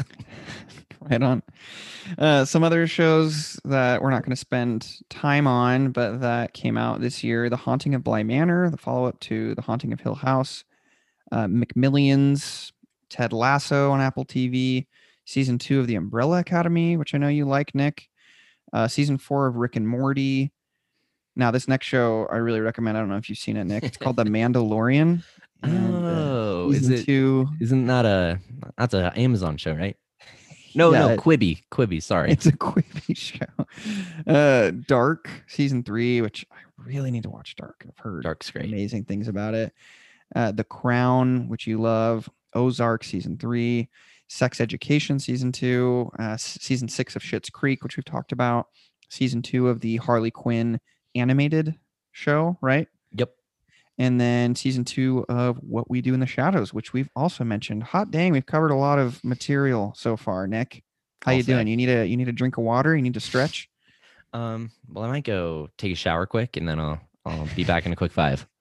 right 1.00 1.22
on. 1.22 1.42
Uh, 2.18 2.44
some 2.44 2.62
other 2.62 2.86
shows 2.86 3.58
that 3.64 4.02
we're 4.02 4.10
not 4.10 4.22
going 4.22 4.30
to 4.30 4.36
spend 4.36 4.98
time 5.08 5.46
on, 5.46 5.90
but 5.90 6.20
that 6.20 6.52
came 6.52 6.76
out 6.76 7.00
this 7.00 7.24
year: 7.24 7.48
The 7.48 7.56
Haunting 7.56 7.94
of 7.94 8.04
Bly 8.04 8.22
Manor, 8.22 8.70
the 8.70 8.76
follow-up 8.76 9.18
to 9.20 9.54
The 9.54 9.62
Haunting 9.62 9.92
of 9.92 10.00
Hill 10.00 10.14
House, 10.14 10.64
uh, 11.32 11.46
McMillions, 11.46 12.72
Ted 13.08 13.32
Lasso 13.32 13.90
on 13.90 14.00
Apple 14.00 14.24
TV, 14.24 14.86
season 15.24 15.58
two 15.58 15.80
of 15.80 15.86
The 15.86 15.96
Umbrella 15.96 16.38
Academy, 16.38 16.96
which 16.96 17.14
I 17.14 17.18
know 17.18 17.28
you 17.28 17.44
like, 17.44 17.74
Nick. 17.74 18.08
Uh, 18.72 18.86
season 18.86 19.18
four 19.18 19.48
of 19.48 19.56
Rick 19.56 19.74
and 19.74 19.88
Morty. 19.88 20.52
Now, 21.40 21.50
this 21.50 21.66
next 21.66 21.86
show 21.86 22.28
I 22.30 22.36
really 22.36 22.60
recommend. 22.60 22.98
I 22.98 23.00
don't 23.00 23.08
know 23.08 23.16
if 23.16 23.30
you've 23.30 23.38
seen 23.38 23.56
it, 23.56 23.64
Nick. 23.64 23.82
It's 23.82 23.96
called 23.96 24.16
The 24.16 24.24
Mandalorian. 24.36 25.22
and, 25.62 25.94
uh, 25.94 25.98
oh, 26.08 26.70
is 26.70 26.80
season 26.80 26.92
it? 26.94 27.04
two? 27.06 27.48
Isn't 27.60 27.86
that 27.86 28.04
a 28.04 28.38
that's 28.76 28.92
a 28.92 29.10
Amazon 29.18 29.56
show, 29.56 29.72
right? 29.72 29.96
No, 30.74 30.92
Yeah, 30.92 30.98
no, 31.00 31.08
it- 31.14 31.20
Quibi, 31.20 31.62
Quibi. 31.72 32.02
Sorry. 32.02 32.30
It's 32.30 32.44
a 32.44 32.52
Quibi 32.52 33.16
show. 33.16 34.30
Uh, 34.30 34.70
Dark 34.86 35.30
season 35.48 35.82
three, 35.82 36.20
which 36.20 36.44
I 36.52 36.56
really 36.76 37.10
need 37.10 37.22
to 37.22 37.30
watch. 37.30 37.56
Dark. 37.56 37.86
I've 37.88 37.96
heard 37.98 38.22
Dark's 38.24 38.50
great. 38.50 38.66
amazing 38.66 39.04
things 39.06 39.26
about 39.26 39.54
it. 39.54 39.72
Uh, 40.36 40.52
the 40.52 40.62
Crown, 40.64 41.48
which 41.48 41.66
you 41.66 41.80
love. 41.80 42.28
Ozark 42.54 43.02
season 43.02 43.38
three. 43.38 43.88
Sex 44.28 44.60
Education 44.60 45.18
season 45.18 45.52
two. 45.52 46.10
Uh, 46.18 46.36
season 46.36 46.86
six 46.86 47.16
of 47.16 47.22
Schitt's 47.22 47.48
Creek, 47.48 47.82
which 47.82 47.96
we've 47.96 48.04
talked 48.04 48.30
about. 48.32 48.66
Season 49.08 49.40
two 49.40 49.68
of 49.68 49.80
the 49.80 49.96
Harley 49.96 50.30
Quinn 50.30 50.78
animated 51.14 51.74
show, 52.12 52.56
right? 52.60 52.88
Yep. 53.12 53.30
and 53.98 54.20
then 54.20 54.54
season 54.54 54.84
two 54.84 55.24
of 55.28 55.56
What 55.58 55.90
We 55.90 56.00
Do 56.00 56.14
in 56.14 56.20
the 56.20 56.26
Shadows, 56.26 56.72
which 56.72 56.92
we've 56.92 57.10
also 57.16 57.44
mentioned. 57.44 57.82
Hot 57.82 58.10
dang, 58.10 58.32
we've 58.32 58.46
covered 58.46 58.70
a 58.70 58.76
lot 58.76 58.98
of 58.98 59.22
material 59.24 59.92
so 59.96 60.16
far. 60.16 60.46
Nick, 60.46 60.82
how 61.22 61.32
I'll 61.32 61.36
you 61.38 61.42
doing? 61.42 61.66
You 61.66 61.76
need 61.76 61.88
a 61.88 62.06
you 62.06 62.16
need 62.16 62.28
a 62.28 62.32
drink 62.32 62.56
of 62.56 62.64
water. 62.64 62.94
You 62.96 63.02
need 63.02 63.14
to 63.14 63.20
stretch. 63.20 63.68
Um, 64.32 64.70
well, 64.88 65.04
I 65.04 65.08
might 65.08 65.24
go 65.24 65.68
take 65.76 65.92
a 65.92 65.96
shower 65.96 66.24
quick, 66.26 66.56
and 66.56 66.68
then 66.68 66.78
I'll 66.80 67.00
I'll 67.26 67.48
be 67.56 67.64
back 67.64 67.84
in 67.84 67.92
a 67.92 67.96
quick 67.96 68.12
five. 68.12 68.46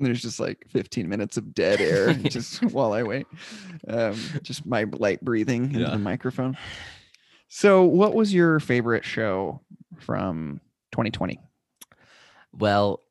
There's 0.00 0.22
just 0.22 0.38
like 0.38 0.64
15 0.68 1.08
minutes 1.08 1.36
of 1.36 1.52
dead 1.54 1.80
air 1.80 2.14
just 2.14 2.62
while 2.62 2.92
I 2.92 3.02
wait. 3.02 3.26
Um, 3.88 4.16
just 4.42 4.64
my 4.64 4.84
light 4.92 5.24
breathing 5.24 5.64
into 5.64 5.80
Yeah. 5.80 5.90
the 5.90 5.98
microphone. 5.98 6.56
So, 7.48 7.82
what 7.82 8.14
was 8.14 8.32
your 8.32 8.60
favorite 8.60 9.04
show 9.04 9.60
from 9.98 10.60
2020? 10.98 11.38
Well, 12.52 13.02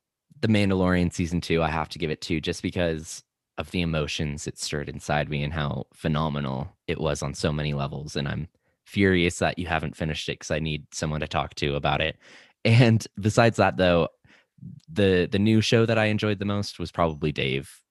The 0.41 0.49
Mandalorian 0.49 1.13
season 1.13 1.41
two, 1.41 1.63
I 1.63 1.69
have 1.69 1.89
to 1.89 1.99
give 1.99 2.11
it 2.11 2.21
to 2.21 2.41
just 2.41 2.61
because 2.61 3.23
of 3.57 3.71
the 3.71 3.81
emotions 3.81 4.45
it 4.45 4.59
stirred 4.59 4.89
inside 4.89 5.29
me 5.29 5.41
and 5.41 5.53
how 5.53 5.87
phenomenal 5.93 6.75
it 6.87 6.99
was 6.99 7.23
on 7.23 7.33
so 7.33 7.51
many 7.51 7.73
levels. 7.73 8.15
And 8.15 8.27
I'm 8.27 8.47
furious 8.85 9.39
that 9.39 9.57
you 9.57 9.67
haven't 9.67 9.95
finished 9.95 10.29
it 10.29 10.33
because 10.33 10.51
I 10.51 10.59
need 10.59 10.85
someone 10.93 11.21
to 11.21 11.27
talk 11.27 11.55
to 11.55 11.75
about 11.75 12.01
it. 12.01 12.17
And 12.65 13.05
besides 13.19 13.57
that, 13.57 13.77
though, 13.77 14.09
the 14.91 15.29
the 15.31 15.39
new 15.39 15.61
show 15.61 15.85
that 15.85 15.97
I 15.97 16.05
enjoyed 16.05 16.39
the 16.39 16.45
most 16.45 16.79
was 16.79 16.91
probably 16.91 17.31
Dave. 17.31 17.81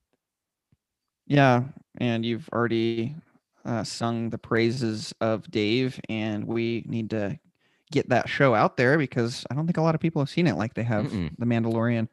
Yeah, 1.27 1.65
and 1.99 2.25
you've 2.25 2.49
already 2.53 3.17
uh, 3.65 3.83
sung 3.83 4.31
the 4.31 4.39
praises 4.39 5.13
of 5.21 5.51
Dave, 5.51 6.01
and 6.09 6.45
we 6.45 6.85
need 6.87 7.11
to 7.11 7.39
get 7.93 8.09
that 8.09 8.29
show 8.29 8.55
out 8.55 8.77
there 8.77 8.99
because 8.99 9.45
I 9.51 9.55
don't 9.55 9.67
think 9.67 9.77
a 9.77 9.83
lot 9.83 9.95
of 9.95 10.01
people 10.01 10.21
have 10.23 10.31
seen 10.31 10.47
it 10.47 10.57
like 10.57 10.75
they 10.75 10.83
have 10.83 11.07
Mm-mm. 11.07 11.31
The 11.39 11.47
Mandalorian. 11.47 12.09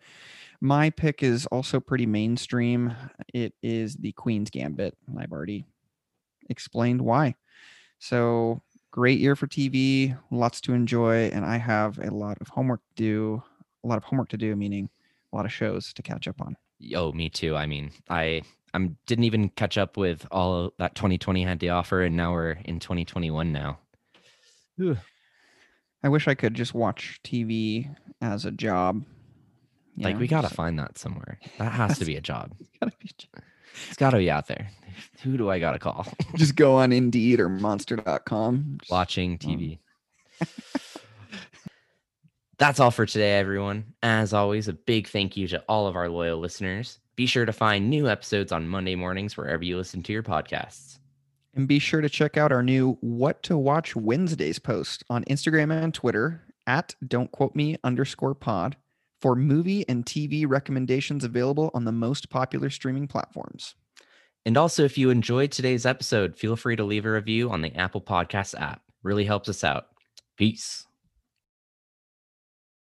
My 0.61 0.89
pick 0.89 1.23
is 1.23 1.45
also 1.47 1.79
pretty 1.79 2.05
mainstream. 2.05 2.93
It 3.33 3.53
is 3.61 3.95
The 3.95 4.11
Queen's 4.13 4.49
Gambit. 4.49 4.95
and 5.07 5.19
I've 5.19 5.31
already 5.31 5.65
explained 6.49 7.01
why. 7.01 7.35
So 7.99 8.61
great 8.91 9.19
year 9.19 9.35
for 9.35 9.47
TV, 9.47 10.17
lots 10.31 10.61
to 10.61 10.73
enjoy, 10.73 11.27
and 11.33 11.43
I 11.45 11.57
have 11.57 11.97
a 11.99 12.11
lot 12.11 12.37
of 12.39 12.47
homework 12.49 12.81
to 12.95 13.03
do. 13.03 13.43
A 13.83 13.87
lot 13.87 13.97
of 13.97 14.03
homework 14.05 14.29
to 14.29 14.37
do, 14.37 14.55
meaning 14.55 14.89
a 15.31 15.35
lot 15.35 15.45
of 15.45 15.51
shows 15.51 15.91
to 15.93 16.01
catch 16.01 16.27
up 16.27 16.39
on. 16.39 16.55
Oh, 16.95 17.11
me 17.11 17.29
too. 17.29 17.55
I 17.55 17.65
mean, 17.65 17.91
I 18.09 18.43
I'm 18.73 18.97
didn't 19.05 19.25
even 19.25 19.49
catch 19.49 19.77
up 19.77 19.97
with 19.97 20.25
all 20.31 20.73
that 20.79 20.95
2020 20.95 21.43
had 21.43 21.59
to 21.61 21.69
offer, 21.69 22.03
and 22.03 22.15
now 22.15 22.31
we're 22.33 22.51
in 22.65 22.79
2021 22.79 23.51
now. 23.51 23.79
I 26.03 26.09
wish 26.09 26.27
I 26.27 26.33
could 26.35 26.53
just 26.53 26.73
watch 26.73 27.19
TV 27.23 27.93
as 28.21 28.45
a 28.45 28.51
job. 28.51 29.03
you 29.95 30.03
like 30.03 30.15
know, 30.15 30.19
we 30.21 30.27
gotta 30.27 30.47
just- 30.47 30.55
find 30.55 30.77
that 30.79 30.97
somewhere. 30.97 31.39
That 31.59 31.71
has 31.71 31.97
to 31.99 32.05
be 32.05 32.15
a 32.15 32.21
job. 32.21 32.53
it's 32.59 32.69
gotta 32.79 32.93
be 32.99 33.09
j- 33.17 33.27
It's 33.87 33.97
gotta 33.97 34.17
be 34.17 34.29
out 34.31 34.47
there. 34.47 34.69
Who 35.23 35.37
do 35.37 35.49
I 35.49 35.59
gotta 35.59 35.79
call? 35.79 36.05
just 36.35 36.55
go 36.55 36.75
on 36.75 36.91
Indeed 36.91 37.39
or 37.39 37.49
Monster.com. 37.49 38.77
just- 38.81 38.91
Watching 38.91 39.33
um, 39.33 39.37
TV. 39.39 39.79
That's 42.59 42.79
all 42.79 42.91
for 42.91 43.05
today, 43.05 43.37
everyone. 43.39 43.93
As 44.03 44.33
always, 44.33 44.67
a 44.67 44.73
big 44.73 45.07
thank 45.07 45.35
you 45.35 45.47
to 45.49 45.59
all 45.67 45.87
of 45.87 45.95
our 45.95 46.07
loyal 46.07 46.39
listeners. 46.39 46.99
Be 47.15 47.25
sure 47.25 47.45
to 47.45 47.51
find 47.53 47.89
new 47.89 48.07
episodes 48.07 48.51
on 48.51 48.67
Monday 48.67 48.95
mornings 48.95 49.35
wherever 49.35 49.63
you 49.63 49.75
listen 49.77 50.01
to 50.03 50.13
your 50.13 50.23
podcasts. 50.23 50.99
And 51.55 51.67
be 51.67 51.79
sure 51.79 52.01
to 52.01 52.09
check 52.09 52.35
out 52.35 52.51
our 52.51 52.63
new 52.63 52.97
What 53.01 53.43
to 53.43 53.57
Watch 53.57 53.95
Wednesdays 53.95 54.57
post 54.57 55.03
on 55.09 55.23
Instagram 55.25 55.71
and 55.71 55.93
Twitter 55.93 56.41
at 56.65 56.95
Don't 57.07 57.31
Quote 57.31 57.55
Me 57.55 57.77
underscore 57.83 58.33
pod 58.33 58.75
for 59.21 59.35
movie 59.35 59.87
and 59.87 60.05
TV 60.05 60.45
recommendations 60.47 61.23
available 61.23 61.69
on 61.73 61.85
the 61.85 61.91
most 61.91 62.29
popular 62.29 62.69
streaming 62.69 63.07
platforms. 63.07 63.75
And 64.45 64.57
also, 64.57 64.83
if 64.83 64.97
you 64.97 65.09
enjoyed 65.09 65.51
today's 65.51 65.85
episode, 65.85 66.37
feel 66.37 66.55
free 66.55 66.75
to 66.75 66.83
leave 66.83 67.05
a 67.05 67.11
review 67.11 67.49
on 67.49 67.61
the 67.61 67.73
Apple 67.75 68.01
Podcasts 68.01 68.59
app. 68.59 68.81
Really 69.03 69.23
helps 69.23 69.47
us 69.47 69.63
out. 69.63 69.85
Peace. 70.37 70.85